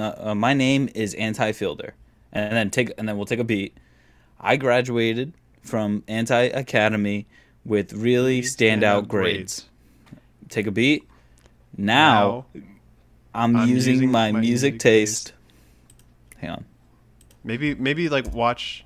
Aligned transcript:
uh, 0.00 0.14
uh, 0.18 0.34
my 0.34 0.54
name 0.54 0.88
is 0.94 1.14
Anti 1.14 1.52
Fielder, 1.52 1.94
and 2.32 2.52
then 2.52 2.70
take 2.70 2.92
and 2.98 3.08
then 3.08 3.16
we'll 3.16 3.26
take 3.26 3.38
a 3.40 3.44
beat. 3.44 3.76
I 4.40 4.56
graduated 4.56 5.32
from 5.62 6.02
Anti 6.08 6.42
Academy 6.44 7.26
with 7.64 7.92
really 7.92 8.40
standout 8.42 9.04
Standout 9.04 9.08
grades. 9.08 9.64
Take 10.48 10.66
a 10.66 10.70
beat. 10.70 11.06
Now, 11.76 12.46
I'm, 13.34 13.54
I'm 13.56 13.68
using, 13.68 13.94
using 13.94 14.10
my, 14.10 14.32
my 14.32 14.40
music, 14.40 14.74
music 14.74 14.80
taste. 14.80 15.32
Hang 16.38 16.50
on. 16.50 16.64
maybe 17.44 17.74
maybe 17.74 18.08
like 18.08 18.32
watch. 18.32 18.84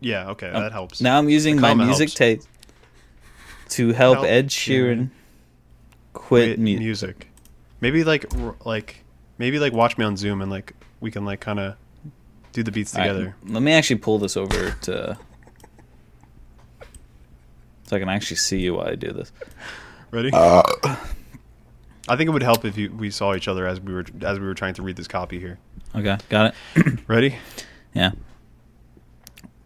Yeah, 0.00 0.30
okay, 0.30 0.50
that 0.50 0.72
helps. 0.72 1.00
Now 1.00 1.18
I'm 1.18 1.28
using 1.28 1.56
The 1.56 1.62
my 1.62 1.68
comma 1.70 1.86
music 1.86 2.08
helps. 2.08 2.14
taste 2.14 2.48
to 3.70 3.92
help, 3.92 4.16
Help 4.16 4.26
Ed 4.26 4.48
Sheeran 4.48 4.84
Sheeran 4.96 5.10
quit 6.12 6.46
Quit 6.56 6.58
music. 6.58 6.80
music. 6.82 7.28
Maybe 7.80 8.04
like 8.04 8.26
r- 8.38 8.56
like 8.64 9.03
maybe 9.38 9.58
like 9.58 9.72
watch 9.72 9.98
me 9.98 10.04
on 10.04 10.16
Zoom 10.16 10.40
and 10.42 10.50
like 10.50 10.74
we 11.00 11.10
can 11.10 11.24
like 11.24 11.40
kind 11.40 11.60
of 11.60 11.76
do 12.52 12.62
the 12.62 12.70
beats 12.72 12.92
together. 12.92 13.34
let 13.46 13.62
me 13.62 13.72
actually 13.72 13.96
pull 13.96 14.18
this 14.18 14.36
over 14.36 14.70
to 14.82 15.18
so 17.86 17.96
I 17.96 17.98
can 17.98 18.08
actually 18.08 18.36
see 18.36 18.60
you 18.60 18.74
while 18.74 18.88
I 18.88 18.94
do 18.94 19.12
this. 19.12 19.30
Ready? 20.10 20.30
Uh, 20.32 20.62
I 22.08 22.16
think 22.16 22.28
it 22.28 22.30
would 22.30 22.42
help 22.42 22.64
if 22.64 22.76
you, 22.78 22.90
we 22.92 23.10
saw 23.10 23.34
each 23.34 23.48
other 23.48 23.66
as 23.66 23.80
we 23.80 23.92
were 23.92 24.04
as 24.22 24.38
we 24.38 24.46
were 24.46 24.54
trying 24.54 24.74
to 24.74 24.82
read 24.82 24.96
this 24.96 25.08
copy 25.08 25.38
here. 25.38 25.58
Okay, 25.94 26.16
got 26.28 26.54
it. 26.76 27.00
Ready? 27.08 27.36
Yeah. 27.94 28.12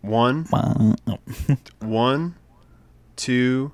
One, 0.01 0.45
one, 1.81 2.35
two. 3.17 3.73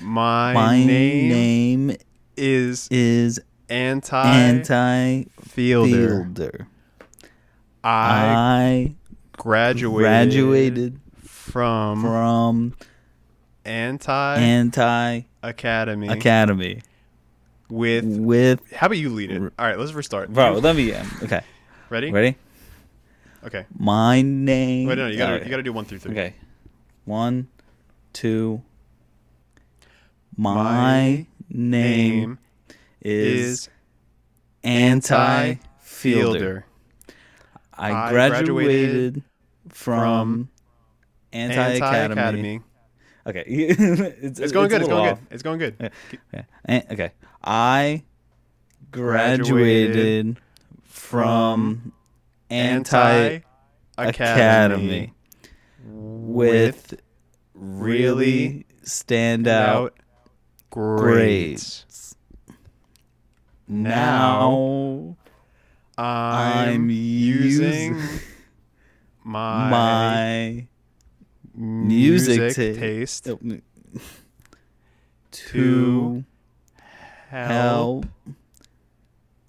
My, 0.00 0.52
My 0.52 0.84
name, 0.84 1.86
name 1.88 1.96
is 2.36 2.88
is 2.90 3.40
anti 3.68 4.26
Anti 4.28 5.24
fielder. 5.42 6.24
Fielder. 6.24 6.66
I 7.84 8.94
I 8.94 8.94
graduated, 9.36 10.02
graduated 10.02 11.00
from, 11.22 12.02
from 12.02 12.74
anti 13.64 14.36
Anti 14.38 15.20
academy 15.42 16.08
Academy 16.08 16.82
with. 17.70 18.04
with 18.04 18.72
How 18.72 18.86
about 18.86 18.98
you 18.98 19.10
lead 19.10 19.30
it? 19.30 19.40
All 19.40 19.66
right, 19.66 19.78
let's 19.78 19.92
restart. 19.92 20.32
bro. 20.32 20.54
Let 20.54 20.76
me 20.76 20.94
okay. 21.22 21.42
Ready? 21.90 22.10
Ready? 22.10 22.36
Okay. 23.44 23.64
My 23.78 24.20
name. 24.22 24.88
Wait, 24.88 24.98
no, 24.98 25.06
you 25.06 25.16
gotta 25.16 25.32
Alright. 25.32 25.44
you 25.44 25.50
gotta 25.50 25.62
do 25.62 25.72
one 25.72 25.84
through 25.84 25.98
three. 26.00 26.12
Okay. 26.12 26.34
One, 27.04 27.48
two. 28.12 28.62
My, 30.36 30.54
My 30.54 31.26
name, 31.48 32.20
Name 32.20 32.38
is 33.00 33.50
is 33.50 33.68
Anti 34.64 35.54
Fielder. 35.80 36.66
I 37.80 38.10
graduated, 38.10 39.22
from 39.68 40.48
Anti 41.32 41.62
Academy. 41.62 42.60
Okay, 43.26 43.44
it's, 43.46 44.40
It's 44.40 44.52
going 44.52 44.68
good. 44.68 44.80
It's 44.80 44.88
going 44.88 45.10
off. 45.10 45.18
good. 45.18 45.26
It's 45.30 45.42
going 45.42 45.58
good. 45.58 45.76
Yeah. 46.32 46.42
Yeah. 46.68 46.82
Okay, 46.90 47.12
I 47.44 48.02
Graduated 48.90 50.38
from 50.84 51.92
Anti 52.48 53.40
Academy 53.98 55.12
with 55.84 56.98
really 57.52 58.64
standout 58.82 59.90
grades. 60.70 62.07
Now 63.68 65.16
I'm, 65.98 66.68
I'm 66.78 66.90
using 66.90 67.94
using 67.96 68.20
my, 69.24 69.70
my 69.70 70.66
music 71.54 72.40
music 72.40 72.74
ta- 72.74 72.80
taste 72.80 73.28
oh, 73.28 73.36
to 73.38 73.60
to 75.30 76.24
help 77.28 78.04
help 78.04 78.06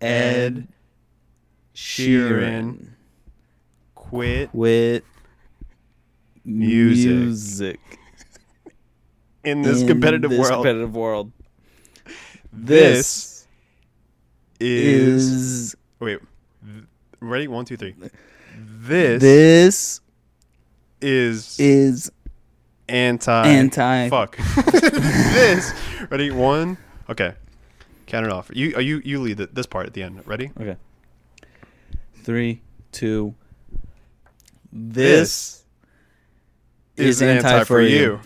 Ed 0.01 0.67
Sheeran 1.73 2.87
quit 3.95 4.49
quit 4.49 5.03
Music. 6.43 7.09
music 7.11 7.79
in 9.43 9.61
this 9.61 9.81
in 9.81 9.87
competitive 9.87 10.31
this 10.31 10.39
world. 10.39 10.51
competitive 10.53 10.95
world. 10.95 11.31
This 12.51 13.38
is, 14.59 15.27
Is 15.27 15.75
wait. 15.99 16.19
Ready? 17.19 17.47
One, 17.47 17.65
two, 17.65 17.77
three. 17.77 17.95
This, 18.57 19.21
this 19.21 20.01
is 21.01 21.59
is 21.59 22.11
anti 22.87 23.47
anti 23.47 24.09
fuck. 24.09 24.37
this 24.65 25.73
ready? 26.09 26.31
One. 26.31 26.77
Okay. 27.09 27.33
Count 28.05 28.25
it 28.25 28.31
off. 28.31 28.49
You 28.53 28.75
are 28.75 28.81
you 28.81 29.01
you 29.05 29.19
lead 29.19 29.37
th- 29.37 29.49
this 29.53 29.65
part 29.65 29.85
at 29.85 29.93
the 29.93 30.03
end. 30.03 30.25
Ready? 30.25 30.51
Okay. 30.59 30.77
Three, 32.23 32.61
two. 32.91 33.35
This, 34.71 35.63
is 36.95 37.21
anti, 37.21 37.63
for 37.63 37.81
you. 37.81 38.19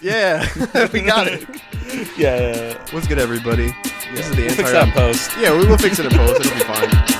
Yeah, 0.00 0.46
we 0.92 1.02
got 1.02 1.26
it. 1.26 1.46
Yeah, 2.16 2.36
yeah, 2.36 2.56
yeah. 2.56 2.74
What's 2.92 3.06
good, 3.06 3.18
everybody? 3.18 3.72
This 4.14 4.26
is 4.28 4.30
the 4.36 4.42
We'll 4.42 4.50
anti. 4.50 4.56
fix 4.56 4.72
that 4.72 4.92
post. 4.94 5.30
Yeah, 5.40 5.56
we 5.58 5.66
will 5.66 5.78
fix 5.78 5.98
it 5.98 6.06
in 6.06 6.12
post. 6.12 6.40
It'll 6.40 6.54
be 6.54 6.60
fine. 6.60 6.90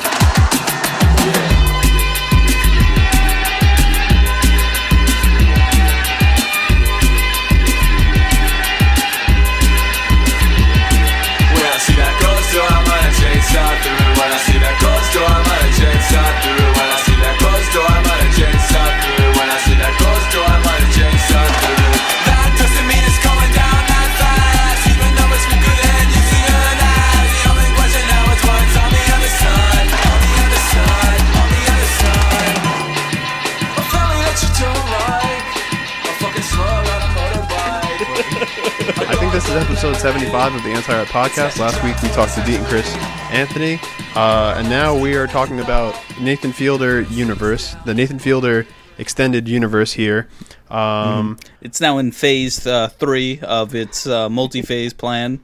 think 39.27 39.43
this 39.43 39.49
is 39.49 39.57
episode 39.57 39.97
75 39.97 40.55
of 40.55 40.63
the 40.63 40.69
Anti 40.69 40.97
Art 40.97 41.09
Podcast. 41.09 41.59
Last 41.59 41.83
week 41.83 42.01
we 42.01 42.09
talked 42.11 42.35
to 42.37 42.45
Deet 42.45 42.59
and 42.59 42.67
Chris 42.67 42.95
Anthony, 43.33 43.81
uh, 44.15 44.55
and 44.57 44.69
now 44.71 44.97
we 44.97 45.17
are 45.17 45.27
talking 45.27 45.59
about 45.59 45.99
Nathan 46.21 46.53
Fielder 46.53 47.01
universe, 47.01 47.75
the 47.85 47.93
Nathan 47.93 48.21
Fielder 48.21 48.69
extended 48.99 49.49
universe 49.49 49.93
here. 49.93 50.29
Um, 50.71 51.39
It's 51.61 51.81
now 51.81 51.99
in 51.99 52.13
phase 52.13 52.69
uh, 52.69 52.89
three 52.89 53.41
of 53.41 53.75
its 53.75 54.07
uh, 54.07 54.29
multi-phase 54.29 54.93
plan. 54.93 55.41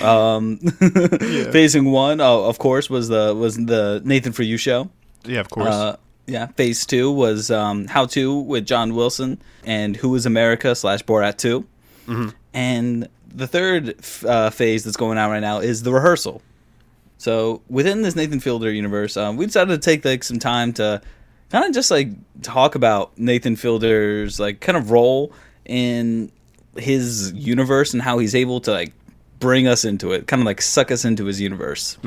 Um, 0.00 0.58
Phasing 0.60 1.90
one, 1.90 2.20
uh, 2.20 2.30
of 2.32 2.58
course, 2.60 2.88
was 2.88 3.08
the 3.08 3.34
was 3.34 3.56
the 3.56 4.02
Nathan 4.04 4.34
for 4.34 4.44
You 4.44 4.56
show. 4.56 4.88
Yeah, 5.24 5.40
of 5.40 5.50
course. 5.50 5.66
Uh, 5.74 5.96
yeah, 6.28 6.46
phase 6.46 6.86
two 6.86 7.10
was 7.10 7.50
um, 7.50 7.88
How 7.88 8.06
to 8.06 8.38
with 8.38 8.66
John 8.66 8.94
Wilson 8.94 9.42
and 9.64 9.96
Who 9.96 10.14
is 10.14 10.26
America 10.26 10.76
slash 10.76 11.02
Borat 11.02 11.38
2 11.38 11.66
And 12.54 13.08
the 13.36 13.46
third 13.46 13.94
uh, 14.24 14.50
phase 14.50 14.82
that's 14.82 14.96
going 14.96 15.18
on 15.18 15.30
right 15.30 15.40
now 15.40 15.58
is 15.58 15.82
the 15.82 15.92
rehearsal. 15.92 16.42
So 17.18 17.62
within 17.68 18.02
this 18.02 18.16
Nathan 18.16 18.40
Fielder 18.40 18.72
universe, 18.72 19.16
um, 19.16 19.36
we 19.36 19.46
decided 19.46 19.80
to 19.80 19.84
take 19.84 20.04
like 20.04 20.24
some 20.24 20.38
time 20.38 20.72
to 20.74 21.00
kind 21.50 21.64
of 21.64 21.72
just 21.72 21.90
like 21.90 22.08
talk 22.42 22.74
about 22.74 23.16
Nathan 23.18 23.56
Fielder's 23.56 24.40
like 24.40 24.60
kind 24.60 24.76
of 24.76 24.90
role 24.90 25.32
in 25.64 26.32
his 26.76 27.32
universe 27.32 27.92
and 27.92 28.02
how 28.02 28.18
he's 28.18 28.34
able 28.34 28.60
to 28.62 28.72
like 28.72 28.92
bring 29.38 29.66
us 29.66 29.84
into 29.84 30.12
it, 30.12 30.26
kind 30.26 30.40
of 30.40 30.46
like 30.46 30.60
suck 30.62 30.90
us 30.90 31.04
into 31.04 31.26
his 31.26 31.40
universe. 31.40 31.98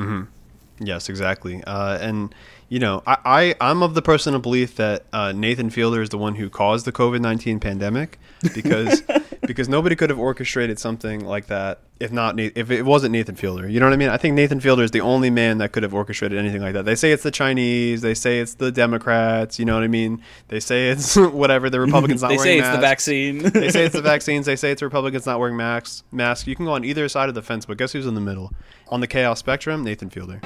Yes, 0.78 1.08
exactly. 1.08 1.62
Uh, 1.64 1.98
and 2.00 2.34
you 2.68 2.78
know, 2.78 3.02
I, 3.06 3.54
I 3.60 3.70
I'm 3.70 3.82
of 3.82 3.94
the 3.94 4.02
personal 4.02 4.40
belief 4.40 4.76
that 4.76 5.04
uh, 5.12 5.32
Nathan 5.32 5.70
Fielder 5.70 6.02
is 6.02 6.08
the 6.08 6.18
one 6.18 6.36
who 6.36 6.48
caused 6.48 6.86
the 6.86 6.92
COVID 6.92 7.20
nineteen 7.20 7.60
pandemic 7.60 8.18
because 8.54 9.02
because 9.50 9.68
nobody 9.68 9.96
could 9.96 10.10
have 10.10 10.18
orchestrated 10.20 10.78
something 10.78 11.24
like 11.24 11.46
that 11.46 11.80
if 11.98 12.12
not 12.12 12.38
if 12.38 12.70
it 12.70 12.82
wasn't 12.82 13.10
Nathan 13.10 13.34
Fielder. 13.34 13.68
You 13.68 13.80
know 13.80 13.86
what 13.86 13.92
I 13.92 13.96
mean? 13.96 14.08
I 14.08 14.16
think 14.16 14.36
Nathan 14.36 14.60
Fielder 14.60 14.84
is 14.84 14.92
the 14.92 15.00
only 15.00 15.28
man 15.28 15.58
that 15.58 15.72
could 15.72 15.82
have 15.82 15.92
orchestrated 15.92 16.38
anything 16.38 16.62
like 16.62 16.74
that. 16.74 16.84
They 16.84 16.94
say 16.94 17.10
it's 17.10 17.24
the 17.24 17.32
Chinese, 17.32 18.00
they 18.00 18.14
say 18.14 18.38
it's 18.38 18.54
the 18.54 18.70
Democrats. 18.70 19.58
You 19.58 19.64
know 19.64 19.74
what 19.74 19.82
I 19.82 19.88
mean? 19.88 20.22
They 20.46 20.60
say 20.60 20.90
it's 20.90 21.16
whatever 21.16 21.68
the 21.68 21.80
Republicans 21.86 22.22
not 22.22 22.36
wearing 22.36 22.38
Max. 22.38 22.46
they 22.46 22.52
say 22.52 22.58
it's 22.58 22.68
the 22.68 22.80
masks. 22.80 23.06
vaccine. 23.06 23.38
they 23.38 23.70
say 23.70 23.84
it's 23.86 23.94
the 23.96 24.02
vaccines. 24.02 24.46
They 24.46 24.54
say 24.54 24.70
it's 24.70 24.82
Republicans 24.82 25.26
not 25.26 25.40
wearing 25.40 25.56
masks. 25.56 26.04
Masks. 26.12 26.46
You 26.46 26.54
can 26.54 26.66
go 26.66 26.74
on 26.74 26.84
either 26.84 27.08
side 27.08 27.28
of 27.28 27.34
the 27.34 27.42
fence, 27.42 27.66
but 27.66 27.76
guess 27.76 27.90
who's 27.90 28.06
in 28.06 28.14
the 28.14 28.20
middle? 28.20 28.52
On 28.86 29.00
the 29.00 29.08
chaos 29.08 29.40
spectrum, 29.40 29.82
Nathan 29.82 30.10
Fielder. 30.10 30.38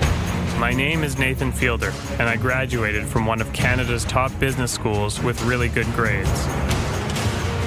My 0.59 0.73
name 0.73 1.05
is 1.05 1.19
Nathan 1.19 1.53
Fielder, 1.53 1.93
and 2.12 2.23
I 2.23 2.37
graduated 2.37 3.05
from 3.05 3.27
one 3.27 3.43
of 3.43 3.53
Canada's 3.53 4.05
top 4.06 4.37
business 4.41 4.73
schools 4.73 5.23
with 5.23 5.43
really 5.43 5.69
good 5.69 5.87
grades. 5.93 6.94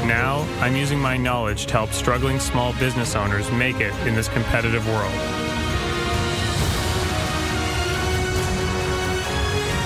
Now, 0.08 0.48
I'm 0.62 0.74
using 0.74 1.00
my 1.00 1.18
knowledge 1.18 1.66
to 1.66 1.74
help 1.74 1.92
struggling 1.92 2.40
small 2.40 2.72
business 2.80 3.14
owners 3.14 3.52
make 3.52 3.82
it 3.82 3.94
in 4.08 4.16
this 4.16 4.30
competitive 4.30 4.88
world. 4.88 5.12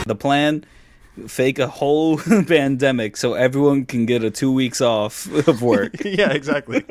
The 0.05 0.15
plan 0.15 0.63
fake 1.25 1.57
a 1.57 1.65
whole 1.65 2.17
pandemic 2.47 3.17
so 3.17 3.33
everyone 3.33 3.85
can 3.87 4.05
get 4.05 4.23
a 4.23 4.29
two 4.29 4.51
weeks 4.51 4.79
off 4.79 5.25
of 5.47 5.63
work. 5.63 5.95
yeah, 6.05 6.29
exactly. 6.29 6.85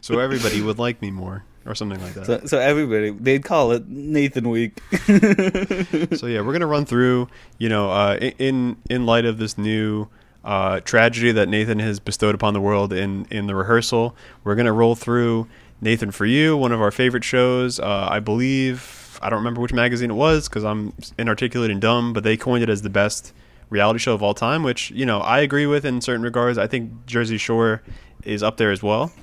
so 0.00 0.20
everybody 0.20 0.60
would 0.60 0.78
like 0.78 1.02
me 1.02 1.10
more, 1.10 1.42
or 1.66 1.74
something 1.74 2.00
like 2.00 2.14
that. 2.14 2.26
so, 2.26 2.40
so 2.46 2.60
everybody 2.60 3.10
they'd 3.10 3.42
call 3.44 3.72
it 3.72 3.88
Nathan 3.88 4.48
Week. 4.50 4.80
So 6.16 6.26
yeah, 6.26 6.42
we're 6.42 6.52
gonna 6.52 6.66
run 6.66 6.86
through. 6.86 7.28
You 7.58 7.68
know, 7.68 7.90
uh, 7.90 8.14
in 8.38 8.76
in 8.88 9.04
light 9.04 9.24
of 9.24 9.38
this 9.38 9.58
new 9.58 10.08
uh, 10.48 10.80
tragedy 10.80 11.30
that 11.30 11.46
Nathan 11.46 11.78
has 11.78 12.00
bestowed 12.00 12.34
upon 12.34 12.54
the 12.54 12.60
world 12.60 12.90
in 12.90 13.26
in 13.30 13.46
the 13.46 13.54
rehearsal, 13.54 14.16
we're 14.44 14.54
gonna 14.54 14.72
roll 14.72 14.94
through 14.94 15.46
Nathan 15.82 16.10
for 16.10 16.24
You, 16.24 16.56
one 16.56 16.72
of 16.72 16.80
our 16.80 16.90
favorite 16.90 17.22
shows. 17.22 17.78
Uh, 17.78 18.08
I 18.10 18.18
believe 18.18 19.20
I 19.20 19.28
don't 19.28 19.40
remember 19.40 19.60
which 19.60 19.74
magazine 19.74 20.10
it 20.10 20.14
was 20.14 20.48
because 20.48 20.64
I'm 20.64 20.94
inarticulate 21.18 21.70
and 21.70 21.82
dumb, 21.82 22.14
but 22.14 22.24
they 22.24 22.38
coined 22.38 22.62
it 22.62 22.70
as 22.70 22.80
the 22.80 22.88
best 22.88 23.34
reality 23.68 23.98
show 23.98 24.14
of 24.14 24.22
all 24.22 24.32
time, 24.32 24.62
which 24.62 24.90
you 24.92 25.04
know 25.04 25.20
I 25.20 25.40
agree 25.40 25.66
with 25.66 25.84
in 25.84 26.00
certain 26.00 26.22
regards. 26.22 26.56
I 26.56 26.66
think 26.66 27.04
Jersey 27.04 27.36
Shore 27.36 27.82
is 28.24 28.42
up 28.42 28.56
there 28.56 28.70
as 28.70 28.82
well. 28.82 29.12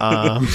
Um, 0.00 0.46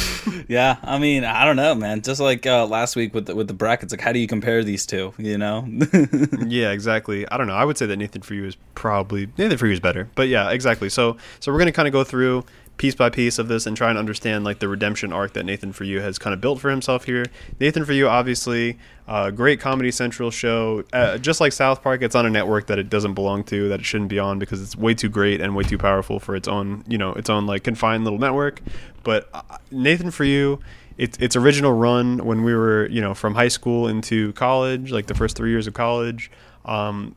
yeah, 0.47 0.77
I 0.83 0.97
mean, 0.99 1.25
I 1.25 1.43
don't 1.43 1.57
know, 1.57 1.75
man. 1.75 2.01
Just 2.01 2.21
like 2.21 2.45
uh, 2.45 2.65
last 2.65 2.95
week 2.95 3.13
with 3.13 3.25
the, 3.25 3.35
with 3.35 3.47
the 3.47 3.53
brackets, 3.53 3.91
like 3.91 3.99
how 3.99 4.13
do 4.13 4.19
you 4.19 4.27
compare 4.27 4.63
these 4.63 4.85
two? 4.85 5.13
You 5.17 5.37
know? 5.37 5.67
Yeah, 6.47 6.71
exactly. 6.71 7.27
I 7.29 7.37
don't 7.37 7.47
know. 7.47 7.55
I 7.55 7.65
would 7.65 7.77
say 7.77 7.85
that 7.85 7.97
Nathan 7.97 8.21
for 8.21 8.35
you 8.35 8.45
is 8.45 8.55
probably 8.75 9.27
Nathan 9.37 9.57
for 9.57 9.67
you 9.67 9.73
is 9.73 9.79
better. 9.79 10.09
But 10.15 10.27
yeah, 10.29 10.51
exactly. 10.51 10.89
So 10.89 11.17
so 11.39 11.51
we're 11.51 11.59
gonna 11.59 11.71
kind 11.71 11.87
of 11.87 11.91
go 11.91 12.03
through 12.03 12.45
piece 12.77 12.95
by 12.95 13.09
piece 13.09 13.37
of 13.37 13.47
this 13.47 13.65
and 13.65 13.77
try 13.77 13.89
and 13.89 13.97
understand 13.97 14.43
like 14.43 14.59
the 14.59 14.67
redemption 14.67 15.13
arc 15.13 15.33
that 15.33 15.45
Nathan 15.45 15.71
for 15.71 15.83
you 15.83 16.01
has 16.01 16.17
kind 16.17 16.33
of 16.33 16.41
built 16.41 16.59
for 16.59 16.69
himself 16.69 17.05
here. 17.05 17.25
Nathan 17.59 17.85
for 17.85 17.93
you, 17.93 18.07
obviously, 18.07 18.79
uh, 19.07 19.29
great 19.31 19.59
Comedy 19.59 19.91
Central 19.91 20.31
show. 20.31 20.83
Uh, 20.91 21.17
just 21.17 21.39
like 21.39 21.53
South 21.53 21.83
Park, 21.83 22.01
it's 22.01 22.15
on 22.15 22.25
a 22.25 22.29
network 22.29 22.67
that 22.67 22.79
it 22.79 22.89
doesn't 22.89 23.13
belong 23.13 23.43
to, 23.45 23.69
that 23.69 23.79
it 23.79 23.85
shouldn't 23.85 24.09
be 24.09 24.19
on 24.19 24.39
because 24.39 24.61
it's 24.61 24.75
way 24.75 24.93
too 24.93 25.09
great 25.09 25.39
and 25.39 25.55
way 25.55 25.63
too 25.63 25.77
powerful 25.77 26.19
for 26.19 26.35
its 26.35 26.47
own, 26.47 26.83
you 26.87 26.97
know, 26.97 27.13
its 27.13 27.29
own 27.29 27.45
like 27.45 27.63
confined 27.63 28.03
little 28.03 28.19
network. 28.19 28.61
But 29.03 29.29
uh, 29.33 29.41
Nathan 29.71 30.11
for 30.11 30.23
you. 30.23 30.59
Its, 30.95 31.17
its 31.17 31.35
original 31.35 31.73
run 31.73 32.23
when 32.23 32.43
we 32.43 32.53
were, 32.53 32.87
you 32.87 33.01
know, 33.01 33.15
from 33.15 33.33
high 33.33 33.47
school 33.47 33.87
into 33.87 34.31
college, 34.33 34.91
like 34.91 35.07
the 35.07 35.15
first 35.15 35.35
three 35.35 35.49
years 35.49 35.65
of 35.65 35.73
college, 35.73 36.29
um, 36.65 37.15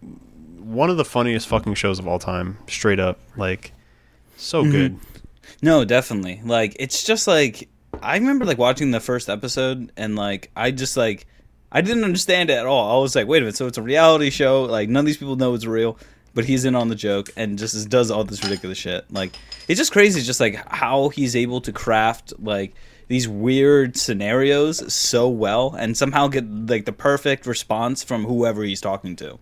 one 0.58 0.88
of 0.88 0.96
the 0.96 1.04
funniest 1.04 1.46
fucking 1.46 1.74
shows 1.74 1.98
of 1.98 2.08
all 2.08 2.18
time, 2.18 2.56
straight 2.68 2.98
up. 2.98 3.18
Like, 3.36 3.72
so 4.38 4.62
good. 4.62 4.98
No, 5.62 5.84
definitely. 5.84 6.40
Like 6.44 6.76
it's 6.78 7.04
just 7.04 7.26
like 7.26 7.68
I 8.02 8.16
remember 8.16 8.44
like 8.44 8.58
watching 8.58 8.90
the 8.90 9.00
first 9.00 9.28
episode 9.28 9.92
and 9.96 10.16
like 10.16 10.50
I 10.56 10.70
just 10.70 10.96
like 10.96 11.26
I 11.72 11.80
didn't 11.80 12.04
understand 12.04 12.50
it 12.50 12.54
at 12.54 12.66
all. 12.66 12.98
I 12.98 13.02
was 13.02 13.14
like, 13.14 13.26
wait 13.26 13.38
a 13.38 13.40
minute, 13.42 13.56
so 13.56 13.66
it's 13.66 13.78
a 13.78 13.82
reality 13.82 14.30
show, 14.30 14.62
like 14.64 14.88
none 14.88 15.00
of 15.00 15.06
these 15.06 15.16
people 15.16 15.36
know 15.36 15.54
it's 15.54 15.66
real, 15.66 15.98
but 16.34 16.44
he's 16.44 16.64
in 16.64 16.74
on 16.74 16.88
the 16.88 16.94
joke 16.94 17.30
and 17.36 17.58
just 17.58 17.88
does 17.88 18.10
all 18.10 18.24
this 18.24 18.42
ridiculous 18.42 18.78
shit. 18.78 19.10
Like 19.12 19.34
it's 19.68 19.78
just 19.78 19.92
crazy 19.92 20.22
just 20.22 20.40
like 20.40 20.62
how 20.68 21.08
he's 21.08 21.34
able 21.34 21.60
to 21.62 21.72
craft 21.72 22.32
like 22.38 22.74
these 23.08 23.28
weird 23.28 23.96
scenarios 23.96 24.92
so 24.92 25.28
well 25.28 25.74
and 25.78 25.96
somehow 25.96 26.28
get 26.28 26.48
like 26.68 26.84
the 26.84 26.92
perfect 26.92 27.46
response 27.46 28.02
from 28.02 28.24
whoever 28.24 28.62
he's 28.62 28.80
talking 28.80 29.16
to. 29.16 29.38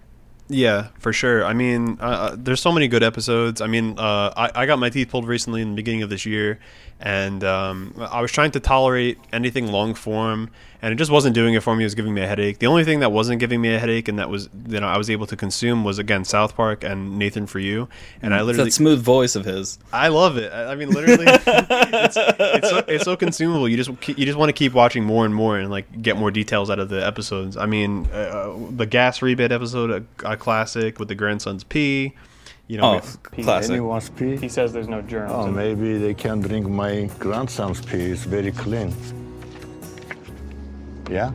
Yeah, 0.49 0.88
for 0.99 1.12
sure. 1.12 1.44
I 1.44 1.55
mean, 1.55 1.96
uh, 2.00 2.05
uh, 2.05 2.37
there's 2.38 2.61
so 2.61 2.70
many 2.70 2.87
good 2.87 3.02
episodes. 3.02 3.61
I 3.62 3.67
mean, 3.67 3.99
uh, 3.99 4.32
I, 4.37 4.50
I 4.55 4.67
got 4.67 4.79
my 4.79 4.91
teeth 4.91 5.08
pulled 5.08 5.26
recently 5.26 5.62
in 5.62 5.70
the 5.70 5.76
beginning 5.76 6.02
of 6.02 6.11
this 6.11 6.26
year, 6.26 6.61
and 7.00 7.43
um, 7.44 7.94
I 7.99 8.20
was 8.20 8.31
trying 8.31 8.50
to 8.52 8.61
tolerate 8.61 9.19
anything 9.32 9.70
long 9.70 9.94
form, 9.94 10.50
and 10.82 10.93
it 10.93 10.96
just 10.96 11.11
wasn't 11.11 11.35
doing 11.35 11.55
it 11.55 11.62
for 11.62 11.75
me. 11.75 11.85
It 11.85 11.87
was 11.87 11.94
giving 11.94 12.12
me 12.12 12.23
a 12.23 12.26
headache. 12.26 12.58
The 12.58 12.67
only 12.67 12.85
thing 12.85 13.00
that 13.00 13.11
wasn't 13.11 13.41
giving 13.41 13.61
me 13.61 13.75
a 13.75 13.79
headache 13.79 14.08
and 14.08 14.19
that 14.19 14.29
was 14.29 14.50
you 14.69 14.81
know 14.81 14.87
I 14.87 14.99
was 14.99 15.08
able 15.08 15.26
to 15.26 15.37
consume 15.37 15.85
was 15.85 15.99
again 15.99 16.25
South 16.25 16.55
Park 16.55 16.85
and 16.85 17.19
Nathan 17.19 17.46
for 17.46 17.58
You, 17.58 17.88
and 18.20 18.35
I 18.35 18.38
It's 18.38 18.46
literally 18.46 18.70
that 18.70 18.73
smooth 18.73 19.02
voice 19.02 19.35
of 19.37 19.44
his. 19.44 19.79
I 19.93 20.08
love 20.08 20.37
it. 20.37 20.52
I 20.52 20.75
I 20.75 20.76
mean, 20.76 20.91
literally, 20.91 21.25
it's, 21.29 22.17
it's, 22.17 22.69
so, 22.69 22.85
it's 22.88 23.05
so 23.05 23.17
consumable. 23.17 23.69
You 23.69 23.76
just 23.76 23.91
you 24.08 24.26
just 24.26 24.37
want 24.37 24.49
to 24.49 24.52
keep 24.52 24.73
watching 24.73 25.05
more 25.05 25.25
and 25.25 25.35
more 25.35 25.56
and 25.56 25.70
like 25.70 26.02
get 26.02 26.17
more 26.17 26.32
details 26.32 26.69
out 26.69 26.81
of 26.81 26.88
the 26.88 27.06
episodes. 27.06 27.56
I 27.56 27.67
mean, 27.67 28.06
uh, 28.06 28.52
the 28.70 28.87
gas 28.87 29.23
rebate 29.23 29.52
episode, 29.52 29.91
a, 29.91 30.32
a 30.32 30.37
classic 30.37 30.99
with 30.99 31.06
the 31.08 31.14
grandson's 31.14 31.62
pee. 31.62 32.14
You 32.67 32.79
know, 32.79 32.85
Oh, 32.85 33.01
we- 33.37 33.43
classic. 33.43 33.71
Anyone's 33.73 34.09
pee? 34.09 34.37
He 34.37 34.49
says 34.49 34.73
there's 34.73 34.89
no 34.89 35.03
germs. 35.03 35.33
Oh, 35.35 35.47
maybe 35.51 35.99
they 35.99 36.15
can 36.15 36.41
drink 36.41 36.67
my 36.67 37.11
grandson's 37.19 37.81
pee. 37.81 38.13
It's 38.13 38.25
very 38.25 38.53
clean. 38.53 38.95
Yeah? 41.11 41.33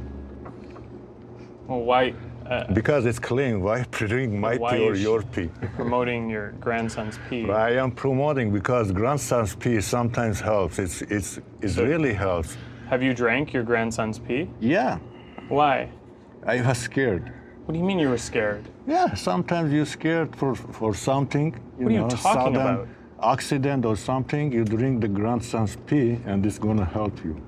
Well, 1.68 1.82
why 1.82 2.14
uh, 2.50 2.64
Because 2.74 3.06
it's 3.06 3.20
clean. 3.20 3.62
Why 3.62 3.84
drink 3.92 4.34
my 4.34 4.58
Why 4.58 4.78
pee 4.78 4.84
or 4.88 4.94
is- 4.94 5.04
your 5.04 5.22
pee? 5.22 5.50
promoting 5.76 6.30
your 6.32 6.54
grandson's 6.54 7.20
pee? 7.30 7.48
I 7.50 7.72
am 7.74 7.92
promoting 7.92 8.52
because 8.52 8.92
grandson's 8.92 9.54
pee 9.56 9.82
sometimes 9.82 10.40
helps. 10.40 10.80
It's 10.80 11.04
it's 11.04 11.38
it 11.62 11.78
really 11.78 12.14
helps. 12.14 12.58
Have 12.90 13.04
you 13.04 13.14
drank 13.14 13.54
your 13.54 13.62
grandson's 13.64 14.18
pee? 14.18 14.50
Yeah. 14.60 14.98
Why? 15.48 15.90
I 16.48 16.60
was 16.62 16.80
scared. 16.80 17.32
What 17.70 17.74
do 17.74 17.80
you 17.82 17.86
mean 17.86 18.00
you 18.00 18.10
were 18.10 18.18
scared? 18.18 18.68
Yeah, 18.88 19.14
sometimes 19.14 19.72
you're 19.72 19.86
scared 19.86 20.36
for 20.36 20.56
for 20.56 20.96
something. 20.96 21.54
You 21.78 21.86
What 21.86 21.92
are 21.92 21.94
you 21.94 22.00
know, 22.00 22.10
talking 22.10 22.56
sudden 22.56 22.56
about? 22.56 22.88
Accident 23.22 23.86
or 23.86 23.96
something, 23.96 24.52
you 24.52 24.66
drink 24.66 25.02
the 25.02 25.08
grandson's 25.08 25.76
pee, 25.86 26.18
and 26.26 26.44
it's 26.48 26.58
gonna 26.58 26.84
help 26.84 27.24
you. 27.24 27.40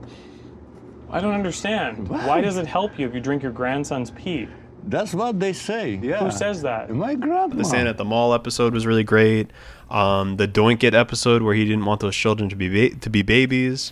I 1.10 1.22
don't 1.22 1.34
understand. 1.34 2.08
Why? 2.08 2.28
Why 2.28 2.40
does 2.40 2.58
it 2.58 2.68
help 2.68 3.00
you 3.00 3.08
if 3.08 3.16
you 3.16 3.20
drink 3.20 3.42
your 3.42 3.52
grandson's 3.52 4.12
pee? 4.12 4.48
That's 4.84 5.16
what 5.16 5.40
they 5.40 5.54
say. 5.54 6.00
Yeah. 6.04 6.20
Who 6.20 6.30
says 6.30 6.62
that? 6.62 6.92
My 6.92 7.16
grandma. 7.16 7.56
the 7.56 7.66
Santa 7.66 7.90
at 7.90 7.98
the 7.98 8.06
Mall 8.06 8.36
episode 8.36 8.76
was 8.76 8.86
really 8.86 9.04
great. 9.04 9.50
Um, 9.90 10.38
the 10.38 10.48
Doink 10.48 10.84
It 10.84 10.94
episode 10.94 11.42
where 11.42 11.56
he 11.56 11.66
didn't 11.66 11.86
want 11.86 12.00
those 12.00 12.16
children 12.16 12.48
to 12.50 12.56
be 12.56 12.70
ba- 12.70 12.96
to 12.96 13.10
be 13.10 13.24
babies. 13.24 13.92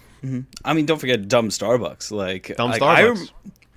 I 0.63 0.73
mean, 0.75 0.85
don't 0.85 0.99
forget 0.99 1.27
dumb 1.27 1.49
Starbucks. 1.49 2.11
Like 2.11 2.55
Dumb 2.55 2.69
like, 2.69 2.83
I 2.83 3.15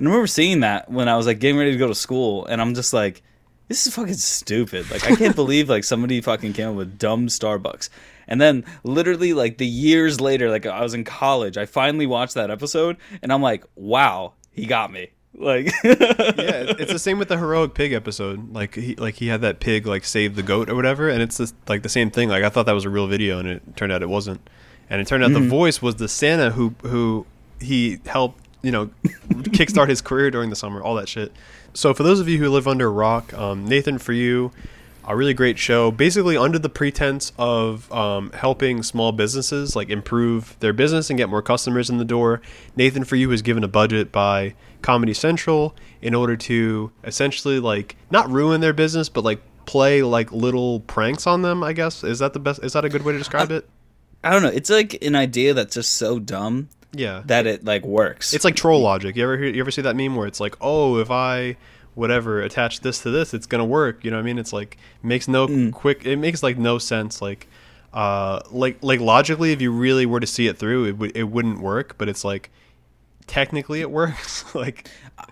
Starbucks. 0.03 0.07
rem- 0.07 0.09
I 0.09 0.11
remember 0.11 0.27
seeing 0.27 0.61
that 0.61 0.91
when 0.91 1.09
I 1.09 1.17
was 1.17 1.27
like 1.27 1.39
getting 1.39 1.59
ready 1.59 1.73
to 1.73 1.79
go 1.79 1.89
to 1.89 1.95
school, 1.95 2.47
and 2.47 2.61
I'm 2.61 2.75
just 2.75 2.93
like, 2.93 3.23
this 3.69 3.87
is 3.87 3.95
fucking 3.95 4.15
stupid. 4.15 4.91
Like 4.91 5.11
I 5.11 5.17
can't 5.17 5.37
believe 5.37 5.69
like 5.69 5.85
somebody 5.85 6.21
fucking 6.21 6.53
came 6.53 6.69
up 6.69 6.75
with 6.75 6.99
dumb 6.99 7.29
Starbucks. 7.29 7.89
And 8.29 8.41
then 8.41 8.65
literally 8.85 9.33
like 9.33 9.59
the 9.59 9.67
years 9.67 10.21
later, 10.21 10.51
like 10.51 10.67
I 10.67 10.83
was 10.83 10.95
in 10.95 11.05
college, 11.05 11.57
I 11.57 11.67
finally 11.67 12.07
watched 12.07 12.35
that 12.35 12.51
episode, 12.51 12.97
and 13.23 13.33
I'm 13.33 13.43
like, 13.43 13.65
wow, 13.75 14.35
he 14.53 14.67
got 14.67 14.93
me. 14.93 15.11
Like, 15.35 15.67
yeah, 15.85 16.75
it's 16.79 16.93
the 16.93 16.99
same 16.99 17.19
with 17.19 17.29
the 17.29 17.39
heroic 17.39 17.75
pig 17.75 17.93
episode. 17.93 18.53
Like 18.53 18.75
he 18.75 18.95
like 18.97 19.15
he 19.15 19.29
had 19.29 19.41
that 19.41 19.61
pig 19.61 19.87
like 19.87 20.05
save 20.05 20.37
the 20.37 20.43
goat 20.43 20.69
or 20.69 20.75
whatever, 20.75 21.09
and 21.09 21.23
it's 21.23 21.39
just, 21.39 21.55
like 21.69 21.83
the 21.83 21.89
same 21.89 22.11
thing. 22.11 22.29
Like 22.29 22.45
I 22.45 22.51
thought 22.51 22.67
that 22.67 22.73
was 22.73 22.85
a 22.85 22.91
real 22.91 23.07
video, 23.07 23.39
and 23.39 23.49
it 23.49 23.77
turned 23.77 23.93
out 23.93 24.03
it 24.03 24.09
wasn't. 24.09 24.49
And 24.91 25.01
it 25.01 25.07
turned 25.07 25.25
out 25.25 25.33
the 25.33 25.39
mm-hmm. 25.39 25.49
voice 25.49 25.81
was 25.81 25.97
the 25.97 26.09
Santa 26.09 26.51
who 26.51 26.75
who 26.83 27.25
he 27.61 27.99
helped 28.05 28.42
you 28.63 28.71
know 28.71 28.91
kickstart 29.51 29.89
his 29.89 30.01
career 30.01 30.31
during 30.31 30.51
the 30.51 30.57
summer, 30.57 30.83
all 30.83 30.95
that 30.97 31.09
shit. 31.09 31.33
So 31.75 31.95
for 31.95 32.03
those 32.03 32.21
of 32.21 32.29
you 32.29 32.39
who 32.39 32.49
live 32.51 32.69
under 32.69 32.87
a 32.87 32.91
rock, 32.91 33.33
um, 33.35 33.67
Nathan 33.67 33.99
for 33.99 34.13
you. 34.13 34.53
A 35.05 35.17
really 35.17 35.35
great 35.35 35.59
show, 35.59 35.91
basically 35.91 36.37
under 36.37 36.61
the 36.61 36.69
pretense 36.69 37.33
of 37.37 37.91
um, 37.91 38.31
helping 38.35 38.85
small 38.85 39.11
businesses 39.11 39.75
like 39.75 39.91
improve 39.91 40.57
their 40.61 40.73
business 40.73 41.11
and 41.11 41.17
get 41.17 41.29
more 41.29 41.43
customers 41.43 41.91
in 41.91 41.99
the 41.99 42.05
door. 42.05 42.41
Nathan 42.77 43.03
for 43.03 43.17
you 43.17 43.29
was 43.29 43.43
given 43.43 43.65
a 43.65 43.69
budget 43.69 44.13
by 44.13 44.55
Comedy 44.81 45.13
Central 45.13 45.75
in 46.01 46.15
order 46.15 46.37
to 46.37 46.93
essentially 47.03 47.59
like 47.59 47.97
not 48.13 48.31
ruin 48.31 48.61
their 48.61 48.73
business, 48.73 49.09
but 49.09 49.25
like 49.25 49.41
play 49.67 50.03
like 50.03 50.31
little 50.31 50.79
pranks 50.81 51.27
on 51.27 51.43
them. 51.43 51.65
I 51.65 51.73
guess 51.73 52.05
is 52.05 52.21
that 52.21 52.33
the 52.33 52.39
best? 52.39 52.63
Is 52.63 52.75
that 52.75 52.85
a 52.85 52.89
good 52.89 53.03
way 53.03 53.13
to 53.13 53.19
describe 53.19 53.51
it? 53.51 53.69
I 54.23 54.31
don't 54.31 54.43
know. 54.43 54.51
It's 54.51 54.71
like 54.71 55.03
an 55.03 55.17
idea 55.17 55.53
that's 55.53 55.75
just 55.75 55.95
so 55.95 56.21
dumb 56.21 56.69
Yeah, 56.93 57.23
that 57.27 57.47
it 57.47 57.65
like 57.65 57.85
works. 57.85 58.35
it's 58.35 58.45
like 58.45 58.55
troll 58.57 58.81
logic. 58.81 59.17
You 59.17 59.25
ever 59.25 59.37
hear, 59.39 59.47
you 59.49 59.61
ever 59.61 59.71
see 59.71 59.83
that 59.83 59.97
meme 59.97 60.15
where 60.17 60.27
it's 60.27 60.41
like, 60.41 60.57
oh, 60.61 60.99
if 60.99 61.11
I 61.11 61.57
whatever 61.95 62.41
attach 62.41 62.81
this 62.81 63.03
to 63.03 63.11
this, 63.11 63.35
it's 63.35 63.47
gonna 63.47 63.65
work. 63.65 64.05
You 64.05 64.11
know 64.11 64.17
what 64.19 64.23
I 64.23 64.27
mean? 64.27 64.39
It's 64.39 64.53
like 64.53 64.77
makes 65.03 65.29
no 65.29 65.71
quick. 65.73 66.05
It 66.05 66.17
makes 66.17 66.43
like 66.43 66.59
no 66.59 66.79
sense. 66.79 67.21
Like, 67.23 67.49
uh, 67.93 68.41
like 68.51 68.79
like 68.83 69.01
logically, 69.01 69.53
if 69.53 69.61
you 69.63 69.73
really 69.73 70.07
were 70.07 70.21
to 70.21 70.27
see 70.27 70.47
it 70.47 70.59
through, 70.59 70.85
it 70.87 70.99
would 70.99 71.17
it 71.17 71.25
wouldn't 71.25 71.61
work. 71.61 71.97
But 71.99 72.09
it's 72.09 72.25
like 72.25 72.51
technically 73.27 73.81
it 73.81 73.91
works. 74.01 74.55
like 74.55 74.89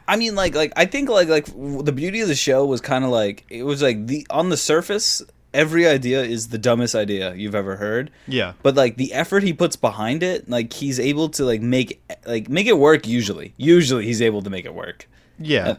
I 0.07 0.17
mean, 0.17 0.35
like, 0.35 0.55
like 0.55 0.73
I 0.77 0.85
think, 0.87 1.09
like, 1.09 1.29
like 1.29 1.47
w- 1.47 1.83
the 1.83 1.93
beauty 1.93 2.21
of 2.21 2.29
the 2.29 2.35
show 2.35 2.65
was 2.65 2.81
kind 2.81 3.05
of 3.05 3.11
like 3.11 3.45
it 3.49 3.65
was 3.65 3.83
like 3.83 4.07
the 4.07 4.27
on 4.31 4.49
the 4.49 4.57
surface, 4.57 5.23
every 5.53 5.87
idea 5.87 6.23
is 6.23 6.49
the 6.49 6.59
dumbest 6.59 6.95
idea 6.95 7.35
you've 7.35 7.55
ever 7.55 7.77
heard. 7.77 8.11
yeah, 8.27 8.53
But 8.63 8.75
like 8.77 8.97
the 8.97 9.13
effort 9.13 9.43
he 9.43 9.53
puts 9.53 9.77
behind 9.77 10.23
it, 10.23 10.49
like 10.49 10.73
he's 10.73 10.99
able 11.01 11.29
to 11.31 11.45
like 11.45 11.61
make 11.61 12.01
like 12.27 12.49
make 12.49 12.67
it 12.67 12.79
work. 12.79 13.07
Usually, 13.07 13.55
usually 13.57 14.05
he's 14.07 14.23
able 14.23 14.43
to 14.43 14.51
make 14.51 14.65
it 14.65 14.75
work. 14.75 15.09
Yeah. 15.39 15.77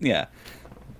Yeah. 0.00 0.26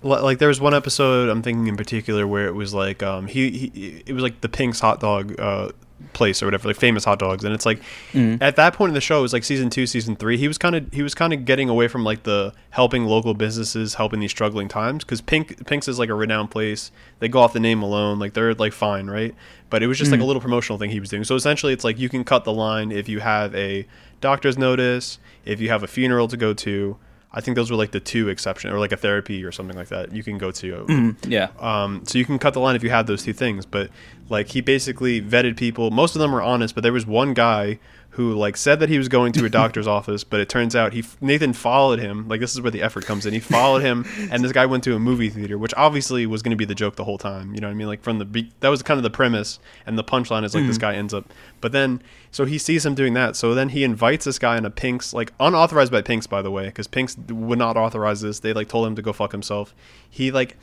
Like 0.01 0.39
there 0.39 0.49
was 0.49 0.59
one 0.59 0.73
episode 0.73 1.29
I'm 1.29 1.41
thinking 1.41 1.67
in 1.67 1.77
particular 1.77 2.27
where 2.27 2.45
it 2.47 2.55
was 2.55 2.73
like 2.73 3.01
um 3.01 3.27
he, 3.27 3.49
he 3.51 4.03
it 4.05 4.13
was 4.13 4.21
like 4.23 4.41
the 4.41 4.49
Pink's 4.49 4.79
hot 4.81 4.99
dog 4.99 5.39
uh 5.39 5.69
place 6.13 6.41
or 6.41 6.47
whatever 6.47 6.67
like 6.67 6.77
famous 6.77 7.05
hot 7.05 7.19
dogs. 7.19 7.43
And 7.43 7.53
it's 7.53 7.65
like 7.65 7.81
mm. 8.11 8.37
at 8.41 8.55
that 8.55 8.73
point 8.73 8.89
in 8.89 8.93
the 8.93 9.01
show 9.01 9.19
it 9.19 9.21
was 9.21 9.33
like 9.33 9.43
season 9.43 9.69
2 9.69 9.87
season 9.87 10.15
3 10.15 10.37
he 10.37 10.47
was 10.47 10.57
kind 10.57 10.75
of 10.75 10.91
he 10.93 11.01
was 11.01 11.13
kind 11.13 11.33
of 11.33 11.45
getting 11.45 11.69
away 11.69 11.87
from 11.87 12.03
like 12.03 12.23
the 12.23 12.53
helping 12.71 13.05
local 13.05 13.33
businesses 13.33 13.95
helping 13.95 14.19
these 14.19 14.31
struggling 14.31 14.67
times 14.67 15.03
cuz 15.03 15.21
Pink 15.21 15.65
Pink's 15.65 15.87
is 15.87 15.99
like 15.99 16.09
a 16.09 16.15
renowned 16.15 16.51
place. 16.51 16.91
They 17.19 17.29
go 17.29 17.39
off 17.39 17.53
the 17.53 17.59
name 17.59 17.81
alone 17.81 18.19
like 18.19 18.33
they're 18.33 18.53
like 18.53 18.73
fine 18.73 19.07
right? 19.07 19.35
But 19.69 19.81
it 19.81 19.87
was 19.87 19.97
just 19.97 20.11
like 20.11 20.19
a 20.19 20.23
mm. 20.23 20.27
little 20.27 20.41
promotional 20.41 20.77
thing 20.77 20.91
he 20.91 20.99
was 20.99 21.09
doing. 21.09 21.23
So 21.23 21.35
essentially 21.35 21.73
it's 21.73 21.83
like 21.83 21.97
you 21.97 22.09
can 22.09 22.23
cut 22.23 22.43
the 22.43 22.53
line 22.53 22.91
if 22.91 23.09
you 23.09 23.19
have 23.19 23.55
a 23.55 23.87
doctor's 24.21 24.57
notice 24.57 25.19
if 25.45 25.59
you 25.59 25.69
have 25.69 25.83
a 25.83 25.87
funeral 25.87 26.27
to 26.29 26.37
go 26.37 26.53
to 26.53 26.97
I 27.33 27.41
think 27.41 27.55
those 27.55 27.71
were 27.71 27.77
like 27.77 27.91
the 27.91 27.99
two 27.99 28.29
exceptions, 28.29 28.71
or 28.73 28.79
like 28.79 28.91
a 28.91 28.97
therapy 28.97 29.43
or 29.43 29.51
something 29.51 29.75
like 29.75 29.87
that. 29.87 30.13
You 30.13 30.23
can 30.23 30.37
go 30.37 30.51
to. 30.51 31.15
Yeah. 31.27 31.47
Um, 31.59 32.03
so 32.05 32.17
you 32.19 32.25
can 32.25 32.37
cut 32.37 32.53
the 32.53 32.59
line 32.59 32.75
if 32.75 32.83
you 32.83 32.91
have 32.91 33.07
those 33.07 33.23
two 33.23 33.33
things. 33.33 33.65
But 33.65 33.89
like 34.29 34.49
he 34.49 34.61
basically 34.61 35.21
vetted 35.21 35.57
people. 35.57 35.89
Most 35.89 36.15
of 36.15 36.19
them 36.19 36.31
were 36.31 36.41
honest, 36.41 36.75
but 36.75 36.81
there 36.81 36.93
was 36.93 37.05
one 37.07 37.33
guy 37.33 37.79
who 38.13 38.33
like 38.35 38.55
said 38.57 38.79
that 38.79 38.89
he 38.89 38.97
was 38.99 39.07
going 39.07 39.33
to 39.33 39.45
a 39.45 39.49
doctor's 39.49 39.87
office, 39.97 40.23
but 40.23 40.39
it 40.39 40.47
turns 40.47 40.75
out 40.75 40.93
he 40.93 41.03
Nathan 41.19 41.51
followed 41.53 41.99
him. 41.99 42.27
Like 42.27 42.39
this 42.39 42.53
is 42.53 42.61
where 42.61 42.71
the 42.71 42.83
effort 42.83 43.05
comes 43.05 43.25
in. 43.25 43.33
He 43.33 43.39
followed 43.39 43.81
him, 43.81 44.05
and 44.31 44.43
this 44.43 44.51
guy 44.51 44.65
went 44.67 44.83
to 44.83 44.95
a 44.95 44.99
movie 44.99 45.29
theater, 45.29 45.57
which 45.57 45.73
obviously 45.75 46.25
was 46.27 46.43
going 46.43 46.51
to 46.51 46.55
be 46.55 46.65
the 46.65 46.75
joke 46.75 46.95
the 46.95 47.03
whole 47.03 47.17
time. 47.17 47.55
You 47.55 47.61
know 47.61 47.67
what 47.67 47.73
I 47.73 47.75
mean? 47.75 47.87
Like 47.87 48.03
from 48.03 48.19
the 48.19 48.25
be- 48.25 48.51
that 48.59 48.69
was 48.69 48.83
kind 48.83 48.99
of 48.99 49.03
the 49.03 49.09
premise, 49.09 49.59
and 49.85 49.97
the 49.97 50.03
punchline 50.03 50.43
is 50.43 50.53
like 50.53 50.67
this 50.67 50.77
mm. 50.77 50.81
guy 50.81 50.93
ends 50.93 51.13
up. 51.13 51.25
But 51.59 51.71
then 51.71 52.03
so 52.31 52.45
he 52.45 52.59
sees 52.59 52.85
him 52.85 52.93
doing 52.93 53.15
that. 53.15 53.35
So 53.35 53.55
then 53.55 53.69
he 53.69 53.83
invites 53.83 54.25
this 54.25 54.37
guy 54.37 54.57
in 54.57 54.65
a 54.65 54.69
Pink's 54.69 55.13
like 55.13 55.33
unauthorized 55.39 55.91
by 55.91 56.01
Pink's 56.01 56.27
by 56.27 56.43
the 56.43 56.51
way, 56.51 56.65
because 56.65 56.87
Pink's 56.87 57.17
would 57.29 57.59
not 57.59 57.77
authorize 57.77 58.21
this. 58.21 58.39
They 58.39 58.53
like 58.53 58.69
told 58.69 58.85
him 58.85 58.95
to 58.95 59.01
go 59.01 59.11
fuck 59.11 59.31
himself. 59.31 59.73
He 60.07 60.31
like 60.31 60.55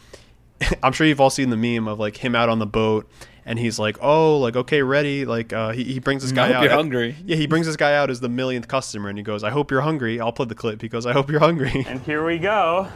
I'm 0.83 0.93
sure 0.93 1.07
you've 1.07 1.21
all 1.21 1.31
seen 1.31 1.51
the 1.51 1.57
meme 1.57 1.89
of 1.89 1.99
like 1.99 2.17
him 2.17 2.35
out 2.35 2.49
on 2.49 2.59
the 2.59 2.67
boat 2.67 3.09
and 3.47 3.59
he's 3.59 3.79
like, 3.79 3.97
"Oh, 4.01 4.39
like 4.39 4.55
okay, 4.55 4.83
ready." 4.83 5.25
Like 5.25 5.53
uh, 5.53 5.71
he, 5.73 5.85
he 5.85 5.99
brings 5.99 6.23
this 6.23 6.31
guy 6.33 6.49
hope 6.49 6.57
out. 6.57 6.63
you're 6.65 6.73
hungry. 6.73 7.17
Yeah, 7.25 7.37
he 7.37 7.47
brings 7.47 7.67
this 7.67 7.77
guy 7.77 7.95
out 7.95 8.11
as 8.11 8.21
the 8.21 8.29
millionth 8.29 8.69
customer, 8.69 9.09
and 9.09 9.19
he 9.19 9.25
goes, 9.25 9.43
"I 9.43 9.51
hope 9.51 9.71
you're 9.71 9.81
hungry." 9.81 10.21
I'll 10.21 10.33
play 10.33 10.47
the 10.47 10.55
clip. 10.55 10.83
He 10.83 10.89
goes, 10.89 11.07
"I 11.07 11.13
hope 11.13 11.31
you're 11.31 11.41
hungry." 11.41 11.85
And 11.89 12.01
here 12.03 12.25
we 12.25 12.39
go. 12.39 12.89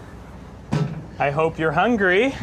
I 1.18 1.30
hope 1.30 1.58
you're 1.58 1.72
hungry 1.72 2.34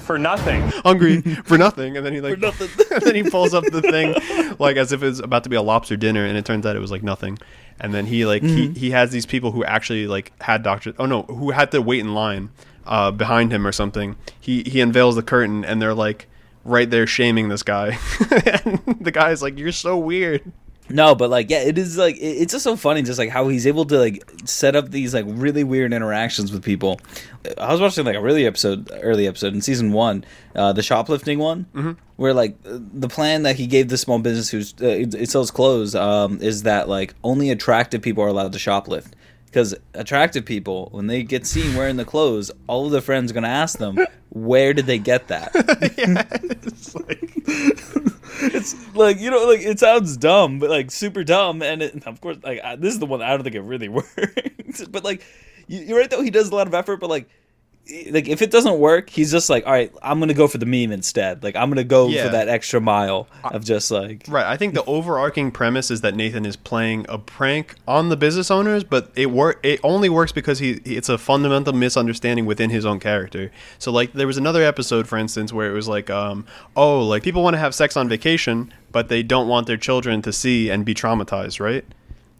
for 0.00 0.18
nothing. 0.18 0.60
hungry 0.84 1.20
for 1.22 1.56
nothing, 1.56 1.96
and 1.96 2.04
then 2.04 2.12
he 2.12 2.20
like, 2.20 2.38
nothing. 2.38 2.68
and 2.90 3.02
then 3.02 3.14
he 3.14 3.22
pulls 3.22 3.54
up 3.54 3.64
the 3.64 3.82
thing, 3.82 4.56
like 4.58 4.76
as 4.76 4.92
if 4.92 5.02
it's 5.02 5.20
about 5.20 5.44
to 5.44 5.50
be 5.50 5.56
a 5.56 5.62
lobster 5.62 5.96
dinner, 5.96 6.24
and 6.24 6.36
it 6.36 6.44
turns 6.44 6.66
out 6.66 6.74
it 6.74 6.80
was 6.80 6.90
like 6.90 7.02
nothing. 7.02 7.38
And 7.80 7.94
then 7.94 8.06
he 8.06 8.26
like 8.26 8.42
Mm-hmm. 8.42 8.72
he, 8.74 8.80
he 8.80 8.90
has 8.90 9.10
these 9.10 9.26
people 9.26 9.52
who 9.52 9.64
actually 9.64 10.06
like 10.06 10.32
had 10.42 10.62
doctors. 10.62 10.94
Oh 10.98 11.06
no, 11.06 11.22
who 11.22 11.50
had 11.50 11.70
to 11.70 11.80
wait 11.80 12.00
in 12.00 12.14
line 12.14 12.50
uh, 12.86 13.10
behind 13.10 13.52
him 13.52 13.66
or 13.66 13.72
something. 13.72 14.16
He 14.40 14.62
he 14.64 14.80
unveils 14.80 15.16
the 15.16 15.22
curtain, 15.22 15.64
and 15.64 15.80
they're 15.80 15.94
like 15.94 16.28
right 16.64 16.88
there 16.90 17.06
shaming 17.06 17.48
this 17.48 17.62
guy. 17.62 17.98
and 18.30 18.80
the 19.00 19.10
guy's 19.12 19.42
like, 19.42 19.58
"You're 19.58 19.72
so 19.72 19.96
weird." 19.98 20.50
No, 20.88 21.14
but 21.14 21.30
like, 21.30 21.48
yeah, 21.48 21.60
it 21.60 21.78
is 21.78 21.96
like 21.96 22.16
it's 22.20 22.52
just 22.52 22.64
so 22.64 22.76
funny, 22.76 23.02
just 23.02 23.18
like 23.18 23.30
how 23.30 23.48
he's 23.48 23.66
able 23.66 23.84
to 23.86 23.98
like 23.98 24.22
set 24.44 24.74
up 24.76 24.90
these 24.90 25.14
like 25.14 25.24
really 25.28 25.64
weird 25.64 25.92
interactions 25.92 26.52
with 26.52 26.62
people. 26.62 27.00
I 27.56 27.70
was 27.72 27.80
watching 27.80 28.04
like 28.04 28.16
a 28.16 28.20
really 28.20 28.44
episode, 28.46 28.90
early 29.00 29.26
episode 29.26 29.54
in 29.54 29.62
season 29.62 29.92
one, 29.92 30.24
uh, 30.54 30.72
the 30.72 30.82
shoplifting 30.82 31.38
one, 31.38 31.66
Mm-hmm. 31.72 31.92
where 32.16 32.34
like 32.34 32.56
the 32.64 33.08
plan 33.08 33.44
that 33.44 33.56
he 33.56 33.66
gave 33.68 33.88
the 33.88 33.96
small 33.96 34.18
business 34.18 34.50
who's 34.50 34.74
uh, 34.82 34.86
it, 34.86 35.14
it 35.14 35.30
sells 35.30 35.50
clothes 35.50 35.94
um, 35.94 36.40
is 36.42 36.64
that 36.64 36.88
like 36.88 37.14
only 37.24 37.50
attractive 37.50 38.02
people 38.02 38.22
are 38.24 38.28
allowed 38.28 38.52
to 38.52 38.58
shoplift. 38.58 39.12
Because 39.52 39.74
attractive 39.92 40.46
people, 40.46 40.88
when 40.92 41.08
they 41.08 41.22
get 41.22 41.46
seen 41.46 41.76
wearing 41.76 41.96
the 41.96 42.06
clothes, 42.06 42.50
all 42.68 42.86
of 42.86 42.92
their 42.92 43.02
friends 43.02 43.30
are 43.30 43.34
gonna 43.34 43.48
ask 43.48 43.78
them, 43.78 43.98
"Where 44.30 44.72
did 44.72 44.86
they 44.86 44.98
get 44.98 45.28
that?" 45.28 45.52
yeah, 45.98 46.24
It's 46.62 46.94
like, 46.94 47.20
it's 48.42 48.96
like 48.96 49.20
you 49.20 49.30
know 49.30 49.44
like 49.44 49.60
it 49.60 49.78
sounds 49.78 50.16
dumb 50.16 50.58
but 50.58 50.70
like 50.70 50.90
super 50.90 51.22
dumb 51.22 51.62
and 51.62 51.82
it, 51.82 52.06
of 52.06 52.20
course 52.20 52.38
like 52.42 52.60
I, 52.64 52.76
this 52.76 52.94
is 52.94 52.98
the 52.98 53.06
one 53.06 53.22
i 53.22 53.30
don't 53.30 53.42
think 53.42 53.54
it 53.54 53.60
really 53.60 53.88
works 53.90 54.86
but 54.90 55.04
like 55.04 55.22
you, 55.68 55.80
you're 55.80 55.98
right 55.98 56.10
though 56.10 56.22
he 56.22 56.30
does 56.30 56.48
a 56.48 56.54
lot 56.54 56.66
of 56.66 56.74
effort 56.74 56.96
but 56.98 57.10
like 57.10 57.28
like 58.10 58.28
if 58.28 58.40
it 58.42 58.50
doesn't 58.52 58.78
work 58.78 59.10
he's 59.10 59.32
just 59.32 59.50
like 59.50 59.66
all 59.66 59.72
right 59.72 59.92
i'm 60.02 60.20
gonna 60.20 60.32
go 60.32 60.46
for 60.46 60.56
the 60.58 60.64
meme 60.66 60.92
instead 60.92 61.42
like 61.42 61.56
i'm 61.56 61.68
gonna 61.68 61.82
go 61.82 62.06
Yeah. 62.08 62.26
for 62.26 62.28
that 62.30 62.48
extra 62.48 62.80
mile 62.80 63.26
of 63.42 63.64
just 63.64 63.90
like 63.90 64.24
Right. 64.28 64.46
I 64.46 64.56
think 64.56 64.74
the 64.74 64.84
overarching 64.84 65.50
premise 65.50 65.90
is 65.90 66.00
that 66.02 66.14
Nathan 66.14 66.46
is 66.46 66.54
playing 66.56 67.06
a 67.08 67.18
prank 67.18 67.74
on 67.88 68.08
the 68.08 68.16
business 68.16 68.50
owners, 68.52 68.84
but 68.84 69.10
it 69.16 69.30
work. 69.30 69.58
It 69.64 69.80
only 69.82 70.08
works 70.08 70.30
because 70.30 70.58
he, 70.60 70.80
he- 70.84 70.96
it's 70.96 71.08
a 71.08 71.18
fundamental 71.18 71.72
misunderstanding 71.72 72.46
within 72.46 72.70
his 72.70 72.86
own 72.86 73.00
character. 73.00 73.50
So 73.78 73.90
like 73.90 74.12
there 74.12 74.26
was 74.28 74.36
another 74.36 74.62
episode, 74.62 75.08
for 75.08 75.18
instance, 75.18 75.52
where 75.52 75.68
it 75.70 75.74
was 75.74 75.88
like, 75.88 76.08
um, 76.08 76.46
oh, 76.76 77.00
like 77.06 77.22
people 77.24 77.42
want 77.42 77.54
to 77.54 77.58
have 77.58 77.74
sex 77.74 77.96
on 77.96 78.08
vacation, 78.08 78.72
but 78.92 79.08
they 79.08 79.22
don't 79.24 79.48
want 79.48 79.66
their 79.66 79.76
children 79.76 80.22
to 80.22 80.32
see 80.32 80.70
and 80.70 80.84
be 80.84 80.94
traumatized, 80.94 81.58
right? 81.60 81.84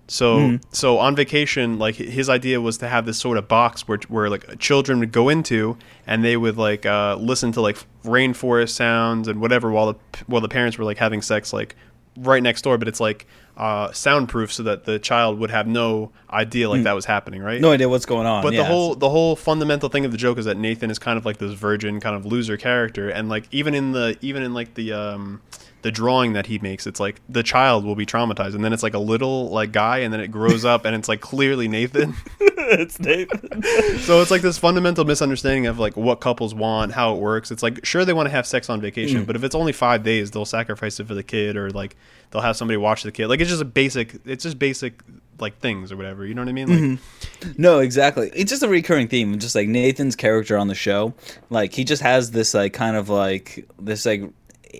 So 0.09 0.59
so 0.73 0.99
on 0.99 1.17
vacation, 1.17 1.79
like 1.79 1.95
his 1.95 2.29
idea 2.29 2.61
was 2.61 2.79
to 2.79 2.89
have 2.89 3.07
this 3.07 3.19
sort 3.19 3.39
of 3.39 3.49
box 3.49 3.89
where 3.89 3.99
where 4.09 4.29
like 4.29 4.59
children 4.59 4.99
would 4.99 5.13
go 5.13 5.29
into 5.29 5.79
and 6.07 6.25
they 6.25 6.37
would 6.37 6.57
like 6.57 6.85
uh, 6.85 7.17
listen 7.17 7.53
to 7.53 7.61
like 7.61 7.79
rainforest 8.05 8.71
sounds 8.71 9.29
and 9.29 9.41
whatever 9.41 9.71
while 9.71 9.93
the 9.93 9.99
while 10.27 10.41
the 10.41 10.49
parents 10.49 10.77
were 10.77 10.85
like 10.85 10.99
having 10.99 11.23
sex 11.23 11.53
like 11.53 11.77
right 12.17 12.43
next 12.43 12.63
door, 12.63 12.77
but 12.77 12.89
it's 12.89 13.01
like 13.01 13.27
uh, 13.57 13.93
soundproof 13.93 14.53
so 14.53 14.63
that 14.65 14.85
the 14.85 14.99
child 14.99 15.39
would 15.39 15.51
have 15.51 15.67
no 15.67 16.11
idea 16.31 16.69
like 16.69 16.83
that 16.83 16.95
was 16.95 17.05
happening, 17.05 17.43
right? 17.43 17.61
no 17.61 17.71
idea 17.71 17.89
what's 17.89 18.07
going 18.07 18.27
on 18.27 18.43
But 18.43 18.53
yeah. 18.55 18.63
the 18.63 18.65
whole 18.67 18.95
the 18.95 19.09
whole 19.09 19.37
fundamental 19.37 19.89
thing 19.89 20.05
of 20.05 20.13
the 20.13 20.19
joke 20.19 20.39
is 20.39 20.45
that 20.47 20.57
Nathan 20.57 20.91
is 20.91 20.99
kind 20.99 21.19
of 21.19 21.25
like 21.25 21.39
this 21.39 21.53
virgin, 21.53 22.01
kind 22.01 22.17
of 22.17 22.27
loser 22.27 22.57
character, 22.57 23.09
and 23.09 23.29
like 23.29 23.47
even 23.51 23.75
in 23.75 23.93
the 23.93 24.17
even 24.21 24.43
in 24.43 24.53
like 24.53 24.75
the 24.75 24.93
um 24.93 25.41
the 25.83 25.91
drawing 25.91 26.33
that 26.33 26.47
he 26.47 26.59
makes, 26.59 26.87
it's 26.87 27.01
like 27.01 27.21
the 27.29 27.43
child 27.43 27.85
will 27.85 27.95
be 27.95 28.07
traumatized, 28.07 28.55
and 28.55 28.65
then 28.65 28.73
it's 28.73 28.83
like 28.83 28.95
a 28.95 28.99
little 28.99 29.51
like 29.51 29.73
guy, 29.73 29.99
and 29.99 30.13
then 30.13 30.21
it 30.21 30.29
grows 30.29 30.65
up, 30.65 30.85
and 30.85 30.95
it's 30.95 31.09
like 31.09 31.21
clearly 31.21 31.69
Nathan. 31.69 32.15
it's 32.41 32.99
Nathan. 32.99 33.63
so 33.99 34.21
it's 34.23 34.31
like 34.31 34.43
this 34.43 34.59
fundamental 34.59 35.05
misunderstanding 35.05 35.67
of 35.67 35.79
like 35.79 35.97
what 35.97 36.21
couples 36.21 36.55
want, 36.55 36.93
how 36.93 37.15
it 37.15 37.21
works. 37.21 37.51
It's 37.51 37.63
like 37.63 37.85
sure 37.85 38.05
they 38.05 38.13
want 38.13 38.27
to 38.27 38.31
have 38.31 38.47
sex 38.47 38.71
on 38.71 38.81
vacation, 38.81 39.23
mm. 39.23 39.27
but 39.27 39.37
if 39.37 39.45
it's 39.45 39.55
only 39.55 39.73
five 39.73 40.03
days, 40.03 40.31
they'll 40.31 40.45
sacrifice 40.45 40.99
it 41.01 41.07
for 41.07 41.15
the 41.15 41.23
kid, 41.23 41.57
or 41.57 41.71
like 41.71 41.97
they'll 42.31 42.43
have 42.43 42.57
somebody 42.57 42.77
watch 42.77 43.03
the 43.03 43.13
kid. 43.13 43.27
Like 43.27 43.41
it's 43.41 43.51
just 43.51 43.63
a 43.63 43.67
basic, 43.67 44.17
it's 44.25 44.45
just 44.45 44.59
basic 44.59 45.03
like 45.43 45.59
things 45.59 45.93
or 45.93 45.97
whatever. 45.97 46.25
You 46.25 46.35
know 46.35 46.43
what 46.43 46.49
I 46.49 46.53
mean? 46.53 46.69
Like 46.69 46.79
mm-hmm. 46.79 47.53
No, 47.61 47.81
exactly. 47.81 48.31
It's 48.35 48.51
just 48.51 48.63
a 48.63 48.69
recurring 48.69 49.09
theme. 49.09 49.39
Just 49.39 49.55
like 49.55 49.69
Nathan's 49.69 50.17
character 50.17 50.57
on 50.57 50.69
the 50.69 50.75
show, 50.75 51.13
like 51.51 51.75
he 51.75 51.85
just 51.85 52.01
has 52.01 52.31
this 52.31 52.55
like 52.55 52.73
kind 52.73 52.97
of 52.97 53.11
like 53.11 53.69
this 53.79 54.07
like 54.07 54.23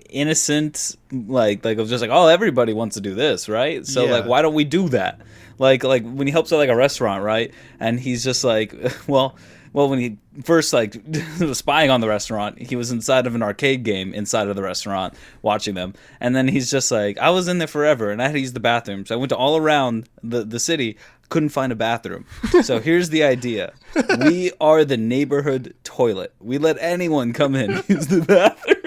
innocent 0.09 0.95
like 1.11 1.63
like 1.63 1.77
of 1.77 1.87
just 1.89 2.01
like 2.01 2.11
oh 2.11 2.27
everybody 2.27 2.73
wants 2.73 2.95
to 2.95 3.01
do 3.01 3.13
this 3.13 3.47
right? 3.49 3.85
So 3.85 4.05
Yeah. 4.05 4.11
like 4.11 4.25
why 4.25 4.41
don't 4.41 4.53
we 4.53 4.63
do 4.63 4.89
that? 4.89 5.21
Like 5.59 5.83
like 5.83 6.03
when 6.03 6.27
he 6.27 6.31
helps 6.31 6.51
at 6.51 6.57
like 6.57 6.69
a 6.69 6.75
restaurant 6.75 7.23
right? 7.23 7.53
And 7.79 7.99
he's 7.99 8.23
just 8.23 8.43
like 8.43 8.73
well 9.07 9.35
well 9.73 9.89
when 9.89 9.99
he 9.99 10.17
first 10.43 10.73
like 10.73 10.95
was 11.39 11.57
spying 11.59 11.89
on 11.89 12.01
the 12.01 12.07
restaurant 12.07 12.59
he 12.61 12.75
was 12.75 12.91
inside 12.91 13.25
of 13.27 13.33
an 13.35 13.41
arcade 13.43 13.83
game 13.83 14.13
inside 14.13 14.47
of 14.47 14.55
the 14.55 14.63
restaurant 14.63 15.13
watching 15.41 15.75
them. 15.75 15.93
And 16.19 16.35
then 16.35 16.47
he's 16.47 16.69
just 16.71 16.91
like 16.91 17.17
i 17.17 17.29
was 17.29 17.47
in 17.47 17.57
there 17.59 17.67
forever 17.67 18.09
and 18.11 18.21
i 18.21 18.25
had 18.25 18.33
to 18.33 18.39
use 18.39 18.53
the 18.53 18.59
bathroom. 18.59 19.05
So 19.05 19.15
i 19.15 19.17
went 19.17 19.29
to 19.29 19.37
all 19.37 19.57
around 19.57 20.09
the, 20.23 20.43
the 20.43 20.59
city 20.59 20.97
couldn't 21.29 21.49
find 21.49 21.71
a 21.71 21.75
bathroom. 21.75 22.25
So 22.61 22.79
here's 22.79 23.09
the 23.09 23.23
idea. 23.23 23.73
We 24.19 24.51
are 24.61 24.85
the 24.85 24.97
neighborhood 24.97 25.73
toilet. 25.83 26.31
We 26.39 26.59
let 26.59 26.77
anyone 26.79 27.33
come 27.33 27.55
in 27.55 27.71
use 27.87 28.05
the 28.07 28.21
bathroom 28.21 28.77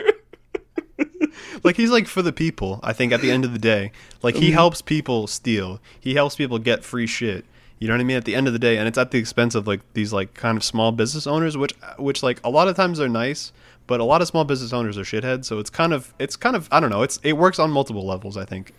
like 1.65 1.77
he's 1.77 1.91
like 1.91 2.07
for 2.07 2.23
the 2.23 2.33
people 2.33 2.81
i 2.83 2.93
think 2.93 3.13
at 3.13 3.21
the 3.21 3.31
end 3.31 3.45
of 3.45 3.53
the 3.53 3.59
day. 3.59 3.93
Like 4.23 4.35
Mm-hmm. 4.35 4.43
he 4.45 4.51
helps 4.53 4.83
people 4.83 5.27
steal. 5.27 5.81
He 6.01 6.15
helps 6.15 6.37
people 6.37 6.59
get 6.59 6.85
free 6.85 7.07
shit. 7.07 7.45
You 7.79 7.89
know 7.89 7.95
what 7.95 8.01
i 8.01 8.05
mean? 8.05 8.17
At 8.17 8.25
the 8.25 8.35
end 8.35 8.47
of 8.47 8.53
the 8.53 8.59
day 8.59 8.79
and 8.79 8.89
it's 8.89 8.99
at 8.99 9.11
the 9.11 9.19
expense 9.19 9.55
of 9.55 9.67
like 9.67 9.81
these 9.95 10.13
like 10.13 10.35
kind 10.35 10.57
of 10.57 10.65
small 10.65 10.93
business 10.93 11.27
owners 11.27 11.57
which 11.57 11.75
which 11.99 12.23
like 12.23 12.41
a 12.45 12.51
lot 12.51 12.69
of 12.69 12.77
times 12.77 12.99
they're 12.99 13.09
nice 13.09 13.53
but 13.87 14.01
a 14.01 14.05
lot 14.05 14.21
of 14.21 14.27
small 14.29 14.45
business 14.45 14.73
owners 14.73 14.99
are 14.99 15.03
shitheads. 15.03 15.45
So 15.45 15.59
it's 15.59 15.71
kind 15.71 15.93
of 15.93 16.13
it's 16.19 16.37
kind 16.37 16.57
of 16.57 16.69
i 16.73 16.81
don't 16.81 16.91
know 16.91 17.03
it's 17.03 17.19
it 17.23 17.35
works 17.35 17.59
on 17.59 17.71
multiple 17.71 18.05
levels 18.07 18.37
i 18.37 18.45
think. 18.45 18.73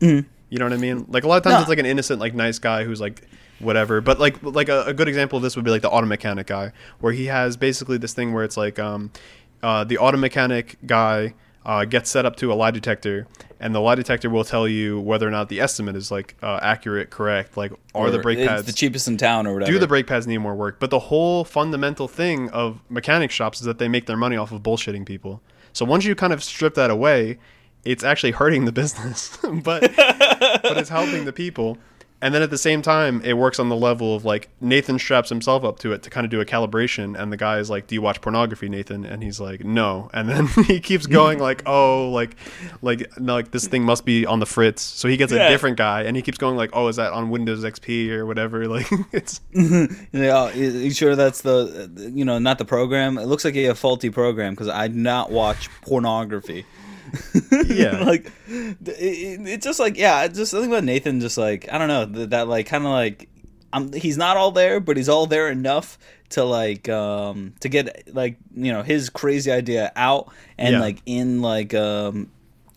You 0.00 0.24
know 0.58 0.64
what 0.64 0.72
i 0.72 0.76
mean? 0.78 1.06
Like 1.08 1.24
a 1.24 1.28
lot 1.28 1.36
of 1.38 1.42
times 1.44 1.52
Mm-hmm. 1.54 1.58
No. 1.58 1.60
it's 1.62 1.68
like 1.68 1.78
an 1.78 1.86
innocent 1.86 2.20
like 2.20 2.34
nice 2.34 2.58
guy 2.58 2.84
who's 2.84 3.00
like 3.00 3.22
whatever. 3.60 4.00
But 4.00 4.18
like 4.18 4.42
like 4.42 4.68
a, 4.68 4.84
a 4.84 4.94
good 4.94 5.08
example 5.08 5.36
of 5.36 5.42
this 5.42 5.54
would 5.56 5.64
be 5.64 5.70
like 5.70 5.82
the 5.82 5.90
auto 5.90 6.06
mechanic 6.06 6.46
guy 6.46 6.72
where 7.00 7.12
he 7.12 7.26
has 7.26 7.56
basically 7.56 7.98
this 7.98 8.14
thing 8.14 8.32
where 8.32 8.42
it's 8.44 8.56
like 8.56 8.78
um 8.78 9.10
uh, 9.62 9.84
the 9.84 9.98
auto 9.98 10.16
mechanic 10.16 10.76
guy 10.86 11.34
uh, 11.64 11.84
gets 11.84 12.10
set 12.10 12.24
up 12.24 12.36
to 12.36 12.52
a 12.52 12.54
lie 12.54 12.70
detector, 12.70 13.26
and 13.58 13.74
the 13.74 13.80
lie 13.80 13.94
detector 13.94 14.30
will 14.30 14.44
tell 14.44 14.66
you 14.66 14.98
whether 15.00 15.26
or 15.28 15.30
not 15.30 15.48
the 15.48 15.60
estimate 15.60 15.94
is 15.96 16.10
like 16.10 16.34
uh, 16.42 16.58
accurate, 16.62 17.10
correct. 17.10 17.56
Like, 17.56 17.72
are 17.94 18.10
the 18.10 18.18
Or 18.18 18.22
brake 18.22 18.38
it's 18.38 18.48
pads 18.48 18.66
the 18.66 18.72
cheapest 18.72 19.08
in 19.08 19.16
town 19.18 19.46
or 19.46 19.54
whatever 19.54 19.72
do 19.72 19.78
the 19.78 19.86
brake 19.86 20.06
pads 20.06 20.26
need 20.26 20.38
more 20.38 20.54
work? 20.54 20.80
But 20.80 20.90
the 20.90 20.98
whole 20.98 21.44
fundamental 21.44 22.08
thing 22.08 22.48
of 22.50 22.80
mechanic 22.88 23.30
shops 23.30 23.60
is 23.60 23.66
that 23.66 23.78
they 23.78 23.88
make 23.88 24.06
their 24.06 24.16
money 24.16 24.36
off 24.36 24.52
of 24.52 24.62
bullshitting 24.62 25.04
people. 25.04 25.42
So 25.72 25.84
once 25.84 26.04
you 26.04 26.14
kind 26.14 26.32
of 26.32 26.42
strip 26.42 26.74
that 26.74 26.90
away, 26.90 27.38
it's 27.84 28.04
actually 28.04 28.32
hurting 28.32 28.64
the 28.64 28.72
business, 28.80 29.36
but 29.42 29.82
but 29.96 30.76
it's 30.78 30.88
helping 30.88 31.24
the 31.24 31.32
people. 31.32 31.78
And 32.22 32.34
then 32.34 32.42
at 32.42 32.50
the 32.50 32.58
same 32.58 32.82
time, 32.82 33.22
it 33.24 33.34
works 33.34 33.58
on 33.58 33.68
the 33.70 33.76
level 33.76 34.14
of 34.14 34.24
like 34.24 34.48
Nathan 34.60 34.98
straps 34.98 35.30
himself 35.30 35.64
up 35.64 35.78
to 35.80 35.92
it 35.92 36.02
to 36.02 36.10
kind 36.10 36.24
of 36.24 36.30
do 36.30 36.40
a 36.40 36.44
calibration, 36.44 37.18
and 37.18 37.32
the 37.32 37.36
guy 37.36 37.58
is 37.58 37.70
like, 37.70 37.86
"Do 37.86 37.94
you 37.94 38.02
watch 38.02 38.20
pornography, 38.20 38.68
Nathan?" 38.68 39.06
And 39.06 39.22
he's 39.22 39.40
like, 39.40 39.64
"No." 39.64 40.10
And 40.12 40.28
then 40.28 40.46
he 40.66 40.80
keeps 40.80 41.06
going 41.06 41.38
like, 41.48 41.62
"Oh, 41.64 42.10
like, 42.10 42.36
like, 42.82 43.18
no, 43.18 43.34
like 43.34 43.52
this 43.52 43.66
thing 43.66 43.84
must 43.84 44.04
be 44.04 44.26
on 44.26 44.38
the 44.38 44.46
fritz." 44.46 44.82
So 44.82 45.08
he 45.08 45.16
gets 45.16 45.32
a 45.32 45.48
different 45.48 45.78
guy, 45.78 46.02
and 46.02 46.14
he 46.14 46.22
keeps 46.22 46.36
going 46.36 46.56
like, 46.56 46.70
"Oh, 46.74 46.88
is 46.88 46.96
that 46.96 47.12
on 47.12 47.30
Windows 47.30 47.64
XP 47.64 48.10
or 48.10 48.26
whatever?" 48.26 48.60
Like, 48.70 48.86
it's 49.10 49.40
Yeah, 49.52 50.52
you 50.52 50.70
you 50.70 50.90
sure 50.92 51.16
that's 51.16 51.40
the 51.40 51.90
you 52.14 52.24
know 52.24 52.38
not 52.38 52.58
the 52.58 52.64
program? 52.64 53.18
It 53.18 53.26
looks 53.26 53.44
like 53.44 53.56
a 53.56 53.74
faulty 53.74 54.10
program 54.10 54.54
because 54.54 54.68
I 54.68 54.88
do 54.88 54.94
not 54.94 55.32
watch 55.32 55.68
pornography. 55.82 56.66
Yeah. 57.66 58.02
like 58.04 58.26
it, 58.48 58.76
it- 58.88 59.48
it's 59.48 59.64
just 59.64 59.80
like 59.80 59.96
yeah, 59.96 60.24
it's 60.24 60.38
just 60.38 60.50
something 60.50 60.70
about 60.70 60.84
Nathan. 60.84 61.20
Just 61.20 61.38
like 61.38 61.70
I 61.72 61.78
don't 61.78 61.88
know 61.88 62.04
that, 62.04 62.30
that 62.30 62.48
like 62.48 62.66
kind 62.66 62.84
of 62.84 62.90
like 62.90 63.28
I'm, 63.72 63.92
he's 63.92 64.16
not 64.16 64.36
all 64.36 64.50
there, 64.50 64.80
but 64.80 64.96
he's 64.96 65.08
all 65.08 65.26
there 65.26 65.48
enough 65.48 65.98
to 66.30 66.44
like 66.44 66.88
um 66.88 67.54
to 67.60 67.68
get 67.68 68.14
like 68.14 68.36
you 68.54 68.72
know 68.72 68.82
his 68.82 69.10
crazy 69.10 69.50
idea 69.50 69.92
out 69.96 70.32
and 70.58 70.74
Yeah. 70.74 70.80
like 70.80 71.02
in 71.06 71.42
like 71.42 71.74
um 71.74 72.30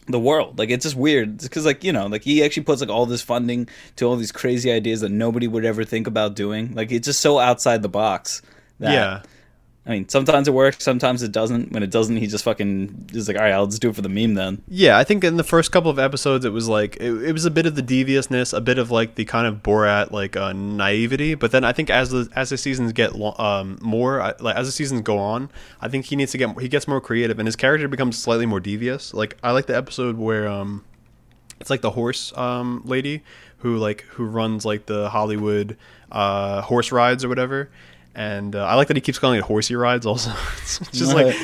the 0.07 0.19
world. 0.19 0.59
Like 0.59 0.69
it's 0.69 0.83
just 0.83 0.95
weird 0.95 1.37
because 1.39 1.65
like 1.65 1.83
you 1.83 1.93
know 1.93 2.07
like 2.07 2.23
he 2.23 2.43
actually 2.43 2.63
puts 2.63 2.81
like 2.81 2.89
all 2.89 3.05
this 3.05 3.21
funding 3.21 3.69
to 3.97 4.05
all 4.05 4.15
these 4.15 4.31
crazy 4.31 4.71
ideas 4.71 5.01
that 5.01 5.09
nobody 5.09 5.47
would 5.47 5.65
ever 5.65 5.83
think 5.83 6.07
about 6.07 6.35
doing. 6.35 6.73
Like 6.73 6.91
it's 6.91 7.05
just 7.07 7.21
so 7.21 7.39
outside 7.39 7.81
the 7.81 7.89
box. 7.89 8.41
That, 8.79 8.91
yeah. 8.93 9.21
I 9.85 9.89
mean, 9.89 10.07
sometimes 10.07 10.47
it 10.47 10.53
works, 10.53 10.81
sometimes 10.81 11.23
it 11.23 11.33
doesn't. 11.33 11.73
When 11.73 11.83
it 11.83 11.89
doesn't, 11.89 12.15
he 12.15 12.27
just 12.27 12.45
fucking 12.45 13.09
is 13.11 13.27
like, 13.27 13.35
all 13.35 13.43
right, 13.43 13.51
I'll 13.51 13.67
just 13.67 13.81
do 13.81 13.89
it 13.89 13.95
for 13.95 14.01
the 14.01 14.07
meme 14.07 14.35
then. 14.35 14.61
Yeah, 14.69 14.97
I 14.97 15.03
think 15.03 15.25
in 15.25 15.35
the 15.35 15.43
first 15.43 15.73
couple 15.73 15.91
of 15.91 15.99
episodes, 15.99 16.45
it 16.45 16.53
was 16.53 16.69
like 16.69 16.95
it, 17.01 17.11
it 17.21 17.33
was 17.33 17.43
a 17.43 17.51
bit 17.51 17.65
of 17.65 17.75
the 17.75 17.81
deviousness, 17.81 18.53
a 18.53 18.61
bit 18.61 18.77
of 18.77 18.91
like 18.91 19.15
the 19.15 19.25
kind 19.25 19.45
of 19.45 19.61
Borat 19.61 20.11
like 20.11 20.37
uh, 20.37 20.53
naivety. 20.53 21.35
But 21.35 21.51
then 21.51 21.65
I 21.65 21.73
think 21.73 21.89
as 21.89 22.11
the 22.11 22.29
as 22.33 22.49
the 22.49 22.57
seasons 22.57 22.93
get 22.93 23.15
lo- 23.15 23.35
um, 23.37 23.77
more, 23.81 24.21
I- 24.21 24.35
like 24.39 24.55
as 24.55 24.67
the 24.67 24.71
seasons 24.71 25.01
go 25.01 25.17
on, 25.17 25.49
I 25.81 25.89
think 25.89 26.05
he 26.05 26.15
needs 26.15 26.31
to 26.31 26.37
get 26.37 26.57
he 26.61 26.69
gets 26.69 26.87
more 26.87 27.01
creative, 27.01 27.37
and 27.37 27.45
his 27.45 27.57
character 27.57 27.89
becomes 27.89 28.17
slightly 28.17 28.45
more 28.45 28.61
devious. 28.61 29.13
Like 29.13 29.35
I 29.43 29.51
like 29.51 29.65
the 29.65 29.75
episode 29.75 30.17
where 30.17 30.47
um, 30.47 30.85
it's 31.59 31.69
like 31.69 31.81
the 31.81 31.91
horse 31.91 32.31
um 32.37 32.83
lady 32.85 33.21
who 33.57 33.75
like 33.77 34.03
who 34.11 34.23
runs 34.23 34.63
like 34.63 34.85
the 34.85 35.09
Hollywood 35.09 35.75
uh 36.09 36.61
horse 36.61 36.89
rides 36.93 37.25
or 37.25 37.27
whatever. 37.27 37.69
And 38.15 38.55
uh, 38.55 38.65
I 38.65 38.75
like 38.75 38.89
that 38.89 38.97
he 38.97 39.01
keeps 39.01 39.17
calling 39.17 39.39
it 39.39 39.43
horsey 39.43 39.75
rides. 39.75 40.05
Also, 40.05 40.31
it's 40.61 40.79
just 40.91 41.13
like, 41.13 41.35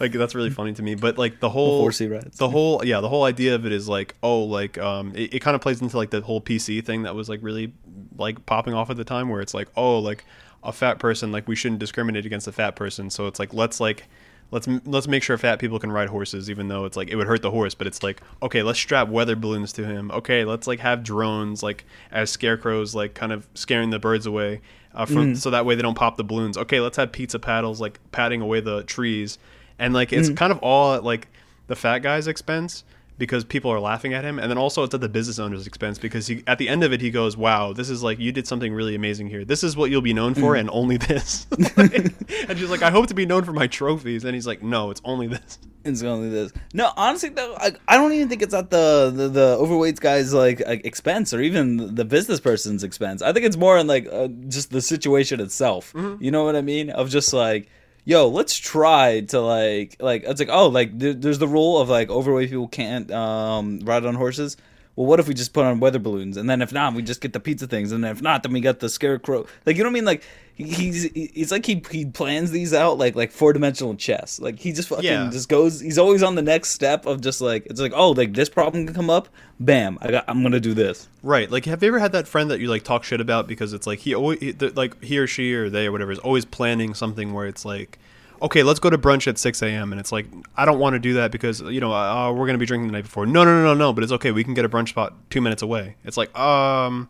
like 0.00 0.12
that's 0.12 0.34
really 0.34 0.50
funny 0.50 0.72
to 0.72 0.82
me. 0.82 0.96
But 0.96 1.18
like 1.18 1.40
the 1.40 1.50
whole 1.50 1.80
horsey 1.80 2.08
rides. 2.08 2.36
the 2.36 2.48
whole 2.48 2.84
yeah, 2.84 3.00
the 3.00 3.08
whole 3.08 3.24
idea 3.24 3.54
of 3.54 3.64
it 3.64 3.72
is 3.72 3.88
like, 3.88 4.16
oh, 4.22 4.42
like 4.42 4.76
um, 4.78 5.12
it, 5.14 5.34
it 5.34 5.38
kind 5.40 5.54
of 5.54 5.60
plays 5.60 5.80
into 5.80 5.96
like 5.96 6.10
the 6.10 6.20
whole 6.20 6.40
PC 6.40 6.84
thing 6.84 7.04
that 7.04 7.14
was 7.14 7.28
like 7.28 7.40
really 7.42 7.72
like 8.16 8.44
popping 8.44 8.74
off 8.74 8.90
at 8.90 8.96
the 8.96 9.04
time, 9.04 9.28
where 9.28 9.40
it's 9.40 9.54
like, 9.54 9.68
oh, 9.76 9.98
like 10.00 10.24
a 10.62 10.72
fat 10.72 10.98
person, 10.98 11.32
like 11.32 11.46
we 11.46 11.56
shouldn't 11.56 11.78
discriminate 11.78 12.26
against 12.26 12.48
a 12.48 12.52
fat 12.52 12.76
person. 12.76 13.08
So 13.10 13.26
it's 13.26 13.38
like 13.38 13.54
let's 13.54 13.78
like 13.78 14.08
let's 14.50 14.68
let's 14.84 15.08
make 15.08 15.22
sure 15.22 15.38
fat 15.38 15.58
people 15.58 15.78
can 15.78 15.92
ride 15.92 16.08
horses, 16.08 16.50
even 16.50 16.68
though 16.68 16.84
it's 16.84 16.96
like 16.96 17.08
it 17.08 17.16
would 17.16 17.26
hurt 17.26 17.42
the 17.42 17.50
horse. 17.50 17.74
But 17.74 17.86
it's 17.86 18.02
like 18.02 18.20
okay, 18.42 18.62
let's 18.62 18.78
strap 18.78 19.08
weather 19.08 19.36
balloons 19.36 19.72
to 19.74 19.84
him. 19.86 20.10
Okay, 20.10 20.44
let's 20.44 20.66
like 20.66 20.80
have 20.80 21.02
drones 21.02 21.62
like 21.62 21.84
as 22.10 22.30
scarecrows, 22.30 22.94
like 22.94 23.14
kind 23.14 23.32
of 23.32 23.46
scaring 23.54 23.90
the 23.90 23.98
birds 23.98 24.26
away. 24.26 24.60
Uh, 24.94 25.06
from, 25.06 25.34
So 25.36 25.50
that 25.50 25.64
way 25.64 25.74
they 25.74 25.82
don't 25.82 25.94
pop 25.94 26.16
the 26.16 26.24
balloons. 26.24 26.56
Okay, 26.58 26.80
let's 26.80 26.96
have 26.96 27.12
pizza 27.12 27.38
paddles 27.38 27.80
like 27.80 28.00
patting 28.12 28.40
away 28.40 28.60
the 28.60 28.82
trees, 28.84 29.38
and 29.78 29.94
like 29.94 30.12
it's 30.12 30.28
kind 30.30 30.52
of 30.52 30.58
all 30.58 30.94
at 30.94 31.04
like 31.04 31.28
the 31.68 31.76
fat 31.76 32.00
guy's 32.00 32.26
expense 32.26 32.84
because 33.20 33.44
people 33.44 33.70
are 33.70 33.78
laughing 33.78 34.14
at 34.14 34.24
him, 34.24 34.40
and 34.40 34.50
then 34.50 34.58
also 34.58 34.82
it's 34.82 34.94
at 34.94 35.00
the 35.00 35.08
business 35.08 35.38
owner's 35.38 35.66
expense 35.66 35.98
because 35.98 36.26
he 36.26 36.42
at 36.48 36.58
the 36.58 36.68
end 36.68 36.82
of 36.82 36.92
it 36.92 37.00
he 37.00 37.12
goes, 37.12 37.36
"Wow, 37.36 37.72
this 37.72 37.88
is 37.88 38.02
like 38.02 38.18
you 38.18 38.32
did 38.32 38.48
something 38.48 38.72
really 38.72 38.96
amazing 38.96 39.28
here. 39.28 39.44
This 39.44 39.62
is 39.62 39.76
what 39.76 39.90
you'll 39.90 40.00
be 40.00 40.14
known 40.14 40.34
for, 40.34 40.56
and 40.56 40.68
only 40.72 40.96
this." 40.96 41.46
and 41.76 42.58
she's 42.58 42.70
like, 42.70 42.82
"I 42.82 42.90
hope 42.90 43.06
to 43.08 43.14
be 43.14 43.26
known 43.26 43.44
for 43.44 43.52
my 43.52 43.68
trophies," 43.68 44.24
and 44.24 44.34
he's 44.34 44.46
like, 44.46 44.62
"No, 44.62 44.90
it's 44.90 45.02
only 45.04 45.28
this." 45.28 45.58
It's 45.84 46.02
only 46.02 46.28
this. 46.28 46.52
No, 46.74 46.92
honestly, 46.96 47.30
though, 47.30 47.54
I, 47.56 47.72
I 47.88 47.96
don't 47.96 48.12
even 48.12 48.28
think 48.28 48.42
it's 48.42 48.52
at 48.52 48.70
the 48.70 49.10
the, 49.14 49.28
the 49.28 49.56
overweight 49.58 50.00
guy's 50.00 50.34
like 50.34 50.60
uh, 50.60 50.76
expense 50.84 51.32
or 51.32 51.40
even 51.40 51.94
the 51.94 52.04
business 52.04 52.40
person's 52.40 52.84
expense. 52.84 53.22
I 53.22 53.32
think 53.32 53.46
it's 53.46 53.56
more 53.56 53.78
in 53.78 53.86
like 53.86 54.06
uh, 54.10 54.28
just 54.48 54.70
the 54.70 54.82
situation 54.82 55.40
itself. 55.40 55.92
You 56.20 56.30
know 56.30 56.44
what 56.44 56.56
I 56.56 56.60
mean? 56.60 56.90
Of 56.90 57.08
just 57.08 57.32
like, 57.32 57.68
yo, 58.04 58.28
let's 58.28 58.56
try 58.56 59.20
to 59.20 59.40
like 59.40 59.96
like 60.00 60.24
it's 60.24 60.40
like 60.40 60.48
oh 60.50 60.68
like 60.68 60.98
there, 60.98 61.14
there's 61.14 61.38
the 61.38 61.48
rule 61.48 61.78
of 61.78 61.88
like 61.88 62.10
overweight 62.10 62.50
people 62.50 62.68
can't 62.68 63.10
um 63.10 63.80
ride 63.80 64.04
on 64.04 64.14
horses. 64.14 64.56
Well, 65.00 65.06
what 65.08 65.18
if 65.18 65.28
we 65.28 65.32
just 65.32 65.54
put 65.54 65.64
on 65.64 65.80
weather 65.80 65.98
balloons, 65.98 66.36
and 66.36 66.50
then 66.50 66.60
if 66.60 66.74
not, 66.74 66.92
we 66.92 67.00
just 67.00 67.22
get 67.22 67.32
the 67.32 67.40
pizza 67.40 67.66
things, 67.66 67.90
and 67.90 68.04
then 68.04 68.10
if 68.10 68.20
not, 68.20 68.42
then 68.42 68.52
we 68.52 68.60
got 68.60 68.80
the 68.80 68.90
scarecrow. 68.90 69.46
Like 69.64 69.78
you 69.78 69.82
know 69.82 69.88
what 69.88 69.92
I 69.92 69.94
mean? 69.94 70.04
Like 70.04 70.22
he's 70.56 71.06
it's 71.14 71.50
like 71.50 71.64
he 71.64 71.82
he 71.90 72.04
plans 72.04 72.50
these 72.50 72.74
out 72.74 72.98
like 72.98 73.16
like 73.16 73.32
four 73.32 73.54
dimensional 73.54 73.94
chess. 73.94 74.38
Like 74.38 74.58
he 74.58 74.72
just 74.74 74.90
fucking 74.90 75.06
Yeah. 75.06 75.30
just 75.32 75.48
goes. 75.48 75.80
He's 75.80 75.96
always 75.96 76.22
on 76.22 76.34
the 76.34 76.42
next 76.42 76.72
step 76.72 77.06
of 77.06 77.22
just 77.22 77.40
like 77.40 77.64
it's 77.64 77.80
like 77.80 77.92
oh 77.94 78.10
like 78.10 78.34
this 78.34 78.50
problem 78.50 78.84
can 78.84 78.94
come 78.94 79.08
up. 79.08 79.30
Bam! 79.58 79.96
I 80.02 80.10
got 80.10 80.24
I'm 80.28 80.42
gonna 80.42 80.60
do 80.60 80.74
this. 80.74 81.08
Right. 81.22 81.50
Like, 81.50 81.64
have 81.64 81.82
you 81.82 81.88
ever 81.88 81.98
had 81.98 82.12
that 82.12 82.28
friend 82.28 82.50
that 82.50 82.60
you 82.60 82.68
like 82.68 82.82
talk 82.84 83.02
shit 83.02 83.22
about 83.22 83.46
because 83.48 83.72
it's 83.72 83.86
like 83.86 84.00
he 84.00 84.14
always 84.14 84.38
he, 84.40 84.50
the- 84.52 84.68
like 84.76 85.02
he 85.02 85.16
or 85.18 85.26
she 85.26 85.54
or 85.54 85.70
they 85.70 85.86
or 85.86 85.92
whatever 85.92 86.12
is 86.12 86.18
always 86.18 86.44
planning 86.44 86.92
something 86.92 87.32
where 87.32 87.46
it's 87.46 87.64
like, 87.64 87.98
okay, 88.42 88.62
let's 88.62 88.80
go 88.80 88.90
to 88.90 88.98
brunch 88.98 89.26
at 89.26 89.38
six 89.38 89.62
a.m. 89.62 89.92
and 89.92 90.00
it's 90.00 90.12
like 90.12 90.26
I 90.56 90.64
don't 90.64 90.78
want 90.78 90.94
to 90.94 90.98
do 90.98 91.14
that 91.14 91.30
because 91.30 91.60
you 91.60 91.80
know 91.80 91.92
uh, 91.92 92.32
we're 92.32 92.46
gonna 92.46 92.58
be 92.58 92.66
drinking 92.66 92.88
the 92.88 92.92
night 92.92 93.04
before. 93.04 93.26
No, 93.26 93.44
no, 93.44 93.62
no, 93.62 93.64
no, 93.64 93.74
no. 93.74 93.92
But 93.92 94.04
it's 94.04 94.12
okay. 94.12 94.32
We 94.32 94.44
can 94.44 94.54
get 94.54 94.64
a 94.64 94.68
brunch 94.68 94.90
spot 94.90 95.14
two 95.30 95.40
minutes 95.40 95.62
away. 95.62 95.96
It's 96.04 96.16
like 96.16 96.36
um, 96.38 97.08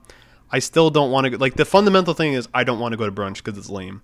I 0.51 0.59
still 0.59 0.91
don't 0.91 1.11
want 1.11 1.27
to. 1.29 1.39
Like 1.39 1.55
the 1.55 1.65
fundamental 1.65 2.15
thing 2.15 2.33
is 2.35 2.49
I 2.53 2.65
don't 2.65 2.81
want 2.81 2.93
to 2.93 2.97
go 2.97 3.07
to 3.07 3.13
brunch 3.13 3.37
because 3.37 3.57
it's 3.59 3.71
lame. 3.71 4.03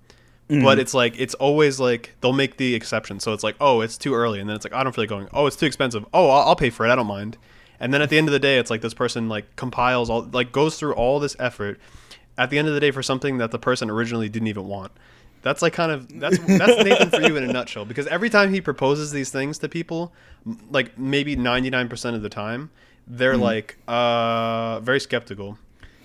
But 0.48 0.78
it's 0.78 0.94
like 0.94 1.18
it's 1.18 1.34
always 1.34 1.80
like 1.80 2.14
they'll 2.20 2.32
make 2.32 2.56
the 2.56 2.74
exception. 2.76 3.18
So 3.18 3.32
it's 3.32 3.42
like, 3.42 3.56
oh, 3.60 3.80
it's 3.80 3.98
too 3.98 4.14
early, 4.14 4.38
and 4.38 4.48
then 4.48 4.54
it's 4.54 4.64
like 4.64 4.72
I 4.72 4.84
don't 4.84 4.94
feel 4.94 5.02
like 5.02 5.08
going. 5.08 5.28
Oh, 5.32 5.46
it's 5.46 5.56
too 5.56 5.66
expensive. 5.66 6.04
Oh, 6.14 6.30
I'll, 6.30 6.48
I'll 6.48 6.56
pay 6.56 6.70
for 6.70 6.86
it. 6.86 6.90
I 6.90 6.94
don't 6.94 7.08
mind. 7.08 7.36
And 7.80 7.92
then 7.92 8.00
at 8.00 8.10
the 8.10 8.16
end 8.18 8.28
of 8.28 8.32
the 8.32 8.38
day, 8.38 8.58
it's 8.58 8.70
like 8.70 8.80
this 8.80 8.94
person 8.94 9.28
like 9.28 9.56
compiles 9.56 10.08
all 10.08 10.22
like 10.22 10.52
goes 10.52 10.78
through 10.78 10.94
all 10.94 11.18
this 11.18 11.34
effort. 11.40 11.80
At 12.38 12.50
the 12.50 12.58
end 12.58 12.68
of 12.68 12.74
the 12.74 12.80
day, 12.80 12.90
for 12.90 13.02
something 13.02 13.38
that 13.38 13.50
the 13.50 13.58
person 13.58 13.90
originally 13.90 14.28
didn't 14.28 14.48
even 14.48 14.66
want. 14.66 14.92
That's 15.46 15.62
like 15.62 15.74
kind 15.74 15.92
of 15.92 16.08
that's 16.18 16.38
that's 16.38 16.82
Nathan 16.82 17.08
for 17.08 17.20
you 17.20 17.36
in 17.36 17.48
a 17.48 17.52
nutshell. 17.52 17.84
Because 17.84 18.08
every 18.08 18.28
time 18.28 18.52
he 18.52 18.60
proposes 18.60 19.12
these 19.12 19.30
things 19.30 19.58
to 19.58 19.68
people, 19.68 20.12
like 20.72 20.98
maybe 20.98 21.36
ninety 21.36 21.70
nine 21.70 21.88
percent 21.88 22.16
of 22.16 22.22
the 22.22 22.28
time, 22.28 22.68
they're 23.06 23.36
like 23.36 23.78
uh 23.86 24.80
very 24.80 24.98
skeptical. 24.98 25.56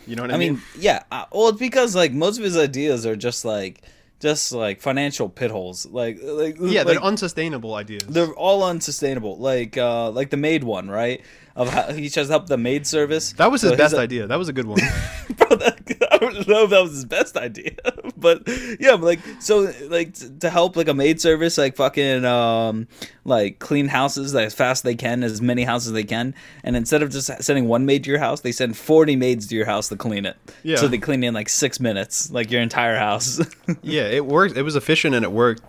You 0.05 0.15
know 0.15 0.21
what 0.21 0.29
I, 0.29 0.35
I 0.35 0.37
mean, 0.37 0.61
yeah. 0.77 1.01
Uh, 1.11 1.25
well, 1.31 1.49
it's 1.49 1.57
because 1.57 1.95
like 1.95 2.11
most 2.11 2.37
of 2.37 2.43
his 2.43 2.55
ideas 2.55 3.03
are 3.07 3.15
just 3.15 3.43
like 3.43 3.81
just 4.19 4.51
like 4.51 4.79
financial 4.79 5.27
pit 5.27 5.49
holes. 5.49 5.87
Like 5.87 6.19
like 6.21 6.57
yeah, 6.59 6.83
like, 6.83 6.87
they're 6.87 7.03
unsustainable 7.03 7.73
ideas. 7.73 8.03
they're 8.03 8.35
all 8.35 8.63
unsustainable. 8.63 9.37
Like 9.37 9.75
uh 9.75 10.11
like 10.11 10.29
the 10.29 10.37
maid 10.37 10.63
one, 10.63 10.87
right? 10.87 11.23
Of 11.55 11.69
how 11.69 11.91
he 11.93 12.11
tries 12.11 12.27
to 12.27 12.33
help 12.33 12.45
the 12.45 12.57
maid 12.59 12.85
service. 12.85 13.33
that 13.33 13.51
was 13.51 13.63
his 13.63 13.71
So 13.71 13.75
he's 13.75 13.79
best 13.79 13.95
idea. 13.95 14.27
That 14.27 14.37
was 14.37 14.49
a 14.49 14.53
good 14.53 14.67
one. 14.67 14.79
bro, 15.35 15.55
that, 15.57 15.79
don't 16.21 16.47
know 16.47 16.63
if 16.63 16.69
that 16.69 16.81
was 16.81 16.91
his 16.91 17.05
best 17.05 17.35
idea, 17.35 17.75
but 18.17 18.47
yeah, 18.79 18.91
but 18.91 19.01
like 19.01 19.19
so, 19.39 19.73
like 19.87 20.13
t- 20.13 20.29
to 20.39 20.49
help 20.49 20.75
like 20.75 20.87
a 20.87 20.93
maid 20.93 21.19
service, 21.19 21.57
like 21.57 21.75
fucking 21.75 22.23
um, 22.23 22.87
like 23.25 23.59
clean 23.59 23.87
houses 23.87 24.33
like, 24.33 24.45
as 24.45 24.53
fast 24.53 24.79
as 24.79 24.83
they 24.83 24.95
can, 24.95 25.23
as 25.23 25.41
many 25.41 25.63
houses 25.63 25.87
as 25.87 25.93
they 25.93 26.03
can, 26.03 26.33
and 26.63 26.75
instead 26.75 27.01
of 27.01 27.09
just 27.09 27.27
sending 27.43 27.67
one 27.67 27.85
maid 27.85 28.03
to 28.03 28.09
your 28.09 28.19
house, 28.19 28.41
they 28.41 28.51
send 28.51 28.77
forty 28.77 29.15
maids 29.15 29.47
to 29.47 29.55
your 29.55 29.65
house 29.65 29.89
to 29.89 29.97
clean 29.97 30.25
it. 30.25 30.37
Yeah. 30.63 30.77
So 30.77 30.87
they 30.87 30.97
clean 30.97 31.23
in 31.23 31.33
like 31.33 31.49
six 31.49 31.79
minutes, 31.79 32.31
like 32.31 32.51
your 32.51 32.61
entire 32.61 32.97
house. 32.97 33.39
yeah, 33.81 34.03
it 34.03 34.25
worked. 34.25 34.55
It 34.55 34.63
was 34.63 34.75
efficient 34.75 35.15
and 35.15 35.25
it 35.25 35.31
worked. 35.31 35.63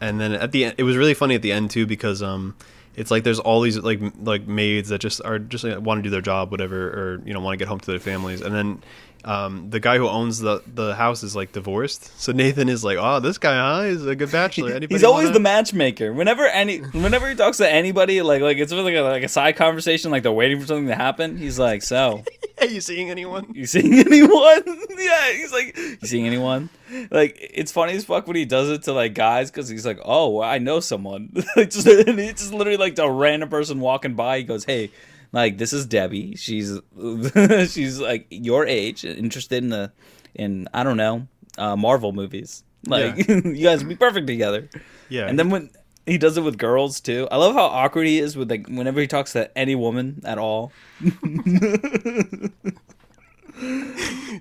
And 0.00 0.20
then 0.20 0.32
at 0.32 0.52
the 0.52 0.66
end, 0.66 0.74
it 0.78 0.84
was 0.84 0.96
really 0.96 1.14
funny 1.14 1.34
at 1.34 1.42
the 1.42 1.50
end 1.50 1.70
too 1.70 1.84
because 1.84 2.22
um, 2.22 2.54
it's 2.98 3.10
like 3.10 3.22
there's 3.22 3.38
all 3.38 3.60
these 3.60 3.78
like 3.78 4.00
like 4.22 4.46
maids 4.46 4.88
that 4.88 5.00
just 5.00 5.20
are 5.24 5.38
just 5.38 5.64
like, 5.64 5.80
want 5.80 5.98
to 5.98 6.02
do 6.02 6.10
their 6.10 6.20
job, 6.20 6.50
whatever, 6.50 6.88
or 6.88 7.22
you 7.24 7.32
know 7.32 7.40
want 7.40 7.54
to 7.54 7.56
get 7.56 7.68
home 7.68 7.78
to 7.78 7.90
their 7.90 8.00
families. 8.00 8.40
And 8.40 8.54
then 8.54 8.82
um, 9.24 9.70
the 9.70 9.80
guy 9.80 9.98
who 9.98 10.08
owns 10.08 10.38
the 10.38 10.62
the 10.72 10.94
house 10.94 11.22
is 11.22 11.34
like 11.34 11.52
divorced. 11.52 12.18
So 12.20 12.32
Nathan 12.32 12.68
is 12.68 12.84
like, 12.84 12.98
oh, 13.00 13.20
this 13.20 13.38
guy, 13.38 13.54
huh? 13.54 13.82
Is 13.82 14.06
a 14.06 14.14
good 14.14 14.30
bachelor. 14.30 14.70
Anybody 14.74 14.94
He's 14.94 15.04
always 15.04 15.26
wanna-" 15.26 15.34
the 15.34 15.40
matchmaker. 15.40 16.12
Whenever 16.12 16.46
any, 16.46 16.78
whenever 16.78 17.28
he 17.28 17.34
talks 17.34 17.56
to 17.58 17.70
anybody, 17.70 18.22
like 18.22 18.42
like 18.42 18.58
it's 18.58 18.72
really 18.72 18.94
like 18.94 19.00
a, 19.00 19.02
like 19.02 19.22
a 19.24 19.28
side 19.28 19.56
conversation, 19.56 20.10
like 20.10 20.22
they're 20.22 20.32
waiting 20.32 20.60
for 20.60 20.66
something 20.66 20.86
to 20.86 20.94
happen. 20.94 21.36
He's 21.36 21.58
like, 21.58 21.82
so. 21.82 22.22
Are 22.60 22.66
you 22.66 22.80
seeing 22.80 23.08
anyone? 23.10 23.52
You 23.54 23.66
seeing 23.66 23.94
anyone? 23.98 24.62
yeah, 24.98 25.32
he's 25.32 25.52
like, 25.52 25.76
you 25.76 25.98
seeing 26.02 26.26
anyone? 26.26 26.70
Like, 27.10 27.36
it's 27.54 27.70
funny 27.70 27.92
as 27.92 28.04
fuck 28.04 28.26
when 28.26 28.34
he 28.36 28.44
does 28.44 28.68
it 28.68 28.82
to 28.84 28.92
like 28.92 29.14
guys 29.14 29.50
because 29.50 29.68
he's 29.68 29.86
like, 29.86 30.00
oh, 30.04 30.40
I 30.42 30.58
know 30.58 30.80
someone. 30.80 31.30
Like, 31.56 31.70
just 31.70 31.86
and 31.86 32.18
just 32.18 32.52
literally 32.52 32.76
like 32.76 32.98
a 32.98 33.10
random 33.10 33.48
person 33.48 33.80
walking 33.80 34.14
by. 34.14 34.38
He 34.38 34.44
goes, 34.44 34.64
hey, 34.64 34.90
like 35.32 35.58
this 35.58 35.72
is 35.72 35.86
Debbie. 35.86 36.36
She's 36.36 36.78
she's 37.70 38.00
like 38.00 38.26
your 38.30 38.66
age, 38.66 39.04
interested 39.04 39.62
in 39.62 39.70
the 39.70 39.92
in 40.34 40.68
I 40.72 40.84
don't 40.84 40.96
know 40.96 41.26
uh, 41.56 41.76
Marvel 41.76 42.12
movies. 42.12 42.64
Like 42.86 43.28
you 43.28 43.62
guys 43.62 43.80
would 43.80 43.88
be 43.88 43.96
perfect 43.96 44.26
together. 44.26 44.68
Yeah. 45.08 45.26
And 45.26 45.38
then 45.38 45.50
when 45.50 45.70
he 46.06 46.18
does 46.18 46.38
it 46.38 46.42
with 46.42 46.58
girls 46.58 47.00
too, 47.00 47.28
I 47.30 47.36
love 47.36 47.54
how 47.54 47.66
awkward 47.66 48.06
he 48.06 48.18
is 48.18 48.36
with 48.36 48.50
like 48.50 48.66
whenever 48.68 49.00
he 49.00 49.06
talks 49.06 49.32
to 49.32 49.56
any 49.56 49.74
woman 49.74 50.22
at 50.24 50.38
all. 50.38 50.72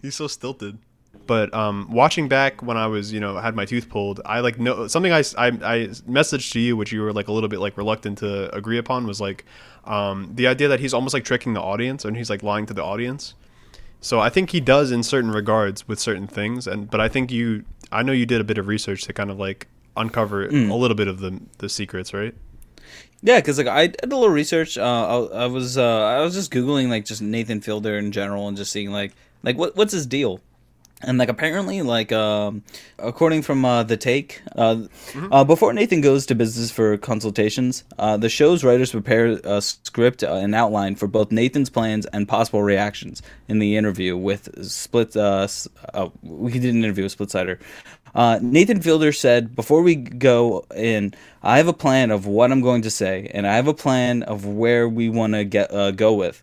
He's 0.02 0.16
so 0.16 0.28
stilted. 0.28 0.78
But 1.26 1.54
um, 1.54 1.90
watching 1.92 2.30
back 2.30 2.64
when 2.64 2.78
I 2.78 2.88
was, 2.88 3.12
you 3.12 3.20
know, 3.20 3.38
had 3.38 3.54
my 3.54 3.66
tooth 3.66 3.90
pulled, 3.90 4.22
I 4.26 4.40
like 4.40 4.60
know 4.60 4.88
something 4.88 5.12
I, 5.12 5.24
I, 5.38 5.48
I 5.48 5.88
messaged 6.08 6.54
to 6.54 6.60
you, 6.60 6.78
which 6.78 6.94
you 6.94 7.02
were 7.02 7.12
like 7.12 7.28
a 7.28 7.34
little 7.34 7.50
bit 7.50 7.60
like 7.60 7.78
reluctant 7.78 8.20
to 8.20 8.56
agree 8.56 8.78
upon, 8.78 9.06
was 9.06 9.20
like 9.20 9.44
um, 9.88 10.32
the 10.36 10.48
idea 10.48 10.68
that 10.68 10.80
he's 10.80 10.94
almost 10.94 11.14
like 11.14 11.24
tricking 11.24 11.54
the 11.54 11.62
audience 11.62 12.06
and 12.06 12.18
he's 12.18 12.30
like 12.30 12.44
lying 12.44 12.66
to 12.68 12.74
the 12.74 12.84
audience. 12.84 13.34
So 14.00 14.20
I 14.20 14.30
think 14.30 14.52
he 14.52 14.60
does 14.60 14.92
in 14.92 15.02
certain 15.02 15.32
regards 15.32 15.88
with 15.88 16.00
certain 16.00 16.28
things, 16.28 16.68
and 16.68 16.90
but 16.90 17.02
I 17.02 17.10
think 17.10 17.32
you, 17.32 17.66
I 17.92 18.04
know 18.04 18.12
you 18.12 18.26
did 18.28 18.40
a 18.40 18.44
bit 18.44 18.58
of 18.58 18.68
research 18.68 19.04
to 19.06 19.14
kind 19.14 19.32
of 19.32 19.40
like 19.40 19.68
uncover 19.96 20.46
a 20.46 20.52
little 20.52 20.96
bit 20.96 21.08
of 21.08 21.20
the 21.20 21.42
the 21.58 21.68
secrets, 21.68 22.14
right? 22.14 22.36
Yeah, 23.24 23.40
because 23.40 23.58
like 23.58 23.68
I 23.68 23.88
did 23.88 24.04
a 24.04 24.16
little 24.16 24.30
research. 24.30 24.78
Uh, 24.78 25.28
I, 25.34 25.44
I 25.44 25.46
was 25.48 25.78
uh, 25.78 26.04
I 26.06 26.22
was 26.22 26.36
just 26.36 26.52
googling 26.52 26.90
like 26.90 27.06
just 27.06 27.22
Nathan 27.22 27.62
Fielder 27.62 27.98
in 27.98 28.12
general 28.12 28.48
and 28.48 28.56
just 28.56 28.72
seeing 28.72 28.92
like 28.92 29.14
like 29.42 29.58
what 29.58 29.76
what's 29.76 29.94
his 29.94 30.06
deal. 30.06 30.42
And 31.04 31.20
like 31.20 31.30
apparently, 31.30 31.84
like 31.84 32.12
um, 32.12 32.64
according 32.98 33.44
from 33.44 33.64
uh, 33.64 33.84
the 33.84 33.98
take, 33.98 34.42
uh, 34.56 34.88
uh, 35.32 35.44
before 35.44 35.72
Nathan 35.72 36.02
goes 36.02 36.26
to 36.26 36.36
business 36.36 36.72
for 36.72 36.98
consultations, 36.98 37.84
uh, 38.00 38.18
the 38.18 38.30
show's 38.30 38.64
writers 38.64 38.92
prepare 38.92 39.40
a 39.44 39.62
script 39.62 40.24
uh, 40.24 40.34
and 40.34 40.56
outline 40.56 40.96
for 40.96 41.06
both 41.06 41.32
Nathan's 41.32 41.70
plans 41.70 42.08
and 42.08 42.28
possible 42.28 42.64
reactions 42.64 43.22
in 43.48 43.60
the 43.60 43.78
interview 43.78 44.18
with 44.18 44.66
Split. 44.68 45.16
Uh, 45.16 45.48
uh, 45.94 46.10
we 46.24 46.54
did 46.54 46.74
an 46.74 46.84
interview 46.84 47.04
with 47.04 47.16
Splitsider. 47.16 47.60
Nathan 48.42 48.82
Fielder 48.82 49.12
said, 49.12 49.56
"Before 49.56 49.84
we 49.84 49.94
go 49.94 50.66
in, 50.76 51.14
I 51.44 51.58
have 51.58 51.68
a 51.68 51.74
plan 51.74 52.10
of 52.10 52.26
what 52.26 52.52
I'm 52.52 52.62
going 52.62 52.82
to 52.82 52.90
say, 52.90 53.30
and 53.36 53.46
I 53.46 53.56
have 53.56 53.68
a 53.68 53.74
plan 53.74 54.24
of 54.24 54.48
where 54.48 54.90
we 54.90 55.10
want 55.10 55.34
to 55.34 55.44
get 55.44 55.70
go 55.96 56.14
with." 56.14 56.42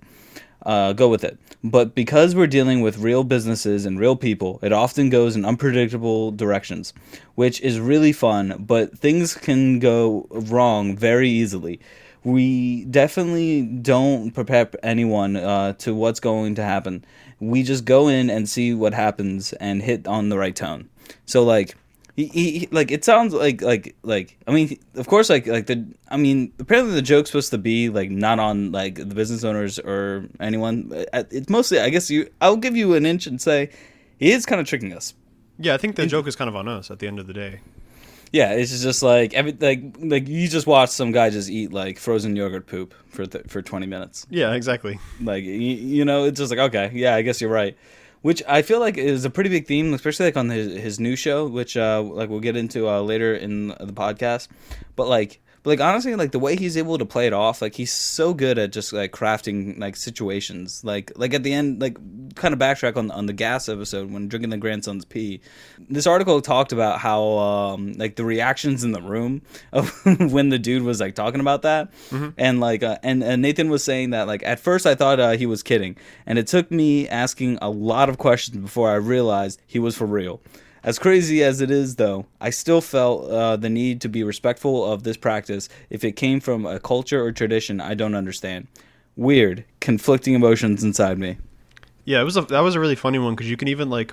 go 0.64 1.09
with 1.09 1.25
it. 1.25 1.38
But 1.66 1.94
because 1.94 2.35
we're 2.35 2.46
dealing 2.46 2.83
with 2.83 2.98
real 2.98 3.24
businesses 3.24 3.87
and 3.87 3.98
real 3.98 4.16
people, 4.16 4.59
it 4.62 4.70
often 4.70 5.09
goes 5.09 5.35
in 5.35 5.46
unpredictable 5.46 6.31
directions, 6.31 6.92
which 7.37 7.59
is 7.62 7.81
really 7.81 8.12
fun, 8.12 8.66
but 8.66 8.98
things 8.98 9.35
can 9.35 9.79
go 9.79 10.27
wrong 10.29 10.94
very 10.94 11.31
easily. 11.31 11.81
We 12.22 12.85
definitely 12.85 13.62
don't 13.62 14.33
prepare 14.33 14.68
anyone 14.83 15.37
uh, 15.37 15.72
to 15.79 15.94
what's 15.94 16.20
going 16.20 16.55
to 16.57 16.62
happen. 16.62 17.03
We 17.40 17.62
just 17.62 17.87
go 17.87 18.09
in 18.09 18.29
and 18.29 18.46
see 18.46 18.74
what 18.74 18.92
happens 18.92 19.55
and 19.55 19.81
hit 19.81 20.07
on 20.07 20.29
the 20.29 20.37
right 20.37 20.55
tone. 20.55 20.90
So, 21.24 21.44
like, 21.44 21.77
he, 22.16 22.27
he, 22.29 22.68
like 22.70 22.90
it 22.92 23.05
sounds 23.05 23.35
like 23.35 23.61
like 23.62 23.96
like 24.03 24.38
I 24.46 24.53
mean 24.53 24.79
of 24.94 25.07
course 25.09 25.29
like 25.31 25.46
like 25.46 25.66
the 25.66 25.85
I 26.09 26.16
mean 26.16 26.53
apparently 26.61 26.94
the 26.94 27.03
joke's 27.03 27.31
supposed 27.31 27.50
to 27.50 27.59
be 27.59 27.88
like 27.88 28.11
not 28.11 28.38
on 28.38 28.70
like 28.72 28.94
the 28.96 29.14
business 29.14 29.42
owners 29.44 29.79
or 29.81 30.27
anyone 30.40 30.92
Uh, 31.12 31.24
it's 31.31 31.48
mostly 31.48 31.81
I 31.81 31.88
guess 31.90 32.11
you 32.11 32.31
I'll 32.40 32.57
give 32.57 32.77
you 32.77 32.94
an 32.94 33.05
inch 33.05 33.27
and 33.27 33.40
say 33.40 33.70
he 34.18 34.31
is 34.31 34.46
kind 34.46 34.61
of 34.61 34.66
tricking 34.66 34.92
us 34.92 35.14
Yeah, 35.59 35.74
I 35.74 35.79
think 35.79 35.96
the 35.96 36.07
joke 36.07 36.27
is 36.29 36.37
kind 36.37 36.48
of 36.48 36.55
on 36.57 36.68
us 36.68 36.90
at 36.90 36.98
the 37.00 37.07
end 37.09 37.18
of 37.18 37.27
the 37.27 37.33
day. 37.35 37.61
yeah 38.33 38.53
it's 38.53 38.83
just 38.83 39.03
like 39.03 39.35
every 39.35 39.53
like 39.61 39.81
like 39.98 40.29
you 40.29 40.46
just 40.48 40.66
watch 40.66 40.90
some 40.90 41.11
guy 41.12 41.31
just 41.31 41.50
eat 41.50 41.72
like 41.72 41.98
frozen 41.98 42.37
yogurt 42.37 42.66
poop 42.66 42.94
for 43.09 43.27
th- 43.27 43.46
for 43.48 43.61
20 43.62 43.87
minutes 43.87 44.27
Yeah, 44.31 44.55
exactly. 44.55 44.98
like 45.20 45.42
you, 45.44 45.50
you 45.98 46.05
know 46.05 46.24
it's 46.24 46.38
just 46.38 46.50
like 46.50 46.61
okay 46.70 46.90
yeah 46.94 47.14
i 47.16 47.22
guess 47.22 47.40
you're 47.40 47.50
right 47.50 47.77
which 48.24 48.42
i 48.48 48.62
feel 48.62 48.80
like 48.80 48.96
is 48.96 49.24
a 49.26 49.30
pretty 49.30 49.50
big 49.50 49.66
theme 49.66 49.92
especially 49.92 50.24
like 50.26 50.37
on 50.37 50.48
his, 50.48 50.80
his 50.80 50.98
new 50.98 51.14
show 51.14 51.46
which 51.46 51.76
uh 51.76 52.00
like 52.02 52.30
we'll 52.30 52.40
get 52.40 52.56
into 52.56 52.88
uh 52.88 53.00
later 53.00 53.34
in 53.34 53.68
the 53.68 53.92
podcast. 53.92 54.48
But 54.96 55.08
like 55.08 55.40
but 55.64 55.70
like 55.70 55.81
honestly 55.81 56.14
like 56.14 56.31
the 56.31 56.38
way 56.38 56.57
he's 56.57 56.77
able 56.77 56.98
to 56.98 57.07
play 57.07 57.27
it 57.27 57.33
off 57.33 57.62
like 57.62 57.74
he's 57.74 57.90
so 57.90 58.35
good 58.35 58.59
at 58.59 58.70
just 58.70 58.92
like 58.92 59.12
crafting 59.12 59.79
like 59.81 59.96
situations. 59.96 60.85
Like 60.85 61.11
like 61.16 61.33
at 61.33 61.42
the 61.42 61.53
end 61.55 61.81
like 61.81 61.96
kind 62.35 62.53
of 62.53 62.61
backtrack 62.61 62.96
on 62.96 63.11
on 63.11 63.27
the 63.27 63.33
gas 63.33 63.68
episode 63.68 64.12
when 64.12 64.29
drinking 64.29 64.50
the 64.50 64.59
grandson's 64.59 65.07
pee. 65.07 65.40
This 65.88 66.07
article 66.07 66.40
talked 66.42 66.72
about 66.72 67.00
how 67.00 67.24
um 67.38 67.94
like 67.94 68.16
the 68.16 68.27
reactions 68.27 68.85
in 68.85 68.92
the 68.92 69.00
room 69.00 69.40
of 69.72 69.90
when 70.05 70.50
the 70.50 70.59
dude 70.59 70.83
was 70.83 71.00
like 71.00 71.14
talking 71.14 71.40
about 71.40 71.62
that. 71.62 71.90
And 72.37 72.61
like 72.61 72.83
uh, 72.83 72.98
and, 73.03 73.24
and 73.24 73.40
nathan 73.40 73.70
was 73.70 73.83
saying 73.83 74.11
that 74.11 74.27
like 74.27 74.42
at 74.44 74.61
first 74.61 74.87
i 74.87 74.94
thought 74.94 75.18
uh, 75.18 75.31
he 75.33 75.46
was 75.46 75.62
kidding. 75.62 75.96
And 76.27 76.38
it 76.38 76.46
took 76.46 76.70
me 76.70 77.09
asking 77.09 77.59
a 77.62 77.70
lot 77.70 78.11
of 78.11 78.18
questions 78.18 78.59
before 78.59 78.90
i 78.90 78.96
realized 78.96 79.62
he 79.66 79.79
was 79.79 79.96
for 79.96 80.05
real 80.07 80.42
as 80.85 80.99
crazy 80.99 81.42
as 81.42 81.61
it 81.61 81.70
is, 81.70 81.97
though, 81.97 82.27
I 82.40 82.51
still 82.51 82.81
felt 82.81 83.31
uh, 83.31 83.57
the 83.57 83.70
need 83.70 84.01
to 84.03 84.09
be 84.09 84.23
respectful 84.23 84.90
of 84.92 85.03
this 85.03 85.16
practice 85.16 85.68
if 85.90 86.05
it 86.05 86.12
came 86.12 86.40
from 86.40 86.66
a 86.66 86.79
culture 86.79 87.25
or 87.25 87.33
tradition 87.33 87.81
I 87.81 87.94
don't 87.94 88.14
understand. 88.14 88.68
Weird, 89.16 89.64
conflicting 89.81 90.35
emotions 90.35 90.85
inside 90.85 91.18
me. 91.18 91.38
Yeah, 92.05 92.20
it 92.20 92.25
was 92.25 92.37
a, 92.37 92.42
that 92.42 92.61
was 92.61 92.75
a 92.75 92.81
really 92.81 92.97
funny 92.97 93.18
one 93.18 93.35
because 93.35 93.49
you 93.49 93.57
can 93.57 93.68
even 93.68 93.88
like 93.88 94.12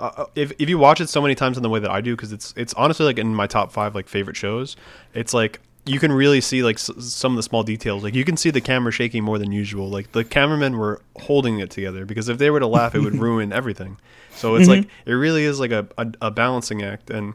uh, 0.00 0.10
uh, 0.16 0.26
if 0.34 0.52
if 0.58 0.68
you 0.68 0.78
watch 0.78 1.00
it 1.00 1.08
so 1.08 1.20
many 1.20 1.34
times 1.34 1.56
in 1.56 1.62
the 1.62 1.68
way 1.68 1.80
that 1.80 1.90
I 1.90 2.00
do 2.00 2.16
because 2.16 2.32
it's 2.32 2.54
it's 2.56 2.72
honestly 2.74 3.04
like 3.04 3.18
in 3.18 3.34
my 3.34 3.46
top 3.46 3.72
five 3.72 3.94
like 3.94 4.08
favorite 4.08 4.36
shows. 4.36 4.76
It's 5.12 5.34
like 5.34 5.60
you 5.84 5.98
can 5.98 6.12
really 6.12 6.40
see 6.40 6.62
like 6.62 6.76
s- 6.76 6.90
some 7.00 7.32
of 7.32 7.36
the 7.36 7.42
small 7.42 7.62
details. 7.64 8.04
Like 8.04 8.14
you 8.14 8.24
can 8.24 8.36
see 8.36 8.50
the 8.50 8.60
camera 8.60 8.92
shaking 8.92 9.24
more 9.24 9.38
than 9.38 9.52
usual. 9.52 9.88
Like 9.90 10.12
the 10.12 10.24
cameramen 10.24 10.78
were 10.78 11.02
holding 11.20 11.58
it 11.58 11.70
together 11.70 12.06
because 12.06 12.28
if 12.28 12.38
they 12.38 12.48
were 12.50 12.60
to 12.60 12.66
laugh, 12.66 12.94
it 12.94 13.00
would 13.00 13.14
ruin 13.26 13.52
everything. 13.52 13.98
So 14.38 14.56
it's 14.56 14.68
like 14.68 14.88
it 15.06 15.12
really 15.12 15.44
is 15.44 15.60
like 15.60 15.72
a, 15.72 15.86
a, 15.96 16.12
a 16.22 16.30
balancing 16.30 16.82
act 16.82 17.10
and. 17.10 17.34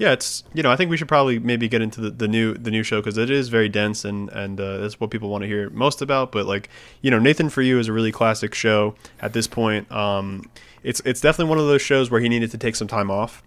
Yeah, 0.00 0.12
it's 0.12 0.44
you 0.54 0.62
know 0.62 0.70
I 0.70 0.76
think 0.76 0.92
we 0.92 0.96
should 0.96 1.08
probably 1.08 1.40
maybe 1.40 1.66
get 1.66 1.82
into 1.82 2.00
the, 2.00 2.10
the 2.10 2.28
new 2.28 2.54
the 2.54 2.70
new 2.70 2.84
show 2.84 3.00
because 3.00 3.18
it 3.18 3.30
is 3.30 3.48
very 3.48 3.68
dense 3.68 4.04
and 4.04 4.28
and 4.28 4.60
uh, 4.60 4.78
that's 4.78 5.00
what 5.00 5.10
people 5.10 5.28
want 5.28 5.42
to 5.42 5.48
hear 5.48 5.70
most 5.70 6.00
about. 6.02 6.30
But 6.30 6.46
like 6.46 6.68
you 7.02 7.10
know 7.10 7.18
Nathan 7.18 7.48
for 7.48 7.62
you 7.62 7.80
is 7.80 7.88
a 7.88 7.92
really 7.92 8.12
classic 8.12 8.54
show 8.54 8.94
at 9.20 9.32
this 9.32 9.48
point. 9.48 9.90
Um, 9.90 10.48
it's 10.84 11.02
it's 11.04 11.20
definitely 11.20 11.50
one 11.50 11.58
of 11.58 11.66
those 11.66 11.82
shows 11.82 12.12
where 12.12 12.20
he 12.20 12.28
needed 12.28 12.52
to 12.52 12.58
take 12.58 12.76
some 12.76 12.86
time 12.86 13.10
off 13.10 13.42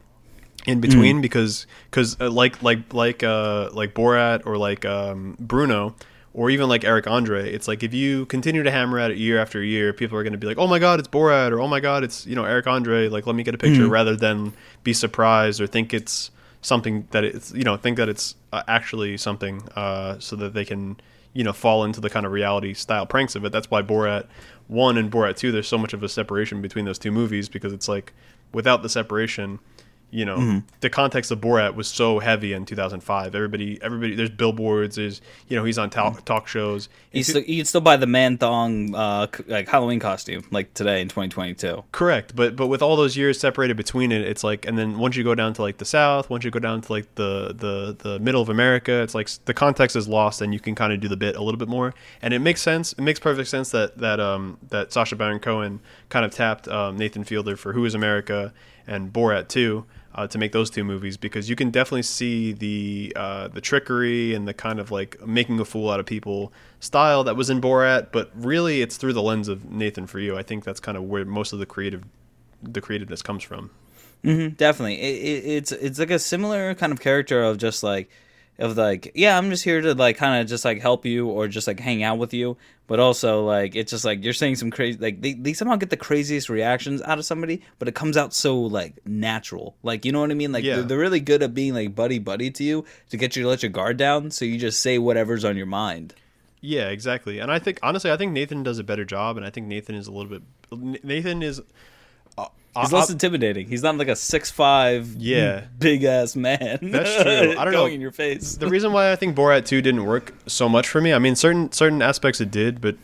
in 0.65 0.81
between 0.81 1.21
because 1.21 1.67
because 1.89 2.19
uh, 2.19 2.29
like 2.29 2.61
like 2.61 2.93
like 2.93 3.23
uh 3.23 3.69
like 3.71 3.93
Borat 3.93 4.45
or 4.45 4.57
like 4.57 4.85
um, 4.85 5.37
Bruno 5.39 5.95
or 6.33 6.49
even 6.49 6.69
like 6.69 6.83
Eric 6.83 7.07
Andre, 7.07 7.51
it's 7.51 7.67
like 7.67 7.83
if 7.83 7.93
you 7.93 8.25
continue 8.27 8.63
to 8.63 8.71
hammer 8.71 8.99
at 8.99 9.11
it 9.11 9.17
year 9.17 9.39
after 9.39 9.61
year, 9.61 9.91
people 9.91 10.17
are 10.17 10.23
going 10.23 10.31
to 10.33 10.39
be 10.39 10.47
like, 10.47 10.57
"Oh 10.57 10.67
my 10.67 10.79
God, 10.79 10.99
it's 10.99 11.09
Borat," 11.09 11.51
or 11.51 11.59
"Oh 11.59 11.67
my 11.67 11.79
God, 11.79 12.03
it's 12.03 12.25
you 12.25 12.35
know 12.35 12.45
Eric 12.45 12.67
Andre." 12.67 13.09
Like, 13.09 13.27
let 13.27 13.35
me 13.35 13.43
get 13.43 13.53
a 13.53 13.57
picture, 13.57 13.87
rather 13.89 14.15
than 14.15 14.53
be 14.83 14.93
surprised 14.93 15.59
or 15.59 15.67
think 15.67 15.93
it's 15.93 16.31
something 16.61 17.07
that 17.11 17.23
it's 17.23 17.51
you 17.53 17.63
know 17.63 17.75
think 17.75 17.97
that 17.97 18.07
it's 18.07 18.35
uh, 18.53 18.63
actually 18.67 19.17
something, 19.17 19.61
uh, 19.75 20.19
so 20.19 20.35
that 20.37 20.53
they 20.53 20.63
can 20.63 20.97
you 21.33 21.43
know 21.43 21.53
fall 21.53 21.83
into 21.83 21.99
the 21.99 22.09
kind 22.09 22.25
of 22.25 22.31
reality 22.31 22.73
style 22.73 23.05
pranks 23.05 23.35
of 23.35 23.43
it. 23.43 23.51
That's 23.51 23.69
why 23.69 23.81
Borat 23.81 24.27
one 24.67 24.97
and 24.97 25.11
Borat 25.11 25.35
two, 25.35 25.51
there's 25.51 25.67
so 25.67 25.77
much 25.77 25.93
of 25.93 26.01
a 26.01 26.07
separation 26.09 26.61
between 26.61 26.85
those 26.85 26.97
two 26.97 27.11
movies 27.11 27.49
because 27.49 27.73
it's 27.73 27.89
like 27.89 28.13
without 28.53 28.83
the 28.83 28.89
separation 28.89 29.59
you 30.11 30.25
know 30.25 30.37
Mm-hmm. 30.37 30.59
the 30.81 30.89
context 30.89 31.31
of 31.31 31.39
Borat 31.39 31.73
was 31.75 31.87
so 31.87 32.19
heavy 32.19 32.53
in 32.53 32.65
2005. 32.65 33.33
Everybody, 33.33 33.79
everybody, 33.81 34.13
there's 34.15 34.29
billboards. 34.29 34.97
There's 34.97 35.21
you 35.47 35.55
know 35.57 35.63
he's 35.63 35.77
on 35.77 35.89
talk, 35.89 36.25
talk 36.25 36.47
shows. 36.47 36.89
It's- 37.11 37.27
still, 37.27 37.41
you 37.43 37.57
can 37.57 37.65
still 37.65 37.81
buy 37.81 37.97
the 37.97 38.07
man 38.07 38.37
thong 38.37 38.93
uh, 38.95 39.27
like 39.47 39.67
Halloween 39.67 39.99
costume 39.99 40.43
like 40.51 40.73
today 40.73 41.01
in 41.01 41.07
2022. 41.07 41.83
correct, 41.91 42.35
but 42.35 42.55
but 42.55 42.67
with 42.67 42.81
all 42.81 42.95
those 42.95 43.15
years 43.17 43.39
separated 43.39 43.77
between 43.77 44.11
it, 44.11 44.21
it's 44.21 44.43
like 44.43 44.65
and 44.67 44.77
then 44.77 44.97
once 44.97 45.15
you 45.15 45.23
go 45.23 45.33
down 45.35 45.53
to 45.53 45.61
like 45.61 45.77
the 45.77 45.85
South, 45.85 46.29
once 46.29 46.43
you 46.43 46.51
go 46.51 46.59
down 46.59 46.81
to 46.81 46.91
like 46.91 47.13
the 47.15 47.53
the 47.57 47.95
the 47.97 48.19
middle 48.19 48.41
of 48.41 48.49
America, 48.49 49.01
it's 49.01 49.15
like 49.15 49.29
the 49.45 49.53
context 49.53 49.95
is 49.95 50.07
lost, 50.07 50.41
and 50.41 50.53
you 50.53 50.59
can 50.59 50.75
kind 50.75 50.91
of 50.93 50.99
do 50.99 51.07
the 51.07 51.17
bit 51.17 51.35
a 51.35 51.41
little 51.43 51.57
bit 51.59 51.67
more, 51.69 51.93
and 52.21 52.33
it 52.33 52.39
makes 52.39 52.61
sense. 52.61 52.93
It 52.93 53.01
makes 53.01 53.19
perfect 53.19 53.47
sense 53.49 53.71
that 53.71 53.97
that 53.99 54.19
um 54.19 54.57
that 54.69 54.91
Sacha 54.91 55.15
Baron 55.15 55.39
Cohen 55.39 55.79
kind 56.09 56.25
of 56.25 56.31
tapped 56.31 56.67
um, 56.67 56.97
Nathan 56.97 57.23
Fielder 57.23 57.55
for 57.55 57.73
Who 57.73 57.85
Is 57.85 57.95
America 57.95 58.53
and 58.87 59.13
Borat 59.13 59.47
too. 59.47 59.85
Uh, 60.15 60.27
to 60.27 60.37
make 60.37 60.51
those 60.51 60.69
two 60.69 60.83
movies 60.83 61.17
because 61.17 61.49
you 61.49 61.55
can 61.55 61.69
definitely 61.69 62.03
see 62.03 62.51
the 62.53 63.13
uh, 63.15 63.47
the 63.47 63.61
trickery 63.61 64.33
and 64.33 64.47
the 64.47 64.53
kind 64.53 64.79
of 64.79 64.91
like 64.91 65.25
making 65.25 65.59
a 65.59 65.65
fool 65.65 65.89
out 65.89 65.99
of 65.99 66.05
people 66.05 66.51
style 66.79 67.23
that 67.23 67.35
was 67.35 67.49
in 67.49 67.61
Borat, 67.61 68.11
but 68.11 68.31
really 68.35 68.81
it's 68.81 68.97
through 68.97 69.13
the 69.13 69.21
lens 69.21 69.47
of 69.47 69.69
Nathan 69.71 70.07
for 70.07 70.19
you. 70.19 70.37
I 70.37 70.43
think 70.43 70.63
that's 70.63 70.79
kind 70.79 70.97
of 70.97 71.03
where 71.03 71.25
most 71.25 71.53
of 71.53 71.59
the 71.59 71.65
creative 71.65 72.03
the 72.61 72.81
creativeness 72.81 73.21
comes 73.21 73.43
from. 73.43 73.71
Definitely, 74.23 75.01
it, 75.01 75.15
it, 75.15 75.49
it's 75.49 75.71
it's 75.71 75.99
like 75.99 76.11
a 76.11 76.19
similar 76.19 76.75
kind 76.75 76.91
of 76.91 76.99
character 76.99 77.43
of 77.43 77.57
just 77.57 77.81
like 77.81 78.09
of 78.59 78.77
like 78.77 79.11
yeah, 79.15 79.37
I'm 79.37 79.49
just 79.49 79.63
here 79.63 79.81
to 79.81 79.93
like 79.95 80.17
kind 80.17 80.41
of 80.41 80.47
just 80.47 80.65
like 80.65 80.81
help 80.81 81.05
you 81.05 81.27
or 81.27 81.47
just 81.47 81.67
like 81.67 81.79
hang 81.79 82.03
out 82.03 82.17
with 82.19 82.33
you, 82.33 82.57
but 82.87 82.99
also 82.99 83.43
like 83.43 83.75
it's 83.75 83.91
just 83.91 84.05
like 84.05 84.23
you're 84.23 84.33
saying 84.33 84.55
some 84.57 84.69
crazy 84.69 84.97
like 84.99 85.21
they, 85.21 85.33
they 85.33 85.53
somehow 85.53 85.75
get 85.77 85.89
the 85.89 85.97
craziest 85.97 86.49
reactions 86.49 87.01
out 87.01 87.17
of 87.17 87.25
somebody, 87.25 87.61
but 87.79 87.87
it 87.87 87.95
comes 87.95 88.17
out 88.17 88.33
so 88.33 88.59
like 88.59 88.95
natural, 89.05 89.75
like 89.83 90.05
you 90.05 90.11
know 90.11 90.21
what 90.21 90.31
I 90.31 90.35
mean? 90.35 90.51
Like 90.51 90.63
Yeah. 90.63 90.75
they're, 90.75 90.83
they're 90.83 90.99
really 90.99 91.19
good 91.21 91.41
at 91.41 91.53
being 91.53 91.73
like 91.73 91.95
buddy 91.95 92.19
buddy 92.19 92.51
to 92.51 92.63
you 92.63 92.85
to 93.09 93.17
get 93.17 93.35
you 93.35 93.43
to 93.43 93.49
let 93.49 93.63
your 93.63 93.71
guard 93.71 93.97
down, 93.97 94.31
so 94.31 94.45
you 94.45 94.57
just 94.57 94.79
say 94.79 94.97
whatever's 94.99 95.43
on 95.45 95.57
your 95.57 95.65
mind. 95.65 96.13
Yeah, 96.63 96.89
exactly. 96.89 97.39
And 97.39 97.51
I 97.51 97.57
think 97.57 97.79
honestly, 97.81 98.11
I 98.11 98.17
think 98.17 98.33
Nathan 98.33 98.61
does 98.61 98.77
a 98.77 98.83
better 98.83 99.03
job, 99.05 99.35
and 99.37 99.43
I 99.43 99.49
think 99.49 99.65
Nathan 99.65 99.95
is 99.95 100.05
a 100.05 100.11
little 100.11 100.29
bit. 100.29 101.03
Nathan 101.03 101.41
is. 101.41 101.59
He's 102.79 102.93
uh, 102.93 102.97
less 102.97 103.09
intimidating. 103.09 103.67
He's 103.67 103.83
not 103.83 103.97
like 103.97 104.07
a 104.07 104.15
six 104.15 104.49
five 104.49 105.07
Yeah. 105.17 105.65
big 105.77 106.03
ass 106.03 106.35
man. 106.35 106.79
That's 106.81 107.21
true. 107.21 107.55
I 107.57 107.63
don't 107.65 107.73
know. 107.73 107.85
in 107.85 107.99
your 108.01 108.11
face. 108.11 108.55
the 108.55 108.67
reason 108.67 108.93
why 108.93 109.11
I 109.11 109.15
think 109.15 109.35
Borat 109.35 109.65
2 109.65 109.81
didn't 109.81 110.05
work 110.05 110.33
so 110.47 110.69
much 110.69 110.87
for 110.87 111.01
me, 111.01 111.13
I 111.13 111.19
mean 111.19 111.35
certain 111.35 111.71
certain 111.71 112.01
aspects 112.01 112.39
it 112.39 112.49
did, 112.51 112.79
but 112.81 112.95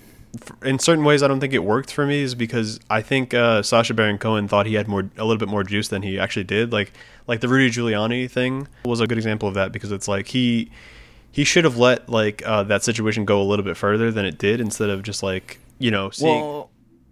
in 0.64 0.78
certain 0.78 1.04
ways, 1.04 1.24
I 1.24 1.28
don't 1.28 1.40
think 1.40 1.54
it 1.54 1.64
worked 1.64 1.92
for 1.92 2.06
me 2.06 2.22
is 2.22 2.36
because 2.36 2.80
I 2.90 3.02
think 3.02 3.34
uh, 3.34 3.64
Sacha 3.64 3.94
Baron 3.94 4.18
Cohen 4.20 4.48
thought 4.48 4.68
he 4.68 4.76
had 4.76 4.88
more, 4.88 5.10
a 5.18 5.24
little 5.26 5.38
bit 5.40 5.48
more 5.48 5.64
juice 5.64 5.88
than 5.88 6.04
he 6.04 6.20
actually 6.20 6.44
did. 6.44 6.72
Like, 6.72 6.92
like 7.26 7.40
the 7.42 7.48
Rudy 7.48 7.72
Giuliani 7.72 8.30
thing 8.30 8.68
was 8.86 9.00
a 9.00 9.08
good 9.08 9.18
example 9.18 9.48
of 9.48 9.56
that 9.56 9.72
because 9.72 9.92
it's 9.92 10.08
like 10.08 10.28
he, 10.28 10.70
he 11.32 11.44
should 11.44 11.64
have 11.64 11.78
let 11.78 12.08
like 12.10 12.44
uh, 12.46 12.62
that 12.64 12.84
situation 12.84 13.26
go 13.26 13.42
a 13.42 13.44
little 13.46 13.66
bit 13.66 13.78
further 13.78 14.12
than 14.12 14.26
it 14.26 14.38
did 14.38 14.62
instead 14.62 14.90
of 14.90 15.02
just 15.02 15.24
like 15.24 15.60
you 15.80 15.90
know 15.92 16.10
seeing. 16.12 16.40
Well, 16.42 16.70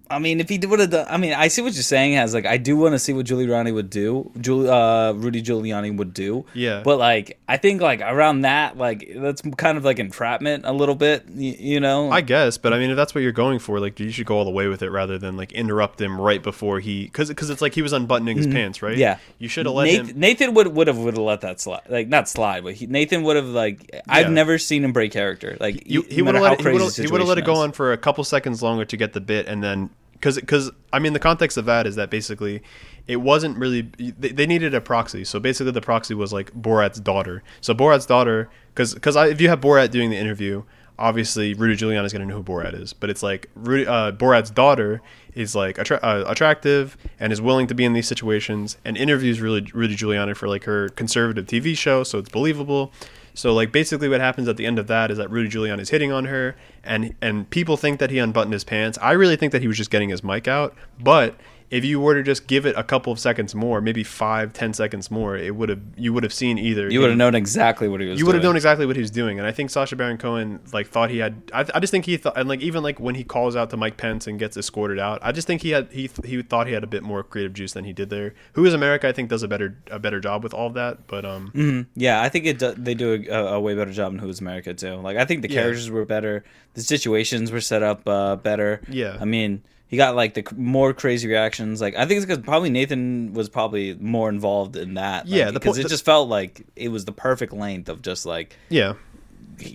I 0.10 0.20
mean, 0.20 0.39
if 0.39 0.50
he 0.50 0.60
would 0.60 0.80
have 0.80 0.91
done, 0.91 1.08
I 1.10 1.18
mean, 1.18 1.34
I 1.34 1.48
see 1.48 1.62
what 1.62 1.74
you're 1.74 1.84
saying. 1.84 2.15
As 2.15 2.34
like, 2.34 2.46
I 2.46 2.58
do 2.58 2.78
want 2.78 2.94
to 2.94 3.00
see 3.00 3.12
what 3.13 3.26
Giuliani 3.26 3.74
would 3.74 3.89
do. 3.89 4.32
Uh, 4.48 5.13
Rudy 5.15 5.41
Giuliani 5.41 5.98
would 5.98 6.13
do. 6.13 6.46
Yeah. 6.54 6.82
But 6.84 7.00
like, 7.00 7.39
I 7.48 7.58
think 7.58 7.82
like 7.82 8.02
around 8.02 8.41
that, 8.41 8.78
like 8.78 9.10
that's 9.15 9.41
kind 9.58 9.78
of 9.78 9.86
like 9.86 9.98
entrapment 10.00 10.65
a 10.65 10.74
little 10.74 10.96
bit. 10.96 11.26
You, 11.30 11.56
you 11.58 11.80
know. 11.80 12.12
I 12.12 12.22
guess, 12.22 12.58
but 12.58 12.74
I 12.74 12.78
mean, 12.78 12.91
if 12.91 12.96
that's 12.98 13.15
what 13.15 13.22
you're 13.22 13.32
going 13.32 13.60
for, 13.60 13.80
like, 13.80 14.00
you 14.00 14.12
should 14.12 14.28
go 14.28 14.38
all 14.38 14.46
the 14.46 14.52
way 14.52 14.68
with 14.68 14.82
it 14.84 14.89
rather 14.89 15.18
than 15.18 15.38
like 15.38 15.52
interrupt 15.54 16.00
him 16.00 16.22
right 16.22 16.41
before 16.41 16.80
he, 16.80 17.06
because 17.06 17.30
because 17.30 17.50
it's 17.50 17.62
like 17.62 17.74
he 17.74 17.82
was 17.82 17.94
unbuttoning 17.94 18.38
his 18.38 18.48
pants, 18.48 18.82
right? 18.82 18.91
Mm-hmm. 18.94 19.00
Yeah. 19.02 19.18
You 19.39 19.48
should 19.48 19.65
have 19.65 19.76
let 19.76 19.86
Nathan, 19.86 20.08
him. 20.10 20.20
Nathan 20.20 20.54
would 20.54 20.68
would 20.68 20.88
have 20.88 20.98
would 20.98 21.15
have 21.15 21.24
let 21.24 21.41
that 21.41 21.60
slide, 21.60 21.82
like 21.89 22.08
not 22.08 22.30
slide, 22.30 22.63
but 22.63 22.76
he, 22.76 22.86
Nathan 22.86 23.24
would 23.24 23.36
have 23.36 23.46
like 23.48 24.02
I've 24.08 24.32
never 24.32 24.58
seen 24.58 24.84
him 24.84 24.94
break 24.94 25.12
character. 25.12 25.58
Like 25.60 25.88
You, 25.88 26.02
no 26.04 26.08
he 26.10 26.22
would 26.22 26.36
have 26.36 26.44
let, 26.44 26.62
he 26.62 26.68
would've- 26.68 26.96
he 26.96 27.08
would 27.08 27.22
have 27.22 27.28
let 27.28 27.38
it 27.38 27.46
go 27.46 27.54
is. 27.54 27.60
on 27.60 27.72
for 27.72 27.91
a 27.91 27.98
couple 27.98 28.24
seconds 28.24 28.62
longer 28.62 28.86
to 28.86 28.98
get 28.98 29.13
the 29.13 29.22
bit, 29.22 29.48
and 29.48 29.63
then 29.63 29.89
because 30.26 30.40
because 30.40 30.72
I 30.92 30.98
mean 30.98 31.14
the 31.14 31.20
context 31.20 31.56
of 31.56 31.66
that 31.66 31.86
is 31.86 31.96
that 31.98 32.10
basically 32.10 32.64
it 33.06 33.18
wasn't 33.18 33.58
really 33.60 33.82
they, 34.00 34.30
they 34.30 34.48
needed 34.48 34.74
a 34.74 34.82
proxy. 34.82 35.24
So 35.24 35.40
basically 35.40 35.72
the 35.72 35.82
proxy 35.82 36.16
was 36.16 36.34
like 36.34 36.52
Borat's 36.60 37.00
daughter. 37.00 37.44
So 37.62 37.76
Borat's 37.76 38.08
daughter 38.08 38.50
because 38.74 38.96
because 38.96 39.16
if 39.16 39.40
you 39.40 39.50
have 39.50 39.62
Borat 39.62 39.92
doing 39.92 40.10
the 40.10 40.18
interview, 40.18 40.64
obviously 40.98 41.54
Rudy 41.54 41.76
Giuliani 41.76 42.06
is 42.06 42.12
going 42.12 42.24
to 42.24 42.28
know 42.28 42.38
who 42.38 42.44
Borat 42.44 42.74
is. 42.74 42.92
But 42.92 43.12
it's 43.12 43.22
like 43.22 43.52
Rudy, 43.54 43.86
uh, 43.86 44.14
Borat's 44.14 44.50
daughter 44.50 45.04
is 45.36 45.56
like 45.56 45.78
attra- 45.78 46.00
uh, 46.02 46.24
attractive 46.28 46.98
and 47.20 47.32
is 47.32 47.40
willing 47.40 47.68
to 47.68 47.76
be 47.76 47.86
in 47.86 47.94
these 47.94 48.08
situations 48.08 48.78
and 48.84 48.98
interviews 48.98 49.42
really 49.42 49.70
Rudy 49.76 49.96
Giuliani 49.96 50.36
for 50.36 50.48
like 50.48 50.64
her 50.64 50.90
conservative 50.90 51.46
TV 51.46 51.78
show, 51.78 52.04
so 52.04 52.18
it's 52.18 52.30
believable. 52.30 52.92
So 53.36 53.54
like 53.54 53.71
basically 53.71 54.10
what 54.10 54.21
happens 54.21 54.48
at 54.48 54.58
the 54.58 54.65
end 54.65 54.80
of 54.80 54.88
that 54.88 55.12
is 55.12 55.17
that 55.17 55.30
Rudy 55.30 55.50
Giuliani 55.50 55.82
is 55.82 55.89
hitting 55.89 56.12
on 56.12 56.26
her 56.26 56.56
and 56.84 57.13
and 57.21 57.50
people 57.50 57.78
think 57.78 58.00
that 58.00 58.10
he 58.10 58.17
unbuttoned 58.17 58.54
his 58.54 58.63
pants. 58.63 58.98
I 59.02 59.12
really 59.12 59.36
think 59.36 59.52
that 59.52 59.62
he 59.62 59.67
was 59.67 59.78
just 59.78 59.91
getting 59.91 60.10
his 60.10 60.24
mic 60.24 60.48
out, 60.48 60.74
but 61.00 61.36
if 61.71 61.84
you 61.84 61.99
were 61.99 62.13
to 62.13 62.21
just 62.23 62.47
give 62.47 62.65
it 62.65 62.75
a 62.78 62.84
couple 62.84 63.12
of 63.12 63.19
seconds 63.19 63.56
more, 63.56 63.82
maybe 63.82 64.04
five, 64.04 64.54
ten 64.54 64.73
seconds 64.73 65.10
more, 65.10 65.36
it 65.36 65.56
would 65.56 65.69
have 65.69 65.82
you 65.97 66.13
would 66.13 66.23
have 66.23 66.34
seen 66.34 66.58
either. 66.58 66.89
You 66.91 66.99
would 67.01 67.10
have 67.10 67.17
known 67.17 67.34
exactly 67.36 67.88
what 67.88 67.99
he 68.01 68.08
was. 68.08 68.19
you 68.19 68.25
would 68.25 68.36
have 68.36 68.43
known 68.43 68.56
exactly 68.56 68.86
what 68.86 68.95
he 68.95 69.01
was 69.01 69.12
doing, 69.12 69.39
and 69.39 69.47
I 69.47 69.51
think 69.51 69.69
Sacha 69.71 69.95
Baron 69.95 70.17
Cohen 70.17 70.60
like 70.71 70.88
thought 70.88 71.10
he 71.10 71.17
had. 71.17 71.41
I, 71.54 71.65
I 71.73 71.80
just 71.80 71.91
think 71.91 72.06
he 72.06 72.17
thought, 72.17 72.38
and 72.38 72.47
like 72.47 72.62
even 72.62 72.84
like 72.84 72.99
when 72.99 73.15
he 73.15 73.23
calls 73.23 73.56
out 73.56 73.69
to 73.71 73.78
Mike 73.78 73.97
Pence 73.97 74.28
and 74.28 74.38
gets 74.38 74.56
escorted 74.58 74.99
out, 74.99 75.19
I 75.23 75.32
just 75.32 75.47
think 75.47 75.62
he 75.63 75.71
had 75.71 75.91
he 75.91 76.10
he 76.23 76.41
thought 76.43 76.67
he 76.67 76.73
had 76.73 76.84
a 76.84 76.88
bit 76.88 77.01
more 77.04 77.23
creative 77.23 77.54
juice 77.54 77.73
than 77.73 77.84
he 77.84 77.93
did 77.93 78.10
there. 78.10 78.36
Who 78.54 78.65
is 78.65 78.73
America? 78.73 79.08
I 79.08 79.12
think 79.12 79.30
does 79.30 79.43
a 79.43 79.47
better 79.47 79.78
a 79.89 79.97
better 79.99 80.19
job 80.19 80.43
with 80.43 80.54
all 80.54 80.67
of 80.67 80.75
that, 80.75 81.08
but 81.08 81.25
um, 81.25 81.88
Yeah, 81.95 82.21
I 82.21 82.30
think 82.30 82.45
it 82.45 82.60
do, 82.60 82.73
they 82.73 82.93
do 82.93 83.25
a, 83.30 83.56
a 83.56 83.60
way 83.60 83.73
better 83.75 83.91
job 83.91 84.13
in 84.13 84.19
Who's 84.19 84.39
America 84.39 84.73
too. 84.73 84.95
Like 84.95 85.17
I 85.17 85.25
think 85.25 85.41
the 85.41 85.49
Yeah. 85.49 85.62
characters 85.62 85.89
were 85.89 86.06
better, 86.06 86.43
the 86.75 86.82
situations 86.82 87.51
were 87.51 87.62
set 87.62 87.82
up 87.84 88.08
uh, 88.08 88.36
better. 88.36 88.82
Yeah. 88.88 89.17
I 89.19 89.25
mean, 89.25 89.63
he 89.88 89.98
got 89.98 90.15
like 90.15 90.34
the 90.34 90.43
more 90.56 90.93
crazy 90.93 91.28
reactions. 91.28 91.80
Like 91.82 91.95
I 91.95 92.06
think 92.06 92.17
it's 92.17 92.26
because 92.26 92.43
probably 92.43 92.69
Nathan 92.69 93.34
was 93.34 93.50
probably 93.50 93.95
more 93.95 94.30
involved 94.30 94.76
in 94.76 94.95
that. 94.95 95.28
Yeah, 95.28 95.45
like, 95.45 95.54
the 95.54 95.60
because 95.60 95.78
po- 95.78 95.86
it 95.86 95.89
just 95.89 96.06
felt 96.06 96.28
like 96.30 96.65
it 96.76 96.89
was 96.89 97.06
the 97.06 97.12
perfect 97.12 97.54
length 97.54 97.89
of 97.89 98.02
just 98.02 98.26
like 98.26 98.56
yeah, 98.69 98.93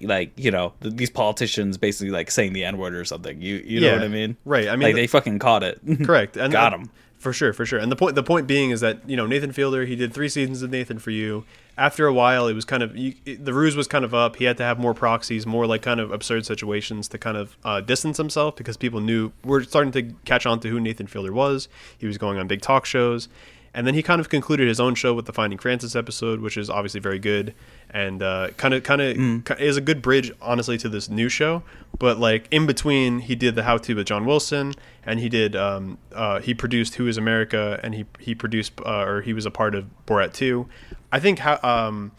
like 0.03 0.33
you 0.37 0.51
know 0.51 0.73
th- 0.83 0.95
these 0.97 1.11
politicians 1.11 1.79
basically 1.79 2.11
like 2.11 2.31
saying 2.31 2.53
the 2.53 2.65
n 2.65 2.77
word 2.79 2.95
or 2.95 3.05
something. 3.05 3.41
You 3.41 3.57
you 3.65 3.81
know 3.81 3.93
what 3.93 4.03
I 4.03 4.09
mean? 4.09 4.37
right, 4.45 4.69
I 4.69 4.73
mean, 4.73 4.83
like 4.89 4.95
the- 4.95 5.03
they 5.03 5.07
fucking 5.07 5.39
caught 5.39 5.63
it. 5.63 5.81
correct. 6.05 6.37
And 6.37 6.53
Got 6.53 6.73
him. 6.75 6.91
for 7.19 7.33
sure, 7.33 7.53
for 7.53 7.65
sure. 7.65 7.79
And 7.79 7.91
the 7.91 7.97
point 7.97 8.15
the 8.15 8.23
point 8.23 8.47
being 8.47 8.71
is 8.71 8.81
that 8.81 9.09
you 9.09 9.17
know 9.17 9.27
Nathan 9.27 9.53
Fielder 9.53 9.85
he 9.87 9.97
did 9.97 10.13
three 10.13 10.29
seasons 10.29 10.63
of 10.63 10.71
Nathan 10.71 10.99
for 10.99 11.11
you. 11.11 11.45
After 11.81 12.07
a 12.07 12.13
while, 12.13 12.47
it 12.47 12.53
was 12.53 12.67
kind 12.67 12.83
of 12.83 12.95
you, 12.95 13.15
it- 13.25 13.43
the 13.45 13.55
ruse 13.55 13.75
was 13.75 13.89
kind 13.89 14.05
of 14.05 14.13
up. 14.13 14.37
He 14.37 14.45
had 14.45 14.59
to 14.59 14.63
have 14.63 14.79
more 14.79 14.93
proxies, 14.93 15.47
more 15.47 15.67
like 15.67 15.81
kind 15.81 15.99
of 15.99 16.13
absurd 16.13 16.45
situations 16.45 17.09
to 17.09 17.19
kind 17.19 17.39
of 17.39 17.57
uh, 17.65 17.81
distance 17.81 18.19
himself 18.19 18.55
because 18.55 18.77
people 18.77 19.01
knew 19.01 19.33
we're 19.45 19.63
starting 19.63 19.91
to 19.93 20.15
catch 20.27 20.45
on 20.45 20.61
to 20.61 20.69
who 20.69 20.79
Nathan 20.79 21.07
Fielder 21.07 21.33
was. 21.33 21.69
He 21.97 22.07
was 22.07 22.19
going 22.19 22.39
on 22.39 22.47
big 22.47 22.61
talk 22.61 22.85
shows. 22.85 23.29
And 23.73 23.87
then 23.87 23.95
he 23.95 24.03
kind 24.03 24.21
of 24.21 24.29
concluded 24.29 24.67
his 24.67 24.81
own 24.81 24.95
show 24.97 25.15
with 25.15 25.27
the 25.27 25.33
Finding 25.33 25.59
Francis 25.59 25.95
episode, 25.95 26.41
which 26.41 26.57
is 26.57 26.69
obviously 26.69 26.99
very 26.99 27.21
good, 27.21 27.55
and 27.89 28.23
uh, 28.23 28.49
kind 28.57 28.75
of 28.75 28.83
kind 28.83 29.01
of 29.01 29.61
is 29.61 29.77
a 29.77 29.81
good 29.81 30.03
bridge, 30.03 30.33
honestly, 30.43 30.77
to 30.79 30.89
this 30.89 31.09
new 31.09 31.29
show. 31.29 31.63
But 31.99 32.19
like 32.19 32.49
in 32.51 32.67
between, 32.67 33.21
he 33.21 33.37
did 33.37 33.55
the 33.55 33.63
How 33.63 33.79
to 33.79 33.95
with 33.95 34.07
John 34.07 34.27
Wilson, 34.27 34.75
and 35.05 35.21
he 35.21 35.29
did 35.29 35.55
um, 35.55 35.99
uh, 36.13 36.41
he 36.41 36.53
produced 36.53 36.97
Who 36.97 37.07
Is 37.07 37.17
America, 37.17 37.79
and 37.83 37.95
he 37.95 38.07
he 38.19 38.35
produced 38.35 38.73
uh, 38.85 39.05
or 39.05 39.23
he 39.23 39.33
was 39.33 39.47
a 39.47 39.51
part 39.53 39.77
of 39.77 39.87
Borat 40.05 40.33
Two. 40.33 40.69
I 41.13 41.21
think 41.21 41.41
how 41.41 41.61
um, 41.63 42.13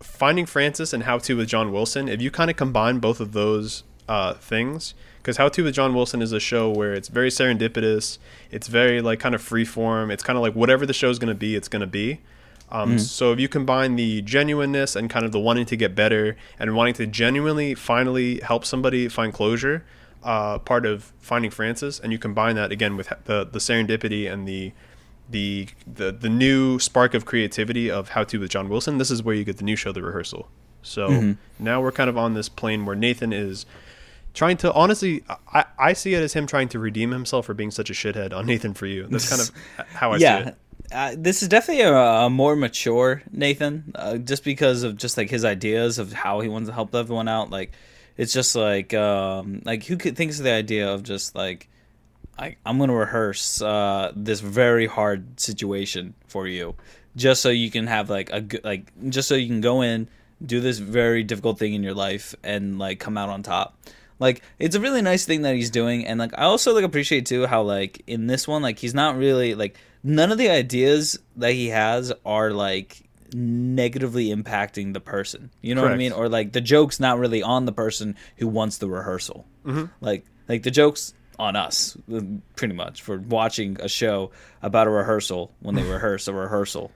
Finding 0.00 0.46
Francis 0.46 0.92
and 0.92 1.02
How 1.02 1.18
to 1.18 1.36
with 1.36 1.48
John 1.48 1.72
Wilson, 1.72 2.08
if 2.08 2.22
you 2.22 2.30
kind 2.30 2.50
of 2.50 2.56
combine 2.56 2.98
both 2.98 3.20
of 3.20 3.32
those 3.32 3.84
uh, 4.08 4.34
things, 4.34 4.94
because 5.24 5.38
How 5.38 5.48
to 5.48 5.64
with 5.64 5.74
John 5.74 5.94
Wilson 5.94 6.20
is 6.20 6.32
a 6.32 6.38
show 6.38 6.68
where 6.68 6.92
it's 6.92 7.08
very 7.08 7.30
serendipitous, 7.30 8.18
it's 8.50 8.68
very 8.68 9.00
like 9.00 9.20
kind 9.20 9.34
of 9.34 9.40
free 9.40 9.64
form, 9.64 10.10
it's 10.10 10.22
kind 10.22 10.36
of 10.36 10.42
like 10.42 10.54
whatever 10.54 10.84
the 10.84 10.92
show's 10.92 11.18
going 11.18 11.32
to 11.32 11.34
be, 11.34 11.56
it's 11.56 11.66
going 11.66 11.80
to 11.80 11.86
be. 11.86 12.20
Um, 12.70 12.98
So 12.98 13.32
if 13.32 13.40
you 13.40 13.48
combine 13.48 13.96
the 13.96 14.20
genuineness 14.20 14.94
and 14.94 15.08
kind 15.08 15.24
of 15.24 15.32
the 15.32 15.40
wanting 15.40 15.64
to 15.66 15.76
get 15.76 15.94
better 15.94 16.36
and 16.58 16.76
wanting 16.76 16.92
to 16.94 17.06
genuinely 17.06 17.74
finally 17.74 18.40
help 18.40 18.66
somebody 18.66 19.08
find 19.08 19.32
closure, 19.32 19.82
uh, 20.22 20.58
part 20.58 20.84
of 20.84 21.14
Finding 21.20 21.50
Francis, 21.50 21.98
and 21.98 22.12
you 22.12 22.18
combine 22.18 22.54
that 22.56 22.70
again 22.70 22.94
with 22.96 23.08
the 23.24 23.46
the 23.50 23.58
serendipity 23.58 24.30
and 24.30 24.46
the 24.46 24.72
the 25.30 25.68
the 25.86 26.12
the 26.12 26.28
new 26.28 26.78
spark 26.78 27.14
of 27.14 27.24
creativity 27.24 27.90
of 27.90 28.10
How 28.10 28.24
to 28.24 28.38
with 28.38 28.50
John 28.50 28.68
Wilson. 28.68 28.98
This 28.98 29.10
is 29.10 29.22
where 29.22 29.34
you 29.34 29.44
get 29.44 29.56
the 29.56 29.64
new 29.64 29.76
show, 29.76 29.90
The 29.90 30.02
Rehearsal. 30.02 30.48
So 30.82 31.08
now 31.58 31.80
we're 31.80 31.92
kind 31.92 32.10
of 32.10 32.18
on 32.18 32.34
this 32.34 32.50
plane 32.50 32.84
where 32.84 32.94
Nathan 32.96 33.32
is 33.32 33.64
trying 34.34 34.56
to 34.58 34.72
honestly 34.72 35.24
I, 35.52 35.64
I 35.78 35.92
see 35.94 36.12
it 36.14 36.22
as 36.22 36.32
him 36.34 36.46
trying 36.46 36.68
to 36.70 36.78
redeem 36.78 37.12
himself 37.12 37.46
for 37.46 37.54
being 37.54 37.70
such 37.70 37.88
a 37.88 37.94
shithead 37.94 38.34
on 38.34 38.46
Nathan 38.46 38.74
for 38.74 38.86
you. 38.86 39.06
That's 39.06 39.28
kind 39.28 39.40
of 39.40 39.88
how 39.94 40.12
I 40.12 40.18
see 40.18 40.24
it. 40.48 40.56
Uh, 40.92 41.14
this 41.16 41.42
is 41.42 41.48
definitely 41.48 41.82
a, 41.82 41.94
a 41.94 42.30
more 42.30 42.54
mature 42.54 43.22
Nathan, 43.32 43.92
uh, 43.94 44.18
just 44.18 44.44
because 44.44 44.82
of 44.82 44.96
just 44.96 45.16
like 45.16 45.30
his 45.30 45.44
ideas 45.44 45.98
of 45.98 46.12
how 46.12 46.40
he 46.40 46.48
wants 46.48 46.68
to 46.68 46.74
help 46.74 46.94
everyone 46.94 47.26
out. 47.26 47.50
Like, 47.50 47.72
it's 48.16 48.32
just 48.32 48.54
like, 48.54 48.92
um, 48.92 49.62
like 49.64 49.84
who 49.84 49.96
could 49.96 50.16
thinks 50.16 50.38
of 50.38 50.44
the 50.44 50.52
idea 50.52 50.92
of 50.92 51.02
just 51.02 51.34
like, 51.34 51.68
I, 52.38 52.56
I'm 52.66 52.78
gonna 52.78 52.94
rehearse 52.94 53.62
uh, 53.62 54.12
this 54.14 54.40
very 54.40 54.86
hard 54.86 55.40
situation 55.40 56.14
for 56.28 56.46
you, 56.46 56.74
just 57.16 57.40
so 57.40 57.48
you 57.48 57.70
can 57.70 57.86
have 57.86 58.10
like 58.10 58.30
a 58.30 58.40
good, 58.42 58.62
like, 58.62 58.92
just 59.08 59.26
so 59.28 59.36
you 59.36 59.46
can 59.46 59.60
go 59.60 59.80
in, 59.82 60.08
do 60.44 60.60
this 60.60 60.78
very 60.78 61.22
difficult 61.22 61.58
thing 61.58 61.74
in 61.74 61.82
your 61.82 61.94
life, 61.94 62.34
and 62.44 62.78
like 62.78 63.00
come 63.00 63.16
out 63.16 63.30
on 63.30 63.42
top 63.42 63.78
like 64.18 64.42
it's 64.58 64.74
a 64.76 64.80
really 64.80 65.02
nice 65.02 65.24
thing 65.24 65.42
that 65.42 65.54
he's 65.54 65.70
doing 65.70 66.06
and 66.06 66.18
like 66.20 66.32
i 66.38 66.42
also 66.42 66.72
like 66.74 66.84
appreciate 66.84 67.26
too 67.26 67.46
how 67.46 67.62
like 67.62 68.02
in 68.06 68.26
this 68.26 68.46
one 68.46 68.62
like 68.62 68.78
he's 68.78 68.94
not 68.94 69.16
really 69.16 69.54
like 69.54 69.76
none 70.02 70.30
of 70.30 70.38
the 70.38 70.48
ideas 70.50 71.18
that 71.36 71.52
he 71.52 71.68
has 71.68 72.12
are 72.24 72.50
like 72.52 73.02
negatively 73.32 74.28
impacting 74.34 74.92
the 74.92 75.00
person 75.00 75.50
you 75.60 75.74
know 75.74 75.82
what 75.82 75.92
i 75.92 75.96
mean 75.96 76.12
or 76.12 76.28
like 76.28 76.52
the 76.52 76.60
joke's 76.60 77.00
not 77.00 77.18
really 77.18 77.42
on 77.42 77.64
the 77.64 77.72
person 77.72 78.16
who 78.36 78.46
wants 78.48 78.78
the 78.78 78.88
rehearsal 78.88 79.44
Mm-hmm. 79.64 79.86
like 80.02 80.24
like 80.48 80.62
the 80.62 80.70
joke's 80.70 81.14
on 81.38 81.56
us 81.56 81.96
pretty 82.54 82.74
much 82.74 83.02
for 83.02 83.18
watching 83.18 83.76
a 83.80 83.88
show 83.88 84.30
about 84.62 84.86
a 84.86 84.90
rehearsal 84.90 85.52
when 85.60 85.74
they 85.74 85.82
rehearse 85.90 86.28
a 86.28 86.32
rehearsal 86.34 86.92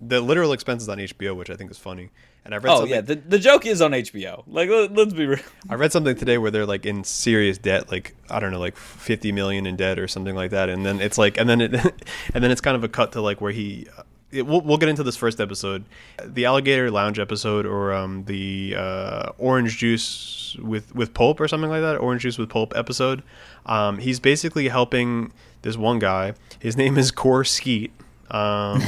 The 0.00 0.20
literal 0.20 0.52
expenses 0.52 0.88
on 0.88 0.98
HBO, 0.98 1.34
which 1.36 1.48
I 1.50 1.54
think 1.56 1.70
is 1.70 1.78
funny. 1.78 2.10
And 2.44 2.54
I 2.54 2.58
read 2.58 2.70
oh 2.72 2.76
something 2.76 2.94
yeah 2.94 3.00
the, 3.00 3.14
the 3.16 3.38
joke 3.38 3.64
is 3.64 3.80
on 3.80 3.92
hbo 3.92 4.44
like 4.46 4.68
let, 4.68 4.92
let's 4.92 5.14
be 5.14 5.24
real 5.26 5.38
I 5.70 5.76
read 5.76 5.92
something 5.92 6.14
today 6.14 6.36
where 6.36 6.50
they're 6.50 6.66
like 6.66 6.84
in 6.84 7.04
serious 7.04 7.58
debt, 7.58 7.90
like 7.90 8.14
I 8.28 8.38
don't 8.38 8.52
know, 8.52 8.60
like 8.60 8.76
fifty 8.76 9.32
million 9.32 9.66
in 9.66 9.76
debt 9.76 9.98
or 9.98 10.08
something 10.08 10.34
like 10.34 10.50
that. 10.50 10.68
And 10.68 10.84
then 10.84 11.00
it's 11.00 11.16
like, 11.16 11.38
and 11.38 11.48
then 11.48 11.60
it, 11.60 11.74
and 12.34 12.44
then 12.44 12.50
it's 12.50 12.60
kind 12.60 12.76
of 12.76 12.84
a 12.84 12.88
cut 12.88 13.12
to 13.12 13.20
like 13.20 13.40
where 13.40 13.52
he. 13.52 13.86
It, 14.30 14.46
we'll, 14.46 14.62
we'll 14.62 14.78
get 14.78 14.88
into 14.88 15.04
this 15.04 15.16
first 15.16 15.40
episode, 15.40 15.84
the 16.24 16.44
alligator 16.44 16.90
lounge 16.90 17.20
episode, 17.20 17.66
or 17.66 17.92
um, 17.92 18.24
the 18.24 18.74
uh, 18.76 19.30
orange 19.38 19.78
juice 19.78 20.56
with 20.60 20.94
with 20.94 21.14
pulp 21.14 21.40
or 21.40 21.48
something 21.48 21.70
like 21.70 21.82
that. 21.82 21.96
Orange 21.96 22.22
juice 22.22 22.36
with 22.36 22.48
pulp 22.48 22.72
episode. 22.76 23.22
Um, 23.64 23.98
he's 23.98 24.20
basically 24.20 24.68
helping 24.68 25.32
this 25.62 25.76
one 25.76 25.98
guy. 25.98 26.34
His 26.58 26.76
name 26.76 26.98
is 26.98 27.10
Kor 27.10 27.44
Skeete. 27.44 27.92
Um, 28.30 28.82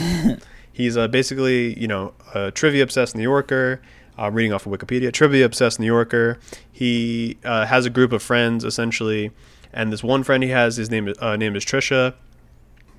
he's 0.76 0.96
uh, 0.96 1.08
basically 1.08 1.78
you 1.80 1.88
know 1.88 2.12
a 2.34 2.50
trivia 2.50 2.82
obsessed 2.82 3.16
New 3.16 3.22
Yorker. 3.22 3.80
Uh, 4.18 4.30
reading 4.30 4.50
off 4.50 4.64
of 4.64 4.72
Wikipedia, 4.72 5.12
trivia 5.12 5.44
obsessed 5.44 5.78
New 5.78 5.84
Yorker. 5.84 6.38
He 6.72 7.36
uh, 7.44 7.66
has 7.66 7.84
a 7.84 7.90
group 7.90 8.12
of 8.12 8.22
friends 8.22 8.64
essentially, 8.64 9.30
and 9.74 9.92
this 9.92 10.02
one 10.02 10.22
friend 10.22 10.42
he 10.42 10.48
has, 10.48 10.76
his 10.76 10.90
name 10.90 11.12
uh, 11.18 11.36
name 11.36 11.54
is 11.54 11.66
Trisha. 11.66 12.14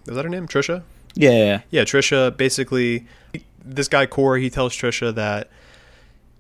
Is 0.08 0.16
that 0.16 0.24
her 0.24 0.30
name, 0.30 0.48
Trisha? 0.48 0.84
yeah, 1.16 1.32
yeah, 1.32 1.38
yeah. 1.46 1.62
Yeah, 1.72 1.84
Trisha. 1.84 2.38
Basically, 2.38 3.08
this 3.66 3.88
guy 3.88 4.06
Kor, 4.06 4.38
he 4.38 4.52
tells 4.52 4.74
Trisha 4.74 5.14
that 5.16 5.50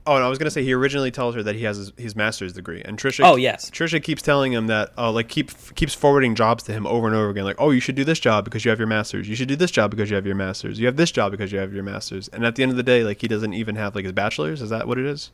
Oh, 0.07 0.15
and 0.15 0.23
I 0.23 0.29
was 0.29 0.39
gonna 0.39 0.49
say 0.49 0.63
he 0.63 0.73
originally 0.73 1.11
tells 1.11 1.35
her 1.35 1.43
that 1.43 1.55
he 1.55 1.65
has 1.65 1.75
his, 1.75 1.91
his 1.97 2.15
master's 2.15 2.53
degree, 2.53 2.81
and 2.83 2.97
Trisha. 2.97 3.25
Oh, 3.25 3.35
yes. 3.35 3.69
Trisha 3.69 4.01
keeps 4.01 4.21
telling 4.21 4.53
him 4.53 4.67
that, 4.67 4.93
uh, 4.97 5.11
like, 5.11 5.27
keep 5.27 5.51
keeps 5.75 5.93
forwarding 5.93 6.33
jobs 6.33 6.63
to 6.63 6.71
him 6.71 6.87
over 6.87 7.07
and 7.07 7.15
over 7.15 7.29
again. 7.29 7.43
Like, 7.43 7.57
oh, 7.59 7.71
you 7.71 7.81
should 7.81 7.95
do 7.95 8.05
this 8.05 8.19
job 8.19 8.45
because 8.45 8.63
you 8.63 8.69
have 8.69 8.79
your 8.79 8.87
master's. 8.87 9.27
You 9.27 9.35
should 9.35 9.49
do 9.49 9.57
this 9.57 9.69
job 9.69 9.91
because 9.91 10.09
you 10.09 10.15
have 10.15 10.25
your 10.25 10.35
master's. 10.35 10.79
You 10.79 10.85
have 10.85 10.95
this 10.95 11.11
job 11.11 11.31
because 11.31 11.51
you 11.51 11.59
have 11.59 11.73
your 11.73 11.83
master's. 11.83 12.29
And 12.29 12.45
at 12.45 12.55
the 12.55 12.63
end 12.63 12.71
of 12.71 12.77
the 12.77 12.83
day, 12.83 13.03
like, 13.03 13.19
he 13.19 13.27
doesn't 13.27 13.53
even 13.53 13.75
have 13.75 13.95
like 13.95 14.05
his 14.05 14.13
bachelor's. 14.13 14.61
Is 14.61 14.69
that 14.69 14.87
what 14.87 14.97
it 14.97 15.05
is? 15.05 15.31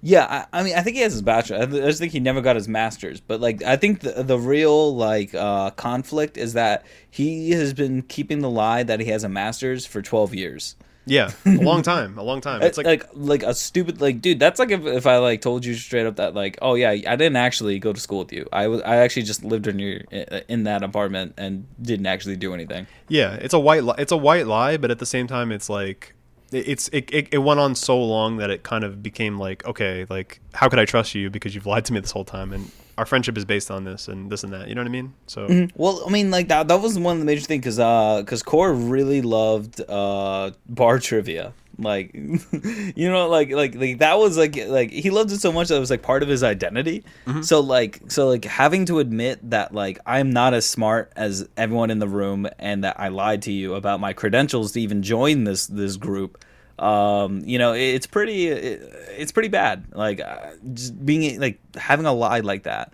Yeah, 0.00 0.46
I, 0.52 0.60
I 0.60 0.62
mean, 0.62 0.74
I 0.76 0.82
think 0.82 0.96
he 0.96 1.02
has 1.02 1.12
his 1.12 1.22
bachelor. 1.22 1.58
I, 1.58 1.66
just 1.66 1.98
think 1.98 2.12
he 2.12 2.20
never 2.20 2.40
got 2.40 2.56
his 2.56 2.68
master's. 2.68 3.20
But 3.20 3.40
like, 3.40 3.62
I 3.62 3.76
think 3.76 4.00
the 4.00 4.22
the 4.22 4.38
real 4.38 4.94
like 4.94 5.34
uh, 5.34 5.70
conflict 5.70 6.36
is 6.36 6.52
that 6.52 6.84
he 7.10 7.50
has 7.50 7.74
been 7.74 8.02
keeping 8.02 8.40
the 8.40 8.50
lie 8.50 8.84
that 8.84 9.00
he 9.00 9.06
has 9.06 9.24
a 9.24 9.28
master's 9.28 9.84
for 9.84 10.00
twelve 10.00 10.34
years. 10.34 10.76
Yeah, 11.04 11.32
a 11.46 11.50
long 11.50 11.82
time, 11.82 12.16
a 12.16 12.22
long 12.22 12.40
time. 12.40 12.62
It's 12.62 12.78
like, 12.78 12.86
like, 12.86 13.06
like 13.14 13.42
a 13.42 13.54
stupid 13.54 14.00
like 14.00 14.20
dude. 14.20 14.38
That's 14.38 14.58
like 14.60 14.70
if, 14.70 14.84
if 14.86 15.06
I 15.06 15.16
like 15.18 15.40
told 15.40 15.64
you 15.64 15.74
straight 15.74 16.06
up 16.06 16.16
that 16.16 16.34
like 16.34 16.58
oh 16.62 16.74
yeah 16.74 16.90
I 16.90 17.16
didn't 17.16 17.36
actually 17.36 17.78
go 17.80 17.92
to 17.92 18.00
school 18.00 18.20
with 18.20 18.32
you. 18.32 18.48
I 18.52 18.68
was 18.68 18.82
I 18.82 18.96
actually 18.96 19.22
just 19.24 19.42
lived 19.44 19.66
in 19.66 19.78
your 19.78 20.00
in 20.48 20.64
that 20.64 20.82
apartment 20.84 21.34
and 21.36 21.66
didn't 21.80 22.06
actually 22.06 22.36
do 22.36 22.54
anything. 22.54 22.86
yeah, 23.08 23.34
it's 23.34 23.54
a 23.54 23.58
white 23.58 23.82
li- 23.84 23.94
it's 23.98 24.12
a 24.12 24.16
white 24.16 24.46
lie, 24.46 24.76
but 24.76 24.90
at 24.90 24.98
the 25.00 25.06
same 25.06 25.26
time, 25.26 25.50
it's 25.50 25.68
like 25.68 26.14
it- 26.52 26.68
it's 26.68 26.88
it, 26.88 27.10
it, 27.12 27.28
it 27.32 27.38
went 27.38 27.58
on 27.58 27.74
so 27.74 28.00
long 28.00 28.36
that 28.36 28.50
it 28.50 28.62
kind 28.62 28.84
of 28.84 29.02
became 29.02 29.38
like 29.38 29.64
okay, 29.66 30.06
like 30.08 30.40
how 30.54 30.68
could 30.68 30.78
I 30.78 30.84
trust 30.84 31.14
you 31.16 31.30
because 31.30 31.54
you've 31.54 31.66
lied 31.66 31.84
to 31.86 31.92
me 31.92 31.98
this 32.00 32.12
whole 32.12 32.24
time 32.24 32.52
and 32.52 32.70
our 33.02 33.06
friendship 33.06 33.36
is 33.36 33.44
based 33.44 33.68
on 33.68 33.82
this 33.82 34.06
and 34.06 34.30
this 34.30 34.44
and 34.44 34.52
that. 34.52 34.68
You 34.68 34.76
know 34.76 34.80
what 34.80 34.86
I 34.86 34.92
mean? 34.92 35.12
So 35.26 35.48
mm-hmm. 35.48 35.76
Well, 35.82 36.04
I 36.06 36.10
mean, 36.10 36.30
like 36.30 36.46
that 36.48 36.68
that 36.68 36.80
was 36.80 36.96
one 36.96 37.16
of 37.16 37.18
the 37.18 37.24
major 37.24 37.40
things 37.40 37.60
because 37.60 37.76
because 38.22 38.42
uh, 38.42 38.44
Kor 38.44 38.72
really 38.72 39.22
loved 39.22 39.80
uh, 39.88 40.52
bar 40.68 41.00
trivia. 41.00 41.52
Like, 41.78 42.14
you 42.14 43.10
know, 43.10 43.28
like 43.28 43.50
like 43.50 43.74
like 43.74 43.98
that 43.98 44.20
was 44.20 44.38
like 44.38 44.56
like 44.68 44.92
he 44.92 45.10
loved 45.10 45.32
it 45.32 45.40
so 45.40 45.50
much 45.50 45.68
that 45.68 45.76
it 45.76 45.80
was 45.80 45.90
like 45.90 46.02
part 46.02 46.22
of 46.22 46.28
his 46.28 46.44
identity. 46.44 47.02
Mm-hmm. 47.26 47.42
So 47.42 47.58
like 47.58 48.00
so 48.06 48.28
like 48.28 48.44
having 48.44 48.84
to 48.84 49.00
admit 49.00 49.50
that 49.50 49.74
like 49.74 49.98
I'm 50.06 50.30
not 50.30 50.54
as 50.54 50.64
smart 50.68 51.12
as 51.16 51.48
everyone 51.56 51.90
in 51.90 51.98
the 51.98 52.06
room 52.06 52.46
and 52.60 52.84
that 52.84 53.00
I 53.00 53.08
lied 53.08 53.42
to 53.42 53.52
you 53.52 53.74
about 53.74 53.98
my 53.98 54.12
credentials 54.12 54.70
to 54.72 54.80
even 54.80 55.02
join 55.02 55.42
this 55.42 55.66
this 55.66 55.96
group. 55.96 56.44
Um, 56.82 57.42
you 57.44 57.58
know, 57.58 57.72
it's 57.72 58.06
pretty 58.06 58.48
it, 58.48 58.82
it's 59.16 59.32
pretty 59.32 59.48
bad. 59.48 59.84
Like 59.92 60.20
uh, 60.20 60.50
just 60.74 61.04
being 61.04 61.40
like 61.40 61.60
having 61.76 62.06
a 62.06 62.12
lie 62.12 62.40
like 62.40 62.64
that 62.64 62.92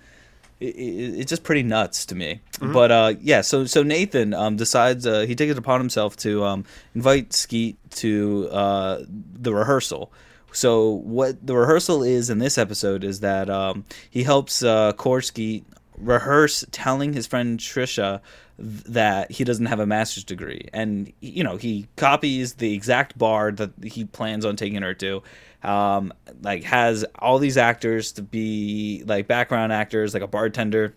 it, 0.60 0.74
it, 0.74 1.20
it's 1.20 1.28
just 1.30 1.42
pretty 1.42 1.62
nuts 1.62 2.06
to 2.06 2.14
me. 2.14 2.40
But 2.72 2.90
uh, 2.90 3.14
yeah, 3.20 3.40
so 3.42 3.64
so 3.64 3.82
Nathan 3.82 4.34
um, 4.34 4.56
decides 4.56 5.06
uh, 5.06 5.20
he 5.20 5.34
takes 5.34 5.52
it 5.52 5.58
upon 5.58 5.80
himself 5.80 6.16
to 6.18 6.44
um, 6.44 6.64
invite 6.94 7.30
Skeete 7.30 7.76
to 7.90 8.48
uh, 8.50 9.04
the 9.08 9.54
rehearsal. 9.54 10.12
So 10.52 10.90
what 10.90 11.46
the 11.46 11.54
rehearsal 11.54 12.02
is 12.02 12.30
in 12.30 12.38
this 12.38 12.58
episode 12.58 13.04
is 13.04 13.20
that 13.20 13.50
um, 13.50 13.84
he 14.10 14.22
helps 14.22 14.62
uh, 14.62 14.92
Skeete 14.92 15.64
rehearse 15.96 16.64
telling 16.70 17.12
his 17.12 17.26
friend 17.26 17.58
Trisha 17.58 18.20
that 18.58 19.30
he 19.30 19.44
doesn't 19.44 19.66
have 19.66 19.80
a 19.80 19.86
master's 19.86 20.24
degree, 20.24 20.68
and 20.72 21.12
you 21.20 21.44
know 21.44 21.56
he 21.56 21.86
copies 21.96 22.54
the 22.54 22.74
exact 22.74 23.16
bar 23.16 23.52
that 23.52 23.70
he 23.82 24.04
plans 24.04 24.44
on 24.44 24.56
taking 24.56 24.82
her 24.82 24.94
to. 24.94 25.22
Um, 25.62 26.12
like 26.42 26.62
has 26.64 27.04
all 27.18 27.38
these 27.38 27.56
actors 27.56 28.12
to 28.12 28.22
be 28.22 29.02
like 29.06 29.26
background 29.26 29.72
actors, 29.72 30.14
like 30.14 30.22
a 30.22 30.28
bartender, 30.28 30.94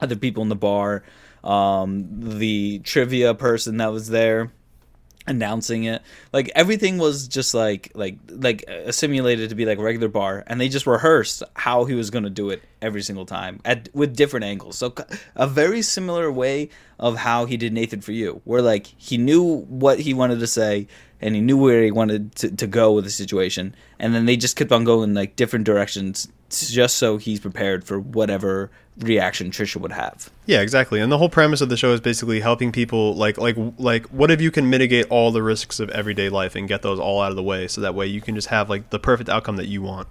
other 0.00 0.16
people 0.16 0.42
in 0.42 0.48
the 0.48 0.56
bar, 0.56 1.04
um, 1.44 2.06
the 2.38 2.80
trivia 2.80 3.34
person 3.34 3.76
that 3.76 3.92
was 3.92 4.08
there 4.08 4.50
announcing 5.26 5.84
it. 5.84 6.02
Like 6.32 6.50
everything 6.54 6.98
was 6.98 7.28
just 7.28 7.54
like 7.54 7.92
like 7.94 8.16
like 8.28 8.64
uh, 8.68 8.92
simulated 8.92 9.50
to 9.50 9.54
be 9.54 9.66
like 9.66 9.78
a 9.78 9.82
regular 9.82 10.08
bar 10.08 10.44
and 10.46 10.60
they 10.60 10.68
just 10.68 10.86
rehearsed 10.86 11.42
how 11.54 11.84
he 11.84 11.94
was 11.94 12.10
going 12.10 12.24
to 12.24 12.30
do 12.30 12.50
it 12.50 12.62
every 12.80 13.02
single 13.02 13.26
time 13.26 13.60
at 13.64 13.88
with 13.94 14.16
different 14.16 14.44
angles. 14.44 14.78
So 14.78 14.94
a 15.36 15.46
very 15.46 15.82
similar 15.82 16.30
way 16.30 16.70
of 16.98 17.16
how 17.16 17.46
he 17.46 17.56
did 17.56 17.72
nathan 17.72 18.00
for 18.00 18.12
you 18.12 18.40
where 18.44 18.62
like 18.62 18.86
he 18.96 19.18
knew 19.18 19.62
what 19.62 19.98
he 19.98 20.14
wanted 20.14 20.38
to 20.38 20.46
say 20.46 20.86
and 21.20 21.34
he 21.34 21.40
knew 21.40 21.56
where 21.56 21.82
he 21.82 21.90
wanted 21.90 22.34
to, 22.36 22.50
to 22.54 22.66
go 22.66 22.92
with 22.92 23.04
the 23.04 23.10
situation 23.10 23.74
and 23.98 24.14
then 24.14 24.26
they 24.26 24.36
just 24.36 24.56
kept 24.56 24.70
on 24.72 24.84
going 24.84 25.14
like 25.14 25.34
different 25.34 25.64
directions 25.64 26.28
just 26.60 26.96
so 26.96 27.16
he's 27.16 27.40
prepared 27.40 27.84
for 27.84 27.98
whatever 27.98 28.70
reaction 28.98 29.50
trisha 29.50 29.76
would 29.76 29.92
have 29.92 30.30
Yeah, 30.44 30.60
exactly. 30.60 31.00
And 31.00 31.10
the 31.10 31.18
whole 31.18 31.28
premise 31.28 31.60
of 31.60 31.68
the 31.68 31.76
show 31.76 31.92
is 31.92 32.00
basically 32.00 32.40
helping 32.40 32.72
people 32.72 33.14
like 33.14 33.38
like 33.38 33.56
like 33.78 34.06
what 34.06 34.30
if 34.30 34.40
you 34.40 34.50
can 34.50 34.68
mitigate 34.68 35.06
all 35.08 35.30
the 35.30 35.42
risks 35.42 35.80
of 35.80 35.88
everyday 35.90 36.28
life 36.28 36.54
and 36.54 36.68
get 36.68 36.82
those 36.82 36.98
all 36.98 37.22
out 37.22 37.30
of 37.30 37.36
the 37.36 37.42
way 37.42 37.68
so 37.68 37.80
that 37.80 37.94
way 37.94 38.06
you 38.06 38.20
can 38.20 38.34
just 38.34 38.48
have 38.48 38.68
like 38.68 38.90
the 38.90 38.98
perfect 38.98 39.30
outcome 39.30 39.56
that 39.56 39.68
you 39.68 39.82
want. 39.82 40.08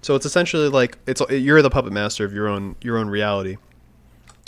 So 0.00 0.14
it's 0.14 0.24
essentially 0.24 0.68
like 0.68 0.98
it's 1.06 1.20
you're 1.30 1.62
the 1.62 1.70
puppet 1.70 1.92
master 1.92 2.24
of 2.24 2.32
your 2.32 2.48
own 2.48 2.76
your 2.80 2.96
own 2.96 3.08
reality. 3.08 3.56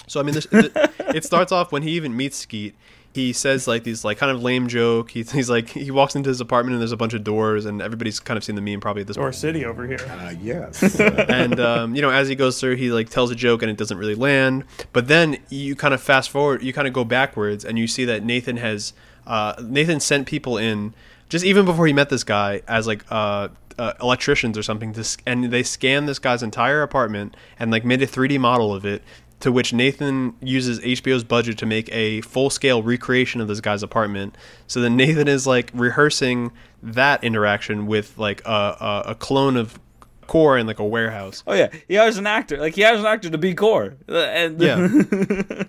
So 0.06 0.20
I 0.20 0.22
mean 0.22 0.36
it 0.36 1.24
starts 1.24 1.52
off 1.52 1.72
when 1.72 1.82
he 1.82 1.90
even 1.90 2.16
meets 2.16 2.44
Skeete. 2.44 2.74
He 3.14 3.32
says 3.32 3.68
like 3.68 3.84
these 3.84 4.04
like 4.04 4.18
kind 4.18 4.30
of 4.30 4.42
lame 4.42 4.66
joke. 4.68 5.10
He, 5.12 5.22
he's 5.32 5.48
like 5.48 5.68
he 5.70 5.90
walks 5.90 6.16
into 6.16 6.28
his 6.28 6.40
apartment 6.40 6.74
and 6.74 6.80
there's 6.82 6.92
a 6.92 6.96
bunch 6.96 7.14
of 7.14 7.22
doors 7.24 7.64
and 7.64 7.80
everybody's 7.80 8.18
kind 8.20 8.36
of 8.36 8.42
seen 8.44 8.56
the 8.56 8.60
meme 8.60 8.80
probably 8.80 9.02
at 9.02 9.06
this 9.06 9.16
Or 9.16 9.24
point 9.26 9.34
city 9.36 9.64
over 9.64 9.86
here. 9.86 9.98
Uh, 10.10 10.34
yes. 10.42 10.98
and 11.00 11.58
um, 11.60 11.94
you 11.94 12.02
know 12.02 12.10
as 12.10 12.28
he 12.28 12.34
goes 12.34 12.58
through 12.60 12.74
he 12.76 12.90
like 12.90 13.08
tells 13.08 13.30
a 13.30 13.34
joke 13.36 13.62
and 13.62 13.70
it 13.70 13.76
doesn't 13.78 13.96
really 13.98 14.14
land 14.16 14.64
but 14.92 15.06
then 15.08 15.38
you 15.48 15.76
kind 15.76 15.94
of 15.94 16.02
fast 16.02 16.28
forward 16.30 16.62
you 16.62 16.72
kind 16.72 16.88
of 16.88 16.92
go 16.92 17.04
backwards 17.04 17.64
and 17.64 17.78
you 17.78 17.86
see 17.86 18.04
that 18.04 18.22
nathan 18.24 18.56
has 18.56 18.92
uh, 19.26 19.54
nathan 19.62 20.00
sent 20.00 20.26
people 20.26 20.58
in 20.58 20.92
just 21.28 21.44
even 21.44 21.64
before 21.64 21.86
he 21.86 21.92
met 21.92 22.10
this 22.10 22.24
guy 22.24 22.62
as 22.68 22.86
like 22.86 23.04
uh, 23.10 23.48
uh, 23.78 23.92
electricians 24.00 24.56
or 24.58 24.62
something 24.62 24.92
to, 24.92 25.00
s- 25.00 25.16
and 25.26 25.50
they 25.50 25.62
scanned 25.62 26.08
this 26.08 26.18
guy's 26.18 26.42
entire 26.42 26.82
apartment 26.82 27.36
and 27.58 27.70
like 27.70 27.84
made 27.84 28.00
a 28.02 28.06
3d 28.06 28.38
model 28.38 28.72
of 28.74 28.84
it 28.84 29.02
to 29.44 29.52
which 29.52 29.74
Nathan 29.74 30.34
uses 30.40 30.80
HBO's 30.80 31.22
budget 31.22 31.58
to 31.58 31.66
make 31.66 31.92
a 31.92 32.22
full-scale 32.22 32.82
recreation 32.82 33.42
of 33.42 33.46
this 33.46 33.60
guy's 33.60 33.82
apartment. 33.82 34.38
So 34.66 34.80
then 34.80 34.96
Nathan 34.96 35.28
is 35.28 35.46
like 35.46 35.70
rehearsing 35.74 36.50
that 36.82 37.22
interaction 37.22 37.84
with 37.84 38.16
like 38.16 38.40
a, 38.46 38.48
a, 38.80 39.02
a 39.08 39.14
clone 39.14 39.58
of 39.58 39.78
Kor 40.26 40.56
in 40.56 40.66
like 40.66 40.78
a 40.78 40.84
warehouse. 40.86 41.42
oh 41.46 41.52
yeah 41.52 41.68
he 41.86 41.96
hires 41.96 42.16
an 42.16 42.26
actor 42.26 42.56
like 42.56 42.74
he 42.74 42.80
hires 42.80 43.00
an 43.00 43.04
actor 43.04 43.28
to 43.28 43.36
be 43.36 43.54
Kor 43.54 43.98
Uh, 44.08 44.16
and 44.16 44.58
Yeah. 44.58 44.88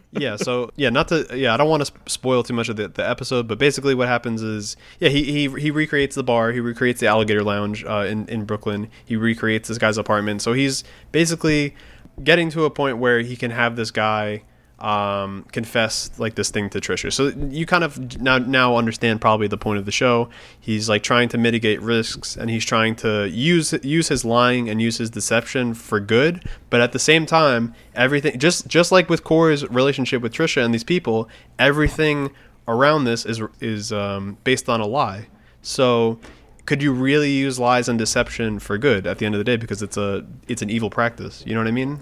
yeah. 0.13 0.37
So 0.37 0.71
yeah, 0.77 0.89
not 0.89 1.09
to 1.09 1.27
yeah, 1.33 1.53
I 1.53 1.57
don't 1.57 1.67
want 1.67 1.85
to 1.85 1.91
spoil 2.05 2.43
too 2.43 2.53
much 2.53 2.69
of 2.69 2.77
the, 2.77 2.87
the 2.87 3.05
episode, 3.05 3.49
but 3.49 3.57
basically 3.57 3.93
what 3.93 4.07
happens 4.07 4.41
is 4.41 4.77
yeah, 5.01 5.09
he 5.09 5.23
he 5.25 5.59
he 5.59 5.69
recreates 5.69 6.15
the 6.15 6.23
bar, 6.23 6.53
he 6.53 6.61
recreates 6.61 7.01
the 7.01 7.07
alligator 7.07 7.43
lounge 7.43 7.83
uh, 7.83 8.05
in 8.07 8.25
in 8.29 8.45
Brooklyn, 8.45 8.89
he 9.03 9.17
recreates 9.17 9.67
this 9.67 9.77
guy's 9.77 9.97
apartment. 9.97 10.41
So 10.41 10.53
he's 10.53 10.85
basically 11.11 11.75
getting 12.23 12.49
to 12.51 12.65
a 12.65 12.69
point 12.69 12.97
where 12.97 13.19
he 13.19 13.35
can 13.35 13.51
have 13.51 13.75
this 13.75 13.91
guy 13.91 14.43
um 14.79 15.45
confess 15.53 16.11
like 16.17 16.35
this 16.35 16.49
thing 16.49 16.69
to 16.69 16.81
Trisha. 16.81 17.11
So 17.11 17.27
you 17.49 17.65
kind 17.65 17.83
of 17.83 18.19
now 18.21 18.39
now 18.39 18.75
understand 18.75 19.21
probably 19.21 19.47
the 19.47 19.57
point 19.57 19.79
of 19.79 19.85
the 19.85 19.91
show. 19.91 20.29
He's 20.59 20.89
like 20.89 21.01
trying 21.01 21.29
to 21.29 21.37
mitigate 21.37 21.81
risks 21.81 22.35
and 22.35 22.49
he's 22.49 22.65
trying 22.65 22.95
to 22.97 23.29
use 23.29 23.73
use 23.83 24.09
his 24.09 24.25
lying 24.25 24.69
and 24.69 24.81
use 24.81 24.97
his 24.97 25.09
deception 25.09 25.73
for 25.73 26.01
good, 26.01 26.47
but 26.69 26.81
at 26.81 26.91
the 26.91 26.99
same 26.99 27.25
time, 27.25 27.73
everything 27.93 28.37
just 28.37 28.67
just 28.67 28.91
like 28.91 29.09
with 29.09 29.23
Kor's 29.23 29.65
relationship 29.69 30.21
with 30.21 30.33
Trisha 30.33 30.63
and 30.63 30.73
these 30.73 30.83
people, 30.83 31.29
everything 31.57 32.31
around 32.67 33.05
this 33.05 33.25
is 33.25 33.41
is 33.61 33.93
um, 33.93 34.37
based 34.43 34.67
on 34.67 34.81
a 34.81 34.85
lie. 34.85 35.27
So 35.61 36.19
could 36.65 36.81
you 36.81 36.91
really 36.93 37.31
use 37.31 37.59
lies 37.59 37.87
and 37.87 37.97
deception 37.99 38.59
for 38.59 38.77
good 38.77 39.05
at 39.07 39.17
the 39.19 39.25
end 39.25 39.35
of 39.35 39.39
the 39.39 39.43
day 39.43 39.57
because 39.57 39.81
it's 39.81 39.97
a 39.97 40.25
it's 40.47 40.61
an 40.61 40.69
evil 40.69 40.89
practice 40.89 41.43
you 41.45 41.53
know 41.53 41.59
what 41.59 41.67
i 41.67 41.71
mean 41.71 41.99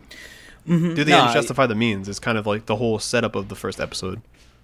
do 0.66 0.94
the 1.04 1.06
No, 1.12 1.20
ends 1.22 1.32
I- 1.32 1.34
justify 1.34 1.66
the 1.68 1.76
means 1.76 2.08
it's 2.08 2.20
kind 2.20 2.38
of 2.38 2.46
like 2.48 2.66
the 2.68 2.78
whole 2.78 2.98
setup 3.00 3.36
of 3.36 3.50
the 3.50 3.56
first 3.56 3.80
episode 3.82 4.22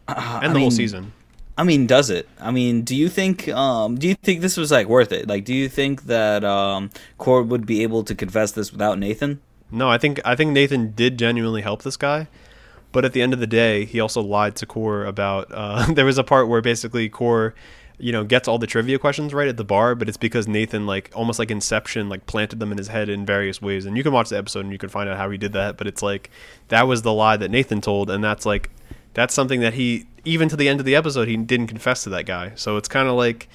and 0.08 0.16
the 0.18 0.22
Uh, 0.22 0.40
I 0.42 0.48
whole 0.48 0.54
mean, 0.54 0.72
season 0.72 1.14
I 1.58 1.64
mean, 1.64 1.88
does 1.88 2.10
it? 2.10 2.30
I 2.40 2.52
mean, 2.52 2.84
do 2.84 2.96
you 2.96 3.10
think? 3.10 3.50
Um, 3.50 3.96
do 3.98 4.08
you 4.08 4.16
think 4.16 4.40
this 4.40 4.56
was 4.56 4.72
like 4.72 4.88
worth 4.88 5.12
it? 5.12 5.28
Like, 5.28 5.44
do 5.44 5.54
you 5.54 5.68
think 5.68 6.04
that 6.04 6.46
um, 6.46 6.90
Kor 7.18 7.44
would 7.44 7.66
be 7.66 7.84
able 7.84 8.02
to 8.06 8.16
confess 8.16 8.54
this 8.54 8.72
without 8.72 8.98
Nathan? 8.98 9.42
no 9.72 9.90
i 9.90 9.98
think 10.00 10.20
i 10.26 10.36
think 10.36 10.52
nathan 10.52 10.94
did 10.94 11.20
genuinely 11.20 11.62
help 11.62 11.84
this 11.84 11.96
guy 11.98 12.28
but 12.94 13.04
at 13.06 13.12
the 13.14 13.22
end 13.22 13.34
of 13.34 13.40
the 13.40 13.46
day 13.46 13.84
he 13.86 14.00
also 14.00 14.20
lied 14.22 14.56
to 14.56 14.66
Kor 14.66 15.04
about 15.06 15.48
uh, 15.52 15.86
there 15.98 16.06
was 16.06 16.18
a 16.18 16.24
part 16.24 16.48
where 16.48 16.62
basically 16.62 17.08
Kor 17.10 17.54
you 18.00 18.12
know 18.12 18.24
gets 18.24 18.48
all 18.48 18.58
the 18.58 18.68
trivia 18.68 18.98
questions 18.98 19.34
right 19.34 19.48
at 19.48 19.58
the 19.58 19.64
bar 19.64 19.94
but 19.94 20.08
it's 20.08 20.18
because 20.18 20.48
nathan 20.48 20.86
like 20.86 21.12
almost 21.14 21.38
like 21.38 21.52
inception 21.52 22.08
like 22.08 22.26
planted 22.26 22.60
them 22.60 22.72
in 22.72 22.78
his 22.78 22.88
head 22.88 23.10
in 23.10 23.26
various 23.26 23.62
ways. 23.62 23.86
And 23.86 23.98
you 23.98 24.04
can 24.04 24.14
watch 24.14 24.30
the 24.30 24.38
episode 24.38 24.62
and 24.62 24.72
you 24.72 24.78
can 24.78 24.90
find 24.90 25.10
out 25.10 25.18
how 25.18 25.30
he 25.30 25.38
did 25.38 25.54
that 25.54 25.78
but 25.78 25.86
it's 25.86 26.02
like 26.02 26.30
that 26.70 26.88
was 26.88 27.02
the 27.02 27.14
lie 27.14 27.38
that 27.38 27.52
nathan 27.52 27.82
told 27.82 28.10
and 28.10 28.24
that's 28.24 28.46
like 28.46 28.70
that's 29.14 29.34
something 29.34 29.60
that 29.62 29.74
he 29.74 30.08
even 30.26 30.50
to 30.50 30.56
the 30.56 30.70
end 30.70 30.80
of 30.80 30.86
the 30.86 30.96
episode 30.96 31.28
he 31.28 31.38
didn't 31.38 31.68
confess 31.68 32.04
to 32.04 32.10
that 32.10 32.26
guy. 32.26 32.54
So 32.56 32.78
it's 32.78 32.88
kind 32.88 33.08
of 33.08 33.16
like 33.16 33.50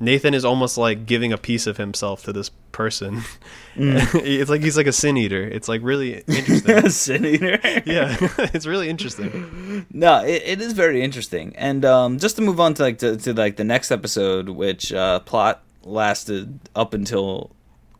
nathan 0.00 0.34
is 0.34 0.44
almost 0.44 0.78
like 0.78 1.06
giving 1.06 1.32
a 1.32 1.38
piece 1.38 1.66
of 1.66 1.76
himself 1.76 2.22
to 2.22 2.32
this 2.32 2.50
person 2.72 3.22
it's 3.76 4.50
like 4.50 4.62
he's 4.62 4.76
like 4.76 4.86
a 4.86 4.92
sin 4.92 5.16
eater 5.16 5.42
it's 5.42 5.68
like 5.68 5.80
really 5.82 6.22
interesting 6.26 6.90
Sin 6.90 7.24
eater. 7.24 7.58
yeah 7.84 8.16
it's 8.54 8.66
really 8.66 8.88
interesting 8.88 9.86
No, 9.90 10.24
it, 10.24 10.42
it 10.44 10.60
is 10.60 10.72
very 10.72 11.02
interesting. 11.02 11.54
And 11.56 11.84
um, 11.84 12.18
just 12.18 12.36
to 12.36 12.42
move 12.42 12.60
on 12.60 12.74
to 12.74 12.82
like 12.82 12.98
to, 12.98 13.16
to 13.16 13.32
like 13.32 13.56
the 13.56 13.64
next 13.64 13.90
episode, 13.90 14.48
which 14.48 14.92
uh, 14.92 15.20
plot 15.20 15.62
lasted 15.84 16.58
up 16.74 16.94
until 16.94 17.50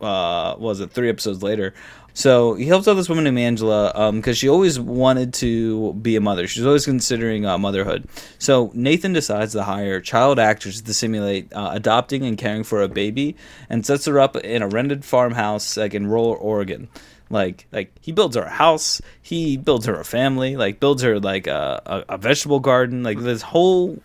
uh, 0.01 0.55
was 0.57 0.79
it 0.79 0.91
three 0.91 1.09
episodes 1.09 1.41
later. 1.43 1.73
So 2.13 2.55
he 2.55 2.65
helps 2.65 2.87
out 2.87 2.95
this 2.95 3.07
woman 3.07 3.23
named 3.23 3.39
Angela 3.39 4.11
because 4.13 4.37
she 4.37 4.49
always 4.49 4.79
wanted 4.79 5.33
to 5.35 5.93
be 5.93 6.15
a 6.15 6.21
mother. 6.21 6.47
She's 6.47 6.65
always 6.65 6.85
considering 6.85 7.45
uh, 7.45 7.57
motherhood. 7.57 8.07
So 8.39 8.71
Nathan 8.73 9.13
decides 9.13 9.53
to 9.53 9.63
hire 9.63 10.01
child 10.01 10.39
actors 10.39 10.81
to 10.81 10.93
simulate 10.93 11.53
uh, 11.53 11.69
adopting 11.73 12.25
and 12.25 12.37
caring 12.37 12.63
for 12.63 12.81
a 12.81 12.87
baby, 12.87 13.35
and 13.69 13.85
sets 13.85 14.05
her 14.05 14.19
up 14.19 14.35
in 14.35 14.61
a 14.61 14.67
rented 14.67 15.05
farmhouse 15.05 15.77
like 15.77 15.93
in 15.93 16.07
rural 16.07 16.37
Oregon. 16.39 16.89
Like 17.29 17.67
like 17.71 17.93
he 18.01 18.11
builds 18.11 18.35
her 18.35 18.43
a 18.43 18.49
house, 18.49 19.01
he 19.21 19.55
builds 19.55 19.85
her 19.85 19.99
a 19.99 20.05
family, 20.05 20.57
like 20.57 20.79
builds 20.79 21.03
her 21.03 21.19
like 21.19 21.47
a, 21.47 21.81
a, 21.85 22.15
a 22.15 22.17
vegetable 22.17 22.59
garden, 22.59 23.03
like 23.03 23.19
this 23.19 23.43
whole 23.43 24.01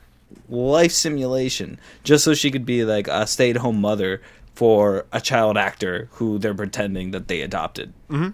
life 0.49 0.93
simulation 0.93 1.79
just 2.03 2.25
so 2.25 2.35
she 2.35 2.51
could 2.51 2.67
be 2.67 2.85
like 2.85 3.09
a 3.09 3.27
stay-at-home 3.27 3.81
mother 3.81 4.21
for 4.55 5.07
a 5.13 5.21
child 5.21 5.57
actor 5.57 6.09
who 6.13 6.39
they're 6.39 6.55
pretending 6.55 7.11
that 7.11 7.29
they 7.29 7.41
adopted. 7.41 7.93
Mm-hmm. 8.09 8.31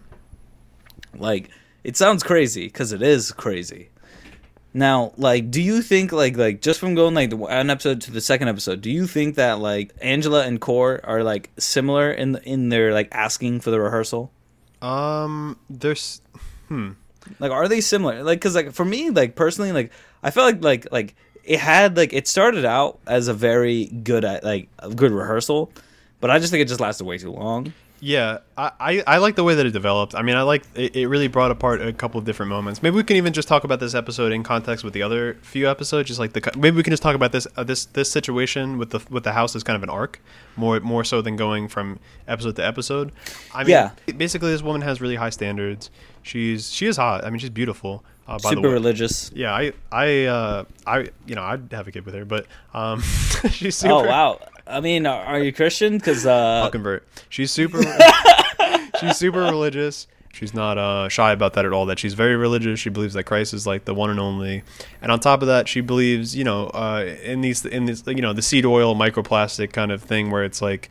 Like 1.20 1.50
it 1.82 1.96
sounds 1.96 2.22
crazy 2.22 2.66
because 2.66 2.92
it 2.92 3.02
is 3.02 3.32
crazy. 3.32 3.90
Now, 4.72 5.12
like, 5.16 5.50
do 5.50 5.60
you 5.60 5.82
think 5.82 6.12
like 6.12 6.36
like 6.36 6.60
just 6.60 6.78
from 6.78 6.94
going 6.94 7.14
like 7.14 7.30
the 7.30 7.36
one 7.36 7.70
episode 7.70 8.00
to 8.02 8.12
the 8.12 8.20
second 8.20 8.48
episode, 8.48 8.80
do 8.80 8.90
you 8.90 9.06
think 9.06 9.34
that 9.34 9.58
like 9.58 9.92
Angela 10.00 10.44
and 10.44 10.60
Kor 10.60 11.00
are 11.02 11.24
like 11.24 11.50
similar 11.58 12.12
in 12.12 12.36
in 12.44 12.68
their 12.68 12.92
like 12.92 13.08
asking 13.10 13.60
for 13.60 13.70
the 13.70 13.80
rehearsal? 13.80 14.30
Um, 14.80 15.58
there's 15.68 16.22
hmm. 16.68 16.92
Like, 17.38 17.50
are 17.50 17.68
they 17.68 17.80
similar? 17.80 18.22
Like, 18.22 18.40
cause 18.40 18.54
like 18.54 18.72
for 18.72 18.84
me, 18.84 19.10
like 19.10 19.34
personally, 19.34 19.72
like 19.72 19.90
I 20.22 20.30
felt 20.30 20.46
like 20.46 20.62
like 20.62 20.92
like 20.92 21.16
it 21.42 21.58
had 21.58 21.96
like 21.96 22.12
it 22.12 22.28
started 22.28 22.64
out 22.64 23.00
as 23.06 23.26
a 23.26 23.34
very 23.34 23.86
good 23.86 24.24
like 24.44 24.68
a 24.78 24.90
good 24.90 25.10
rehearsal, 25.10 25.72
but 26.20 26.30
I 26.30 26.38
just 26.38 26.50
think 26.50 26.62
it 26.62 26.68
just 26.68 26.80
lasted 26.80 27.04
way 27.04 27.18
too 27.18 27.30
long. 27.32 27.72
Yeah, 28.02 28.38
I, 28.56 28.72
I, 28.80 29.02
I 29.06 29.16
like 29.18 29.36
the 29.36 29.44
way 29.44 29.54
that 29.56 29.66
it 29.66 29.72
developed. 29.72 30.14
I 30.14 30.22
mean, 30.22 30.34
I 30.34 30.40
like 30.40 30.62
it, 30.74 30.96
it 30.96 31.06
really 31.08 31.28
brought 31.28 31.50
apart 31.50 31.82
a 31.82 31.92
couple 31.92 32.18
of 32.18 32.24
different 32.24 32.48
moments. 32.48 32.82
Maybe 32.82 32.96
we 32.96 33.04
can 33.04 33.18
even 33.18 33.34
just 33.34 33.46
talk 33.46 33.62
about 33.64 33.78
this 33.78 33.94
episode 33.94 34.32
in 34.32 34.42
context 34.42 34.82
with 34.84 34.94
the 34.94 35.02
other 35.02 35.34
few 35.42 35.68
episodes. 35.68 36.08
Just 36.08 36.18
like 36.18 36.32
the 36.32 36.40
maybe 36.56 36.78
we 36.78 36.82
can 36.82 36.92
just 36.92 37.02
talk 37.02 37.14
about 37.14 37.32
this 37.32 37.46
uh, 37.58 37.62
this 37.64 37.84
this 37.84 38.10
situation 38.10 38.78
with 38.78 38.88
the 38.88 39.00
with 39.10 39.24
the 39.24 39.32
house 39.32 39.54
as 39.54 39.62
kind 39.62 39.76
of 39.76 39.82
an 39.82 39.90
arc, 39.90 40.18
more 40.56 40.80
more 40.80 41.04
so 41.04 41.20
than 41.20 41.36
going 41.36 41.68
from 41.68 41.98
episode 42.26 42.56
to 42.56 42.64
episode. 42.66 43.12
I 43.54 43.64
mean, 43.64 43.70
Yeah. 43.72 43.90
basically, 44.16 44.50
this 44.50 44.62
woman 44.62 44.80
has 44.80 45.02
really 45.02 45.16
high 45.16 45.28
standards. 45.28 45.90
She's 46.22 46.72
she 46.72 46.86
is 46.86 46.96
hot. 46.96 47.22
I 47.26 47.28
mean, 47.28 47.38
she's 47.38 47.50
beautiful. 47.50 48.02
Uh, 48.26 48.38
by 48.38 48.50
the 48.50 48.56
Super 48.62 48.68
religious. 48.68 49.30
Yeah, 49.34 49.52
I 49.52 49.72
I 49.92 50.24
uh, 50.24 50.64
I 50.86 51.08
you 51.26 51.34
know 51.34 51.42
I'd 51.42 51.70
have 51.72 51.88
a 51.88 51.92
kid 51.92 52.06
with 52.06 52.14
her, 52.14 52.24
but 52.24 52.46
um, 52.72 53.00
she's 53.50 53.76
super. 53.76 53.92
Oh 53.94 54.04
wow! 54.06 54.38
I 54.70 54.80
mean, 54.80 55.06
are, 55.06 55.22
are 55.22 55.40
you 55.40 55.52
Christian? 55.52 55.98
Because 55.98 56.26
uh, 56.26 56.62
I'll 56.64 56.70
convert. 56.70 57.06
She's 57.28 57.50
super. 57.50 57.82
she's 59.00 59.16
super 59.16 59.40
religious. 59.40 60.06
She's 60.32 60.54
not 60.54 60.78
uh, 60.78 61.08
shy 61.08 61.32
about 61.32 61.54
that 61.54 61.64
at 61.64 61.72
all. 61.72 61.86
That 61.86 61.98
she's 61.98 62.14
very 62.14 62.36
religious. 62.36 62.78
She 62.78 62.88
believes 62.88 63.14
that 63.14 63.24
Christ 63.24 63.52
is 63.52 63.66
like 63.66 63.84
the 63.84 63.94
one 63.94 64.10
and 64.10 64.20
only. 64.20 64.62
And 65.02 65.10
on 65.10 65.18
top 65.18 65.42
of 65.42 65.48
that, 65.48 65.68
she 65.68 65.80
believes, 65.80 66.36
you 66.36 66.44
know, 66.44 66.66
uh, 66.68 67.16
in 67.22 67.40
these 67.40 67.64
in 67.66 67.86
this, 67.86 68.04
you 68.06 68.22
know, 68.22 68.32
the 68.32 68.42
seed 68.42 68.64
oil 68.64 68.94
microplastic 68.94 69.72
kind 69.72 69.90
of 69.90 70.02
thing, 70.02 70.30
where 70.30 70.44
it's 70.44 70.62
like, 70.62 70.88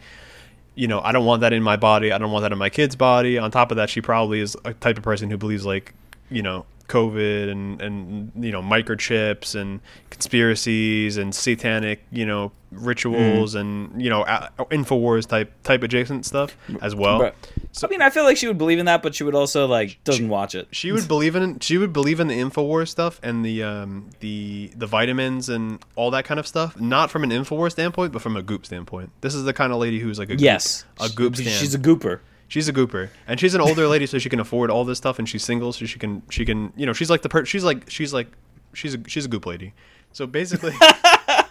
you 0.76 0.88
know, 0.88 1.00
I 1.02 1.12
don't 1.12 1.26
want 1.26 1.42
that 1.42 1.54
in 1.54 1.64
my 1.64 1.78
body. 1.78 2.12
I 2.12 2.18
don't 2.18 2.32
want 2.32 2.44
that 2.44 2.52
in 2.52 2.58
my 2.58 2.70
kid's 2.70 2.96
body. 2.96 3.38
On 3.38 3.50
top 3.50 3.72
of 3.72 3.78
that, 3.78 3.90
she 3.90 4.02
probably 4.02 4.42
is 4.42 4.58
a 4.66 4.74
type 4.74 4.98
of 4.98 5.04
person 5.04 5.30
who 5.30 5.38
believes 5.38 5.66
like, 5.66 5.94
you 6.30 6.42
know, 6.42 6.66
COVID 6.90 7.50
and 7.50 7.82
and 7.82 8.32
you 8.36 8.52
know 8.52 8.62
microchips 8.62 9.56
and 9.56 9.80
conspiracies 10.10 11.18
and 11.18 11.34
satanic 11.34 12.04
you 12.12 12.26
know 12.26 12.52
rituals 12.72 13.56
and 13.56 14.00
you 14.02 14.10
know 14.10 14.24
Infowars 14.70 15.28
type 15.28 15.52
type 15.64 15.82
adjacent 15.84 16.26
stuff 16.26 16.56
as 16.82 16.94
well. 16.96 17.20
But- 17.20 17.36
I 17.84 17.88
mean, 17.88 18.02
I 18.02 18.10
feel 18.10 18.24
like 18.24 18.36
she 18.36 18.48
would 18.48 18.58
believe 18.58 18.80
in 18.80 18.88
that, 18.88 19.02
but 19.04 19.16
she 19.16 19.24
would 19.24 19.36
also 19.36 19.66
like 19.68 20.00
doesn't 20.04 20.28
watch 20.28 20.54
it. 20.54 20.68
She 20.72 20.92
would 20.92 21.08
believe 21.08 21.36
in 21.36 21.60
she 21.60 21.78
would 21.78 21.94
believe 21.94 22.20
in 22.20 22.28
the 22.28 22.34
Infowars 22.40 22.90
stuff 22.90 23.20
and 23.24 23.46
the 23.46 23.64
um 23.64 24.10
the 24.20 24.72
the 24.76 24.86
vitamins 24.88 25.48
and 25.50 25.80
all 25.96 26.12
that 26.12 26.26
kind 26.26 26.40
of 26.40 26.48
stuff. 26.48 26.80
Not 26.80 27.10
from 27.10 27.24
an 27.24 27.30
Infowars 27.30 27.72
standpoint, 27.72 28.12
but 28.12 28.22
from 28.22 28.36
a 28.36 28.42
Goop 28.42 28.66
standpoint. 28.66 29.12
This 29.22 29.34
is 29.34 29.44
the 29.46 29.54
kind 29.54 29.72
of 29.72 29.80
lady 29.80 30.00
who's 30.00 30.20
like 30.20 30.30
a 30.30 30.34
Goop- 30.34 30.42
Yes, 30.42 30.84
a 31.00 31.10
Goop 31.10 31.36
stan. 31.36 31.48
She's 31.48 31.74
a 31.76 31.80
gooper. 31.80 32.20
She's 32.50 32.68
a 32.68 32.74
gooper, 32.74 33.10
and 33.28 33.40
she's 33.40 33.54
an 33.54 33.62
older 33.62 33.88
lady, 33.88 34.06
so 34.08 34.18
she 34.18 34.28
can 34.28 34.40
afford 34.42 34.70
all 34.72 34.84
this 34.84 34.98
stuff, 34.98 35.20
and 35.20 35.30
she's 35.30 35.44
single, 35.44 35.72
so 35.72 35.86
she 35.86 35.98
can 36.00 36.22
she 36.30 36.44
can 36.46 36.74
you 36.76 36.86
know 36.86 36.92
she's 36.94 37.10
like 37.10 37.22
the 37.22 37.30
per- 37.30 37.46
she's 37.46 37.64
like 37.64 37.90
she's 37.90 38.12
like 38.14 38.28
she's 38.74 38.96
a 38.96 39.00
she's 39.08 39.24
a 39.26 39.28
goop 39.30 39.46
lady. 39.46 39.74
So 40.12 40.26
basically, 40.28 40.74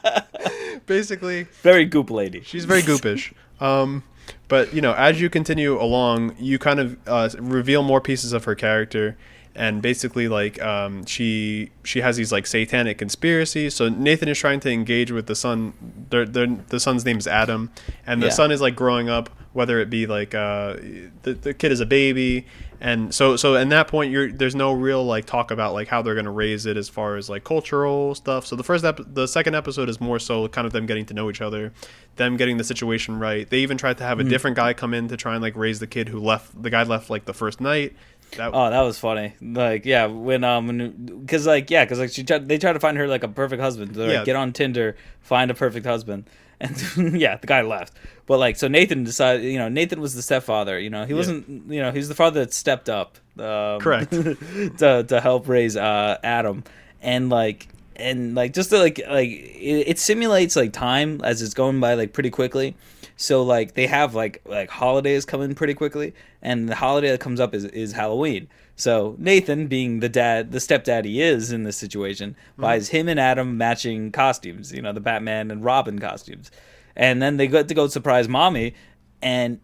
basically, 0.87 1.45
Very 1.63 1.85
goop 1.85 2.11
lady. 2.11 2.43
she's 2.43 2.65
very 2.65 2.83
goopish. 2.83 3.33
Um, 3.61 4.03
but 4.49 4.75
you 4.75 4.81
know, 4.81 4.93
as 4.95 5.21
you 5.21 5.31
continue 5.31 5.81
along, 5.81 6.35
you 6.39 6.59
kind 6.59 6.81
of 6.81 6.97
uh, 7.07 7.29
reveal 7.39 7.83
more 7.83 8.01
pieces 8.01 8.33
of 8.33 8.45
her 8.45 8.55
character, 8.55 9.17
and 9.59 9.83
basically, 9.83 10.29
like 10.29 10.63
um, 10.63 11.05
she 11.05 11.71
she 11.83 12.01
has 12.01 12.17
these 12.17 12.33
like 12.33 12.47
satanic 12.47 12.97
conspiracies. 12.97 13.75
So 13.75 13.89
Nathan 13.89 14.29
is 14.29 14.39
trying 14.39 14.61
to 14.61 14.71
engage 14.71 15.11
with 15.11 15.27
the 15.27 15.35
son. 15.35 15.75
Their, 16.11 16.25
their, 16.25 16.47
the 16.47 16.81
son's 16.81 17.05
name 17.05 17.19
is 17.19 17.27
Adam, 17.27 17.71
and 18.07 18.23
the 18.23 18.29
Yeah. 18.29 18.33
son 18.33 18.51
is 18.53 18.61
like 18.61 18.77
growing 18.77 19.09
up. 19.11 19.29
Whether 19.55 19.81
it 19.81 19.91
be 19.91 20.07
like 20.07 20.35
uh, 20.35 20.75
the 21.23 21.33
the 21.35 21.53
kid 21.55 21.73
is 21.73 21.81
a 21.81 21.87
baby, 21.87 22.47
and 22.81 23.13
so 23.13 23.35
so 23.37 23.57
in 23.57 23.71
that 23.71 23.89
point, 23.89 24.13
you're 24.13 24.31
there's 24.31 24.55
no 24.55 24.73
real 24.73 25.05
like 25.05 25.25
talk 25.25 25.51
about 25.51 25.73
like 25.73 25.89
how 25.89 26.01
they're 26.03 26.15
gonna 26.15 26.31
raise 26.31 26.65
it 26.67 26.77
as 26.77 26.89
far 26.89 27.17
as 27.17 27.29
like 27.29 27.43
cultural 27.45 28.15
stuff. 28.15 28.47
So 28.47 28.55
the 28.55 28.63
first 28.63 28.85
ep- 28.85 29.01
the 29.15 29.27
second 29.27 29.57
episode 29.57 29.89
is 29.89 30.01
more 30.01 30.21
so 30.21 30.47
kind 30.49 30.67
of 30.67 30.73
them 30.73 30.87
getting 30.87 31.07
to 31.07 31.15
know 31.15 31.29
each 31.31 31.41
other, 31.41 31.73
them 32.17 32.37
getting 32.37 32.59
the 32.59 32.63
situation 32.63 33.19
right. 33.19 33.49
They 33.49 33.59
even 33.61 33.79
tried 33.79 33.99
to 33.99 34.05
have 34.05 34.21
a 34.21 34.25
different 34.25 34.55
guy 34.57 34.75
come 34.75 34.95
in 34.95 35.09
to 35.09 35.17
try 35.17 35.33
and 35.33 35.43
like 35.43 35.57
raise 35.57 35.81
the 35.81 35.89
kid 35.89 36.11
who 36.11 36.21
left. 36.21 36.63
The 36.63 36.71
guy 36.71 36.85
left 36.85 37.11
like 37.11 37.25
the 37.25 37.35
first 37.35 37.61
night. 37.61 37.97
That, 38.37 38.51
Oh, 38.55 38.71
that 38.71 38.81
was 38.83 38.99
funny. 38.99 39.35
Like, 39.41 39.85
yeah, 39.87 40.07
when 40.07 40.45
um, 40.45 40.93
because 41.23 41.47
like, 41.47 41.71
yeah, 41.71 41.85
because 41.85 41.99
like 41.99 42.11
she 42.11 42.25
tried, 42.25 42.49
they 42.49 42.59
try 42.59 42.73
to 42.73 42.81
find 42.81 42.97
her 42.99 43.09
like 43.09 43.23
a 43.23 43.29
perfect 43.29 43.61
husband. 43.63 43.95
They're 43.95 44.11
Yeah. 44.11 44.17
like, 44.19 44.27
get 44.27 44.37
on 44.37 44.53
Tinder, 44.53 44.97
find 45.21 45.51
a 45.51 45.55
perfect 45.55 45.87
husband, 45.87 46.29
and 46.61 46.77
yeah, 47.21 47.37
the 47.37 47.47
guy 47.47 47.63
left. 47.63 47.95
But 48.27 48.39
like, 48.39 48.57
so 48.57 48.69
Nathan 48.69 49.05
decided, 49.05 49.45
you 49.45 49.59
know, 49.59 49.69
Nathan 49.69 50.01
was 50.01 50.15
the 50.15 50.23
stepfather. 50.23 50.79
You 50.79 50.91
know, 50.91 51.05
he 51.07 51.15
wasn't, 51.15 51.71
you 51.73 51.81
know, 51.81 51.91
he 51.93 51.99
was 51.99 52.09
the 52.09 52.15
father 52.15 52.41
that 52.41 52.53
stepped 52.53 52.89
up, 52.89 53.17
um, 53.39 53.81
Correct. 53.81 54.11
to 54.79 55.05
to 55.09 55.21
help 55.21 55.49
raise 55.49 55.77
uh 55.77 56.19
Adam, 56.23 56.65
and 57.03 57.31
like. 57.31 57.69
And 58.01 58.37
like 58.37 58.53
just 58.55 58.71
to 58.71 58.79
like 58.79 59.01
like 59.11 59.29
it, 59.29 59.89
it 59.89 59.99
simulates 59.99 60.55
like 60.55 60.73
time 60.73 61.21
as 61.25 61.43
it's 61.43 61.53
going 61.53 61.81
by 61.81 61.95
like 61.95 62.13
pretty 62.13 62.31
quickly, 62.31 62.77
so 63.21 63.43
like 63.43 63.75
they 63.75 63.89
have 63.89 64.15
like 64.15 64.41
like 64.47 64.71
holidays 64.71 65.25
coming 65.25 65.53
pretty 65.57 65.75
quickly, 65.75 66.15
and 66.41 66.69
the 66.69 66.77
holiday 66.77 67.11
that 67.11 67.21
comes 67.21 67.41
up 67.41 67.53
is 67.53 67.65
is 67.65 67.93
Halloween. 67.93 68.49
So 68.77 69.17
Nathan, 69.19 69.67
being 69.67 69.99
the 69.99 70.09
dad, 70.09 70.53
the 70.53 70.59
stepdad 70.59 71.05
he 71.05 71.21
is 71.21 71.51
in 71.51 71.65
this 71.65 71.77
situation, 71.77 72.37
hmm. 72.55 72.63
buys 72.63 72.91
him 72.91 73.09
and 73.09 73.19
Adam 73.19 73.59
matching 73.59 74.13
costumes. 74.13 74.73
You 74.73 74.83
know, 74.83 74.93
the 74.93 75.01
Batman 75.01 75.51
and 75.51 75.65
Robin 75.65 75.99
costumes, 75.99 76.53
and 76.95 77.21
then 77.21 77.39
they 77.39 77.49
go 77.49 77.65
to 77.65 77.75
go 77.75 77.89
surprise 77.89 78.29
mommy, 78.29 78.75
and 79.21 79.59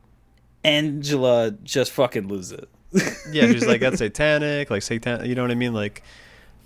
Angela 0.64 1.52
just 1.62 1.92
fucking 1.92 2.26
loses 2.26 2.58
it. 2.58 2.68
yeah, 3.30 3.46
she's 3.46 3.68
like 3.68 3.80
that's 3.80 3.98
satanic, 3.98 4.68
like 4.68 4.82
satan. 4.82 5.24
You 5.26 5.36
know 5.36 5.42
what 5.42 5.52
I 5.52 5.54
mean? 5.54 5.74
Like, 5.74 6.02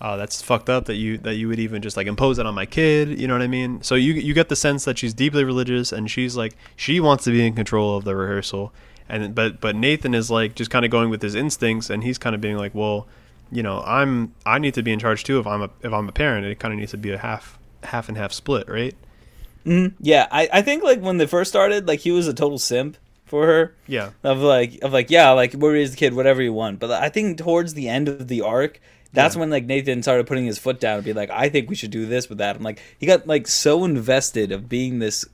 uh, 0.01 0.17
that's 0.17 0.41
fucked 0.43 0.69
up 0.69 0.85
that 0.85 0.95
you 0.95 1.19
that 1.19 1.35
you 1.35 1.49
would 1.49 1.59
even 1.59 1.83
just 1.83 1.97
like 1.97 2.07
impose 2.07 2.37
that 2.37 2.47
on 2.47 2.55
my 2.55 2.67
kid. 2.67 3.21
You 3.21 3.27
know 3.27 3.35
what 3.35 3.43
I 3.43 3.49
mean? 3.49 3.83
So 3.83 3.95
you 3.95 4.13
you 4.15 4.33
get 4.33 4.49
the 4.49 4.57
sense 4.57 4.85
that 4.85 4.99
she's 4.99 5.13
deeply 5.13 5.45
religious 5.45 5.93
and 5.93 6.11
she's 6.11 6.37
like 6.37 6.57
she 6.77 7.01
wants 7.01 7.25
to 7.25 7.31
be 7.31 7.45
in 7.45 7.55
control 7.55 7.97
of 7.97 8.05
the 8.05 8.15
rehearsal, 8.15 8.73
and 9.09 9.35
but 9.35 9.61
but 9.61 9.75
Nathan 9.75 10.15
is 10.15 10.31
like 10.31 10.55
just 10.55 10.71
kind 10.71 10.85
of 10.85 10.91
going 10.91 11.11
with 11.11 11.23
his 11.23 11.35
instincts 11.35 11.91
and 11.91 12.05
he's 12.05 12.19
kind 12.19 12.35
of 12.35 12.41
being 12.41 12.57
like, 12.57 12.75
well, 12.75 13.09
you 13.51 13.63
know, 13.63 13.83
I'm 13.85 14.35
I 14.47 14.59
need 14.59 14.75
to 14.75 14.83
be 14.83 14.93
in 14.93 15.01
charge 15.01 15.25
too 15.25 15.41
if 15.41 15.47
I'm 15.47 15.63
a 15.63 15.71
if 15.83 15.93
I'm 15.93 16.09
a 16.09 16.13
parent. 16.13 16.47
It 16.47 16.61
kind 16.61 16.73
of 16.73 16.79
needs 16.79 16.93
to 16.93 16.99
be 16.99 17.11
a 17.11 17.19
half 17.19 17.59
half 17.83 18.09
and 18.09 18.17
half 18.17 18.33
split, 18.33 18.69
right? 18.69 18.95
yeah, 20.01 20.29
I, 20.31 20.49
I 20.53 20.63
think 20.63 20.83
like 20.83 21.01
when 21.01 21.19
they 21.19 21.27
first 21.27 21.51
started, 21.51 21.89
like 21.89 22.01
he 22.01 22.11
was 22.11 22.27
a 22.27 22.33
total 22.33 22.59
simp 22.59 22.97
for 23.29 23.47
her. 23.47 23.75
Yeah. 23.87 24.11
of 24.25 24.39
like 24.39 24.79
of 24.83 24.93
like 24.93 25.11
yeah 25.11 25.31
like 25.31 25.55
we'll 25.57 25.73
the 25.73 25.97
kid 25.97 26.15
whatever 26.15 26.43
you 26.43 26.53
want 26.53 26.79
but 26.79 26.91
i 26.91 27.09
think 27.09 27.39
towards 27.39 27.75
the 27.75 27.89
end 27.89 28.09
of 28.09 28.29
the 28.29 28.41
arc 28.41 28.81
that's 29.19 29.35
Yeah. 29.35 29.41
when 29.41 29.51
like 29.51 29.65
nathan 29.67 30.03
started 30.03 30.27
putting 30.27 30.47
his 30.47 30.59
foot 30.59 30.81
down 30.81 30.97
and 30.97 31.05
be 31.05 31.13
like 31.13 31.31
i 31.31 31.49
think 31.49 31.69
we 31.69 31.75
should 31.77 31.91
do 31.91 32.07
this 32.07 32.29
with 32.29 32.39
that 32.39 32.57
i'm 32.57 32.63
like 32.63 32.81
he 32.99 33.07
got 33.07 33.27
like 33.27 33.47
so 33.49 33.85
invested 33.85 34.53
of 34.53 34.69
being 34.69 34.99
this 34.99 35.25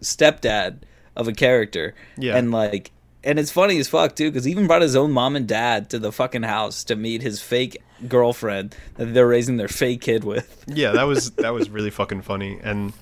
stepdad 0.00 0.78
of 1.16 1.28
a 1.28 1.32
character 1.32 1.94
Yeah. 2.16 2.36
and 2.36 2.50
like 2.50 2.90
and 3.22 3.38
it's 3.38 3.50
funny 3.50 3.78
as 3.78 3.88
fuck 3.88 4.16
too 4.16 4.30
because 4.30 4.44
he 4.44 4.50
even 4.50 4.66
brought 4.66 4.82
his 4.82 4.96
own 4.96 5.10
mom 5.12 5.36
and 5.36 5.46
dad 5.48 5.88
to 5.90 5.98
the 5.98 6.12
fucking 6.12 6.42
house 6.42 6.84
to 6.84 6.96
meet 6.96 7.22
his 7.22 7.40
fake 7.40 7.80
girlfriend 8.08 8.76
that 8.96 9.14
they're 9.14 9.26
raising 9.28 9.56
their 9.56 9.68
fake 9.68 10.00
kid 10.02 10.24
with 10.24 10.64
yeah 10.68 10.92
that 10.92 11.04
was 11.04 11.30
that 11.42 11.54
was 11.54 11.70
really 11.70 11.90
fucking 11.90 12.22
funny 12.22 12.58
and 12.62 12.92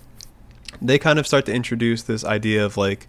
they 0.81 0.99
kind 0.99 1.19
of 1.19 1.27
start 1.27 1.45
to 1.47 1.53
introduce 1.53 2.03
this 2.05 2.25
idea 2.25 2.65
of 2.65 2.77
like 2.77 3.07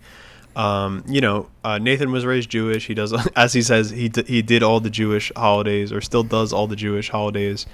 um, 0.55 1.03
you 1.07 1.21
know 1.21 1.49
uh, 1.63 1.77
nathan 1.79 2.11
was 2.11 2.25
raised 2.25 2.49
jewish. 2.49 2.87
He 2.87 2.93
does 2.93 3.13
as 3.35 3.53
he 3.53 3.61
says 3.61 3.89
he, 3.89 4.09
d- 4.09 4.23
he 4.27 4.41
did 4.41 4.63
all 4.63 4.79
the 4.79 4.89
jewish 4.89 5.31
holidays 5.35 5.91
or 5.91 6.01
still 6.01 6.23
does 6.23 6.53
all 6.53 6.67
the 6.67 6.75
jewish 6.75 7.09
holidays. 7.09 7.65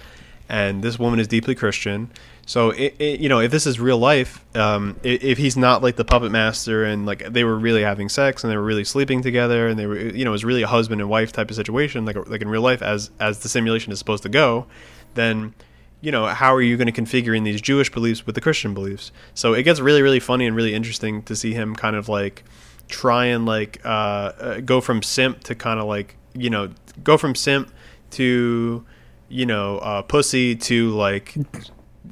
And 0.52 0.82
this 0.84 0.98
woman 0.98 1.20
is 1.20 1.28
deeply 1.28 1.54
christian. 1.56 2.10
So 2.48 2.72
it, 2.72 2.96
it, 2.98 3.20
you 3.20 3.30
know, 3.30 3.40
if 3.40 3.52
this 3.52 3.68
is 3.68 3.80
real 3.80 4.00
life, 4.00 4.44
um, 4.56 4.96
i- 5.04 5.08
if 5.22 5.38
he's 5.38 5.56
not 5.56 5.84
like 5.84 5.96
the 5.98 6.04
puppet 6.06 6.32
master 6.32 6.84
and 6.84 7.06
like 7.06 7.32
they 7.32 7.44
were 7.44 7.56
really 7.60 7.84
having 7.84 8.10
sex 8.10 8.44
and 8.44 8.50
they 8.52 8.58
were 8.58 8.64
really 8.64 8.84
sleeping 8.84 9.22
together 9.22 9.68
and 9.68 9.78
they 9.78 9.86
were, 9.86 10.00
you 10.00 10.26
know, 10.26 10.32
it 10.32 10.40
was 10.40 10.44
really 10.46 10.64
a 10.64 10.68
husband 10.68 11.00
and 11.02 11.08
wife 11.10 11.32
type 11.32 11.52
of 11.52 11.56
situation, 11.56 12.06
like 12.06 12.16
like 12.28 12.42
in 12.42 12.50
real 12.50 12.64
life, 12.64 12.82
as 12.82 13.12
as 13.20 13.40
the 13.40 13.50
simulation 13.50 13.92
is 13.92 14.00
supposed 14.00 14.24
to 14.24 14.30
go, 14.30 14.66
then 15.14 15.54
you 16.02 16.12
know, 16.12 16.26
how 16.28 16.56
are 16.56 16.62
you 16.62 16.78
going 16.78 16.92
to 16.92 17.02
configure 17.02 17.36
in 17.38 17.44
these 17.44 17.62
Jewish 17.62 17.92
beliefs 17.92 18.26
with 18.26 18.34
the 18.34 18.40
Christian 18.42 18.74
beliefs? 18.74 19.12
So 19.36 19.54
it 19.54 19.64
gets 19.64 19.80
really, 19.82 20.02
really 20.02 20.22
funny 20.22 20.48
and 20.48 20.56
really 20.56 20.74
interesting 20.74 21.22
to 21.24 21.36
see 21.36 21.54
him 21.54 21.76
kind 21.76 21.94
of 21.96 22.08
like 22.10 22.44
try 22.90 23.26
and 23.26 23.46
like 23.46 23.80
uh, 23.86 23.88
uh, 23.88 24.60
go 24.60 24.82
from 24.82 25.02
simp 25.02 25.44
to 25.46 25.56
kind 25.56 25.80
of 25.80 25.86
like 25.88 26.18
you 26.34 26.50
know 26.50 26.70
go 27.04 27.18
from 27.18 27.36
simp 27.36 27.72
to 28.12 28.84
you 29.30 29.46
know 29.46 29.78
uh, 29.78 30.02
pussy 30.02 30.56
to 30.56 30.90
like 30.92 31.36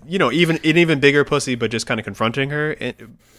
you 0.05 0.19
know 0.19 0.31
even 0.31 0.57
an 0.57 0.77
even 0.77 0.99
bigger 0.99 1.25
pussy, 1.25 1.55
but 1.55 1.69
just 1.71 1.85
kind 1.87 1.99
of 1.99 2.03
confronting 2.05 2.49
her 2.51 2.75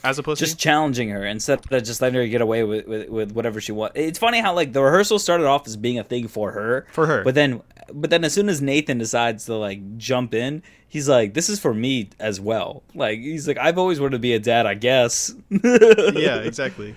as 0.05 0.19
a 0.19 0.23
pussy. 0.23 0.45
just 0.45 0.59
challenging 0.59 1.09
her 1.11 1.25
instead 1.25 1.61
of 1.73 1.83
just 1.85 2.01
letting 2.03 2.15
her 2.21 2.27
get 2.27 2.41
away 2.41 2.63
with, 2.65 2.87
with, 2.87 3.09
with 3.09 3.33
whatever 3.33 3.61
she 3.61 3.73
wants. 3.73 3.95
It's 3.97 4.19
funny 4.19 4.41
how 4.41 4.55
like 4.55 4.73
the 4.73 4.83
rehearsal 4.83 5.19
started 5.19 5.47
off 5.47 5.67
as 5.67 5.77
being 5.77 5.99
a 5.99 6.05
thing 6.05 6.29
for 6.29 6.53
her, 6.53 6.87
For 6.93 7.07
her. 7.07 7.23
but 7.25 7.35
then 7.35 7.63
but 7.93 8.11
then 8.11 8.23
as 8.25 8.35
soon 8.35 8.49
as 8.51 8.61
Nathan 8.61 8.99
decides 8.99 9.47
to 9.47 9.55
like 9.55 9.97
jump 9.97 10.35
in, 10.35 10.63
he's 10.89 11.09
like, 11.09 11.33
"This 11.35 11.49
is 11.49 11.59
for 11.59 11.73
me 11.73 12.11
as 12.21 12.39
well." 12.41 12.83
Like 12.95 13.19
he's 13.19 13.49
like, 13.49 13.57
"I've 13.59 13.79
always 13.79 13.99
wanted 13.99 14.13
to 14.13 14.19
be 14.19 14.35
a 14.35 14.39
dad, 14.39 14.67
I 14.67 14.75
guess." 14.75 15.35
yeah, 15.51 16.39
exactly. 16.41 16.95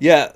Yeah. 0.00 0.32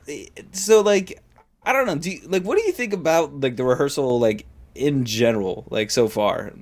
So 0.53 0.83
like, 0.83 1.21
I 1.65 1.73
don't 1.73 1.87
know. 1.87 1.97
Do 1.97 2.11
you, 2.11 2.21
like 2.29 2.45
what 2.45 2.59
do 2.59 2.65
you 2.65 2.73
think 2.73 2.93
about 2.93 3.41
like 3.41 3.57
the 3.57 3.65
rehearsal 3.65 4.21
like 4.21 4.47
in 4.75 5.05
general 5.05 5.67
like 5.71 5.91
so 5.91 6.09
far? 6.09 6.53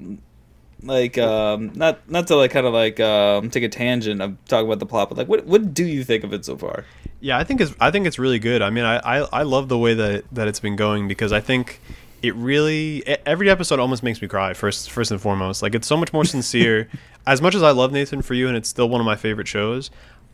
Like 0.82 1.18
um 1.18 1.72
not 1.74 2.09
not 2.09 2.26
to 2.28 2.36
like 2.36 2.53
kind 2.53 2.66
of 2.66 2.72
like 2.72 2.98
um 3.00 3.50
take 3.50 3.64
a 3.64 3.68
tangent 3.68 4.22
of 4.22 4.36
talking 4.46 4.66
about 4.66 4.78
the 4.78 4.86
plot, 4.86 5.11
but 5.11 5.18
like 5.18 5.28
what 5.28 5.44
what 5.44 5.74
do 5.74 5.84
you 5.84 6.05
think 6.05 6.24
of 6.24 6.32
it 6.32 6.44
so 6.44 6.57
far? 6.57 6.86
Yeah, 7.20 7.38
I 7.38 7.44
think 7.44 7.61
it's 7.61 7.74
I 7.80 7.90
think 7.90 8.07
it's 8.07 8.18
really 8.18 8.38
good. 8.38 8.62
I 8.62 8.70
mean, 8.70 8.84
I, 8.84 8.96
I, 8.98 9.18
I 9.32 9.42
love 9.42 9.68
the 9.68 9.78
way 9.78 9.94
that 9.94 10.24
that 10.32 10.48
it's 10.48 10.61
been 10.61 10.76
going 10.76 11.07
because 11.09 11.32
I 11.32 11.40
think 11.40 11.80
it 12.22 12.34
really 12.36 13.05
every 13.26 13.50
episode 13.50 13.80
almost 13.80 14.03
makes 14.03 14.22
me 14.22 14.28
cry 14.28 14.55
first 14.55 14.90
first 14.90 15.11
and 15.11 15.20
foremost. 15.20 15.62
Like 15.62 15.74
it's 15.74 15.86
so 15.86 15.96
much 15.96 16.12
more 16.12 16.24
sincere. 16.24 16.88
as 17.26 17.40
much 17.40 17.55
as 17.55 17.62
I 17.62 17.70
love 17.70 17.92
Nathan 17.92 18.22
for 18.22 18.34
you 18.34 18.48
and 18.48 18.57
it's 18.57 18.68
still 18.68 18.88
one 18.88 19.00
of 19.00 19.05
my 19.05 19.16
favorite 19.16 19.48
shows, 19.48 19.90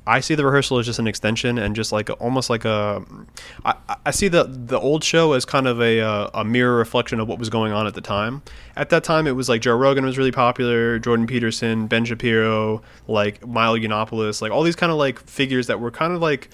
I 0.09 0.20
see 0.20 0.34
the 0.34 0.46
rehearsal 0.46 0.78
as 0.78 0.86
just 0.86 0.98
an 0.98 1.06
extension 1.06 1.59
and 1.59 1.76
just 1.76 1.92
like 1.92 2.09
almost 2.18 2.48
like 2.48 2.64
a 2.64 3.04
I, 3.66 3.74
I 4.06 4.11
see 4.11 4.28
the 4.28 4.44
the 4.44 4.80
old 4.80 5.04
show 5.04 5.34
as 5.34 5.44
kind 5.44 5.68
of 5.68 5.82
a 5.82 6.00
uh, 6.00 6.30
a 6.32 6.44
mirror 6.44 6.76
reflection 6.76 7.20
of 7.20 7.28
what 7.28 7.38
was 7.38 7.50
going 7.50 7.72
on 7.72 7.86
at 7.86 7.92
the 7.92 8.00
time. 8.00 8.40
At 8.74 8.88
that 8.88 9.04
time, 9.04 9.26
it 9.26 9.32
was 9.32 9.50
like 9.50 9.61
Joe 9.61 9.76
Rogan 9.76 10.06
was 10.06 10.16
really 10.16 10.32
popular, 10.32 10.98
Jordan 10.98 11.26
Peterson, 11.26 11.88
Ben 11.88 12.06
Shapiro, 12.06 12.80
like 13.06 13.46
Milo 13.46 13.76
Yiannopoulos, 13.76 14.40
like 14.40 14.50
all 14.50 14.62
these 14.62 14.76
kind 14.76 14.90
of 14.90 14.96
like 14.96 15.20
figures 15.28 15.66
that 15.66 15.78
were 15.78 15.90
kind 15.90 16.14
of 16.14 16.22
like 16.22 16.48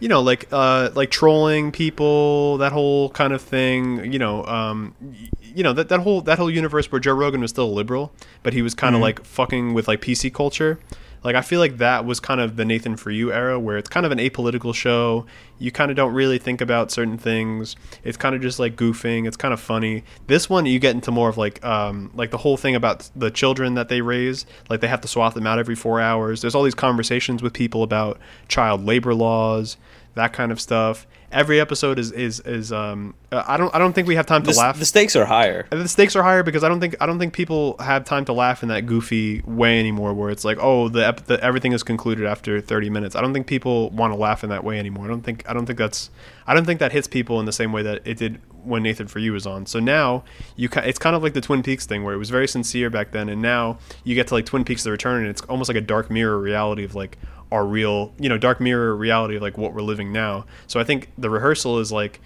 you 0.00 0.08
know 0.08 0.22
like 0.22 0.48
uh 0.50 0.90
like 0.94 1.10
trolling 1.10 1.72
people 1.72 2.56
that 2.58 2.72
whole 2.72 3.10
kind 3.10 3.32
of 3.32 3.40
thing 3.40 4.12
you 4.12 4.18
know 4.18 4.44
um 4.46 4.94
you 5.40 5.62
know 5.62 5.72
that, 5.72 5.88
that 5.88 6.00
whole 6.00 6.20
that 6.20 6.36
whole 6.36 6.50
universe 6.50 6.90
where 6.90 7.00
joe 7.00 7.14
rogan 7.14 7.40
was 7.40 7.50
still 7.50 7.66
a 7.66 7.74
liberal 7.74 8.12
but 8.42 8.52
he 8.52 8.60
was 8.60 8.74
kind 8.74 8.96
of 8.96 9.00
like 9.00 9.24
fucking 9.24 9.72
with 9.72 9.86
like 9.86 10.00
pc 10.00 10.34
culture 10.34 10.80
like 11.24 11.34
i 11.34 11.40
feel 11.40 11.58
like 11.58 11.78
that 11.78 12.04
was 12.04 12.20
kind 12.20 12.40
of 12.40 12.56
the 12.56 12.64
nathan 12.64 12.96
for 12.96 13.10
you 13.10 13.32
era 13.32 13.58
where 13.58 13.76
it's 13.76 13.88
kind 13.88 14.06
of 14.06 14.12
an 14.12 14.18
apolitical 14.18 14.74
show. 14.74 15.26
You 15.58 15.70
kind 15.70 15.90
of 15.90 15.96
don't 15.96 16.12
really 16.12 16.38
think 16.38 16.60
about 16.60 16.90
certain 16.90 17.16
things. 17.16 17.76
It's 18.02 18.16
kind 18.16 18.34
of 18.34 18.42
just 18.42 18.58
like 18.58 18.76
goofing. 18.76 19.26
It's 19.26 19.36
kind 19.36 19.54
of 19.54 19.60
funny. 19.60 20.04
This 20.26 20.50
one 20.50 20.66
you 20.66 20.78
get 20.78 20.94
into 20.94 21.10
more 21.10 21.28
of 21.28 21.38
like 21.38 21.64
um 21.64 22.10
like 22.14 22.30
the 22.30 22.38
whole 22.38 22.56
thing 22.56 22.74
about 22.74 23.10
the 23.14 23.30
children 23.30 23.74
that 23.74 23.88
they 23.88 24.00
raise. 24.00 24.46
Like 24.68 24.80
they 24.80 24.88
have 24.88 25.00
to 25.02 25.08
swap 25.08 25.34
them 25.34 25.46
out 25.46 25.58
every 25.58 25.74
four 25.74 26.00
hours. 26.00 26.40
There's 26.40 26.54
all 26.54 26.64
these 26.64 26.74
conversations 26.74 27.42
with 27.42 27.52
people 27.52 27.82
about 27.82 28.18
child 28.48 28.84
labor 28.84 29.14
laws 29.14 29.76
that 30.14 30.32
kind 30.32 30.52
of 30.52 30.60
stuff. 30.60 31.06
Every 31.32 31.58
episode 31.60 31.98
is 31.98 32.12
is 32.12 32.38
is 32.40 32.70
um 32.70 33.14
uh, 33.32 33.42
I 33.48 33.56
don't 33.56 33.74
I 33.74 33.78
don't 33.78 33.92
think 33.92 34.06
we 34.06 34.14
have 34.14 34.26
time 34.26 34.44
to 34.44 34.52
The, 34.52 34.56
laugh. 34.56 34.78
the 34.78 34.84
stakes 34.84 35.16
are 35.16 35.24
higher. 35.24 35.66
The 35.70 35.88
stakes 35.88 36.14
are 36.14 36.22
higher 36.22 36.44
because 36.44 36.62
I 36.62 36.68
don't 36.68 36.78
think 36.78 36.94
I 37.00 37.06
don't 37.06 37.18
think 37.18 37.32
people 37.32 37.76
have 37.80 38.04
time 38.04 38.24
to 38.26 38.32
laugh 38.32 38.62
in 38.62 38.68
that 38.68 38.86
goofy 38.86 39.42
way 39.44 39.80
anymore. 39.80 40.14
Where 40.14 40.30
it's 40.30 40.44
like, 40.44 40.58
oh, 40.60 40.88
the, 40.88 41.04
ep- 41.08 41.26
the 41.26 41.42
everything 41.42 41.72
is 41.72 41.82
concluded 41.82 42.24
after 42.26 42.60
thirty 42.60 42.88
minutes. 42.88 43.16
I 43.16 43.20
don't 43.20 43.32
think 43.34 43.48
people 43.48 43.90
want 43.90 44.12
to 44.12 44.16
laugh 44.18 44.44
in 44.44 44.50
that 44.50 44.62
way 44.62 44.78
anymore. 44.78 45.06
I 45.06 45.08
don't 45.08 45.22
think 45.22 45.42
I 45.48 45.52
don't 45.52 45.66
think 45.66 45.78
that's 45.78 46.10
I 46.46 46.54
don't 46.54 46.66
think 46.66 46.78
that 46.78 46.92
hits 46.92 47.08
people 47.08 47.40
in 47.40 47.46
the 47.46 47.52
same 47.52 47.72
way 47.72 47.82
that 47.82 48.06
it 48.06 48.16
did 48.18 48.40
when 48.62 48.84
Nathan 48.84 49.08
for 49.08 49.18
You 49.18 49.32
was 49.32 49.44
on. 49.46 49.66
So 49.66 49.80
now 49.80 50.22
you 50.54 50.68
ca- 50.68 50.82
it's 50.82 51.00
kind 51.00 51.16
of 51.16 51.22
like 51.24 51.32
the 51.34 51.40
Twin 51.40 51.64
Peaks 51.64 51.84
thing 51.84 52.04
where 52.04 52.14
it 52.14 52.18
was 52.18 52.30
very 52.30 52.46
sincere 52.46 52.90
back 52.90 53.10
then, 53.10 53.28
and 53.28 53.42
now 53.42 53.78
you 54.04 54.14
get 54.14 54.28
to 54.28 54.34
like 54.34 54.46
Twin 54.46 54.64
Peaks: 54.64 54.84
The 54.84 54.92
Return, 54.92 55.22
and 55.22 55.28
it's 55.30 55.42
almost 55.42 55.68
like 55.68 55.76
a 55.76 55.80
dark 55.80 56.12
mirror 56.12 56.38
reality 56.38 56.84
of 56.84 56.94
like 56.94 57.18
our 57.54 57.64
real, 57.64 58.12
you 58.18 58.28
know, 58.28 58.36
dark 58.36 58.60
mirror 58.60 58.96
reality 58.96 59.36
of 59.36 59.42
like 59.42 59.56
what 59.56 59.72
we're 59.72 59.80
living 59.82 60.12
now. 60.12 60.44
So 60.66 60.80
I 60.80 60.84
think 60.84 61.12
the 61.16 61.30
rehearsal 61.30 61.78
is 61.78 61.92
like 61.92 62.20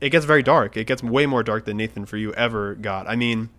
it 0.00 0.08
gets 0.08 0.24
very 0.24 0.42
dark. 0.42 0.74
It 0.76 0.86
gets 0.86 1.02
way 1.02 1.26
more 1.26 1.42
dark 1.42 1.66
than 1.66 1.76
Nathan 1.76 2.06
for 2.06 2.16
You 2.16 2.32
ever 2.32 2.74
got. 2.74 3.06
I 3.06 3.14
mean, 3.14 3.50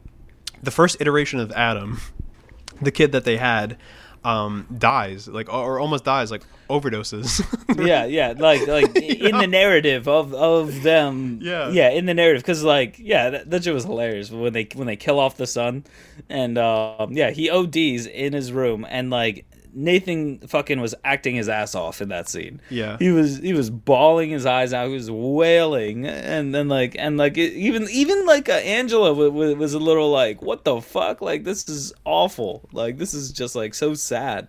the 0.64 0.72
first 0.72 0.98
iteration 1.00 1.40
of 1.40 1.52
Adam, 1.52 2.00
the 2.82 2.92
kid 2.92 3.12
that 3.12 3.24
they 3.24 3.38
had, 3.38 3.78
um, 4.24 4.68
dies 4.76 5.28
like 5.28 5.52
or 5.52 5.80
almost 5.80 6.04
dies 6.04 6.32
like 6.32 6.42
overdoses. 6.70 7.46
yeah, 7.86 8.06
yeah, 8.06 8.34
like 8.38 8.68
like 8.68 8.96
in 8.96 9.38
the 9.38 9.48
narrative 9.48 10.08
of 10.08 10.34
of 10.34 10.82
them. 10.82 11.40
Yeah. 11.42 11.70
yeah, 11.70 11.90
in 11.90 12.08
the 12.08 12.16
narrative 12.16 12.42
because 12.42 12.64
like 12.64 12.98
yeah, 12.98 13.30
that, 13.30 13.52
that 13.52 13.64
shit 13.64 13.74
was 13.74 13.84
hilarious 13.84 14.32
when 14.32 14.54
they 14.54 14.68
when 14.74 14.88
they 14.88 14.96
kill 14.96 15.20
off 15.20 15.38
the 15.38 15.48
son, 15.48 15.84
and 16.30 16.58
um, 16.58 17.14
yeah, 17.14 17.30
he 17.30 17.50
ODs 17.50 18.08
in 18.08 18.34
his 18.34 18.52
room 18.52 18.88
and 18.90 19.12
like. 19.12 19.46
Nathan 19.74 20.40
fucking 20.40 20.80
was 20.82 20.96
acting 21.04 21.36
his 21.36 21.50
ass 21.50 21.76
off 21.76 22.02
in 22.02 22.10
that 22.10 22.28
scene. 22.30 22.62
Yeah. 22.70 22.98
he 23.00 23.10
was 23.10 23.38
he 23.40 23.54
was 23.54 23.70
bawling 23.70 24.30
his 24.30 24.46
eyes 24.46 24.74
out. 24.74 24.88
He 24.88 24.94
was 24.94 25.10
wailing, 25.10 26.06
and 26.06 26.54
then 26.54 26.68
like 26.68 26.96
and 26.98 27.18
like 27.18 27.38
it, 27.38 27.54
even 27.54 27.88
even 27.90 28.26
like 28.26 28.50
uh, 28.50 28.54
Angela 28.54 29.10
w- 29.10 29.30
w- 29.32 29.56
was 29.56 29.74
a 29.74 29.80
little 29.80 30.10
like, 30.12 30.42
"What 30.42 30.64
the 30.64 30.82
fuck? 30.82 31.22
Like 31.22 31.44
this 31.44 31.68
is 31.70 31.94
awful. 32.06 32.68
Like 32.72 32.98
this 32.98 33.14
is 33.14 33.32
just 33.32 33.56
like 33.56 33.74
so 33.74 33.94
sad." 33.94 34.48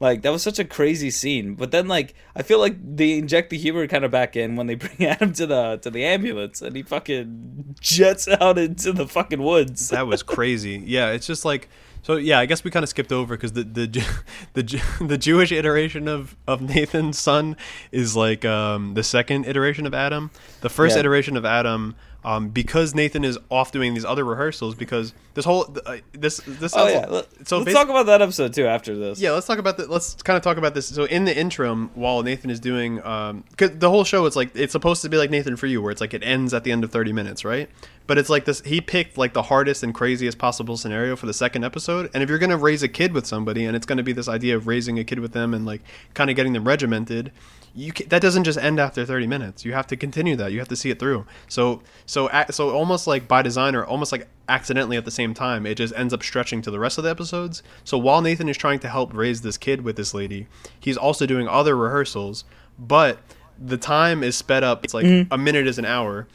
Like 0.00 0.22
that 0.22 0.30
was 0.32 0.42
such 0.42 0.58
a 0.58 0.64
crazy 0.64 1.10
scene. 1.12 1.54
But 1.54 1.70
then 1.70 1.86
like 1.86 2.14
I 2.34 2.42
feel 2.42 2.58
like 2.58 2.74
they 2.96 3.18
inject 3.18 3.50
the 3.50 3.56
humor 3.58 3.86
kind 3.86 4.04
of 4.04 4.10
back 4.10 4.34
in 4.34 4.56
when 4.56 4.66
they 4.66 4.74
bring 4.86 5.04
Adam 5.06 5.32
to 5.34 5.46
the 5.46 5.76
to 5.82 5.90
the 5.90 6.04
ambulance 6.04 6.60
and 6.60 6.74
he 6.74 6.82
fucking 6.82 7.76
jets 7.80 8.26
out 8.26 8.58
into 8.58 8.92
the 8.92 9.06
fucking 9.06 9.40
woods. 9.42 9.90
that 9.90 10.08
was 10.08 10.22
crazy. 10.24 10.82
Yeah, 10.84 11.10
it's 11.12 11.26
just 11.26 11.44
like 11.44 11.68
so. 12.02 12.16
Yeah, 12.16 12.38
I 12.38 12.46
guess 12.46 12.64
we 12.64 12.70
kind 12.70 12.82
of 12.82 12.88
skipped 12.88 13.12
over 13.12 13.36
because 13.36 13.52
the 13.52 13.64
the 13.64 13.86
the 14.54 14.82
the 15.06 15.18
Jewish 15.18 15.52
iteration 15.52 16.08
of 16.08 16.36
of 16.46 16.60
Nathan's 16.62 17.18
son 17.18 17.56
is 17.90 18.14
like 18.16 18.44
um, 18.44 18.94
the 18.94 19.02
second 19.02 19.46
iteration 19.46 19.86
of 19.86 19.94
Adam. 19.94 20.30
The 20.60 20.68
first 20.70 20.96
Yeah. 20.96 21.00
iteration 21.00 21.36
of 21.36 21.44
Adam. 21.44 21.94
Um, 22.24 22.50
because 22.50 22.94
Nathan 22.94 23.24
is 23.24 23.36
off 23.50 23.72
doing 23.72 23.94
these 23.94 24.04
other 24.04 24.24
rehearsals, 24.24 24.76
because 24.76 25.12
this 25.34 25.44
whole 25.44 25.76
uh, 25.84 25.96
this 26.12 26.40
this 26.46 26.72
Oh 26.76 26.86
yeah, 26.86 27.22
so 27.44 27.58
let's 27.58 27.72
talk 27.72 27.88
about 27.88 28.06
that 28.06 28.22
episode 28.22 28.54
too 28.54 28.64
after 28.64 28.96
this. 28.96 29.18
yeah, 29.20 29.32
let's 29.32 29.44
talk 29.48 29.58
about 29.58 29.76
the. 29.76 29.88
Let's 29.88 30.14
kind 30.22 30.36
of 30.36 30.42
talk 30.44 30.56
about 30.56 30.72
this. 30.72 30.86
So 30.86 31.02
in 31.02 31.24
the 31.24 31.36
interim, 31.36 31.90
while 31.94 32.22
Nathan 32.22 32.48
is 32.48 32.60
doing, 32.60 33.04
um, 33.04 33.42
cause 33.56 33.70
the 33.76 33.90
whole 33.90 34.04
show, 34.04 34.24
it's 34.26 34.36
like 34.36 34.52
it's 34.54 34.70
supposed 34.70 35.02
to 35.02 35.08
be 35.08 35.16
like 35.16 35.30
Nathan 35.30 35.56
for 35.56 35.66
you, 35.66 35.82
where 35.82 35.90
it's 35.90 36.00
like 36.00 36.14
it 36.14 36.22
ends 36.22 36.54
at 36.54 36.62
the 36.62 36.70
end 36.70 36.84
of 36.84 36.92
thirty 36.92 37.12
minutes, 37.12 37.44
right? 37.44 37.68
But 38.06 38.18
it's 38.18 38.28
like 38.28 38.44
this. 38.44 38.60
He 38.62 38.80
picked 38.80 39.18
like 39.18 39.32
the 39.32 39.42
hardest 39.42 39.82
and 39.82 39.94
craziest 39.94 40.38
possible 40.38 40.76
scenario 40.76 41.16
for 41.16 41.26
the 41.26 41.34
second 41.34 41.64
episode. 41.64 42.10
And 42.14 42.22
if 42.22 42.28
you're 42.28 42.38
gonna 42.38 42.56
raise 42.56 42.82
a 42.82 42.88
kid 42.88 43.12
with 43.12 43.26
somebody, 43.26 43.64
and 43.64 43.76
it's 43.76 43.86
gonna 43.86 44.02
be 44.02 44.12
this 44.12 44.28
idea 44.28 44.56
of 44.56 44.66
raising 44.66 44.98
a 44.98 45.04
kid 45.04 45.20
with 45.20 45.32
them 45.32 45.54
and 45.54 45.64
like 45.64 45.82
kind 46.14 46.30
of 46.30 46.36
getting 46.36 46.52
them 46.52 46.66
regimented, 46.66 47.32
you 47.74 47.92
can, 47.92 48.08
that 48.08 48.20
doesn't 48.20 48.44
just 48.44 48.58
end 48.58 48.78
after 48.78 49.04
30 49.04 49.26
minutes. 49.26 49.64
You 49.64 49.72
have 49.72 49.86
to 49.88 49.96
continue 49.96 50.36
that. 50.36 50.52
You 50.52 50.58
have 50.58 50.68
to 50.68 50.76
see 50.76 50.90
it 50.90 50.98
through. 50.98 51.26
So 51.48 51.82
so 52.06 52.28
so 52.50 52.70
almost 52.70 53.06
like 53.06 53.28
by 53.28 53.42
design 53.42 53.74
or 53.74 53.84
almost 53.84 54.12
like 54.12 54.28
accidentally 54.48 54.96
at 54.96 55.04
the 55.04 55.10
same 55.10 55.32
time, 55.34 55.64
it 55.64 55.76
just 55.76 55.94
ends 55.94 56.12
up 56.12 56.22
stretching 56.22 56.62
to 56.62 56.70
the 56.70 56.78
rest 56.78 56.98
of 56.98 57.04
the 57.04 57.10
episodes. 57.10 57.62
So 57.84 57.96
while 57.96 58.20
Nathan 58.20 58.48
is 58.48 58.56
trying 58.56 58.80
to 58.80 58.88
help 58.88 59.14
raise 59.14 59.40
this 59.40 59.56
kid 59.56 59.82
with 59.82 59.96
this 59.96 60.12
lady, 60.12 60.46
he's 60.78 60.96
also 60.96 61.26
doing 61.26 61.48
other 61.48 61.76
rehearsals, 61.76 62.44
but 62.78 63.18
the 63.58 63.78
time 63.78 64.22
is 64.22 64.36
sped 64.36 64.64
up. 64.64 64.84
It's 64.84 64.94
like 64.94 65.06
mm-hmm. 65.06 65.32
a 65.32 65.38
minute 65.38 65.66
is 65.66 65.78
an 65.78 65.84
hour. 65.84 66.26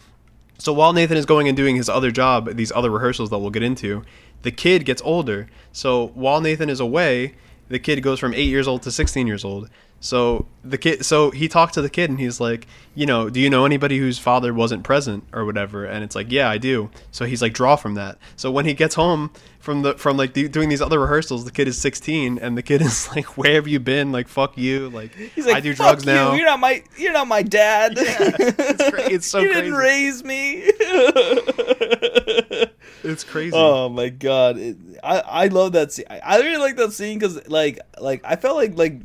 So 0.58 0.74
while 0.74 0.94
Nathan 0.94 1.18
is 1.18 1.26
going 1.26 1.48
and 1.48 1.56
doing 1.56 1.76
his 1.76 1.88
other 1.88 2.12
job, 2.12 2.56
these 2.56 2.72
other 2.72 2.90
rehearsals 2.90 3.30
that 3.30 3.38
we'll 3.38 3.52
get 3.52 3.64
into, 3.64 4.04
the 4.42 4.52
kid 4.52 4.86
gets 4.86 5.02
older. 5.04 5.48
So 5.72 6.08
while 6.16 6.42
Nathan 6.42 6.70
is 6.70 6.80
away, 6.80 7.36
the 7.70 7.80
kid 7.80 8.02
goes 8.02 8.20
from 8.20 8.34
eight 8.34 8.50
years 8.50 8.68
old 8.68 8.82
to 8.84 8.92
16 8.92 9.28
years 9.28 9.46
old. 9.46 9.70
So 10.00 10.46
the 10.64 10.78
kid, 10.78 11.04
so 11.06 11.32
he 11.32 11.48
talked 11.48 11.74
to 11.74 11.82
the 11.82 11.90
kid 11.90 12.10
and 12.10 12.20
he's 12.20 12.40
like, 12.40 12.68
you 12.94 13.06
know, 13.08 13.30
do 13.30 13.40
you 13.40 13.50
know 13.50 13.66
anybody 13.66 13.98
whose 13.98 14.20
father 14.20 14.54
wasn't 14.54 14.84
present 14.84 15.24
or 15.34 15.44
whatever? 15.44 15.86
And 15.86 16.04
it's 16.04 16.16
like, 16.16 16.32
yeah, 16.32 16.50
I 16.50 16.58
do. 16.60 16.90
So 17.12 17.26
he's 17.26 17.42
like, 17.42 17.54
draw 17.54 17.76
from 17.76 17.96
that. 17.96 18.20
So 18.36 18.52
when 18.52 18.66
he 18.66 18.74
gets 18.76 18.94
home 18.96 19.32
from 19.60 19.82
the 19.82 19.96
from 19.96 20.16
like 20.16 20.34
the, 20.34 20.48
doing 20.48 20.70
these 20.70 20.82
other 20.84 21.00
rehearsals, 21.00 21.46
the 21.46 21.52
kid 21.52 21.68
is 21.68 21.78
16 21.80 22.38
and 22.38 22.56
the 22.56 22.62
kid 22.62 22.82
is 22.84 23.10
like, 23.16 23.38
where 23.38 23.54
have 23.56 23.68
you 23.68 23.80
been? 23.80 24.12
Like, 24.12 24.28
fuck 24.28 24.56
you. 24.58 24.90
Like, 24.90 25.14
He's 25.16 25.48
like, 25.48 25.56
I 25.56 25.60
do 25.62 25.74
"Fuck 25.74 26.00
drugs 26.00 26.06
you. 26.06 26.14
now. 26.14 26.34
You're 26.34 26.46
not 26.46 26.60
my 26.60 26.84
you're 26.98 27.14
not 27.14 27.28
my 27.28 27.42
dad. 27.42 27.94
it's 27.98 28.90
cra- 28.90 29.12
it's 29.12 29.28
so 29.28 29.40
crazy. 29.40 29.50
you 29.56 29.62
didn't 29.62 29.74
raise 29.78 30.24
me. 30.24 30.72
It's 33.04 33.24
crazy. 33.24 33.54
Oh 33.56 33.90
my 33.90 34.10
god! 34.10 34.58
It, 34.58 34.76
I 35.04 35.20
I 35.20 35.48
love 35.48 35.74
that 35.74 35.92
scene. 35.94 36.06
I, 36.10 36.20
I 36.20 36.38
really 36.40 36.58
like 36.58 36.76
that 36.78 36.92
scene 36.94 37.18
because 37.20 37.48
like 37.48 37.80
like 38.02 38.22
I 38.26 38.36
felt 38.36 38.58
like 38.58 38.76
like 38.78 39.00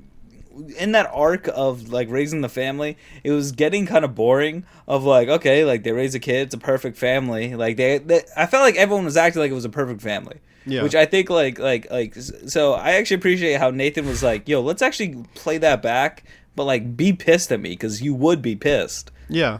in 0.78 0.92
that 0.92 1.10
arc 1.12 1.48
of 1.48 1.90
like 1.92 2.08
raising 2.10 2.40
the 2.40 2.48
family, 2.48 2.96
it 3.24 3.30
was 3.30 3.52
getting 3.52 3.86
kind 3.86 4.04
of 4.04 4.14
boring. 4.14 4.64
Of 4.86 5.04
like, 5.04 5.28
okay, 5.28 5.64
like 5.64 5.82
they 5.84 5.92
raise 5.92 6.14
a 6.14 6.20
kid, 6.20 6.42
it's 6.46 6.54
a 6.54 6.58
perfect 6.58 6.96
family. 6.98 7.54
Like 7.54 7.76
they, 7.76 7.98
they 7.98 8.22
I 8.36 8.46
felt 8.46 8.62
like 8.62 8.76
everyone 8.76 9.04
was 9.04 9.16
acting 9.16 9.40
like 9.40 9.50
it 9.50 9.54
was 9.54 9.64
a 9.64 9.70
perfect 9.70 10.00
family. 10.02 10.40
Yeah. 10.64 10.82
Which 10.82 10.94
I 10.94 11.06
think 11.06 11.28
like 11.30 11.58
like 11.58 11.90
like 11.90 12.14
so 12.14 12.74
I 12.74 12.92
actually 12.92 13.16
appreciate 13.16 13.58
how 13.58 13.70
Nathan 13.70 14.06
was 14.06 14.22
like, 14.22 14.48
yo, 14.48 14.60
let's 14.60 14.82
actually 14.82 15.24
play 15.34 15.58
that 15.58 15.82
back, 15.82 16.24
but 16.54 16.64
like 16.64 16.96
be 16.96 17.12
pissed 17.12 17.50
at 17.50 17.60
me 17.60 17.70
because 17.70 18.00
you 18.02 18.14
would 18.14 18.42
be 18.42 18.54
pissed 18.54 19.10
Yeah. 19.28 19.58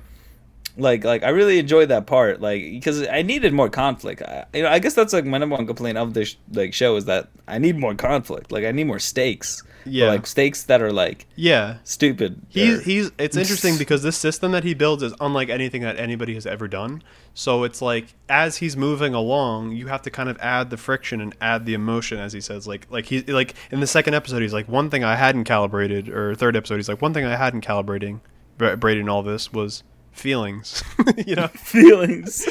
like 0.76 1.04
like 1.04 1.22
I 1.22 1.30
really 1.30 1.58
enjoyed 1.58 1.88
that 1.88 2.06
part 2.06 2.40
like 2.40 2.62
because 2.62 3.06
I 3.08 3.22
needed 3.22 3.52
more 3.52 3.68
conflict. 3.68 4.22
I, 4.22 4.44
you 4.54 4.62
know, 4.62 4.68
I 4.68 4.78
guess 4.78 4.94
that's 4.94 5.12
like 5.12 5.24
my 5.24 5.38
number 5.38 5.56
one 5.56 5.66
complaint 5.66 5.98
of 5.98 6.14
this 6.14 6.36
like 6.52 6.72
show 6.72 6.96
is 6.96 7.06
that 7.06 7.30
I 7.48 7.58
need 7.58 7.78
more 7.78 7.94
conflict. 7.94 8.52
Like 8.52 8.64
I 8.64 8.70
need 8.72 8.84
more 8.86 8.98
stakes. 9.00 9.62
Yeah. 9.84 10.08
like 10.08 10.26
stakes 10.26 10.62
that 10.64 10.80
are 10.82 10.92
like 10.92 11.26
Yeah. 11.36 11.76
stupid. 11.84 12.42
He's 12.48 12.78
or- 12.78 12.82
he's 12.82 13.10
it's 13.18 13.36
interesting 13.42 13.78
because 13.78 14.02
this 14.02 14.16
system 14.16 14.52
that 14.52 14.64
he 14.64 14.74
builds 14.74 15.02
is 15.02 15.14
unlike 15.20 15.48
anything 15.48 15.82
that 15.82 15.98
anybody 15.98 16.34
has 16.34 16.46
ever 16.46 16.68
done. 16.68 17.02
So 17.34 17.64
it's 17.64 17.80
like 17.82 18.14
as 18.28 18.58
he's 18.58 18.76
moving 18.76 19.14
along, 19.14 19.72
you 19.72 19.86
have 19.88 20.02
to 20.02 20.10
kind 20.10 20.28
of 20.28 20.38
add 20.40 20.70
the 20.70 20.76
friction 20.76 21.20
and 21.20 21.34
add 21.40 21.64
the 21.66 21.74
emotion 21.74 22.18
as 22.18 22.32
he 22.32 22.40
says 22.40 22.66
like 22.66 22.86
like 22.90 23.06
he 23.06 23.22
like 23.22 23.54
in 23.70 23.80
the 23.80 23.86
second 23.86 24.14
episode 24.14 24.42
he's 24.42 24.52
like 24.52 24.68
one 24.68 24.90
thing 24.90 25.02
I 25.04 25.16
hadn't 25.16 25.44
calibrated 25.44 26.08
or 26.08 26.34
third 26.34 26.56
episode 26.56 26.76
he's 26.76 26.88
like 26.88 27.00
one 27.02 27.14
thing 27.14 27.24
I 27.24 27.36
hadn't 27.36 27.64
calibrating 27.66 28.20
bra- 28.58 28.76
braiding 28.76 29.08
all 29.08 29.22
this 29.22 29.52
was 29.52 29.82
feelings. 30.10 30.82
you 31.26 31.34
know. 31.34 31.46
feelings. 31.54 32.46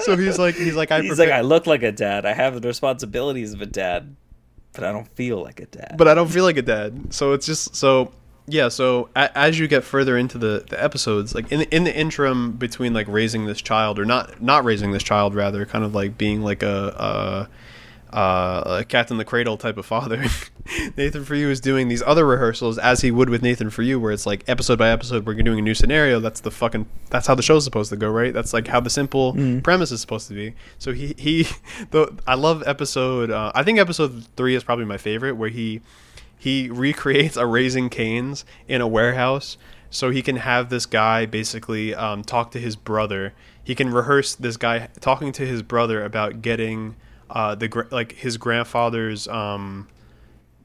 So 0.00 0.16
he's 0.16 0.38
like 0.38 0.54
he's 0.54 0.76
like 0.76 0.90
I 0.90 1.00
He's 1.00 1.10
prepare- 1.16 1.26
like 1.26 1.34
I 1.34 1.40
look 1.40 1.66
like 1.66 1.82
a 1.82 1.92
dad. 1.92 2.26
I 2.26 2.32
have 2.34 2.60
the 2.60 2.68
responsibilities 2.68 3.52
of 3.54 3.60
a 3.62 3.66
dad, 3.66 4.16
but 4.72 4.84
I 4.84 4.92
don't 4.92 5.08
feel 5.08 5.42
like 5.42 5.60
a 5.60 5.66
dad. 5.66 5.94
but 5.96 6.08
I 6.08 6.14
don't 6.14 6.28
feel 6.28 6.44
like 6.44 6.56
a 6.56 6.62
dad. 6.62 7.12
So 7.12 7.32
it's 7.32 7.46
just 7.46 7.74
so 7.74 8.12
yeah. 8.46 8.68
So 8.68 9.08
a, 9.16 9.36
as 9.36 9.58
you 9.58 9.68
get 9.68 9.84
further 9.84 10.16
into 10.16 10.38
the, 10.38 10.64
the 10.68 10.82
episodes, 10.82 11.34
like 11.34 11.50
in 11.52 11.60
the, 11.60 11.74
in 11.74 11.84
the 11.84 11.94
interim 11.94 12.52
between 12.52 12.92
like 12.94 13.06
raising 13.08 13.46
this 13.46 13.60
child 13.60 13.98
or 13.98 14.04
not 14.04 14.40
not 14.42 14.64
raising 14.64 14.92
this 14.92 15.02
child, 15.02 15.34
rather 15.34 15.64
kind 15.66 15.84
of 15.84 15.94
like 15.94 16.16
being 16.18 16.42
like 16.42 16.62
a. 16.62 17.48
a 17.48 17.48
uh, 18.12 18.62
a 18.80 18.84
cat 18.84 19.10
in 19.10 19.16
the 19.16 19.24
cradle 19.24 19.56
type 19.56 19.76
of 19.76 19.86
father. 19.86 20.24
Nathan 20.96 21.24
for 21.24 21.34
you 21.34 21.50
is 21.50 21.60
doing 21.60 21.88
these 21.88 22.02
other 22.02 22.26
rehearsals 22.26 22.78
as 22.78 23.00
he 23.00 23.10
would 23.10 23.30
with 23.30 23.42
Nathan 23.42 23.70
for 23.70 23.82
you, 23.82 23.98
where 23.98 24.12
it's 24.12 24.26
like 24.26 24.48
episode 24.48 24.78
by 24.78 24.90
episode, 24.90 25.26
we're 25.26 25.34
doing 25.34 25.58
a 25.58 25.62
new 25.62 25.74
scenario. 25.74 26.20
That's 26.20 26.40
the 26.40 26.50
fucking. 26.50 26.86
That's 27.10 27.26
how 27.26 27.34
the 27.34 27.42
show's 27.42 27.64
supposed 27.64 27.90
to 27.90 27.96
go, 27.96 28.10
right? 28.10 28.32
That's 28.32 28.52
like 28.52 28.68
how 28.68 28.80
the 28.80 28.90
simple 28.90 29.34
premise 29.62 29.92
is 29.92 30.00
supposed 30.00 30.28
to 30.28 30.34
be. 30.34 30.54
So 30.78 30.92
he 30.92 31.14
he, 31.16 31.46
the 31.90 32.12
I 32.26 32.34
love 32.34 32.62
episode. 32.66 33.30
Uh, 33.30 33.52
I 33.54 33.62
think 33.62 33.78
episode 33.78 34.26
three 34.36 34.54
is 34.54 34.64
probably 34.64 34.84
my 34.84 34.98
favorite, 34.98 35.34
where 35.34 35.50
he 35.50 35.80
he 36.38 36.70
recreates 36.70 37.36
a 37.36 37.46
Raising 37.46 37.90
Cane's 37.90 38.44
in 38.66 38.80
a 38.80 38.88
warehouse 38.88 39.58
so 39.92 40.10
he 40.10 40.22
can 40.22 40.36
have 40.36 40.70
this 40.70 40.86
guy 40.86 41.26
basically 41.26 41.94
um, 41.94 42.22
talk 42.22 42.52
to 42.52 42.60
his 42.60 42.76
brother 42.76 43.34
he 43.70 43.74
can 43.74 43.90
rehearse 43.90 44.34
this 44.34 44.56
guy 44.56 44.88
talking 45.00 45.32
to 45.32 45.46
his 45.46 45.62
brother 45.62 46.02
about 46.02 46.42
getting 46.42 46.96
uh, 47.30 47.54
the 47.54 47.86
like 47.90 48.12
his 48.12 48.36
grandfather's 48.36 49.26
um, 49.28 49.88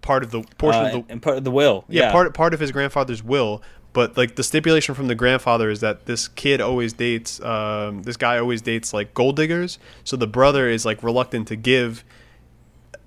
part 0.01 0.23
of 0.23 0.31
the 0.31 0.41
portion 0.57 0.81
Uh, 0.83 0.85
of 0.87 0.91
the 0.91 1.05
and, 1.13 1.21
part 1.21 1.37
of 1.37 1.43
the 1.43 1.51
will. 1.51 1.85
yeah, 1.89 2.03
Yeah, 2.05 2.11
part 2.11 2.33
part 2.33 2.53
of 2.53 2.59
his 2.59 2.71
grandfather's 2.71 3.23
will 3.23 3.61
but 3.93 4.17
like 4.17 4.35
the 4.35 4.43
stipulation 4.43 4.93
from 4.93 5.07
the 5.07 5.15
grandfather 5.15 5.69
is 5.69 5.79
that 5.79 6.05
this 6.05 6.27
kid 6.27 6.59
always 6.59 6.91
dates 6.93 7.39
um, 7.41 8.03
this 8.03 8.17
guy 8.17 8.37
always 8.37 8.61
dates 8.61 8.93
like 8.93 9.13
gold 9.13 9.35
diggers 9.37 9.79
so 10.03 10.17
the 10.17 10.27
brother 10.27 10.67
is 10.67 10.85
like 10.85 11.01
reluctant 11.01 11.47
to 11.47 11.55
give 11.55 12.03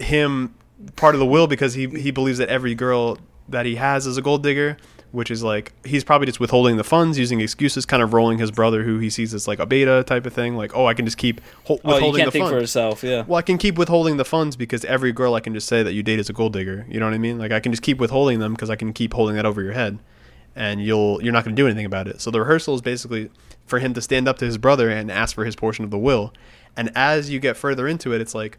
him 0.00 0.54
part 0.96 1.14
of 1.14 1.18
the 1.18 1.26
will 1.26 1.46
because 1.46 1.74
he 1.74 1.86
he 1.88 2.10
believes 2.10 2.38
that 2.38 2.48
every 2.48 2.74
girl 2.74 3.18
that 3.48 3.66
he 3.66 3.74
has 3.76 4.06
is 4.06 4.16
a 4.16 4.22
gold 4.22 4.42
digger 4.42 4.76
which 5.10 5.30
is 5.30 5.42
like 5.42 5.72
he's 5.84 6.04
probably 6.04 6.26
just 6.26 6.38
withholding 6.38 6.76
the 6.76 6.84
funds 6.84 7.18
using 7.18 7.40
excuses 7.40 7.86
kind 7.86 8.02
of 8.02 8.12
rolling 8.12 8.38
his 8.38 8.50
brother 8.50 8.82
who 8.82 8.98
he 8.98 9.08
sees 9.08 9.32
as 9.32 9.48
like 9.48 9.58
a 9.58 9.64
beta 9.66 10.04
type 10.06 10.26
of 10.26 10.32
thing 10.34 10.54
like 10.56 10.76
oh 10.76 10.84
i 10.86 10.92
can 10.92 11.04
just 11.06 11.16
keep 11.16 11.40
ho- 11.64 11.78
Oh, 11.84 11.88
you 11.88 11.94
withholding 11.94 12.18
can't 12.20 12.26
the 12.28 12.32
think 12.32 12.42
funds 12.44 12.54
for 12.54 12.60
yourself. 12.60 13.02
Yeah. 13.02 13.24
well, 13.26 13.36
I 13.38 13.42
can 13.42 13.56
keep 13.58 13.78
withholding 13.78 14.16
the 14.18 14.24
funds 14.24 14.54
because 14.56 14.84
every 14.84 15.12
girl 15.12 15.34
I 15.34 15.40
can 15.40 15.54
just 15.54 15.66
say 15.66 15.82
that 15.82 15.92
you 15.94 16.02
date 16.02 16.18
is 16.18 16.28
a 16.28 16.32
gold 16.32 16.52
digger. 16.52 16.84
You 16.88 17.00
know 17.00 17.06
what 17.06 17.14
I 17.14 17.18
mean? 17.18 17.38
Like 17.38 17.52
I 17.52 17.60
can 17.60 17.72
just 17.72 17.82
keep 17.82 17.98
withholding 17.98 18.38
them 18.38 18.52
because 18.52 18.68
I 18.70 18.76
can 18.76 18.92
keep 18.92 19.14
holding 19.14 19.36
that 19.36 19.46
over 19.46 19.62
your 19.62 19.72
head, 19.72 19.98
and 20.54 20.82
you'll 20.82 21.22
you're 21.22 21.32
not 21.32 21.44
going 21.44 21.54
to 21.56 21.60
do 21.62 21.66
anything 21.66 21.86
about 21.86 22.06
it. 22.08 22.20
So 22.20 22.30
the 22.30 22.40
rehearsal 22.40 22.74
is 22.74 22.82
basically 22.82 23.30
for 23.66 23.78
him 23.78 23.94
to 23.94 24.02
stand 24.02 24.28
up 24.28 24.38
to 24.38 24.44
his 24.44 24.58
brother 24.58 24.90
and 24.90 25.10
ask 25.10 25.34
for 25.34 25.44
his 25.44 25.56
portion 25.56 25.84
of 25.84 25.90
the 25.90 25.98
will. 25.98 26.32
And 26.76 26.90
as 26.94 27.30
you 27.30 27.38
get 27.40 27.56
further 27.56 27.86
into 27.88 28.12
it, 28.12 28.20
it's 28.20 28.34
like 28.34 28.58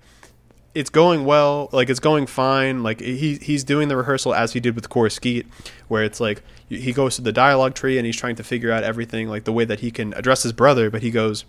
it's 0.75 0.89
going 0.89 1.25
well, 1.25 1.69
like 1.71 1.89
it's 1.89 1.99
going 1.99 2.27
fine. 2.27 2.83
Like 2.83 3.01
he 3.01 3.35
he's 3.35 3.63
doing 3.63 3.87
the 3.87 3.97
rehearsal 3.97 4.33
as 4.33 4.53
he 4.53 4.59
did 4.59 4.75
with 4.75 4.89
Kor 4.89 5.07
Skeete, 5.07 5.45
where 5.87 6.03
it's 6.03 6.19
like 6.19 6.43
he 6.67 6.93
goes 6.93 7.15
to 7.15 7.21
the 7.21 7.31
dialogue 7.31 7.73
tree 7.73 7.97
and 7.97 8.05
he's 8.05 8.17
trying 8.17 8.35
to 8.35 8.43
figure 8.43 8.71
out 8.71 8.83
everything, 8.83 9.27
like 9.27 9.45
the 9.45 9.53
way 9.53 9.65
that 9.65 9.79
he 9.79 9.91
can 9.91 10.13
address 10.13 10.43
his 10.43 10.53
brother. 10.53 10.89
But 10.89 11.01
he 11.01 11.11
goes, 11.11 11.45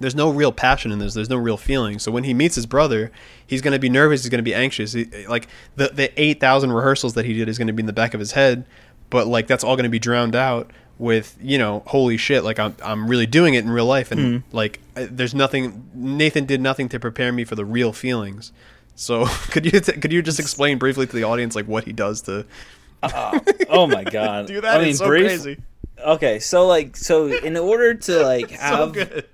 there's 0.00 0.14
no 0.14 0.30
real 0.30 0.52
passion 0.52 0.92
in 0.92 0.98
this. 0.98 1.14
There's 1.14 1.30
no 1.30 1.36
real 1.36 1.56
feeling. 1.56 1.98
So 1.98 2.12
when 2.12 2.24
he 2.24 2.34
meets 2.34 2.54
his 2.54 2.66
brother, 2.66 3.10
he's 3.46 3.62
going 3.62 3.72
to 3.72 3.78
be 3.78 3.88
nervous. 3.88 4.22
He's 4.22 4.30
going 4.30 4.38
to 4.38 4.42
be 4.42 4.54
anxious. 4.54 4.92
He, 4.92 5.26
like 5.26 5.48
the 5.74 5.88
the 5.88 6.20
eight 6.20 6.40
thousand 6.40 6.72
rehearsals 6.72 7.14
that 7.14 7.24
he 7.24 7.34
did 7.34 7.48
is 7.48 7.58
going 7.58 7.68
to 7.68 7.72
be 7.72 7.82
in 7.82 7.86
the 7.86 7.92
back 7.92 8.14
of 8.14 8.20
his 8.20 8.32
head, 8.32 8.64
but 9.10 9.26
like 9.26 9.46
that's 9.46 9.64
all 9.64 9.76
going 9.76 9.84
to 9.84 9.90
be 9.90 9.98
drowned 9.98 10.36
out 10.36 10.70
with 10.98 11.36
you 11.42 11.58
know 11.58 11.82
holy 11.86 12.16
shit 12.16 12.42
like 12.42 12.58
I'm 12.58 12.74
I'm 12.82 13.06
really 13.08 13.26
doing 13.26 13.54
it 13.54 13.64
in 13.64 13.70
real 13.70 13.84
life 13.86 14.10
and 14.10 14.42
like 14.52 14.80
uh, 14.96 15.06
there's 15.10 15.34
nothing 15.34 15.90
Nathan 15.94 16.46
did 16.46 16.60
nothing 16.60 16.88
to 16.90 16.98
prepare 17.00 17.32
me 17.32 17.44
for 17.44 17.54
the 17.54 17.64
real 17.64 17.92
feelings. 17.92 18.52
So 18.94 19.26
could 19.50 19.66
you 19.66 19.80
t- 19.80 19.92
could 19.92 20.12
you 20.12 20.22
just 20.22 20.40
explain 20.40 20.78
briefly 20.78 21.06
to 21.06 21.12
the 21.14 21.24
audience 21.24 21.54
like 21.54 21.66
what 21.66 21.84
he 21.84 21.92
does 21.92 22.22
to 22.22 22.46
Oh 23.68 23.86
my 23.86 24.04
god. 24.04 24.46
do 24.48 24.60
that? 24.60 24.76
I 24.76 24.80
mean, 24.80 24.88
it's 24.90 24.98
so 24.98 25.06
brief- 25.06 25.26
crazy. 25.26 25.58
Okay, 25.98 26.38
so 26.40 26.66
like, 26.66 26.96
so 26.96 27.26
in 27.28 27.56
order 27.56 27.94
to 27.94 28.22
like 28.22 28.50
So 28.50 28.56
have, 28.56 28.92
good. 28.92 29.26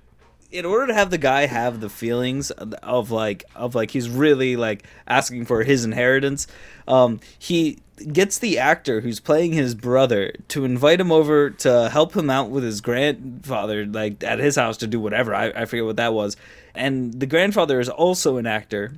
In 0.53 0.65
order 0.65 0.87
to 0.87 0.93
have 0.93 1.09
the 1.09 1.17
guy 1.17 1.47
have 1.47 1.81
the 1.81 1.89
feelings 1.89 2.51
of 2.51 3.09
like, 3.09 3.43
of 3.55 3.73
like, 3.73 3.89
he's 3.89 4.07
really 4.07 4.55
like 4.55 4.85
asking 5.07 5.45
for 5.45 5.63
his 5.63 5.83
inheritance. 5.83 6.45
Um, 6.87 7.19
he 7.39 7.79
gets 8.11 8.37
the 8.37 8.59
actor 8.59 9.01
who's 9.01 9.19
playing 9.19 9.53
his 9.53 9.73
brother 9.73 10.31
to 10.49 10.63
invite 10.63 10.99
him 10.99 11.11
over 11.11 11.49
to 11.49 11.89
help 11.89 12.15
him 12.15 12.29
out 12.29 12.51
with 12.51 12.63
his 12.63 12.81
grandfather, 12.81 13.85
like 13.85 14.23
at 14.23 14.37
his 14.37 14.55
house 14.55 14.77
to 14.77 14.87
do 14.87 14.99
whatever. 14.99 15.33
I, 15.33 15.47
I 15.49 15.65
forget 15.65 15.85
what 15.85 15.95
that 15.95 16.13
was. 16.13 16.37
And 16.75 17.19
the 17.19 17.25
grandfather 17.25 17.79
is 17.79 17.89
also 17.89 18.37
an 18.37 18.45
actor 18.45 18.93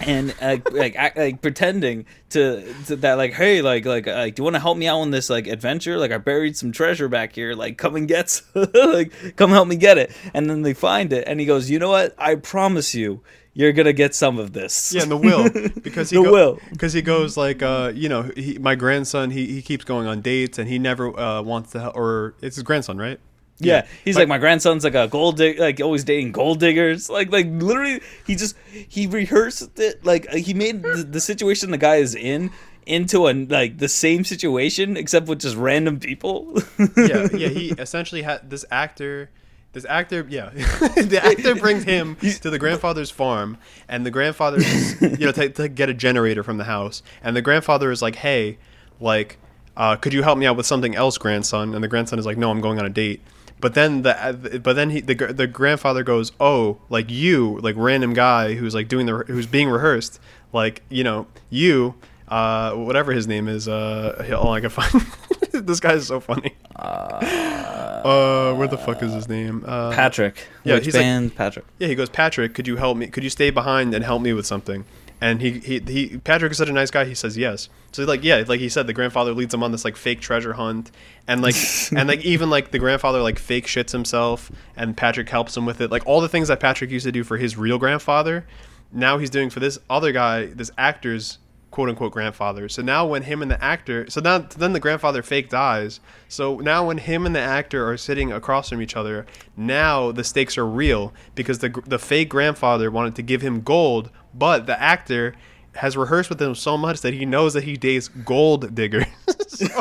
and 0.00 0.34
uh, 0.42 0.58
like 0.72 0.94
like 1.16 1.40
pretending 1.40 2.04
to, 2.30 2.74
to 2.86 2.96
that 2.96 3.14
like 3.14 3.32
hey 3.32 3.62
like 3.62 3.84
like 3.86 4.06
like 4.06 4.34
do 4.34 4.40
you 4.40 4.44
want 4.44 4.54
to 4.54 4.60
help 4.60 4.76
me 4.76 4.86
out 4.86 4.98
on 4.98 5.10
this 5.10 5.30
like 5.30 5.46
adventure? 5.46 5.96
Like 5.98 6.12
I 6.12 6.18
buried 6.18 6.56
some 6.56 6.70
treasure 6.72 7.08
back 7.08 7.34
here. 7.34 7.54
Like 7.54 7.78
come 7.78 7.96
and 7.96 8.06
get 8.06 8.40
like 8.74 9.36
come 9.36 9.50
help 9.50 9.68
me 9.68 9.76
get 9.76 9.96
it. 9.98 10.12
And 10.34 10.50
then 10.50 10.62
they 10.62 10.74
find 10.74 11.12
it 11.12 11.24
and 11.26 11.40
he 11.40 11.46
goes 11.46 11.70
you 11.70 11.78
know 11.78 11.88
what? 11.90 12.14
I 12.18 12.34
promise 12.34 12.94
you 12.94 13.22
you're 13.54 13.72
gonna 13.72 13.94
get 13.94 14.14
some 14.14 14.38
of 14.38 14.52
this. 14.52 14.92
Yeah, 14.92 15.00
and 15.02 15.10
the 15.10 15.16
will 15.16 15.48
because 15.82 16.10
he 16.10 16.18
The 16.18 16.24
go- 16.24 16.32
will. 16.32 16.58
because 16.72 16.92
he 16.92 17.00
goes 17.00 17.38
like 17.38 17.62
uh 17.62 17.90
you 17.94 18.10
know 18.10 18.30
he, 18.36 18.58
my 18.58 18.74
grandson 18.74 19.30
he, 19.30 19.46
he 19.46 19.62
keeps 19.62 19.84
going 19.84 20.06
on 20.06 20.20
dates 20.20 20.58
and 20.58 20.68
he 20.68 20.78
never 20.78 21.18
uh, 21.18 21.40
wants 21.40 21.72
to 21.72 21.80
help 21.80 21.96
or 21.96 22.34
it's 22.42 22.56
his 22.56 22.62
grandson 22.64 22.98
right 22.98 23.18
Yeah, 23.58 23.86
he's 24.04 24.14
But- 24.16 24.20
like 24.22 24.28
my 24.28 24.38
grandson's 24.38 24.84
like 24.84 24.94
a 24.94 25.08
gold 25.08 25.36
dig, 25.38 25.58
like 25.58 25.80
always 25.80 26.04
dating 26.04 26.32
gold 26.32 26.60
diggers. 26.60 27.08
Like 27.16 27.32
like 27.32 27.46
literally, 27.50 28.00
he 28.26 28.34
just 28.36 28.54
he 28.70 29.06
rehearsed 29.06 29.78
it. 29.78 30.04
Like 30.04 30.30
he 30.30 30.52
made 30.54 30.82
the, 30.82 31.06
the 31.10 31.20
situation 31.20 31.70
the 31.70 31.78
guy 31.78 31.96
is 31.96 32.14
in 32.14 32.50
into 32.84 33.26
a 33.28 33.32
like 33.32 33.78
the 33.78 33.88
same 33.88 34.22
situation 34.24 34.96
except 34.96 35.26
with 35.26 35.40
just 35.40 35.56
random 35.56 35.98
people. 35.98 36.54
yeah 36.96 37.26
yeah 37.32 37.48
he 37.48 37.70
essentially 37.78 38.22
had 38.22 38.48
this 38.50 38.64
actor 38.70 39.28
this 39.72 39.84
actor 39.86 40.24
yeah 40.30 40.50
the 40.54 41.20
actor 41.22 41.54
brings 41.56 41.82
him 41.84 42.16
to 42.16 42.48
the 42.48 42.58
grandfather's 42.58 43.10
farm 43.10 43.58
and 43.88 44.06
the 44.06 44.10
grandfather 44.10 44.58
is, 44.58 45.00
you 45.02 45.26
know 45.26 45.32
to, 45.32 45.48
to 45.50 45.68
get 45.68 45.88
a 45.90 45.94
generator 45.94 46.42
from 46.42 46.56
the 46.58 46.64
house 46.64 47.02
and 47.22 47.34
the 47.36 47.42
grandfather 47.42 47.90
is 47.90 48.00
like 48.02 48.16
hey 48.16 48.56
like 49.00 49.38
uh, 49.76 49.94
could 49.96 50.14
you 50.14 50.22
help 50.22 50.38
me 50.38 50.46
out 50.46 50.56
with 50.56 50.64
something 50.64 50.94
else 50.94 51.18
grandson 51.18 51.74
and 51.74 51.82
the 51.84 51.88
grandson 51.88 52.18
is 52.18 52.24
like 52.24 52.38
no 52.38 52.50
i'm 52.50 52.60
going 52.62 52.78
on 52.78 52.86
a 52.86 52.90
date 52.90 53.20
but 53.60 53.74
then 53.74 54.02
the 54.02 54.14
uh, 54.24 54.32
but 54.58 54.74
then 54.74 54.90
he 54.90 55.00
the, 55.00 55.14
the 55.14 55.46
grandfather 55.46 56.02
goes 56.02 56.32
oh 56.40 56.78
like 56.90 57.10
you 57.10 57.58
like 57.62 57.74
random 57.78 58.12
guy 58.14 58.54
who's 58.54 58.74
like 58.74 58.88
doing 58.88 59.06
the 59.06 59.12
who's 59.26 59.46
being 59.46 59.68
rehearsed 59.68 60.20
like 60.52 60.82
you 60.88 61.02
know 61.04 61.26
you 61.50 61.94
uh 62.28 62.72
whatever 62.72 63.12
his 63.12 63.26
name 63.26 63.48
is 63.48 63.68
uh 63.68 64.26
oh 64.40 64.50
i 64.50 64.60
can 64.60 64.68
find 64.70 65.06
this 65.52 65.80
guy 65.80 65.92
is 65.94 66.06
so 66.06 66.20
funny 66.20 66.54
uh 66.76 68.54
where 68.54 68.68
the 68.68 68.78
fuck 68.78 69.02
is 69.02 69.12
his 69.12 69.28
name 69.28 69.64
uh 69.66 69.92
Patrick, 69.92 70.46
Yeah, 70.64 70.74
which 70.74 70.84
he's 70.86 70.94
like- 70.96 71.34
Patrick. 71.36 71.64
yeah, 71.78 71.88
he 71.88 71.94
goes, 71.94 72.08
Patrick, 72.08 72.54
could 72.54 72.66
you 72.66 72.76
help 72.76 72.96
me? 72.96 73.06
Could 73.08 73.24
you 73.24 73.30
stay 73.30 73.50
behind 73.50 73.94
and 73.94 74.04
help 74.04 74.22
me 74.22 74.32
with 74.32 74.46
something? 74.46 74.84
And 75.20 75.40
he, 75.40 75.52
he, 75.60 75.80
he 75.80 76.18
Patrick 76.18 76.52
is 76.52 76.58
such 76.58 76.68
a 76.68 76.72
nice 76.72 76.90
guy. 76.90 77.06
He 77.06 77.14
says 77.14 77.38
yes. 77.38 77.68
So 77.92 78.04
like 78.04 78.22
yeah, 78.22 78.44
like 78.46 78.60
he 78.60 78.68
said, 78.68 78.86
the 78.86 78.92
grandfather 78.92 79.32
leads 79.32 79.54
him 79.54 79.62
on 79.62 79.72
this 79.72 79.84
like 79.84 79.96
fake 79.96 80.20
treasure 80.20 80.52
hunt, 80.52 80.90
and 81.26 81.40
like 81.40 81.54
and 81.96 82.08
like 82.08 82.24
even 82.24 82.50
like 82.50 82.70
the 82.70 82.78
grandfather 82.78 83.22
like 83.22 83.38
fake 83.38 83.66
shits 83.66 83.92
himself, 83.92 84.52
and 84.76 84.96
Patrick 84.96 85.30
helps 85.30 85.56
him 85.56 85.64
with 85.64 85.80
it. 85.80 85.90
Like 85.90 86.06
all 86.06 86.20
the 86.20 86.28
things 86.28 86.48
that 86.48 86.60
Patrick 86.60 86.90
used 86.90 87.06
to 87.06 87.12
do 87.12 87.24
for 87.24 87.38
his 87.38 87.56
real 87.56 87.78
grandfather, 87.78 88.46
now 88.92 89.16
he's 89.18 89.30
doing 89.30 89.48
for 89.48 89.60
this 89.60 89.78
other 89.88 90.12
guy, 90.12 90.46
this 90.46 90.70
actor's 90.76 91.38
quote 91.76 91.90
unquote 91.90 92.10
grandfather. 92.10 92.70
So 92.70 92.80
now 92.80 93.04
when 93.04 93.24
him 93.24 93.42
and 93.42 93.50
the 93.50 93.62
actor, 93.62 94.08
so 94.08 94.22
now 94.22 94.38
then 94.38 94.72
the 94.72 94.80
grandfather 94.80 95.22
fake 95.22 95.50
dies. 95.50 96.00
So 96.26 96.56
now 96.56 96.86
when 96.86 96.96
him 96.96 97.26
and 97.26 97.36
the 97.36 97.40
actor 97.40 97.86
are 97.86 97.98
sitting 97.98 98.32
across 98.32 98.70
from 98.70 98.80
each 98.80 98.96
other, 98.96 99.26
now 99.58 100.10
the 100.10 100.24
stakes 100.24 100.56
are 100.56 100.66
real 100.66 101.12
because 101.34 101.58
the 101.58 101.68
the 101.86 101.98
fake 101.98 102.30
grandfather 102.30 102.90
wanted 102.90 103.14
to 103.16 103.22
give 103.22 103.42
him 103.42 103.60
gold, 103.60 104.08
but 104.32 104.64
the 104.64 104.80
actor 104.80 105.34
has 105.74 105.98
rehearsed 105.98 106.30
with 106.30 106.40
him 106.40 106.54
so 106.54 106.78
much 106.78 107.02
that 107.02 107.12
he 107.12 107.26
knows 107.26 107.52
that 107.52 107.64
he 107.64 107.76
dates 107.76 108.08
gold 108.08 108.74
diggers. 108.74 109.04
so, 109.46 109.66
so 109.66 109.76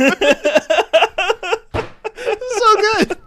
good. 2.75 3.17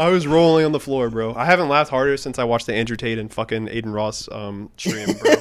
I 0.00 0.08
was 0.08 0.26
rolling 0.26 0.64
on 0.64 0.72
the 0.72 0.80
floor, 0.80 1.10
bro. 1.10 1.34
I 1.34 1.44
haven't 1.44 1.68
laughed 1.68 1.90
harder 1.90 2.16
since 2.16 2.38
I 2.38 2.44
watched 2.44 2.64
the 2.64 2.74
Andrew 2.74 2.96
Tate 2.96 3.18
and 3.18 3.30
fucking 3.30 3.68
Adin 3.68 3.92
Ross 3.92 4.30
um, 4.32 4.70
stream, 4.78 5.14
bro. 5.18 5.34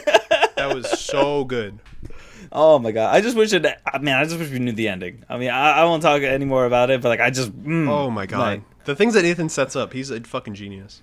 That 0.60 0.76
was 0.76 0.90
so 1.00 1.44
good. 1.44 1.80
Oh 2.52 2.80
my 2.80 2.92
god! 2.92 3.14
I 3.14 3.22
just 3.22 3.36
wish 3.38 3.54
it. 3.54 3.66
I 3.66 3.98
mean, 4.00 4.16
I 4.16 4.24
just 4.24 4.38
wish 4.40 4.50
we 4.50 4.60
knew 4.60 4.72
the 4.72 4.88
ending. 4.88 5.24
I 5.30 5.38
mean, 5.38 5.50
I, 5.50 5.82
I 5.82 5.84
won't 5.86 6.02
talk 6.02 6.22
any 6.24 6.46
more 6.46 6.66
about 6.66 6.90
it, 6.90 7.02
but 7.02 7.10
like, 7.10 7.20
I 7.20 7.30
just. 7.30 7.52
Mm, 7.52 7.88
Oh 7.88 8.10
my 8.10 8.26
god. 8.26 8.40
like, 8.40 8.62
the 8.86 8.96
things 8.96 9.14
that 9.14 9.24
Nathan 9.24 9.50
sets 9.50 9.76
up, 9.76 9.94
he's 9.94 10.10
a 10.10 10.20
fucking 10.22 10.56
genius. 10.56 11.02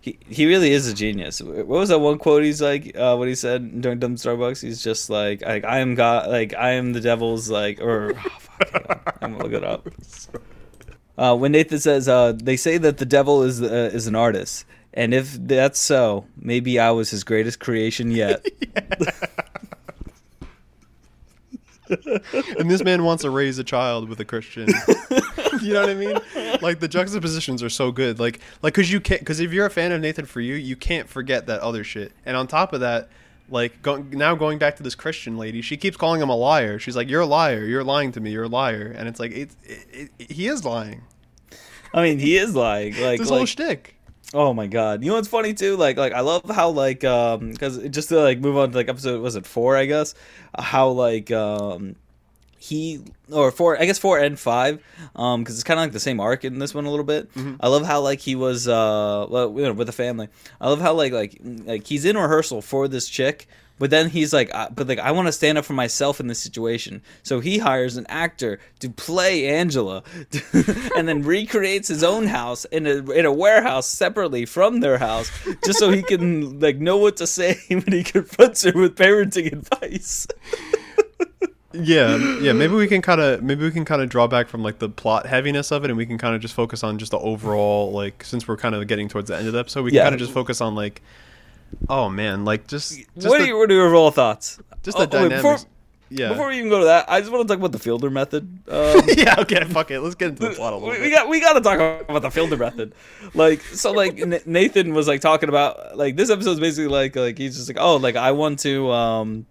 he 0.00 0.18
he 0.28 0.46
really 0.46 0.72
is 0.72 0.88
a 0.88 0.94
genius. 0.94 1.40
What 1.40 1.66
was 1.68 1.88
that 1.90 2.00
one 2.00 2.18
quote? 2.18 2.42
He's 2.42 2.60
like, 2.60 2.96
uh, 2.96 3.14
what 3.14 3.28
he 3.28 3.36
said 3.36 3.80
during 3.80 4.00
Dumb 4.00 4.16
Starbucks. 4.16 4.60
He's 4.62 4.82
just 4.82 5.08
like, 5.08 5.42
like 5.42 5.64
I 5.64 5.78
am 5.78 5.94
God, 5.94 6.28
like 6.28 6.52
I 6.54 6.72
am 6.72 6.92
the 6.94 7.00
devil's, 7.00 7.48
like, 7.48 7.80
or 7.80 8.14
oh, 8.16 8.28
fuck. 8.40 9.18
I'm 9.22 9.32
gonna 9.32 9.44
look 9.44 9.52
it 9.52 9.64
up. 9.64 9.88
Uh, 11.18 11.36
when 11.36 11.52
Nathan 11.52 11.78
says, 11.78 12.08
uh, 12.08 12.32
they 12.32 12.56
say 12.56 12.78
that 12.78 12.96
the 12.96 13.04
devil 13.04 13.42
is 13.42 13.60
uh, 13.60 13.90
is 13.92 14.06
an 14.06 14.16
artist, 14.16 14.64
and 14.94 15.14
if 15.14 15.32
that's 15.46 15.78
so, 15.78 16.26
maybe 16.36 16.78
I 16.78 16.90
was 16.90 17.10
his 17.10 17.24
greatest 17.24 17.60
creation 17.60 18.10
yet. 18.10 18.44
And 22.58 22.70
this 22.70 22.82
man 22.82 23.04
wants 23.04 23.22
to 23.22 23.30
raise 23.30 23.58
a 23.58 23.64
child 23.64 24.08
with 24.08 24.18
a 24.20 24.24
Christian. 24.24 24.68
you 25.60 25.74
know 25.74 25.80
what 25.80 25.90
I 25.90 25.94
mean? 25.94 26.18
Like 26.62 26.80
the 26.80 26.88
juxtapositions 26.88 27.62
are 27.62 27.68
so 27.68 27.92
good. 27.92 28.18
Like 28.18 28.40
like 28.62 28.74
cuz 28.74 28.90
you 28.90 29.00
can't 29.00 29.24
cuz 29.26 29.40
if 29.40 29.52
you're 29.52 29.66
a 29.66 29.70
fan 29.70 29.92
of 29.92 30.00
Nathan 30.00 30.24
for 30.24 30.40
you, 30.40 30.54
you 30.54 30.76
can't 30.76 31.08
forget 31.08 31.46
that 31.46 31.60
other 31.60 31.84
shit. 31.84 32.12
And 32.24 32.36
on 32.36 32.46
top 32.46 32.72
of 32.72 32.80
that, 32.80 33.10
like 33.50 33.82
go, 33.82 33.96
now 34.10 34.34
going 34.34 34.58
back 34.58 34.76
to 34.76 34.82
this 34.82 34.94
Christian 34.94 35.36
lady, 35.36 35.60
she 35.60 35.76
keeps 35.76 35.96
calling 35.96 36.22
him 36.22 36.30
a 36.30 36.36
liar. 36.36 36.78
She's 36.78 36.96
like, 36.96 37.10
"You're 37.10 37.22
a 37.22 37.26
liar. 37.26 37.64
You're 37.64 37.84
lying 37.84 38.12
to 38.12 38.20
me. 38.20 38.30
You're 38.30 38.44
a 38.44 38.48
liar." 38.48 38.94
And 38.96 39.08
it's 39.08 39.20
like 39.20 39.32
it's 39.32 39.56
it, 39.64 40.10
it, 40.18 40.32
he 40.32 40.46
is 40.46 40.64
lying. 40.64 41.02
I 41.92 42.02
mean, 42.02 42.18
he 42.18 42.38
is 42.38 42.54
lying. 42.54 42.94
like, 42.94 43.20
It's 43.20 43.22
his 43.22 43.28
whole 43.28 43.40
like 43.40 43.48
shtick. 43.48 43.96
Oh 44.34 44.54
my 44.54 44.66
god! 44.66 45.02
You 45.02 45.10
know 45.10 45.16
what's 45.16 45.28
funny 45.28 45.52
too? 45.52 45.76
Like, 45.76 45.96
like 45.96 46.12
I 46.12 46.20
love 46.20 46.48
how 46.48 46.70
like 46.70 47.04
um 47.04 47.50
because 47.50 47.78
just 47.90 48.08
to 48.08 48.20
like 48.20 48.40
move 48.40 48.56
on 48.56 48.70
to 48.70 48.76
like 48.76 48.88
episode 48.88 49.20
was 49.20 49.36
it 49.36 49.46
four 49.46 49.76
I 49.76 49.84
guess 49.86 50.14
how 50.58 50.88
like 50.88 51.30
um 51.30 51.96
he 52.58 53.00
or 53.30 53.50
four 53.50 53.78
I 53.80 53.84
guess 53.86 53.98
four 53.98 54.18
and 54.18 54.38
five 54.38 54.82
um 55.16 55.42
because 55.42 55.56
it's 55.56 55.64
kind 55.64 55.80
of 55.80 55.84
like 55.84 55.92
the 55.92 56.00
same 56.00 56.20
arc 56.20 56.44
in 56.44 56.58
this 56.60 56.72
one 56.74 56.86
a 56.86 56.90
little 56.90 57.04
bit. 57.04 57.28
I 57.60 57.68
love 57.68 57.84
how 57.84 58.00
like 58.00 58.20
he 58.20 58.34
was 58.34 58.68
uh 58.68 59.26
well 59.28 59.52
you 59.58 59.64
know, 59.64 59.72
with 59.72 59.88
the 59.88 59.92
family. 59.92 60.28
I 60.60 60.68
love 60.70 60.80
how 60.80 60.94
like 60.94 61.12
like 61.12 61.38
like 61.42 61.86
he's 61.86 62.04
in 62.04 62.16
rehearsal 62.16 62.62
for 62.62 62.88
this 62.88 63.08
chick. 63.08 63.48
But 63.82 63.90
then 63.90 64.10
he's 64.10 64.32
like, 64.32 64.48
uh, 64.54 64.68
but 64.72 64.86
like, 64.86 65.00
I 65.00 65.10
want 65.10 65.26
to 65.26 65.32
stand 65.32 65.58
up 65.58 65.64
for 65.64 65.72
myself 65.72 66.20
in 66.20 66.28
this 66.28 66.38
situation. 66.38 67.02
So 67.24 67.40
he 67.40 67.58
hires 67.58 67.96
an 67.96 68.06
actor 68.08 68.60
to 68.78 68.88
play 68.88 69.48
Angela, 69.48 70.04
and 70.96 71.08
then 71.08 71.24
recreates 71.24 71.88
his 71.88 72.04
own 72.04 72.28
house 72.28 72.64
in 72.66 72.86
a 72.86 73.10
in 73.10 73.26
a 73.26 73.32
warehouse 73.32 73.88
separately 73.88 74.46
from 74.46 74.78
their 74.78 74.98
house, 74.98 75.32
just 75.64 75.80
so 75.80 75.90
he 75.90 76.00
can 76.04 76.60
like 76.60 76.76
know 76.76 76.96
what 76.96 77.16
to 77.16 77.26
say 77.26 77.58
when 77.68 77.82
he 77.90 78.04
confronts 78.04 78.62
her 78.62 78.70
with 78.72 78.94
parenting 78.96 79.52
advice. 79.52 80.28
Yeah, 81.74 82.18
yeah. 82.40 82.52
Maybe 82.52 82.74
we 82.74 82.86
can 82.86 83.00
kind 83.00 83.18
of 83.20 83.42
maybe 83.42 83.64
we 83.64 83.70
can 83.70 83.86
kind 83.86 84.02
of 84.02 84.10
draw 84.10 84.26
back 84.26 84.48
from 84.48 84.62
like 84.62 84.78
the 84.78 84.90
plot 84.90 85.24
heaviness 85.26 85.72
of 85.72 85.84
it, 85.84 85.90
and 85.90 85.96
we 85.96 86.04
can 86.04 86.18
kind 86.18 86.34
of 86.34 86.42
just 86.42 86.52
focus 86.54 86.84
on 86.84 86.98
just 86.98 87.12
the 87.12 87.18
overall 87.18 87.90
like 87.92 88.22
since 88.24 88.46
we're 88.46 88.58
kind 88.58 88.74
of 88.74 88.86
getting 88.86 89.08
towards 89.08 89.28
the 89.28 89.36
end 89.38 89.46
of 89.46 89.54
the 89.54 89.58
episode, 89.58 89.82
we 89.84 89.90
can 89.90 89.96
Yeah. 89.96 90.02
kind 90.04 90.14
of 90.14 90.20
just 90.20 90.32
focus 90.32 90.60
on 90.60 90.74
like, 90.74 91.00
oh 91.88 92.08
man, 92.08 92.44
like 92.44 92.66
just, 92.66 92.96
just 92.96 93.28
what 93.28 93.38
the, 93.38 93.44
are 93.44 93.46
your 93.46 93.58
what 93.58 93.70
are 93.70 93.74
your 93.74 93.86
overall 93.86 94.10
thoughts? 94.10 94.58
just 94.82 94.98
Oh, 94.98 95.06
the 95.06 95.18
oh, 95.18 95.22
wait, 95.22 95.28
before, 95.30 95.58
yeah. 96.10 96.28
before 96.28 96.48
we 96.48 96.58
even 96.58 96.68
go 96.68 96.80
to 96.80 96.84
that, 96.86 97.06
I 97.08 97.20
just 97.20 97.32
want 97.32 97.46
to 97.46 97.52
talk 97.52 97.58
about 97.58 97.72
the 97.72 97.78
Fielder 97.78 98.10
method. 98.10 98.44
Um, 98.68 99.02
yeah. 99.16 99.36
Okay. 99.38 99.64
Fuck 99.64 99.90
it. 99.90 100.00
Let's 100.00 100.14
get 100.14 100.30
into 100.30 100.48
the 100.48 100.50
plot 100.54 100.72
a 100.72 100.76
little 100.76 100.90
we, 100.90 100.96
bit. 100.96 101.02
we 101.02 101.10
got 101.10 101.28
we 101.28 101.40
got 101.40 101.54
to 101.54 101.60
talk 101.60 102.08
about 102.08 102.22
the 102.22 102.30
Fielder 102.30 102.56
method. 102.56 102.94
Like 103.34 103.62
so, 103.62 103.92
like 103.92 104.16
Nathan 104.46 104.94
was 104.94 105.08
like 105.08 105.20
talking 105.20 105.48
about 105.48 105.96
like 105.96 106.16
this 106.16 106.30
episode's 106.30 106.60
basically 106.60 106.88
like 106.88 107.16
like 107.16 107.38
he's 107.38 107.56
just 107.56 107.68
like 107.68 107.78
oh 107.80 107.96
like 107.96 108.16
I 108.16 108.32
want 108.32 108.58
to 108.60 108.90
um 108.90 109.46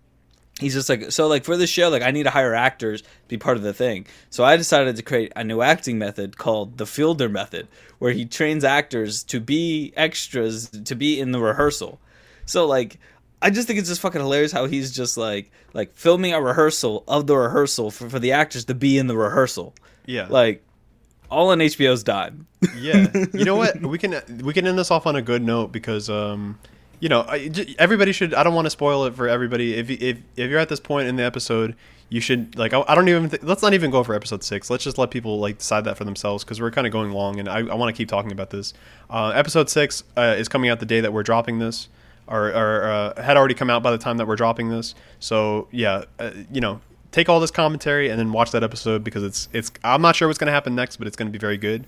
he's 0.59 0.73
just 0.73 0.89
like 0.89 1.11
so 1.11 1.27
like 1.27 1.43
for 1.43 1.57
this 1.57 1.69
show 1.69 1.89
like 1.89 2.03
I 2.03 2.11
need 2.11 2.23
to 2.23 2.29
hire 2.29 2.53
actors 2.53 3.01
to 3.01 3.07
be 3.27 3.37
part 3.37 3.57
of 3.57 3.63
the 3.63 3.73
thing. 3.73 4.05
So 4.29 4.43
I 4.43 4.57
decided 4.57 4.95
to 4.97 5.03
create 5.03 5.31
a 5.35 5.43
new 5.43 5.61
acting 5.61 5.97
method 5.97 6.37
called 6.37 6.77
the 6.77 6.85
Fielder 6.85 7.29
method, 7.29 7.67
where 7.99 8.11
he 8.11 8.25
trains 8.25 8.63
actors 8.63 9.23
to 9.25 9.39
be 9.39 9.93
extras 9.95 10.69
to 10.69 10.95
be 10.95 11.19
in 11.19 11.31
the 11.31 11.39
rehearsal. 11.39 11.99
So 12.51 12.67
like 12.67 12.99
I 13.41 13.49
just 13.49 13.65
think 13.67 13.79
it's 13.79 13.87
just 13.89 14.01
fucking 14.01 14.21
hilarious 14.21 14.51
how 14.51 14.65
he's 14.65 14.91
just 14.91 15.15
like 15.17 15.51
like 15.73 15.93
filming 15.95 16.33
a 16.33 16.41
rehearsal 16.41 17.03
of 17.07 17.25
the 17.27 17.35
rehearsal 17.35 17.89
for, 17.91 18.09
for 18.09 18.19
the 18.19 18.33
actors 18.33 18.65
to 18.65 18.75
be 18.75 18.97
in 18.97 19.07
the 19.07 19.15
rehearsal. 19.17 19.73
yeah. 20.05 20.27
Like 20.29 20.63
all 21.29 21.49
on 21.51 21.59
HBO's 21.59 22.03
dime. 22.03 22.45
yeah. 22.77 23.07
You 23.33 23.45
know 23.45 23.55
what? 23.55 23.81
We 23.81 23.97
can 23.97 24.21
we 24.43 24.53
can 24.53 24.67
end 24.67 24.77
this 24.77 24.91
off 24.91 25.07
on 25.07 25.15
a 25.15 25.21
good 25.21 25.41
note 25.43 25.71
because 25.71 26.09
um 26.09 26.59
you 26.99 27.07
know 27.09 27.25
I, 27.27 27.47
j- 27.47 27.73
everybody 27.79 28.11
should. 28.11 28.33
I 28.33 28.43
don't 28.43 28.53
want 28.53 28.65
to 28.67 28.69
spoil 28.69 29.05
it 29.05 29.15
for 29.15 29.27
everybody. 29.29 29.73
If 29.75 29.89
if 29.89 30.17
if 30.35 30.49
you're 30.49 30.59
at 30.59 30.69
this 30.69 30.79
point 30.81 31.07
in 31.07 31.15
the 31.15 31.23
episode, 31.23 31.75
you 32.09 32.19
should 32.21 32.55
like. 32.59 32.73
I, 32.73 32.83
I 32.87 32.93
don't 32.93 33.07
even. 33.09 33.29
Th- 33.29 33.41
let's 33.41 33.63
not 33.63 33.73
even 33.73 33.89
go 33.89 34.03
for 34.03 34.13
episode 34.13 34.43
six. 34.43 34.69
Let's 34.69 34.83
just 34.83 34.99
let 34.99 35.09
people 35.09 35.39
like 35.39 35.57
decide 35.57 35.85
that 35.85 35.97
for 35.97 36.03
themselves 36.03 36.43
because 36.43 36.61
we're 36.61 36.69
kind 36.69 36.85
of 36.85 36.93
going 36.93 37.11
long, 37.11 37.39
and 37.39 37.49
I, 37.49 37.59
I 37.59 37.73
want 37.73 37.89
to 37.95 37.97
keep 37.97 38.07
talking 38.09 38.31
about 38.31 38.51
this. 38.51 38.73
Uh, 39.09 39.29
episode 39.33 39.67
six 39.69 40.03
uh, 40.15 40.35
is 40.37 40.47
coming 40.47 40.69
out 40.69 40.79
the 40.79 40.85
day 40.85 41.01
that 41.01 41.11
we're 41.11 41.23
dropping 41.23 41.57
this, 41.57 41.87
or, 42.31 42.47
or 42.49 42.83
uh, 43.17 43.21
had 43.21 43.37
already 43.37 43.53
come 43.55 43.69
out 43.69 43.83
by 43.83 43.91
the 43.91 43.97
time 43.97 44.17
that 44.17 44.27
we're 44.27 44.35
dropping 44.37 44.69
this. 44.69 44.95
So 45.19 45.67
yeah, 45.71 46.05
uh, 46.19 46.31
you 46.51 46.61
know, 46.61 46.81
take 47.11 47.27
all 47.29 47.39
this 47.39 47.51
commentary 47.51 48.09
and 48.09 48.17
then 48.19 48.31
watch 48.31 48.51
that 48.51 48.63
episode 48.63 49.03
because 49.03 49.23
it's 49.23 49.49
it's. 49.53 49.71
I'm 49.83 50.01
not 50.01 50.15
sure 50.15 50.27
what's 50.27 50.39
gonna 50.39 50.51
happen 50.51 50.73
next, 50.75 50.97
but 50.97 51.07
it's 51.07 51.15
gonna 51.17 51.29
be 51.29 51.39
very 51.39 51.57
good. 51.57 51.85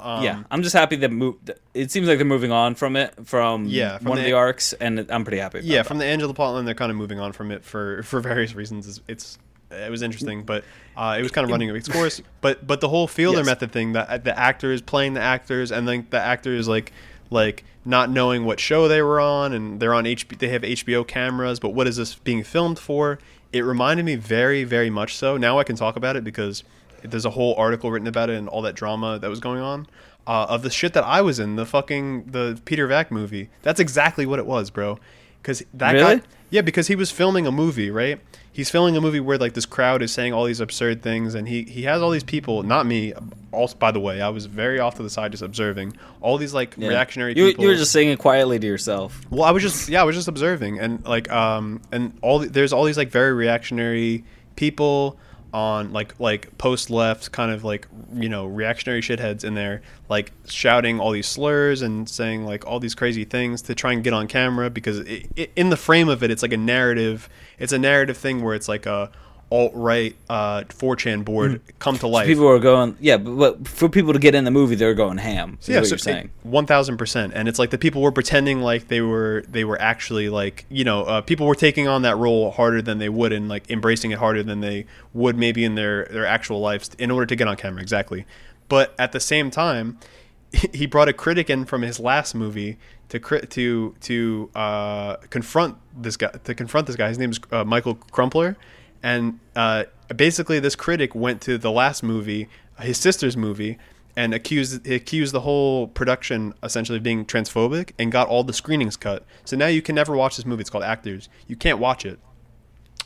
Um, 0.00 0.22
yeah, 0.22 0.42
I'm 0.52 0.62
just 0.62 0.74
happy 0.76 0.94
that 0.96 1.58
it 1.74 1.90
seems 1.90 2.06
like 2.06 2.18
they're 2.18 2.24
moving 2.24 2.52
on 2.52 2.76
from 2.76 2.94
it 2.94 3.14
from 3.26 3.64
Yeah, 3.64 3.98
from 3.98 4.10
one 4.10 4.18
of 4.18 4.24
the- 4.24 4.30
the 4.30 4.36
arcs, 4.36 4.72
and 4.74 5.04
I'm 5.10 5.24
pretty 5.24 5.38
happy. 5.38 5.58
About 5.58 5.66
yeah, 5.68 5.78
that. 5.78 5.86
from 5.88 5.98
the 5.98 6.04
Angela 6.04 6.32
plotline, 6.34 6.66
they're 6.66 6.74
kind 6.74 6.92
of 6.92 6.96
moving 6.96 7.18
on 7.18 7.32
from 7.32 7.50
it 7.50 7.64
for 7.64 8.04
for 8.04 8.20
various 8.20 8.54
reasons. 8.54 8.86
It's, 8.86 9.00
it's 9.08 9.38
it 9.72 9.90
was 9.90 10.02
interesting, 10.02 10.44
but 10.44 10.62
uh, 10.96 11.16
it 11.18 11.22
was 11.22 11.32
kind 11.32 11.44
of 11.44 11.50
running 11.50 11.68
its 11.74 11.88
course. 11.88 12.22
But 12.40 12.64
but 12.64 12.80
the 12.80 12.88
whole 12.88 13.08
fielder 13.08 13.38
Yes. 13.38 13.46
method 13.46 13.72
thing, 13.72 13.92
that 13.94 14.22
the 14.24 14.38
actors 14.38 14.80
playing 14.80 15.14
the 15.14 15.20
actors, 15.20 15.72
and 15.72 15.88
then 15.88 16.06
the 16.10 16.20
actors 16.20 16.68
like 16.68 16.92
like 17.30 17.64
not 17.84 18.10
knowing 18.10 18.44
what 18.44 18.60
show 18.60 18.88
they 18.88 19.02
were 19.02 19.20
on, 19.20 19.52
and 19.52 19.80
they're 19.80 19.94
on 19.94 20.04
HB, 20.04 20.38
they 20.38 20.48
have 20.48 20.62
HBO 20.62 21.06
cameras, 21.06 21.58
but 21.60 21.70
what 21.70 21.86
is 21.86 21.96
this 21.96 22.14
being 22.16 22.42
filmed 22.42 22.78
for? 22.78 23.18
It 23.52 23.60
reminded 23.62 24.04
me 24.04 24.16
very 24.16 24.64
very 24.64 24.90
much 24.90 25.14
so. 25.16 25.36
Now 25.36 25.58
I 25.58 25.64
can 25.64 25.76
talk 25.76 25.96
about 25.96 26.16
it 26.16 26.24
because 26.24 26.64
there's 27.02 27.24
a 27.24 27.30
whole 27.30 27.54
article 27.56 27.90
written 27.90 28.08
about 28.08 28.28
it 28.30 28.36
and 28.36 28.48
all 28.48 28.62
that 28.62 28.74
drama 28.74 29.18
that 29.18 29.30
was 29.30 29.40
going 29.40 29.60
on. 29.60 29.86
Uh, 30.26 30.44
of 30.50 30.62
the 30.62 30.68
shit 30.68 30.92
that 30.92 31.04
I 31.04 31.22
was 31.22 31.38
in, 31.38 31.56
the 31.56 31.64
fucking 31.64 32.24
the 32.26 32.60
Peter 32.66 32.86
Vack 32.86 33.10
movie. 33.10 33.48
That's 33.62 33.80
exactly 33.80 34.26
what 34.26 34.38
it 34.38 34.44
was, 34.44 34.68
bro. 34.68 34.98
Because 35.40 35.62
that 35.72 35.92
Really? 35.92 36.16
guy, 36.16 36.22
yeah, 36.50 36.60
because 36.62 36.86
he 36.88 36.96
was 36.96 37.10
filming 37.10 37.46
a 37.46 37.52
movie, 37.52 37.90
right? 37.90 38.20
He's 38.50 38.70
filming 38.70 38.96
a 38.96 39.00
movie 39.00 39.20
where 39.20 39.38
like 39.38 39.52
this 39.54 39.66
crowd 39.66 40.02
is 40.02 40.10
saying 40.10 40.32
all 40.32 40.44
these 40.44 40.58
absurd 40.60 41.02
things, 41.02 41.34
and 41.34 41.46
he 41.48 41.62
he 41.62 41.82
has 41.84 42.02
all 42.02 42.10
these 42.10 42.24
people. 42.24 42.62
Not 42.64 42.86
me. 42.86 43.12
Also, 43.52 43.76
by 43.76 43.90
the 43.92 44.00
way, 44.00 44.20
I 44.20 44.28
was 44.30 44.46
very 44.46 44.78
off 44.80 44.96
to 44.96 45.02
the 45.02 45.10
side 45.10 45.30
just 45.30 45.42
observing 45.42 45.96
all 46.20 46.36
these 46.38 46.52
like 46.54 46.74
Yeah. 46.76 46.88
reactionary 46.88 47.34
You, 47.36 47.46
people. 47.46 47.64
you 47.64 47.70
were 47.70 47.76
just 47.76 47.92
saying 47.92 48.08
it 48.08 48.18
quietly 48.18 48.58
to 48.58 48.66
yourself. 48.66 49.20
Well, 49.30 49.44
I 49.44 49.52
was 49.52 49.62
just 49.62 49.88
yeah, 49.88 50.00
I 50.00 50.04
was 50.04 50.16
just 50.16 50.26
observing, 50.28 50.80
and 50.80 51.04
like 51.06 51.30
um, 51.30 51.80
and 51.92 52.18
all 52.22 52.40
the, 52.40 52.48
there's 52.48 52.72
all 52.72 52.84
these 52.84 52.96
like 52.98 53.10
very 53.10 53.32
reactionary 53.32 54.24
people 54.56 55.16
on 55.52 55.92
like 55.92 56.18
like 56.20 56.56
post 56.58 56.90
left 56.90 57.32
kind 57.32 57.50
of 57.50 57.64
like 57.64 57.88
you 58.12 58.28
know 58.28 58.46
reactionary 58.46 59.00
shitheads 59.00 59.44
in 59.44 59.54
there 59.54 59.80
like 60.08 60.32
shouting 60.46 61.00
all 61.00 61.10
these 61.10 61.26
slurs 61.26 61.80
and 61.80 62.08
saying 62.08 62.44
like 62.44 62.66
all 62.66 62.78
these 62.78 62.94
crazy 62.94 63.24
things 63.24 63.62
to 63.62 63.74
try 63.74 63.92
and 63.92 64.04
get 64.04 64.12
on 64.12 64.28
camera 64.28 64.68
because 64.68 64.98
it, 65.00 65.26
it, 65.36 65.50
in 65.56 65.70
the 65.70 65.76
frame 65.76 66.08
of 66.08 66.22
it 66.22 66.30
it's 66.30 66.42
like 66.42 66.52
a 66.52 66.58
narrative 66.58 67.30
it's 67.58 67.72
a 67.72 67.78
narrative 67.78 68.16
thing 68.16 68.42
where 68.42 68.54
it's 68.54 68.68
like 68.68 68.84
a 68.84 69.10
alt 69.50 69.72
right 69.74 70.14
uh 70.28 70.60
4chan 70.64 71.24
board 71.24 71.62
come 71.78 71.96
to 71.98 72.06
life 72.06 72.26
People 72.26 72.44
were 72.44 72.58
going, 72.58 72.96
yeah, 73.00 73.16
but, 73.16 73.36
but 73.36 73.68
for 73.68 73.88
people 73.88 74.12
to 74.12 74.18
get 74.18 74.34
in 74.34 74.44
the 74.44 74.50
movie, 74.50 74.74
they're 74.74 74.94
going 74.94 75.18
ham. 75.18 75.58
What 75.80 75.88
you're 75.90 75.98
saying. 75.98 76.30
One 76.42 76.66
thousand 76.66 76.98
percent, 76.98 77.32
and 77.34 77.48
it's 77.48 77.58
like 77.58 77.70
the 77.70 77.78
people 77.78 78.02
were 78.02 78.12
pretending 78.12 78.60
like 78.60 78.88
they 78.88 79.00
were 79.00 79.44
they 79.48 79.64
were 79.64 79.80
actually 79.80 80.28
like 80.28 80.66
you 80.68 80.84
know 80.84 81.04
uh, 81.04 81.20
people 81.22 81.46
were 81.46 81.54
taking 81.54 81.88
on 81.88 82.02
that 82.02 82.16
role 82.16 82.50
harder 82.50 82.82
than 82.82 82.98
they 82.98 83.08
would 83.08 83.32
and 83.32 83.48
like 83.48 83.70
embracing 83.70 84.10
it 84.10 84.18
harder 84.18 84.42
than 84.42 84.60
they 84.60 84.86
would 85.14 85.36
maybe 85.36 85.64
in 85.64 85.74
their 85.74 86.04
their 86.06 86.26
actual 86.26 86.60
lives 86.60 86.90
in 86.98 87.10
order 87.10 87.26
to 87.26 87.36
get 87.36 87.48
on 87.48 87.56
camera 87.56 87.80
exactly. 87.80 88.26
But 88.68 88.94
at 88.98 89.12
the 89.12 89.20
same 89.20 89.50
time, 89.50 89.98
he 90.74 90.86
brought 90.86 91.08
a 91.08 91.12
critic 91.12 91.50
in 91.50 91.64
from 91.64 91.82
his 91.82 91.98
last 91.98 92.34
movie 92.34 92.78
to 93.08 93.18
to 93.18 93.94
to 94.00 94.50
uh, 94.54 95.16
confront 95.30 95.76
this 95.96 96.16
guy 96.16 96.28
to 96.44 96.54
confront 96.54 96.86
this 96.86 96.96
guy. 96.96 97.08
His 97.08 97.18
name 97.18 97.30
is 97.30 97.40
uh, 97.50 97.64
Michael 97.64 97.94
Crumpler, 97.94 98.56
and 99.02 99.38
uh, 99.54 99.84
basically 100.14 100.58
this 100.60 100.76
critic 100.76 101.14
went 101.14 101.40
to 101.42 101.58
the 101.58 101.70
last 101.70 102.02
movie, 102.02 102.48
his 102.80 102.98
sister's 102.98 103.36
movie, 103.36 103.78
and 104.16 104.34
accused 104.34 104.86
accused 104.88 105.32
the 105.32 105.40
whole 105.40 105.86
production 105.86 106.52
essentially 106.62 106.98
of 106.98 107.04
being 107.04 107.24
transphobic 107.24 107.92
and 107.98 108.10
got 108.10 108.26
all 108.26 108.42
the 108.42 108.52
screenings 108.52 108.96
cut. 108.96 109.24
So 109.44 109.56
now 109.56 109.68
you 109.68 109.80
can 109.80 109.94
never 109.94 110.16
watch 110.16 110.36
this 110.36 110.44
movie. 110.44 110.62
It's 110.62 110.70
called 110.70 110.84
Actors. 110.84 111.28
You 111.46 111.56
can't 111.56 111.78
watch 111.78 112.04
it. 112.04 112.18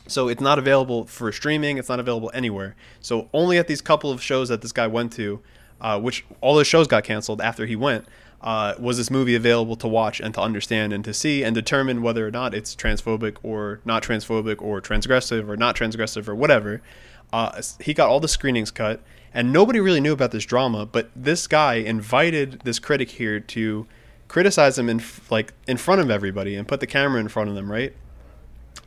So 0.07 0.27
it's 0.27 0.41
not 0.41 0.59
available 0.59 1.05
for 1.05 1.31
streaming. 1.31 1.77
It's 1.77 1.87
not 1.87 1.99
available 1.99 2.31
anywhere. 2.33 2.75
So 2.99 3.29
only 3.33 3.57
at 3.57 3.67
these 3.67 3.81
couple 3.81 4.11
of 4.11 4.21
shows 4.21 4.49
that 4.49 4.61
this 4.61 4.71
guy 4.71 4.87
went 4.87 5.13
to, 5.13 5.39
uh, 5.79 5.99
which 5.99 6.25
all 6.41 6.55
those 6.55 6.67
shows 6.67 6.87
got 6.87 7.03
canceled 7.03 7.41
after 7.41 7.65
he 7.65 7.75
went, 7.75 8.05
uh, 8.43 8.75
was 8.77 8.97
this 8.97 9.09
movie 9.09 9.35
available 9.35 9.75
to 9.77 9.87
watch 9.87 10.19
and 10.19 10.33
to 10.33 10.41
understand 10.41 10.91
and 10.93 11.03
to 11.05 11.13
see 11.13 11.43
and 11.43 11.55
determine 11.55 12.01
whether 12.01 12.27
or 12.27 12.31
not 12.31 12.53
it's 12.53 12.75
transphobic 12.75 13.37
or 13.41 13.79
not 13.85 14.03
transphobic 14.03 14.61
or 14.61 14.81
transgressive 14.81 15.47
or 15.47 15.55
not 15.55 15.75
transgressive 15.75 16.27
or 16.27 16.35
whatever. 16.35 16.81
Uh, 17.31 17.61
he 17.79 17.93
got 17.93 18.09
all 18.09 18.19
the 18.19 18.27
screenings 18.27 18.69
cut, 18.69 19.01
and 19.33 19.51
nobody 19.51 19.79
really 19.79 20.01
knew 20.01 20.13
about 20.13 20.31
this 20.31 20.45
drama. 20.45 20.85
But 20.85 21.09
this 21.15 21.47
guy 21.47 21.75
invited 21.75 22.61
this 22.63 22.77
critic 22.77 23.09
here 23.11 23.39
to 23.39 23.87
criticize 24.27 24.77
him 24.77 24.89
in 24.89 25.01
like 25.29 25.53
in 25.67 25.77
front 25.77 26.01
of 26.01 26.11
everybody 26.11 26.55
and 26.55 26.67
put 26.67 26.79
the 26.79 26.87
camera 26.87 27.19
in 27.19 27.29
front 27.29 27.49
of 27.49 27.55
them, 27.55 27.71
right? 27.71 27.95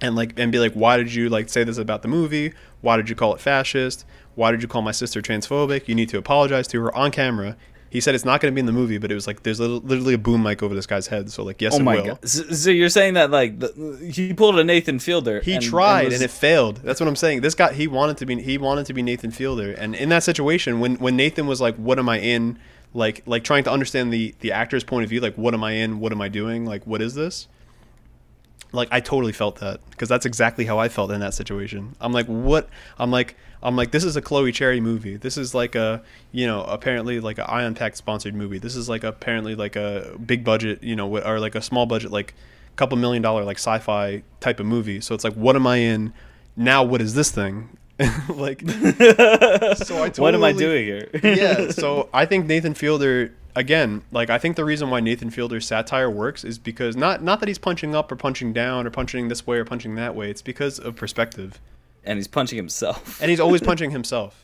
and 0.01 0.15
like 0.15 0.39
and 0.39 0.53
be 0.53 0.59
like 0.59 0.73
why 0.73 0.97
did 0.97 1.13
you 1.15 1.29
like 1.29 1.49
say 1.49 1.65
this 1.65 1.79
about 1.79 2.03
the 2.03 2.09
movie 2.09 2.53
why 2.81 2.97
did 2.97 3.09
you 3.09 3.15
call 3.15 3.35
it 3.35 3.41
fascist 3.41 4.05
why 4.35 4.51
did 4.51 4.61
you 4.61 4.69
call 4.69 4.83
my 4.83 4.93
sister 4.93 5.23
transphobic 5.23 5.89
you 5.89 5.95
need 5.95 6.09
to 6.09 6.19
apologize 6.19 6.69
to 6.69 6.81
her 6.83 6.95
on 6.95 7.11
camera 7.11 7.57
he 7.97 8.01
said 8.03 8.15
it's 8.15 8.27
not 8.27 8.43
going 8.43 8.53
to 8.53 8.55
be 8.55 8.61
in 8.61 8.67
the 8.67 8.73
movie 8.73 8.99
but 8.99 9.11
it 9.11 9.15
was 9.15 9.27
like 9.27 9.43
there's 9.43 9.59
lit- 9.59 9.83
literally 9.87 10.13
a 10.13 10.19
boom 10.19 10.43
mic 10.43 10.63
over 10.63 10.75
this 10.75 10.85
guy's 10.87 11.07
head 11.07 11.31
so 11.31 11.43
like 11.43 11.63
yes 11.63 11.73
Oh 11.73 11.79
it 11.79 11.83
my 11.83 11.95
will 11.97 12.05
god! 12.05 12.29
So, 12.29 12.43
so 12.53 12.69
you're 12.71 12.91
saying 12.91 13.15
that 13.15 13.31
like 13.31 13.59
the, 13.59 14.11
he 14.13 14.35
pulled 14.35 14.59
a 14.59 14.65
Nathan 14.65 14.99
Fielder? 14.99 15.41
he 15.41 15.55
and- 15.55 15.65
tried 15.65 16.03
and, 16.03 16.13
was- 16.13 16.21
it 16.21 16.31
failed 16.31 16.77
that's 16.85 17.01
what 17.01 17.09
i'm 17.09 17.17
saying 17.17 17.41
this 17.41 17.55
guy 17.55 17.73
he 17.73 17.87
wanted 17.87 18.19
to 18.19 18.27
be 18.27 18.43
he 18.43 18.59
wanted 18.59 18.85
to 18.87 18.93
be 18.93 19.03
nathan 19.03 19.31
fielder 19.31 19.73
and 19.73 19.95
in 19.95 20.11
that 20.11 20.23
situation 20.23 20.79
when 20.79 20.97
when 20.97 21.17
nathan 21.17 21.47
was 21.47 21.59
like 21.61 21.75
what 21.77 21.99
am 21.99 22.09
i 22.11 22.19
in 22.19 22.59
like 22.93 23.23
like 23.25 23.45
trying 23.45 23.65
to 23.65 23.71
understand 23.73 24.13
the 24.13 24.35
the 24.41 24.53
actor's 24.53 24.85
point 24.85 25.03
of 25.05 25.09
view 25.09 25.21
like 25.21 25.37
what 25.37 25.55
am 25.55 25.65
i 25.65 25.73
in 25.73 25.99
what 26.01 26.13
am 26.13 26.21
i 26.21 26.29
doing 26.29 26.67
like 26.67 26.87
what 26.87 27.01
is 27.01 27.15
this 27.15 27.49
like 28.73 28.89
I 28.91 29.01
totally 29.01 29.33
felt 29.33 29.57
that 29.61 29.81
because 29.91 30.09
that's 30.09 30.27
exactly 30.27 30.67
how 30.67 30.79
I 30.79 30.89
felt 30.89 31.11
in 31.11 31.21
that 31.21 31.33
situation. 31.35 31.95
I'm 32.01 32.13
like, 32.13 32.27
what? 32.27 32.69
I'm 32.99 33.11
like, 33.11 33.37
I'm 33.63 33.77
like, 33.77 33.91
this 33.91 34.05
is 34.05 34.17
a 34.17 34.23
Chloe 34.23 34.53
Cherry 34.53 34.81
movie. 34.81 35.17
This 35.17 35.37
is 35.37 35.55
like 35.55 35.75
a, 35.75 36.03
you 36.33 36.47
know, 36.47 36.63
apparently 36.63 37.21
like 37.21 37.39
a 37.39 37.51
Ion 37.51 37.75
Pact 37.75 37.97
sponsored 37.97 38.35
movie. 38.35 38.59
This 38.59 38.77
is 38.77 38.89
like 38.89 39.05
apparently 39.05 39.55
like 39.55 39.77
a 39.77 40.17
big 40.25 40.45
budget, 40.45 40.83
you 40.83 40.97
know, 40.97 41.19
or 41.19 41.41
like 41.41 41.55
a 41.55 41.63
small 41.63 41.87
budget, 41.87 42.11
like 42.11 42.35
a 42.73 42.77
couple 42.77 42.97
million 42.99 43.23
dollar 43.23 43.45
like 43.45 43.59
sci-fi 43.59 44.23
type 44.41 44.61
of 44.61 44.67
movie. 44.67 45.01
So 45.01 45.15
it's 45.15 45.25
like, 45.25 45.35
what 45.35 45.57
am 45.57 45.67
I 45.67 45.77
in? 45.77 46.13
Now, 46.57 46.83
what 46.83 47.01
is 47.01 47.15
this 47.15 47.31
thing? 47.31 47.77
like, 48.29 48.61
so 48.69 50.03
I 50.03 50.13
what 50.17 50.35
am 50.35 50.45
I 50.45 50.53
doing 50.53 50.85
here? 50.85 51.09
yeah, 51.23 51.71
so 51.71 52.11
I 52.13 52.27
think 52.27 52.47
Nathan 52.47 52.75
Fielder 52.75 53.33
again, 53.57 54.03
like 54.13 54.31
I 54.31 54.39
think 54.39 54.57
the 54.57 54.65
reason 54.65 54.91
why 54.91 55.01
Nathan 55.01 55.31
Fielder's 55.31 55.67
satire 55.67 56.11
works 56.11 56.45
is 56.45 56.59
because 56.59 56.95
not 56.95 57.23
not 57.23 57.41
that 57.41 57.49
he's 57.49 57.59
punching 57.59 57.95
up 57.95 58.13
or 58.13 58.17
punching 58.17 58.53
down 58.53 58.87
or 58.87 58.91
punching 58.91 59.29
this 59.29 59.47
way 59.47 59.57
or 59.57 59.65
punching 59.65 59.95
that 59.97 60.15
way. 60.15 60.31
It's 60.31 60.43
because 60.43 60.79
of 60.79 60.95
perspective. 60.95 61.59
And 62.07 62.19
he's 62.19 62.29
punching 62.29 62.57
himself. 62.57 63.21
And 63.21 63.31
he's 63.31 63.41
always 63.41 63.61
punching 63.71 63.91
himself 63.91 64.43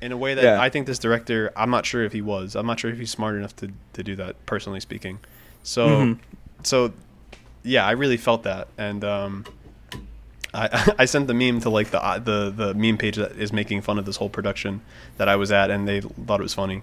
in 0.00 0.12
a 0.12 0.16
way 0.16 0.34
that 0.34 0.44
Yeah. 0.44 0.60
I 0.60 0.68
think 0.70 0.86
this 0.86 0.98
director, 0.98 1.52
I'm 1.56 1.70
not 1.70 1.86
sure 1.86 2.04
if 2.04 2.12
he 2.12 2.20
was. 2.22 2.54
I'm 2.54 2.66
not 2.66 2.78
sure 2.80 2.90
if 2.90 2.98
he's 2.98 3.10
smart 3.10 3.36
enough 3.36 3.54
to 3.56 3.70
to 3.94 4.02
do 4.02 4.16
that 4.16 4.34
personally 4.46 4.80
speaking. 4.80 5.18
So 5.62 5.86
Mhm. 5.88 6.18
so 6.62 6.92
yeah, 7.62 7.84
I 7.86 7.92
really 7.92 8.16
felt 8.16 8.42
that 8.44 8.68
and 8.78 9.02
um 9.04 9.44
I, 10.54 10.92
I 11.00 11.04
sent 11.04 11.26
the 11.26 11.34
meme 11.34 11.60
to 11.60 11.70
like 11.70 11.90
the 11.90 12.02
uh, 12.02 12.18
the 12.18 12.50
the 12.50 12.74
meme 12.74 12.98
page 12.98 13.16
that 13.16 13.32
is 13.32 13.52
making 13.52 13.82
fun 13.82 13.98
of 13.98 14.04
this 14.06 14.16
whole 14.16 14.30
production 14.30 14.80
that 15.18 15.28
I 15.28 15.36
was 15.36 15.50
at, 15.52 15.70
and 15.70 15.86
they 15.86 16.00
thought 16.00 16.40
it 16.40 16.42
was 16.42 16.54
funny. 16.54 16.82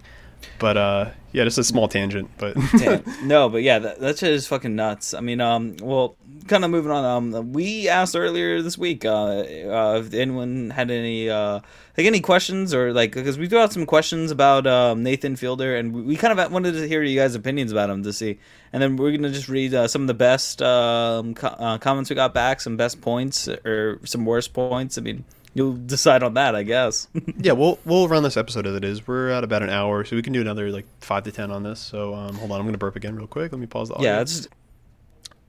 But 0.60 0.76
uh, 0.78 1.10
yeah, 1.32 1.46
just 1.46 1.58
a 1.58 1.64
small 1.64 1.88
tangent. 1.88 2.30
But 2.38 2.56
Damn. 2.78 3.04
No, 3.24 3.48
but 3.50 3.64
yeah, 3.64 3.80
that, 3.80 4.00
that 4.02 4.18
shit 4.20 4.32
is 4.34 4.46
fucking 4.46 4.76
nuts. 4.76 5.14
I 5.14 5.22
mean, 5.22 5.40
um, 5.40 5.78
well, 5.82 6.16
kind 6.48 6.66
of 6.66 6.72
moving 6.72 6.92
on. 6.92 7.06
Um, 7.06 7.54
we 7.54 7.88
asked 7.90 8.16
earlier 8.16 8.62
this 8.62 8.78
week, 8.78 9.06
uh, 9.06 9.12
uh 9.12 10.02
if 10.04 10.14
anyone 10.14 10.70
had 10.70 10.92
any, 10.92 11.30
uh, 11.30 11.60
like 11.98 12.08
any 12.08 12.22
questions 12.22 12.74
or 12.74 12.94
like, 12.94 13.14
because 13.14 13.38
we 13.38 13.48
threw 13.48 13.60
out 13.60 13.74
some 13.74 13.86
questions 13.86 14.32
about 14.32 14.66
um, 14.68 15.04
Nathan 15.04 15.36
Fielder, 15.36 15.76
and 15.76 15.94
we, 15.94 16.02
we 16.02 16.16
kind 16.16 16.38
of 16.38 16.52
wanted 16.52 16.74
to 16.74 16.88
hear 16.88 17.04
you 17.04 17.20
guys' 17.20 17.36
opinions 17.36 17.72
about 17.72 17.90
him 17.90 18.04
to 18.04 18.14
see, 18.14 18.40
and 18.72 18.82
then 18.82 18.96
we're 18.96 19.12
gonna 19.16 19.30
just 19.30 19.50
read 19.50 19.74
uh, 19.74 19.88
some 19.88 20.02
of 20.02 20.08
the 20.08 20.14
best 20.14 20.62
um, 20.62 21.34
co- 21.36 21.48
uh, 21.48 21.78
comments 21.78 22.10
we 22.10 22.16
got 22.16 22.34
back, 22.34 22.62
some 22.62 22.78
best 22.78 23.02
points 23.02 23.48
or 23.48 24.00
some 24.04 24.26
worst 24.26 24.54
points. 24.54 24.98
I 24.98 25.02
mean, 25.02 25.24
you'll 25.54 25.74
decide 25.74 26.24
on 26.24 26.34
that, 26.34 26.56
I 26.56 26.64
guess. 26.64 27.08
yeah, 27.38 27.54
we'll 27.54 27.80
we'll 27.86 28.08
run 28.08 28.24
this 28.24 28.38
episode 28.38 28.66
as 28.68 28.76
it 28.76 28.84
is. 28.84 29.08
We're 29.08 29.30
at 29.30 29.44
about 29.44 29.64
an 29.64 29.70
hour, 29.70 30.04
so 30.04 30.16
we 30.16 30.22
can 30.22 30.34
do 30.34 30.42
another 30.42 30.70
like 30.72 30.86
five 31.00 31.24
to 31.24 31.32
ten 31.32 31.52
on 31.52 31.64
this. 31.64 31.80
So 31.80 32.14
um, 32.14 32.36
hold 32.36 32.52
on, 32.52 32.60
I'm 32.60 32.66
gonna 32.66 32.78
burp 32.78 32.96
again 32.96 33.16
real 33.16 33.28
quick. 33.28 33.52
Let 33.52 33.60
me 33.60 33.68
pause 33.68 33.90
the 33.90 33.96
audio. 33.96 34.10
yeah, 34.10 34.22
it's 34.22 34.48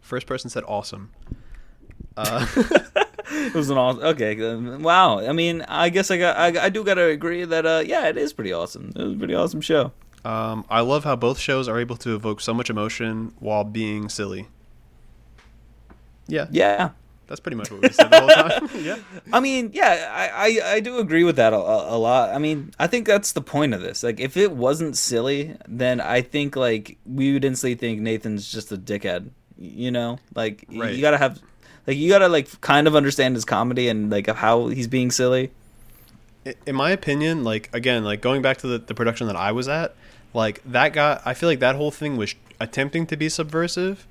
First 0.04 0.26
person 0.26 0.50
said 0.50 0.62
awesome. 0.68 1.10
Uh, 2.16 2.46
It 3.30 3.54
was 3.54 3.70
an 3.70 3.78
awesome. 3.78 4.02
Okay, 4.04 4.54
wow. 4.76 5.18
I 5.18 5.32
mean, 5.32 5.62
I 5.66 5.88
guess 5.88 6.10
I 6.10 6.18
got. 6.18 6.36
I, 6.36 6.66
I 6.66 6.68
do 6.68 6.84
gotta 6.84 7.06
agree 7.06 7.44
that 7.46 7.64
uh, 7.64 7.82
yeah, 7.84 8.06
it 8.08 8.18
is 8.18 8.34
pretty 8.34 8.52
awesome. 8.52 8.92
It 8.94 9.02
was 9.02 9.14
a 9.14 9.16
pretty 9.16 9.34
awesome 9.34 9.62
show. 9.62 9.92
um, 10.26 10.64
I 10.68 10.80
love 10.82 11.04
how 11.04 11.16
both 11.16 11.38
shows 11.38 11.66
are 11.66 11.80
able 11.80 11.96
to 12.04 12.14
evoke 12.14 12.42
so 12.42 12.52
much 12.52 12.68
emotion 12.68 13.32
while 13.40 13.64
being 13.64 14.10
silly. 14.10 14.48
Yeah, 16.26 16.46
Yeah. 16.50 16.90
that's 17.26 17.40
pretty 17.40 17.56
much 17.56 17.70
what 17.70 17.80
we 17.82 17.88
said 17.88 18.10
the 18.10 18.20
whole 18.20 18.28
time. 18.28 18.68
yeah. 18.84 18.96
I 19.32 19.40
mean, 19.40 19.70
yeah, 19.72 20.10
I, 20.12 20.28
I, 20.60 20.72
I 20.74 20.80
do 20.80 20.98
agree 20.98 21.24
with 21.24 21.36
that 21.36 21.52
a, 21.54 21.56
a, 21.58 21.96
a 21.96 21.98
lot. 21.98 22.30
I 22.30 22.38
mean, 22.38 22.72
I 22.78 22.86
think 22.86 23.06
that's 23.06 23.32
the 23.32 23.40
point 23.42 23.72
of 23.74 23.80
this. 23.80 24.02
Like, 24.02 24.20
if 24.20 24.36
it 24.36 24.52
wasn't 24.52 24.96
silly, 24.98 25.56
then 25.66 26.00
I 26.00 26.20
think 26.20 26.56
like 26.56 26.98
we 27.06 27.32
would 27.32 27.44
instantly 27.44 27.74
think 27.74 28.00
Nathan's 28.00 28.50
just 28.52 28.70
a 28.70 28.76
dickhead. 28.76 29.30
You 29.58 29.90
know, 29.90 30.18
like 30.34 30.64
Right. 30.68 30.94
you 30.94 31.00
gotta 31.00 31.18
have, 31.18 31.40
like, 31.86 31.96
you 31.96 32.08
gotta 32.08 32.28
like 32.28 32.60
kind 32.60 32.86
of 32.86 32.96
understand 32.96 33.34
his 33.36 33.44
comedy 33.44 33.88
and 33.88 34.10
like 34.10 34.28
how 34.28 34.68
he's 34.68 34.88
being 34.88 35.10
silly. 35.10 35.50
In 36.66 36.74
my 36.74 36.90
opinion, 36.90 37.42
like 37.44 37.70
again, 37.72 38.04
like 38.04 38.20
going 38.20 38.42
back 38.42 38.58
to 38.58 38.66
the, 38.66 38.78
the 38.78 38.94
production 38.94 39.26
that 39.28 39.36
I 39.36 39.52
was 39.52 39.66
at, 39.68 39.94
like 40.34 40.60
that 40.64 40.92
guy, 40.92 41.20
I 41.24 41.32
feel 41.34 41.48
like 41.48 41.60
that 41.60 41.76
whole 41.76 41.90
thing 41.90 42.16
was 42.16 42.34
attempting 42.60 43.06
to 43.06 43.16
be 43.16 43.28
subversive, 43.30 44.06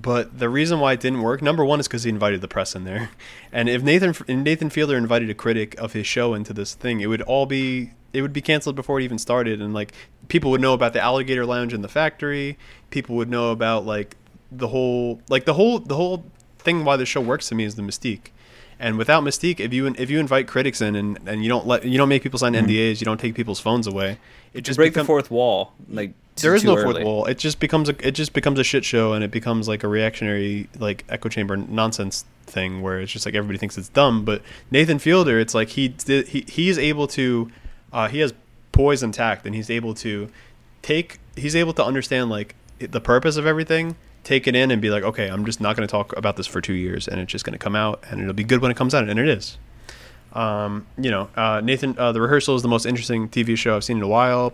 but 0.00 0.38
the 0.38 0.48
reason 0.48 0.78
why 0.80 0.92
it 0.92 1.00
didn't 1.00 1.22
work, 1.22 1.40
number 1.40 1.64
one, 1.64 1.80
is 1.80 1.88
because 1.88 2.02
he 2.02 2.10
invited 2.10 2.40
the 2.42 2.48
press 2.48 2.74
in 2.74 2.84
there, 2.84 3.10
and 3.52 3.68
if 3.68 3.82
Nathan 3.82 4.10
if 4.10 4.28
Nathan 4.28 4.68
Fielder 4.68 4.96
invited 4.96 5.30
a 5.30 5.34
critic 5.34 5.74
of 5.80 5.92
his 5.94 6.06
show 6.06 6.34
into 6.34 6.52
this 6.52 6.74
thing, 6.74 7.00
it 7.00 7.06
would 7.06 7.22
all 7.22 7.46
be 7.46 7.92
it 8.12 8.22
would 8.22 8.32
be 8.32 8.40
canceled 8.42 8.76
before 8.76 9.00
it 9.00 9.04
even 9.04 9.18
started, 9.18 9.62
and 9.62 9.72
like 9.72 9.92
people 10.28 10.50
would 10.50 10.60
know 10.60 10.74
about 10.74 10.92
the 10.92 11.00
alligator 11.00 11.46
lounge 11.46 11.72
in 11.72 11.80
the 11.80 11.88
factory, 11.88 12.58
people 12.90 13.16
would 13.16 13.30
know 13.30 13.52
about 13.52 13.86
like 13.86 14.16
the 14.52 14.68
whole 14.68 15.20
like 15.28 15.44
the 15.44 15.54
whole 15.54 15.78
the 15.78 15.96
whole 15.96 16.24
thing 16.58 16.84
why 16.84 16.96
the 16.96 17.06
show 17.06 17.20
works 17.20 17.48
to 17.48 17.54
me 17.54 17.64
is 17.64 17.74
the 17.76 17.82
mystique. 17.82 18.28
And 18.82 18.96
without 18.96 19.22
Mystique, 19.22 19.60
if 19.60 19.74
you 19.74 19.86
if 19.98 20.08
you 20.08 20.18
invite 20.20 20.48
critics 20.48 20.80
in 20.80 20.96
and, 20.96 21.18
and 21.26 21.42
you 21.42 21.50
don't 21.50 21.66
let 21.66 21.84
you 21.84 21.98
don't 21.98 22.08
make 22.08 22.22
people 22.22 22.38
sign 22.38 22.54
NDAs, 22.54 22.98
you 22.98 23.04
don't 23.04 23.20
take 23.20 23.34
people's 23.34 23.60
phones 23.60 23.86
away, 23.86 24.16
it 24.54 24.62
Just 24.62 24.78
break 24.78 24.92
become- 24.92 25.02
the 25.04 25.06
fourth 25.06 25.30
wall. 25.30 25.72
Like 25.90 26.12
There 26.36 26.54
is 26.54 26.64
no 26.64 26.76
early. 26.76 26.84
fourth 26.94 27.04
wall. 27.04 27.26
It 27.26 27.36
just 27.38 27.60
becomes 27.60 27.90
a 27.90 28.06
it 28.06 28.12
just 28.12 28.32
becomes 28.32 28.58
a 28.58 28.64
shit 28.64 28.86
show, 28.86 29.12
and 29.12 29.22
it 29.22 29.30
becomes 29.30 29.68
like 29.68 29.84
a 29.84 29.88
reactionary 29.88 30.68
like 30.78 31.04
echo 31.10 31.28
chamber 31.28 31.58
nonsense 31.58 32.24
thing 32.46 32.80
where 32.80 33.00
it's 33.00 33.12
just 33.12 33.26
like 33.26 33.34
everybody 33.34 33.58
thinks 33.58 33.76
it's 33.76 33.90
dumb. 33.90 34.24
But 34.24 34.40
Nathan 34.70 34.98
Fielder, 34.98 35.38
it's 35.38 35.54
like 35.54 35.68
he 35.68 35.94
he 36.06 36.46
he's 36.48 36.78
able 36.78 37.06
to 37.08 37.50
uh, 37.92 38.08
he 38.08 38.20
has 38.20 38.32
poise 38.72 39.02
and 39.02 39.12
tact, 39.12 39.44
and 39.44 39.54
he's 39.54 39.68
able 39.68 39.92
to 39.96 40.30
take 40.80 41.18
he's 41.36 41.54
able 41.54 41.74
to 41.74 41.84
understand 41.84 42.30
like 42.30 42.54
the 42.78 43.00
purpose 43.02 43.36
of 43.36 43.44
everything 43.44 43.94
take 44.24 44.46
it 44.46 44.54
in 44.54 44.70
and 44.70 44.82
be 44.82 44.90
like 44.90 45.02
okay 45.02 45.28
i'm 45.28 45.44
just 45.44 45.60
not 45.60 45.76
going 45.76 45.86
to 45.86 45.90
talk 45.90 46.16
about 46.16 46.36
this 46.36 46.46
for 46.46 46.60
two 46.60 46.74
years 46.74 47.08
and 47.08 47.20
it's 47.20 47.32
just 47.32 47.44
going 47.44 47.52
to 47.52 47.58
come 47.58 47.74
out 47.74 48.02
and 48.10 48.20
it'll 48.20 48.32
be 48.32 48.44
good 48.44 48.60
when 48.60 48.70
it 48.70 48.76
comes 48.76 48.94
out 48.94 49.08
and 49.08 49.18
it 49.18 49.28
is. 49.28 49.58
Um, 50.32 50.86
you 50.96 51.10
know 51.10 51.28
uh, 51.34 51.60
nathan 51.60 51.98
uh, 51.98 52.12
the 52.12 52.20
rehearsal 52.20 52.54
is 52.54 52.62
the 52.62 52.68
most 52.68 52.86
interesting 52.86 53.28
tv 53.28 53.56
show 53.56 53.74
i've 53.74 53.82
seen 53.84 53.96
in 53.96 54.02
a 54.02 54.08
while 54.08 54.52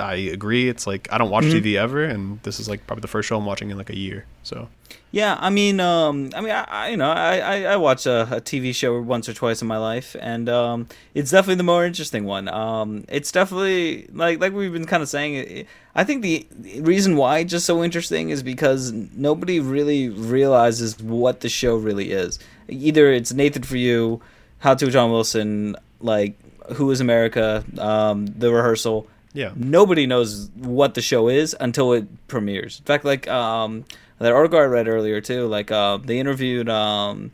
i 0.00 0.14
agree 0.14 0.68
it's 0.68 0.86
like 0.86 1.08
i 1.10 1.18
don't 1.18 1.30
watch 1.30 1.44
Mhm. 1.44 1.62
tv 1.62 1.76
ever 1.76 2.04
and 2.04 2.40
this 2.42 2.60
is 2.60 2.68
like 2.68 2.86
probably 2.86 3.00
the 3.02 3.08
first 3.08 3.28
show 3.28 3.36
i'm 3.38 3.46
watching 3.46 3.70
in 3.70 3.76
like 3.78 3.90
a 3.90 3.96
year 3.96 4.24
so 4.42 4.68
Yeah, 5.10 5.36
I 5.40 5.50
mean, 5.50 5.80
um, 5.80 6.30
I 6.36 6.40
mean, 6.42 6.52
I, 6.52 6.64
I 6.68 6.88
you 6.90 6.96
know, 6.98 7.10
I, 7.10 7.38
I, 7.38 7.56
I 7.72 7.76
watch 7.76 8.04
a, 8.06 8.22
a 8.36 8.40
TV 8.40 8.74
show 8.74 9.00
once 9.00 9.28
or 9.30 9.32
twice 9.34 9.62
in 9.62 9.68
my 9.68 9.78
life, 9.78 10.14
and 10.20 10.46
um, 10.48 10.86
it's 11.14 11.30
definitely 11.30 11.54
the 11.56 11.70
more 11.72 11.86
interesting 11.86 12.24
one. 12.26 12.48
Um, 12.48 13.04
it's 13.08 13.32
definitely 13.32 14.06
like 14.12 14.40
like 14.40 14.52
we've 14.52 14.72
been 14.72 14.84
kind 14.84 15.02
of 15.02 15.08
saying. 15.08 15.34
It, 15.34 15.66
I 15.94 16.04
think 16.04 16.20
the 16.22 16.46
reason 16.82 17.16
why 17.16 17.38
it's 17.38 17.50
just 17.50 17.64
so 17.66 17.82
interesting 17.82 18.28
is 18.30 18.42
because 18.42 18.92
nobody 18.92 19.58
really 19.58 20.10
realizes 20.10 20.98
what 21.00 21.40
the 21.40 21.48
show 21.48 21.76
really 21.76 22.12
is. 22.12 22.38
Either 22.68 23.10
it's 23.10 23.32
Nathan 23.32 23.62
for 23.62 23.78
you, 23.78 24.20
How 24.58 24.74
to 24.74 24.90
John 24.90 25.10
Wilson, 25.10 25.76
like 26.00 26.34
Who 26.76 26.90
is 26.90 27.00
America, 27.00 27.64
um, 27.78 28.26
the 28.26 28.52
rehearsal. 28.52 29.06
Yeah. 29.36 29.52
nobody 29.54 30.06
knows 30.06 30.50
what 30.56 30.94
the 30.94 31.02
show 31.02 31.28
is 31.28 31.54
until 31.60 31.92
it 31.92 32.06
premieres. 32.26 32.78
In 32.80 32.84
fact, 32.86 33.04
like 33.04 33.28
um, 33.28 33.84
that 34.18 34.32
article 34.32 34.58
I 34.58 34.62
read 34.64 34.88
earlier 34.88 35.20
too, 35.20 35.46
like 35.46 35.70
uh, 35.70 35.98
they 35.98 36.18
interviewed 36.18 36.68
um, 36.68 37.30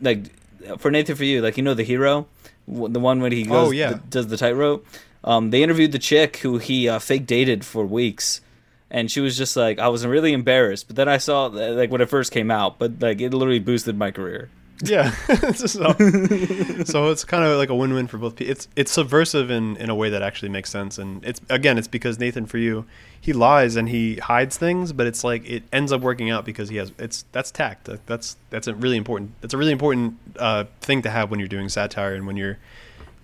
like 0.00 0.32
for 0.78 0.90
Nathan 0.90 1.14
for 1.14 1.24
you, 1.24 1.42
like 1.42 1.56
you 1.56 1.62
know 1.62 1.74
the 1.74 1.84
hero, 1.84 2.26
the 2.66 2.98
one 3.00 3.20
when 3.20 3.32
he 3.32 3.44
goes 3.44 3.68
Oh, 3.68 3.70
yeah. 3.70 3.90
th- 3.90 4.00
does 4.10 4.26
the 4.28 4.36
tightrope. 4.36 4.86
Um, 5.24 5.50
they 5.50 5.62
interviewed 5.62 5.92
the 5.92 5.98
chick 6.00 6.38
who 6.38 6.58
he 6.58 6.88
uh, 6.88 6.98
fake 6.98 7.26
dated 7.26 7.64
for 7.64 7.84
weeks. 7.86 8.40
And 8.90 9.10
she 9.10 9.20
was 9.20 9.38
just 9.38 9.56
like, 9.56 9.78
I 9.78 9.88
was 9.88 10.04
really 10.06 10.32
embarrassed, 10.34 10.86
but 10.86 10.96
then 10.96 11.08
I 11.08 11.16
saw 11.16 11.46
like 11.46 11.90
when 11.90 12.00
it 12.02 12.10
first 12.10 12.30
came 12.32 12.50
out, 12.50 12.78
but 12.78 13.00
like 13.00 13.20
it 13.22 13.32
literally 13.32 13.58
boosted 13.58 13.96
my 13.96 14.10
career. 14.10 14.50
Yeah. 14.90 15.10
so, 15.54 15.92
so 16.84 17.10
it's 17.10 17.24
kind 17.24 17.44
of 17.44 17.56
like 17.56 17.68
a 17.68 17.74
win-win 17.74 18.08
for 18.08 18.18
both 18.18 18.34
people. 18.34 18.50
It's 18.50 18.66
it's 18.74 18.90
subversive 18.90 19.48
in 19.50 19.76
in 19.76 19.90
a 19.90 19.94
way 19.94 20.10
that 20.10 20.22
actually 20.22 20.48
makes 20.48 20.70
sense, 20.70 20.98
and 20.98 21.24
it's 21.24 21.40
again, 21.48 21.78
it's 21.78 21.86
because 21.86 22.18
Nathan 22.18 22.46
for 22.46 22.58
you, 22.58 22.84
he 23.20 23.32
lies 23.32 23.76
and 23.76 23.88
he 23.88 24.16
hides 24.16 24.58
things, 24.58 24.92
but 24.92 25.06
it's 25.06 25.22
like 25.22 25.48
it 25.48 25.62
ends 25.72 25.92
up 25.92 26.00
working 26.00 26.30
out 26.30 26.44
because 26.44 26.68
he 26.68 26.76
has 26.76 26.90
it's 26.98 27.24
that's 27.30 27.52
tact. 27.52 27.88
That's 28.06 28.36
that's 28.50 28.66
a 28.66 28.74
really 28.74 28.96
important. 28.96 29.34
It's 29.42 29.54
a 29.54 29.58
really 29.58 29.70
important 29.70 30.18
uh, 30.36 30.64
thing 30.80 31.02
to 31.02 31.10
have 31.10 31.30
when 31.30 31.38
you're 31.38 31.48
doing 31.48 31.68
satire 31.68 32.14
and 32.14 32.26
when 32.26 32.36
you're, 32.36 32.58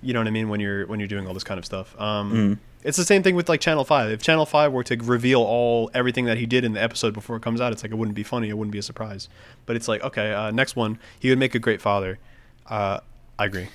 you 0.00 0.12
know 0.12 0.20
what 0.20 0.28
I 0.28 0.30
mean, 0.30 0.48
when 0.48 0.60
you're 0.60 0.86
when 0.86 1.00
you're 1.00 1.08
doing 1.08 1.26
all 1.26 1.34
this 1.34 1.44
kind 1.44 1.58
of 1.58 1.64
stuff. 1.64 2.00
Um, 2.00 2.60
It's 2.84 2.96
the 2.96 3.04
same 3.04 3.22
thing 3.22 3.34
with 3.34 3.48
like 3.48 3.60
Channel 3.60 3.84
Five. 3.84 4.10
If 4.10 4.22
Channel 4.22 4.46
Five 4.46 4.72
were 4.72 4.84
to 4.84 4.96
reveal 4.96 5.42
all 5.42 5.90
everything 5.94 6.26
that 6.26 6.38
he 6.38 6.46
did 6.46 6.64
in 6.64 6.72
the 6.72 6.82
episode 6.82 7.12
before 7.12 7.36
it 7.36 7.42
comes 7.42 7.60
out, 7.60 7.72
it's 7.72 7.82
like 7.82 7.90
it 7.90 7.96
wouldn't 7.96 8.14
be 8.14 8.22
funny. 8.22 8.48
It 8.48 8.56
wouldn't 8.56 8.72
be 8.72 8.78
a 8.78 8.82
surprise. 8.82 9.28
But 9.66 9.76
it's 9.76 9.88
like 9.88 10.02
okay, 10.02 10.32
uh, 10.32 10.50
next 10.50 10.76
one, 10.76 10.98
he 11.18 11.30
would 11.30 11.38
make 11.38 11.54
a 11.54 11.58
great 11.58 11.80
father. 11.80 12.18
Uh, 12.66 13.00
I 13.38 13.46
agree. 13.46 13.68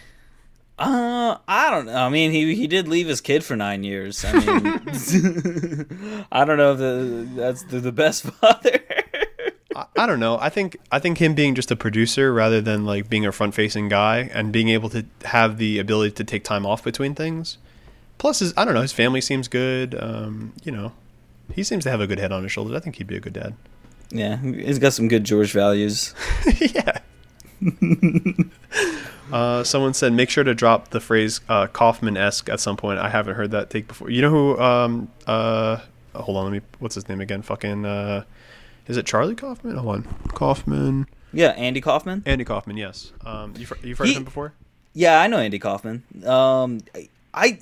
Uh, 0.79 1.37
I 1.47 1.69
don't 1.69 1.85
know. 1.85 1.95
I 1.95 2.09
mean, 2.09 2.31
he 2.31 2.55
he 2.55 2.67
did 2.67 2.87
leave 2.87 3.07
his 3.07 3.21
kid 3.21 3.43
for 3.43 3.55
nine 3.55 3.83
years. 3.83 4.25
I 4.25 4.33
mean, 4.33 4.65
I 6.31 6.45
don't 6.45 6.57
know 6.57 6.71
if 6.71 6.77
the, 6.79 7.27
that's 7.35 7.63
the, 7.63 7.79
the 7.79 7.91
best 7.91 8.23
father. 8.41 8.79
I, 9.75 9.85
I 9.97 10.05
don't 10.07 10.19
know. 10.19 10.37
I 10.39 10.49
think 10.49 10.77
I 10.91 10.99
think 10.99 11.19
him 11.19 11.35
being 11.35 11.55
just 11.55 11.69
a 11.71 11.75
producer 11.75 12.33
rather 12.33 12.59
than 12.61 12.85
like 12.85 13.09
being 13.09 13.25
a 13.25 13.31
front 13.31 13.53
facing 13.53 13.87
guy 13.87 14.29
and 14.33 14.51
being 14.51 14.69
able 14.69 14.89
to 14.89 15.05
have 15.25 15.57
the 15.57 15.77
ability 15.77 16.11
to 16.15 16.23
take 16.23 16.43
time 16.43 16.65
off 16.65 16.83
between 16.83 17.13
things. 17.13 17.59
Plus, 18.17 18.39
his 18.39 18.53
I 18.55 18.63
don't 18.65 18.73
know. 18.73 18.81
His 18.81 18.93
family 18.93 19.21
seems 19.21 19.47
good. 19.47 19.95
Um, 20.01 20.53
you 20.63 20.71
know, 20.71 20.91
he 21.53 21.63
seems 21.63 21.83
to 21.85 21.89
have 21.91 21.99
a 22.01 22.07
good 22.07 22.19
head 22.19 22.31
on 22.31 22.43
his 22.43 22.51
shoulders. 22.51 22.75
I 22.75 22.79
think 22.79 22.95
he'd 22.97 23.07
be 23.07 23.17
a 23.17 23.19
good 23.19 23.33
dad. 23.33 23.53
yeah, 24.11 24.37
he's 24.37 24.79
got 24.79 24.93
some 24.93 25.07
good 25.07 25.23
George 25.23 25.51
values. 25.51 26.13
yeah. 26.59 26.99
uh, 29.31 29.63
someone 29.63 29.93
said, 29.93 30.13
make 30.13 30.29
sure 30.29 30.43
to 30.43 30.53
drop 30.53 30.89
the 30.89 30.99
phrase 30.99 31.41
uh, 31.49 31.67
Kaufman 31.67 32.17
esque 32.17 32.49
at 32.49 32.59
some 32.59 32.77
point. 32.77 32.99
I 32.99 33.09
haven't 33.09 33.35
heard 33.35 33.51
that 33.51 33.69
take 33.69 33.87
before. 33.87 34.09
You 34.09 34.21
know 34.21 34.29
who? 34.29 34.59
Um, 34.59 35.09
uh, 35.27 35.77
hold 36.15 36.37
on, 36.37 36.43
let 36.45 36.53
me. 36.53 36.61
What's 36.79 36.95
his 36.95 37.07
name 37.09 37.21
again? 37.21 37.41
Fucking. 37.41 37.85
Uh, 37.85 38.23
is 38.87 38.97
it 38.97 39.05
Charlie 39.05 39.35
Kaufman? 39.35 39.77
Hold 39.77 39.95
on, 39.95 40.03
Kaufman. 40.29 41.07
Yeah, 41.31 41.49
Andy 41.51 41.81
Kaufman. 41.81 42.21
Andy 42.25 42.43
Kaufman. 42.45 42.77
Yes. 42.77 43.11
Um, 43.25 43.53
you've 43.57 43.73
you've 43.83 43.97
heard 43.97 44.07
He- 44.07 44.13
of 44.13 44.17
him 44.17 44.23
before? 44.25 44.53
Yeah, 44.95 45.19
I 45.19 45.25
know 45.25 45.37
Andy 45.39 45.57
Kaufman. 45.57 46.03
Um, 46.23 46.79
I 46.93 47.09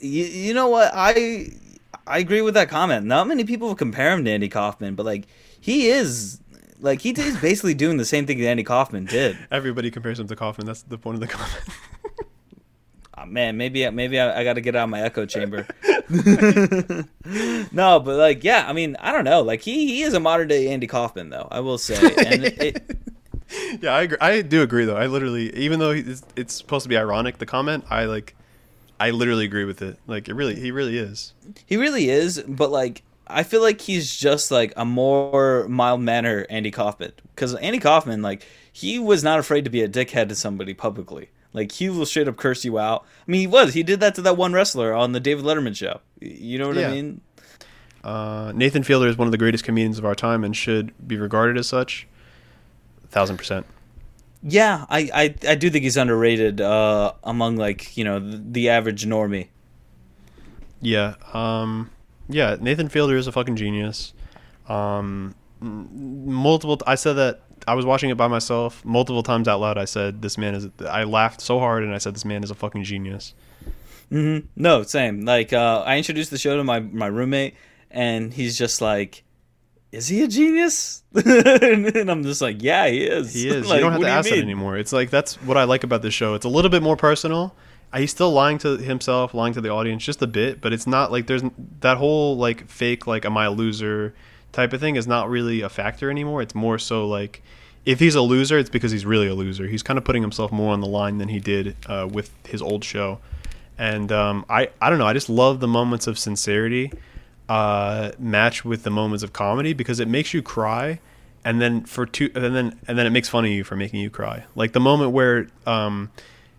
you, 0.02 0.26
you 0.26 0.54
know 0.54 0.70
what 0.70 0.92
I 0.94 1.52
I 2.08 2.18
agree 2.20 2.42
with 2.42 2.56
that 2.56 2.70
comment. 2.70 3.06
Not 3.06 3.28
many 3.28 3.44
people 3.44 3.74
compare 3.76 4.12
him 4.14 4.26
to 4.26 4.32
Andy 4.32 4.50
Kaufman, 4.50 4.96
but 4.96 5.06
like 5.06 5.28
he 5.60 5.88
is 5.88 6.40
like 6.80 7.02
he 7.02 7.12
is 7.12 7.38
basically 7.38 7.74
doing 7.74 7.98
the 7.98 8.06
same 8.06 8.26
thing 8.26 8.40
that 8.40 8.48
Andy 8.48 8.64
Kaufman 8.64 9.06
did. 9.06 9.38
Everybody 9.52 9.92
compares 9.92 10.20
him 10.20 10.28
to 10.28 10.36
Kaufman. 10.36 10.66
That's 10.68 10.82
the 10.82 10.98
point 10.98 11.16
of 11.16 11.22
the 11.22 11.28
comment. 11.28 11.64
Oh, 13.18 13.26
man, 13.28 13.58
maybe 13.58 13.90
maybe 13.92 14.20
I, 14.20 14.42
I 14.42 14.44
got 14.44 14.54
to 14.54 14.62
get 14.62 14.76
out 14.76 14.86
of 14.86 14.90
my 14.90 15.02
echo 15.02 15.26
chamber. 15.26 15.68
no, 17.72 18.00
but 18.00 18.18
like, 18.18 18.44
yeah, 18.44 18.66
I 18.68 18.74
mean, 18.74 18.98
I 19.00 19.12
don't 19.12 19.26
know. 19.26 19.42
Like, 19.42 19.62
he 19.62 19.88
he 19.88 20.02
is 20.02 20.14
a 20.14 20.20
modern 20.20 20.48
day 20.48 20.70
Andy 20.70 20.88
Kaufman, 20.88 21.30
though. 21.30 21.48
I 21.52 21.60
will 21.60 21.78
say, 21.78 21.96
and 22.26 22.46
it, 22.46 22.62
it, 22.62 23.00
yeah, 23.82 23.92
I 23.92 24.02
agree. 24.04 24.18
I 24.20 24.42
do 24.42 24.62
agree 24.62 24.86
though. 24.86 24.98
I 24.98 25.08
literally, 25.08 25.56
even 25.56 25.80
though 25.80 25.92
it's, 25.92 26.24
it's 26.36 26.54
supposed 26.54 26.84
to 26.84 26.90
be 26.90 26.98
ironic, 26.98 27.38
the 27.38 27.46
comment, 27.46 27.86
I 27.90 28.06
like, 28.06 28.36
I 29.02 29.10
literally 29.12 29.46
agree 29.46 29.66
with 29.66 29.82
it. 29.82 29.98
Like, 30.08 30.30
it 30.30 30.34
really, 30.36 30.56
he 30.56 30.72
really 30.72 30.98
is. 30.98 31.34
he 31.66 31.78
really 31.78 32.10
is. 32.10 32.42
But 32.48 32.72
like, 32.72 33.04
I 33.28 33.44
feel 33.44 33.62
like 33.62 33.82
he's 33.82 34.16
just 34.16 34.52
like 34.52 34.74
a 34.78 34.86
more 34.86 35.68
mild 35.68 36.02
manner 36.02 36.46
Andy 36.50 36.70
Kaufman 36.72 37.14
because 37.34 37.56
Andy 37.56 37.80
Kaufman, 37.80 38.22
like, 38.22 38.46
he 38.72 39.00
was 39.00 39.24
not 39.24 39.40
afraid 39.40 39.64
to 39.66 39.70
be 39.72 39.82
a 39.82 39.90
dickhead 39.90 40.30
to 40.30 40.36
somebody 40.36 40.74
publicly. 40.74 41.30
Like, 41.54 41.72
he 41.72 41.90
will 41.90 42.06
straight 42.06 42.28
up 42.28 42.38
curse 42.38 42.64
you 42.64 42.78
out. 42.80 43.04
I 43.28 43.32
mean, 43.32 43.42
he 43.42 43.48
was. 43.48 43.74
He 43.74 43.84
did 43.84 44.00
that 44.02 44.16
to 44.16 44.22
that 44.22 44.38
one 44.38 44.54
wrestler 44.54 44.94
on 44.94 45.12
the 45.12 45.20
David 45.20 45.44
Letterman 45.46 45.76
show. 45.76 46.00
You 46.20 46.60
know 46.60 46.68
what 46.70 46.78
Yeah. 46.78 46.88
I 46.90 46.92
mean? 46.92 47.22
Uh, 48.04 48.52
Nathan 48.56 48.84
Fielder 48.84 49.08
is 49.08 49.18
one 49.18 49.28
of 49.28 49.32
the 49.32 49.38
greatest 49.38 49.64
comedians 49.64 49.98
of 50.00 50.06
our 50.06 50.16
time 50.16 50.44
and 50.44 50.56
should 50.56 50.94
be 51.08 51.18
regarded 51.18 51.58
as 51.58 51.68
such. 51.68 52.08
A 53.04 53.08
thousand 53.08 53.38
percent. 53.38 53.66
Yeah, 54.44 54.86
I, 54.90 55.10
I, 55.14 55.52
I 55.52 55.56
do 55.56 55.70
think 55.70 55.84
he's 55.84 55.98
underrated 55.98 56.62
uh, 56.62 57.14
among 57.24 57.58
like 57.58 57.96
you 57.96 58.04
know 58.04 58.20
the, 58.20 58.38
the 58.38 58.70
average 58.70 59.06
normie. 59.06 59.50
Yeah. 60.82 61.16
Um, 61.34 61.92
yeah. 62.28 62.58
Nathan 62.60 62.90
Fielder 62.90 63.16
is 63.18 63.28
a 63.28 63.32
fucking 63.32 63.56
genius. 63.56 64.14
Um, 64.68 65.36
multiple. 65.60 66.80
I 66.88 66.96
said 66.96 67.14
that 67.14 67.42
I 67.68 67.76
was 67.76 67.86
watching 67.86 68.10
it 68.10 68.18
by 68.18 68.28
myself 68.28 68.84
multiple 68.84 69.22
times 69.22 69.48
out 69.48 69.60
loud. 69.60 69.78
I 69.78 69.86
said 69.86 70.22
this 70.22 70.38
man 70.38 70.56
is. 70.56 70.70
I 70.88 71.04
laughed 71.04 71.42
so 71.42 71.60
hard 71.60 71.84
and 71.84 71.94
I 71.94 72.00
said 72.00 72.16
this 72.16 72.26
man 72.26 72.44
is 72.44 72.50
a 72.50 72.56
fucking 72.56 72.84
genius. 72.84 73.36
No, 74.10 74.84
same. 74.84 75.22
Like 75.22 75.54
uh, 75.54 75.84
I 75.86 75.98
introduced 75.98 76.32
the 76.32 76.38
show 76.38 76.58
to 76.58 76.64
my 76.64 76.82
my 76.82 77.08
roommate, 77.08 77.56
and 77.90 78.34
he's 78.34 78.58
just 78.58 78.82
like, 78.82 79.24
"Is 79.92 80.08
he 80.08 80.24
a 80.24 80.28
genius?" 80.28 81.04
and 81.16 82.10
I'm 82.10 82.24
just 82.24 82.42
like, 82.42 82.62
"Yeah, 82.62 82.88
he 82.88 83.04
is." 83.04 83.34
He 83.34 83.48
is. 83.48 83.66
like, 83.70 83.78
you 83.78 83.82
don't 83.82 83.94
have 83.94 84.02
to 84.02 84.08
do 84.08 84.12
ask 84.12 84.30
that 84.30 84.40
anymore. 84.40 84.78
It's 84.78 84.94
like 84.94 85.10
that's 85.10 85.36
what 85.42 85.58
I 85.58 85.66
like 85.66 85.84
about 85.84 86.02
this 86.02 86.14
show. 86.14 86.34
It's 86.34 86.46
a 86.46 86.50
little 86.50 86.72
bit 86.72 86.84
more 86.84 86.96
personal. 86.96 87.56
Uh, 87.94 88.00
He's 88.00 88.12
still 88.12 88.32
lying 88.32 88.58
to 88.60 88.78
himself, 88.78 89.34
lying 89.34 89.54
to 89.54 89.62
the 89.62 89.70
audience 89.70 90.04
just 90.04 90.22
a 90.22 90.28
bit, 90.28 90.62
but 90.62 90.74
it's 90.74 90.88
not 90.88 91.12
like 91.12 91.28
there's 91.28 91.44
that 91.82 91.98
whole 91.98 92.38
like 92.38 92.68
fake 92.68 93.08
like 93.08 93.26
am 93.26 93.38
I 93.38 93.46
a 93.46 93.52
loser 93.52 94.14
type 94.52 94.74
of 94.74 94.80
thing 94.80 94.96
is 94.96 95.08
not 95.08 95.30
really 95.30 95.62
a 95.62 95.70
factor 95.70 96.10
anymore. 96.10 96.42
It's 96.42 96.56
more 96.56 96.78
so 96.78 97.08
like 97.08 97.42
if 97.86 98.00
he's 98.00 98.16
a 98.16 98.22
loser, 98.22 98.58
it's 98.60 98.70
because 98.70 98.92
he's 98.92 99.06
really 99.06 99.28
a 99.28 99.34
loser. 99.34 99.68
He's 99.68 99.84
kind 99.84 99.98
of 99.98 100.04
putting 100.04 100.22
himself 100.22 100.52
more 100.52 100.72
on 100.72 100.82
the 100.82 100.88
line 100.88 101.18
than 101.18 101.30
he 101.30 101.40
did 101.40 101.76
uh, 101.88 102.08
with 102.12 102.32
his 102.48 102.62
old 102.62 102.84
show. 102.84 103.20
And 103.78 104.12
um, 104.12 104.46
I 104.50 104.70
I 104.80 104.90
don't 104.90 105.00
know. 105.00 105.08
I 105.08 105.14
just 105.14 105.30
love 105.30 105.60
the 105.60 105.68
moments 105.68 106.08
of 106.08 106.18
sincerity 106.20 106.92
uh, 107.52 108.14
match 108.18 108.64
with 108.64 108.84
the 108.84 108.90
moments 108.90 109.24
of 109.24 109.34
comedy 109.34 109.74
because 109.74 110.00
it 110.00 110.08
makes 110.08 110.34
you 110.34 110.42
cry, 110.42 111.02
and 111.44 111.62
then 111.62 111.84
for 111.84 112.06
two, 112.06 112.32
and 112.34 112.56
then 112.56 112.80
and 112.88 112.98
then 112.98 113.06
it 113.06 113.10
makes 113.10 113.28
fun 113.28 113.44
of 113.44 113.52
you 113.52 113.66
for 113.66 113.76
making 113.76 114.00
you 114.00 114.10
cry. 114.10 114.46
Like 114.56 114.72
the 114.72 114.80
moment 114.80 115.12
where 115.12 115.48
um, 115.68 116.12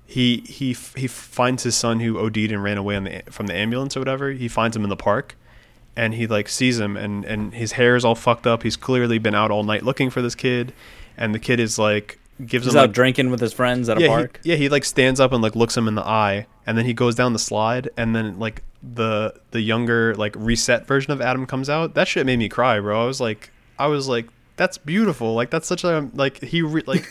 he 0.05 0.45
he 0.47 0.77
he 0.95 1.07
finds 1.07 1.63
his 1.63 1.75
son 1.75 2.01
who 2.01 2.19
OD'd 2.19 2.37
and 2.37 2.63
ran 2.63 2.77
away 2.77 2.97
on 2.97 3.05
the 3.05 3.23
from 3.31 3.47
the 3.47 3.55
ambulance 3.55 3.97
or 3.97 4.01
whatever. 4.01 4.33
He 4.33 4.49
finds 4.49 4.77
him 4.77 4.85
in 4.85 4.91
the 4.91 4.97
park, 4.97 5.35
and 5.97 6.13
he 6.13 6.27
like 6.27 6.51
sees 6.51 6.79
him, 6.79 6.99
and 6.99 7.25
and 7.25 7.55
his 7.55 7.73
hair 7.73 7.97
is 7.97 8.05
all 8.05 8.15
fucked 8.15 8.47
up. 8.47 8.63
He's 8.63 8.77
clearly 8.77 9.17
been 9.17 9.35
out 9.35 9.51
all 9.51 9.63
night 9.63 9.85
looking 9.85 10.11
for 10.11 10.21
this 10.21 10.35
kid, 10.35 10.75
and 11.17 11.35
the 11.35 11.39
kid 11.39 11.59
is 11.59 11.79
like 11.79 12.19
gives 12.45 12.67
He's 12.67 12.75
him 12.75 12.81
out 12.81 12.83
like, 12.89 12.93
drinking 12.93 13.31
with 13.31 13.41
his 13.41 13.55
friends 13.55 13.89
at 13.89 13.97
a 13.97 14.03
yeah, 14.03 14.09
park. 14.09 14.41
He, 14.45 14.51
yeah, 14.51 14.57
he 14.57 14.69
like 14.69 14.85
stands 14.85 15.21
up 15.21 15.33
and 15.33 15.43
like 15.43 15.57
looks 15.57 15.75
him 15.75 15.89
in 15.89 15.95
the 15.95 16.07
eye, 16.07 16.47
and 16.67 16.77
then 16.77 16.85
he 16.85 16.93
goes 16.93 17.15
down 17.15 17.33
the 17.33 17.39
slide, 17.39 17.89
and 17.97 18.15
then 18.15 18.39
like 18.39 18.63
the 18.83 19.35
the 19.53 19.61
younger 19.61 20.15
like 20.17 20.35
reset 20.37 20.87
version 20.87 21.13
of 21.13 21.21
Adam 21.21 21.47
comes 21.47 21.71
out. 21.71 21.95
That 21.95 22.09
shit 22.09 22.27
made 22.27 22.39
me 22.39 22.49
cry, 22.49 22.81
bro. 22.81 23.01
I 23.03 23.07
was 23.07 23.21
like, 23.21 23.51
I 23.79 23.87
was 23.87 24.09
like, 24.09 24.29
that's 24.57 24.79
beautiful. 24.79 25.35
Like 25.35 25.51
that's 25.51 25.67
such 25.67 25.85
a 25.85 26.09
like 26.15 26.43
he 26.43 26.63
re- 26.63 26.85
like 26.87 27.09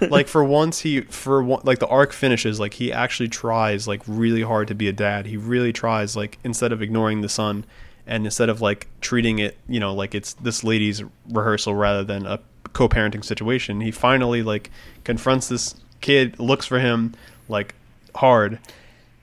like 0.10 0.28
for 0.28 0.44
once 0.44 0.80
he 0.80 1.02
for 1.02 1.42
one 1.42 1.62
like 1.64 1.78
the 1.78 1.86
arc 1.86 2.12
finishes 2.12 2.60
like 2.60 2.74
he 2.74 2.92
actually 2.92 3.28
tries 3.28 3.88
like 3.88 4.02
really 4.06 4.42
hard 4.42 4.68
to 4.68 4.74
be 4.74 4.88
a 4.88 4.92
dad. 4.92 5.26
He 5.26 5.36
really 5.36 5.72
tries 5.72 6.16
like 6.16 6.38
instead 6.44 6.72
of 6.72 6.82
ignoring 6.82 7.20
the 7.20 7.28
son. 7.28 7.64
And 8.06 8.26
instead 8.26 8.50
of 8.50 8.60
like 8.60 8.86
treating 9.00 9.38
it, 9.38 9.56
you 9.66 9.80
know, 9.80 9.94
like 9.94 10.14
it's 10.14 10.34
this 10.34 10.62
lady's 10.62 11.02
rehearsal 11.30 11.74
rather 11.74 12.04
than 12.04 12.26
a 12.26 12.38
co-parenting 12.74 13.24
situation, 13.24 13.80
he 13.80 13.90
finally 13.90 14.42
like 14.42 14.70
confronts 15.04 15.48
this 15.48 15.74
kid, 16.02 16.38
looks 16.38 16.66
for 16.66 16.78
him 16.78 17.14
like 17.48 17.74
hard, 18.14 18.58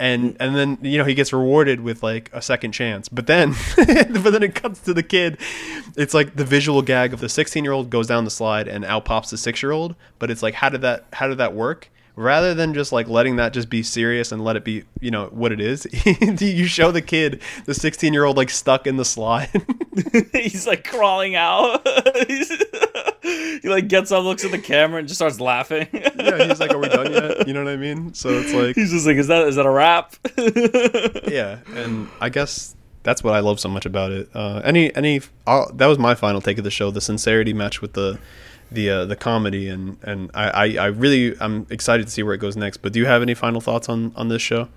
and 0.02 0.34
mm. 0.34 0.38
and 0.40 0.56
then 0.56 0.78
you 0.82 0.98
know 0.98 1.06
he 1.06 1.14
gets 1.14 1.32
rewarded 1.32 1.80
with 1.80 2.04
like 2.04 2.30
a 2.34 2.42
second 2.42 2.74
chance. 2.74 3.08
But 3.08 3.28
then, 3.28 3.54
but 3.78 4.32
then 4.32 4.44
it 4.44 4.56
cuts 4.56 4.82
to 4.82 4.94
the 4.94 5.04
kid. 5.04 5.38
It's 5.96 6.14
like 6.14 6.36
the 6.36 6.44
visual 6.44 6.82
gag 6.82 7.14
of 7.14 7.20
the 7.20 7.30
16 7.30 7.64
year 7.64 7.72
old 7.72 7.90
goes 7.90 8.08
down 8.08 8.26
the 8.26 8.32
slide 8.32 8.68
and 8.68 8.84
out 8.84 9.06
pops 9.06 9.30
the 9.30 9.38
six 9.38 9.62
year 9.62 9.72
old. 9.72 9.96
But 10.20 10.32
it's 10.32 10.44
like 10.44 10.56
how 10.56 10.70
did 10.70 10.82
that 10.82 11.06
how 11.14 11.28
did 11.28 11.38
that 11.38 11.54
work? 11.54 11.90
Rather 12.16 12.54
than 12.54 12.74
just 12.74 12.92
like 12.92 13.08
letting 13.08 13.38
that 13.38 13.54
just 13.54 13.70
be 13.70 13.84
serious 13.84 14.32
and 14.32 14.44
let 14.44 14.56
it 14.56 14.64
be, 14.64 14.84
you 15.00 15.12
know, 15.12 15.28
what 15.28 15.52
it 15.52 15.62
is, 15.62 15.88
you 16.42 16.66
show 16.66 16.92
the 16.92 17.02
kid, 17.02 17.42
the 17.66 17.74
16 17.74 18.14
year 18.14 18.26
old, 18.26 18.38
like 18.38 18.50
stuck 18.50 18.86
in 18.86 18.98
the 18.98 19.06
slide. 19.06 19.50
he's 20.34 20.68
like 20.68 20.84
crawling 20.84 21.36
out. 21.36 21.88
he 23.24 23.62
like 23.64 23.88
gets 23.88 24.12
up, 24.12 24.24
looks 24.24 24.44
at 24.44 24.52
the 24.52 24.60
camera, 24.60 25.00
and 25.00 25.08
just 25.08 25.18
starts 25.18 25.40
laughing. 25.40 25.88
yeah, 25.94 26.48
he's 26.48 26.60
like, 26.60 26.74
"Are 26.74 26.78
we 26.78 26.90
done 26.90 27.12
yet?" 27.12 27.48
You 27.48 27.54
know 27.54 27.64
what 27.64 27.74
I 27.74 27.78
mean? 27.78 28.14
So 28.14 28.30
it's 28.30 28.54
like, 28.54 28.76
He's 28.76 28.92
just 28.92 29.06
like, 29.06 29.18
"Is 29.18 29.28
that 29.28 29.48
is 29.48 29.56
that 29.56 29.66
a 29.66 29.72
wrap?" 29.72 30.16
yeah, 31.28 31.60
and 31.76 32.10
I 32.20 32.30
guess 32.30 32.76
that's 33.04 33.24
what 33.24 33.34
I 33.34 33.40
love 33.40 33.60
so 33.60 33.70
much 33.70 33.86
about 33.86 34.12
it. 34.12 34.30
Uh, 34.34 34.62
any 34.64 34.96
any 34.96 35.22
i 35.48 35.66
that 35.74 35.88
was 35.88 35.98
my 35.98 36.16
final 36.16 36.42
take 36.42 36.58
of 36.58 36.64
the 36.64 36.72
show. 36.72 36.92
The 36.92 37.02
sincerity 37.02 37.54
match 37.54 37.82
with 37.82 37.94
the 37.94 38.20
the 38.72 38.90
uh, 38.90 39.06
the 39.06 39.16
comedy 39.16 39.68
and 39.68 39.98
and 40.04 40.32
I, 40.34 40.50
I 40.50 40.76
I 40.76 40.86
really 40.88 41.36
I'm 41.40 41.68
excited 41.70 42.06
to 42.08 42.12
see 42.12 42.24
where 42.24 42.34
it 42.34 42.40
goes 42.40 42.56
next. 42.56 42.78
But 42.78 42.94
do 42.94 43.00
you 43.00 43.06
have 43.06 43.22
any 43.22 43.34
final 43.34 43.62
thoughts 43.62 43.90
on 43.90 44.14
on 44.16 44.30
this 44.30 44.42
show? 44.42 44.70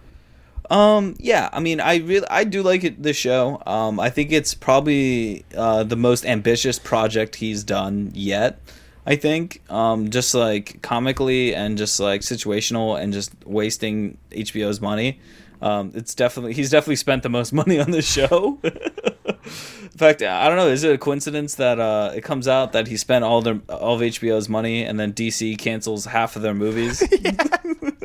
Um, 0.70 1.14
yeah, 1.18 1.50
I 1.52 1.60
mean, 1.60 1.80
I 1.80 1.96
really, 1.96 2.26
I 2.30 2.44
do 2.44 2.62
like 2.62 2.84
it. 2.84 3.02
This 3.02 3.16
show. 3.16 3.62
Um, 3.66 4.00
I 4.00 4.10
think 4.10 4.32
it's 4.32 4.54
probably 4.54 5.44
uh, 5.56 5.84
the 5.84 5.96
most 5.96 6.24
ambitious 6.24 6.78
project 6.78 7.36
he's 7.36 7.62
done 7.64 8.10
yet. 8.14 8.60
I 9.06 9.16
think, 9.16 9.60
um, 9.70 10.08
just 10.08 10.34
like 10.34 10.80
comically 10.80 11.54
and 11.54 11.76
just 11.76 12.00
like 12.00 12.22
situational 12.22 12.98
and 12.98 13.12
just 13.12 13.32
wasting 13.44 14.16
HBO's 14.30 14.80
money. 14.80 15.20
Um, 15.60 15.92
it's 15.94 16.14
definitely 16.14 16.54
he's 16.54 16.70
definitely 16.70 16.96
spent 16.96 17.22
the 17.22 17.28
most 17.28 17.52
money 17.60 17.78
on 17.78 17.90
this 17.90 18.10
show. 18.10 18.58
In 19.44 19.98
fact, 19.98 20.22
I 20.22 20.48
don't 20.48 20.56
know. 20.56 20.68
Is 20.68 20.84
it 20.84 20.94
a 20.94 20.98
coincidence 20.98 21.56
that 21.56 21.78
uh, 21.78 22.12
it 22.14 22.22
comes 22.22 22.48
out 22.48 22.72
that 22.72 22.88
he 22.88 22.96
spent 22.96 23.24
all 23.24 23.42
their 23.42 23.60
all 23.68 23.96
of 23.96 24.00
HBO's 24.00 24.48
money 24.48 24.82
and 24.82 24.98
then 24.98 25.12
DC 25.12 25.58
cancels 25.58 26.06
half 26.06 26.36
of 26.36 26.42
their 26.42 26.54
movies? 26.54 27.02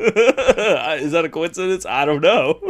is 0.00 1.12
that 1.12 1.22
a 1.24 1.28
coincidence? 1.28 1.86
I 1.86 2.04
don't 2.04 2.20
know. 2.20 2.60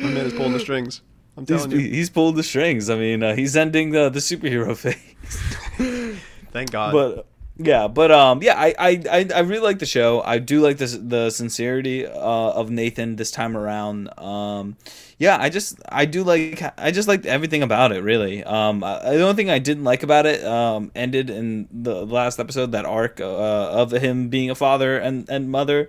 My 0.00 0.08
man 0.08 0.26
is 0.26 0.32
pulling 0.32 0.52
the 0.52 0.60
strings. 0.60 1.02
I'm 1.36 1.46
He's, 1.46 1.66
you. 1.66 1.78
he's 1.78 2.10
pulled 2.10 2.36
the 2.36 2.42
strings. 2.42 2.90
I 2.90 2.96
mean, 2.96 3.22
uh, 3.22 3.34
he's 3.34 3.56
ending 3.56 3.90
the 3.90 4.10
the 4.10 4.18
superhero 4.18 4.76
phase. 4.76 6.20
Thank 6.52 6.70
God. 6.70 6.92
but 6.92 7.26
yeah, 7.64 7.88
but 7.88 8.10
um, 8.10 8.42
yeah, 8.42 8.54
I, 8.56 8.74
I 8.78 9.28
I 9.34 9.40
really 9.40 9.62
like 9.62 9.78
the 9.78 9.86
show. 9.86 10.22
I 10.22 10.38
do 10.38 10.60
like 10.60 10.78
this 10.78 10.96
the 10.96 11.30
sincerity 11.30 12.06
uh, 12.06 12.10
of 12.10 12.70
Nathan 12.70 13.16
this 13.16 13.30
time 13.30 13.56
around. 13.56 14.08
Um, 14.18 14.76
yeah, 15.18 15.36
I 15.40 15.48
just 15.48 15.80
I 15.88 16.04
do 16.04 16.24
like 16.24 16.62
I 16.78 16.90
just 16.90 17.08
like 17.08 17.26
everything 17.26 17.62
about 17.62 17.92
it. 17.92 18.02
Really, 18.02 18.44
um, 18.44 18.82
I, 18.84 19.16
the 19.16 19.22
only 19.22 19.34
thing 19.34 19.50
I 19.50 19.58
didn't 19.58 19.84
like 19.84 20.02
about 20.02 20.26
it 20.26 20.44
um 20.44 20.90
ended 20.94 21.30
in 21.30 21.68
the 21.72 22.04
last 22.06 22.38
episode 22.38 22.72
that 22.72 22.84
arc 22.84 23.20
uh, 23.20 23.24
of 23.24 23.92
him 23.92 24.28
being 24.28 24.50
a 24.50 24.54
father 24.54 24.98
and 24.98 25.28
and 25.28 25.50
mother. 25.50 25.88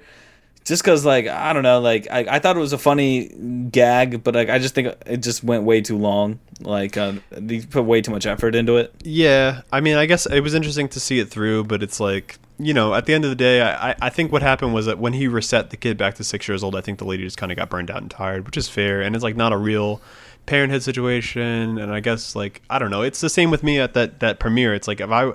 Just 0.66 0.82
because, 0.82 1.04
like, 1.06 1.28
I 1.28 1.52
don't 1.52 1.64
know, 1.64 1.82
like, 1.82 2.08
I, 2.10 2.20
I 2.30 2.40
thought 2.40 2.56
it 2.56 2.60
was 2.60 2.72
a 2.72 2.78
funny 2.78 3.28
gag, 3.70 4.24
but 4.24 4.34
like, 4.34 4.50
I 4.50 4.60
just 4.60 4.74
think 4.74 4.96
it 5.06 5.18
just 5.18 5.44
went 5.44 5.64
way 5.64 5.82
too 5.82 5.98
long. 5.98 6.40
Like, 6.62 6.96
uh, 6.96 7.14
they 7.32 7.60
put 7.62 7.84
way 7.84 8.02
too 8.02 8.12
much 8.12 8.26
effort 8.26 8.56
into 8.56 8.78
it. 8.78 8.94
Yeah, 9.04 9.62
I 9.74 9.82
mean, 9.82 9.98
I 9.98 10.06
guess 10.06 10.26
it 10.26 10.40
was 10.40 10.54
interesting 10.54 10.88
to 10.90 11.00
see 11.02 11.20
it 11.20 11.30
through, 11.30 11.66
but 11.66 11.84
it's 11.84 12.00
like, 12.00 12.38
you 12.60 12.74
know, 12.74 12.94
at 12.94 13.06
the 13.08 13.14
end 13.14 13.26
of 13.26 13.30
the 13.30 13.36
day, 13.36 13.62
I, 13.62 13.94
I- 14.02 14.10
think 14.10 14.32
what 14.32 14.42
happened 14.42 14.74
was 14.74 14.86
that 14.86 15.00
when 15.00 15.12
he 15.14 15.28
reset 15.28 15.70
the 15.70 15.76
kid 15.78 15.98
back 15.98 16.16
to 16.16 16.24
six 16.24 16.48
years 16.48 16.64
old, 16.64 16.76
I 16.76 16.82
think 16.82 17.00
the 17.00 17.06
lady 17.06 17.24
just 17.24 17.36
kind 17.38 17.52
of 17.52 17.58
got 17.58 17.70
burned 17.70 17.92
out 17.92 18.02
and 18.02 18.10
tired, 18.12 18.46
which 18.46 18.56
is 18.56 18.70
fair, 18.70 19.02
and 19.02 19.16
it's 19.16 19.24
like 19.24 19.36
not 19.36 19.52
a 19.52 19.58
real 19.58 20.00
parenthood 20.46 20.84
situation, 20.84 21.78
and 21.78 21.92
I 21.94 22.00
guess 22.00 22.36
like 22.36 22.62
I 22.70 22.80
don't 22.80 22.92
know, 22.92 23.02
it's 23.02 23.22
the 23.22 23.30
same 23.30 23.52
with 23.52 23.64
me 23.64 23.80
at 23.80 23.94
that 23.94 24.20
that 24.20 24.40
premiere. 24.40 24.74
It's 24.74 24.88
like 24.88 25.02
if 25.02 25.10
I 25.10 25.32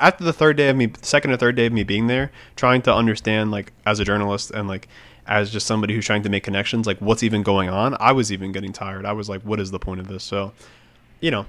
after 0.00 0.24
the 0.24 0.32
third 0.32 0.56
day 0.56 0.68
of 0.68 0.76
me, 0.76 0.92
second 1.02 1.30
or 1.30 1.36
third 1.36 1.56
day 1.56 1.66
of 1.66 1.72
me 1.72 1.84
being 1.84 2.06
there, 2.06 2.30
trying 2.56 2.82
to 2.82 2.94
understand 2.94 3.50
like 3.50 3.72
as 3.84 4.00
a 4.00 4.04
journalist 4.04 4.50
and 4.50 4.68
like 4.68 4.88
as 5.26 5.50
just 5.50 5.66
somebody 5.66 5.94
who's 5.94 6.06
trying 6.06 6.22
to 6.22 6.28
make 6.28 6.44
connections, 6.44 6.86
like 6.86 6.98
what's 6.98 7.22
even 7.22 7.42
going 7.42 7.68
on, 7.68 7.96
I 8.00 8.12
was 8.12 8.32
even 8.32 8.52
getting 8.52 8.72
tired. 8.72 9.04
I 9.04 9.12
was 9.12 9.28
like, 9.28 9.42
what 9.42 9.60
is 9.60 9.70
the 9.70 9.78
point 9.78 10.00
of 10.00 10.08
this? 10.08 10.22
So, 10.22 10.52
you 11.20 11.30
know, 11.30 11.46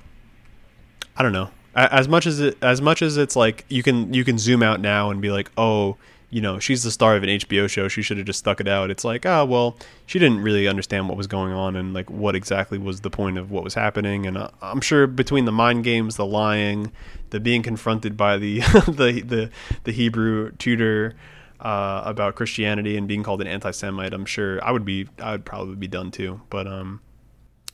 I 1.15 1.23
don't 1.23 1.33
know. 1.33 1.49
As 1.75 2.07
much 2.07 2.25
as 2.25 2.39
it, 2.39 2.57
as 2.63 2.81
much 2.81 3.03
as 3.03 3.17
it's 3.17 3.35
like 3.35 3.63
you 3.69 3.83
can 3.83 4.11
you 4.11 4.23
can 4.23 4.39
zoom 4.39 4.63
out 4.63 4.79
now 4.79 5.11
and 5.11 5.21
be 5.21 5.29
like, 5.29 5.51
oh, 5.57 5.97
you 6.29 6.41
know, 6.41 6.59
she's 6.59 6.83
the 6.83 6.91
star 6.91 7.15
of 7.15 7.23
an 7.23 7.29
HBO 7.29 7.69
show. 7.69 7.87
She 7.87 8.01
should 8.01 8.17
have 8.17 8.25
just 8.25 8.39
stuck 8.39 8.59
it 8.59 8.67
out. 8.67 8.91
It's 8.91 9.05
like, 9.05 9.25
oh 9.25 9.45
well, 9.45 9.77
she 10.05 10.19
didn't 10.19 10.41
really 10.41 10.67
understand 10.67 11.07
what 11.07 11.17
was 11.17 11.27
going 11.27 11.53
on 11.53 11.75
and 11.75 11.93
like 11.93 12.09
what 12.09 12.35
exactly 12.35 12.77
was 12.77 13.01
the 13.01 13.09
point 13.09 13.37
of 13.37 13.49
what 13.49 13.63
was 13.63 13.73
happening. 13.73 14.25
And 14.25 14.37
uh, 14.37 14.49
I'm 14.61 14.81
sure 14.81 15.07
between 15.07 15.45
the 15.45 15.51
mind 15.51 15.83
games, 15.85 16.17
the 16.17 16.25
lying, 16.25 16.91
the 17.29 17.39
being 17.39 17.63
confronted 17.63 18.17
by 18.17 18.37
the 18.37 18.59
the 18.87 19.23
the, 19.25 19.49
the 19.83 19.91
Hebrew 19.91 20.51
tutor. 20.53 21.15
Uh, 21.59 22.03
about 22.05 22.35
Christianity 22.35 22.97
and 22.97 23.07
being 23.07 23.23
called 23.23 23.41
an 23.41 23.47
anti-Semite, 23.47 24.13
I'm 24.13 24.27
sure 24.27 24.63
I 24.63 24.69
would 24.69 24.85
be, 24.85 25.07
I 25.17 25.31
would 25.31 25.43
probably 25.43 25.73
be 25.73 25.87
done 25.87 26.11
too. 26.11 26.39
But 26.51 26.67
um, 26.67 27.01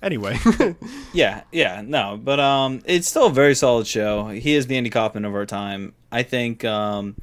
anyway, 0.01 0.39
Yeah, 1.13 1.41
yeah, 1.51 1.81
no, 1.85 2.17
but 2.17 2.39
um, 2.39 2.81
it's 2.85 3.09
still 3.09 3.27
a 3.27 3.29
very 3.29 3.55
solid 3.55 3.85
show. 3.85 4.29
He 4.29 4.55
is 4.55 4.67
the 4.67 4.77
Andy 4.77 4.89
Kaufman 4.89 5.25
of 5.25 5.35
our 5.35 5.45
time. 5.45 5.93
I 6.13 6.23
think, 6.23 6.63
um, 6.63 7.17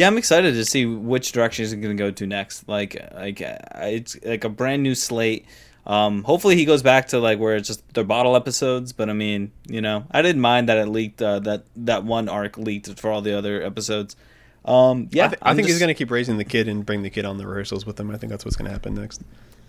yeah, 0.00 0.06
I'm 0.06 0.16
excited 0.16 0.54
to 0.54 0.64
see 0.64 0.86
which 0.86 1.30
direction 1.32 1.62
he's 1.62 1.74
going 1.74 1.94
to 1.94 2.02
go 2.02 2.10
to 2.10 2.26
next. 2.26 2.66
Like, 2.66 2.96
like 3.14 3.42
uh, 3.42 3.58
it's 3.82 4.16
like 4.24 4.44
a 4.44 4.48
brand 4.48 4.82
new 4.82 4.94
slate. 4.94 5.44
Um, 5.84 6.24
hopefully 6.24 6.56
he 6.56 6.64
goes 6.64 6.82
back 6.82 7.08
to 7.08 7.18
like 7.18 7.38
where 7.38 7.54
it's 7.54 7.68
just 7.68 7.86
their 7.92 8.04
bottle 8.04 8.34
episodes. 8.34 8.94
But 8.94 9.10
I 9.10 9.12
mean, 9.12 9.52
you 9.68 9.82
know, 9.82 10.06
I 10.10 10.22
didn't 10.22 10.40
mind 10.40 10.70
that 10.70 10.78
it 10.78 10.86
leaked. 10.86 11.20
Uh, 11.20 11.40
that 11.40 11.64
that 11.76 12.04
one 12.04 12.30
arc 12.30 12.56
leaked 12.56 12.98
for 12.98 13.10
all 13.10 13.20
the 13.20 13.36
other 13.36 13.62
episodes. 13.62 14.16
Um, 14.64 15.10
yeah, 15.12 15.26
I, 15.26 15.28
th- 15.28 15.38
I 15.42 15.54
think 15.54 15.68
he's 15.68 15.78
going 15.78 15.88
to 15.88 15.94
keep 15.94 16.10
raising 16.10 16.38
the 16.38 16.46
kid 16.46 16.66
and 16.66 16.86
bring 16.86 17.02
the 17.02 17.10
kid 17.10 17.26
on 17.26 17.36
the 17.36 17.46
rehearsals 17.46 17.84
with 17.84 18.00
him. 18.00 18.10
I 18.10 18.16
think 18.16 18.30
that's 18.30 18.46
what's 18.46 18.56
going 18.56 18.68
to 18.68 18.72
happen 18.72 18.94
next. 18.94 19.20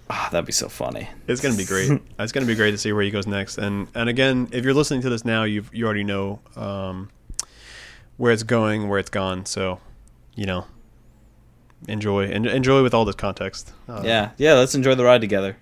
Ah, 0.09 0.29
that'd 0.31 0.45
be 0.45 0.53
so 0.53 0.69
funny. 0.69 1.09
It's 1.27 1.41
going 1.41 1.55
to 1.55 1.57
be 1.57 1.65
great. 1.65 1.91
it's 2.19 2.31
going 2.31 2.47
to 2.47 2.49
be 2.49 2.55
great 2.55 2.71
to 2.71 2.77
see 2.77 2.93
where 2.93 3.03
he 3.03 3.11
goes 3.11 3.27
next. 3.27 3.57
And 3.57 3.89
and 3.95 4.07
again, 4.07 4.47
if 4.53 4.63
you're 4.63 4.73
listening 4.73 5.01
to 5.01 5.09
this 5.09 5.25
now, 5.25 5.43
you 5.43 5.65
you 5.73 5.83
already 5.83 6.05
know 6.05 6.39
um, 6.55 7.09
where 8.15 8.31
it's 8.31 8.43
going, 8.43 8.87
where 8.87 8.97
it's 8.97 9.09
gone. 9.09 9.45
So, 9.45 9.81
you 10.35 10.45
know, 10.45 10.65
enjoy 11.87 12.25
and 12.25 12.45
enjoy 12.45 12.83
with 12.83 12.93
all 12.93 13.05
this 13.05 13.15
context. 13.15 13.73
Uh, 13.87 14.01
Yeah, 14.03 14.31
yeah. 14.37 14.53
Let's 14.53 14.75
enjoy 14.75 14.95
the 14.95 15.03
ride 15.03 15.21
together. 15.21 15.57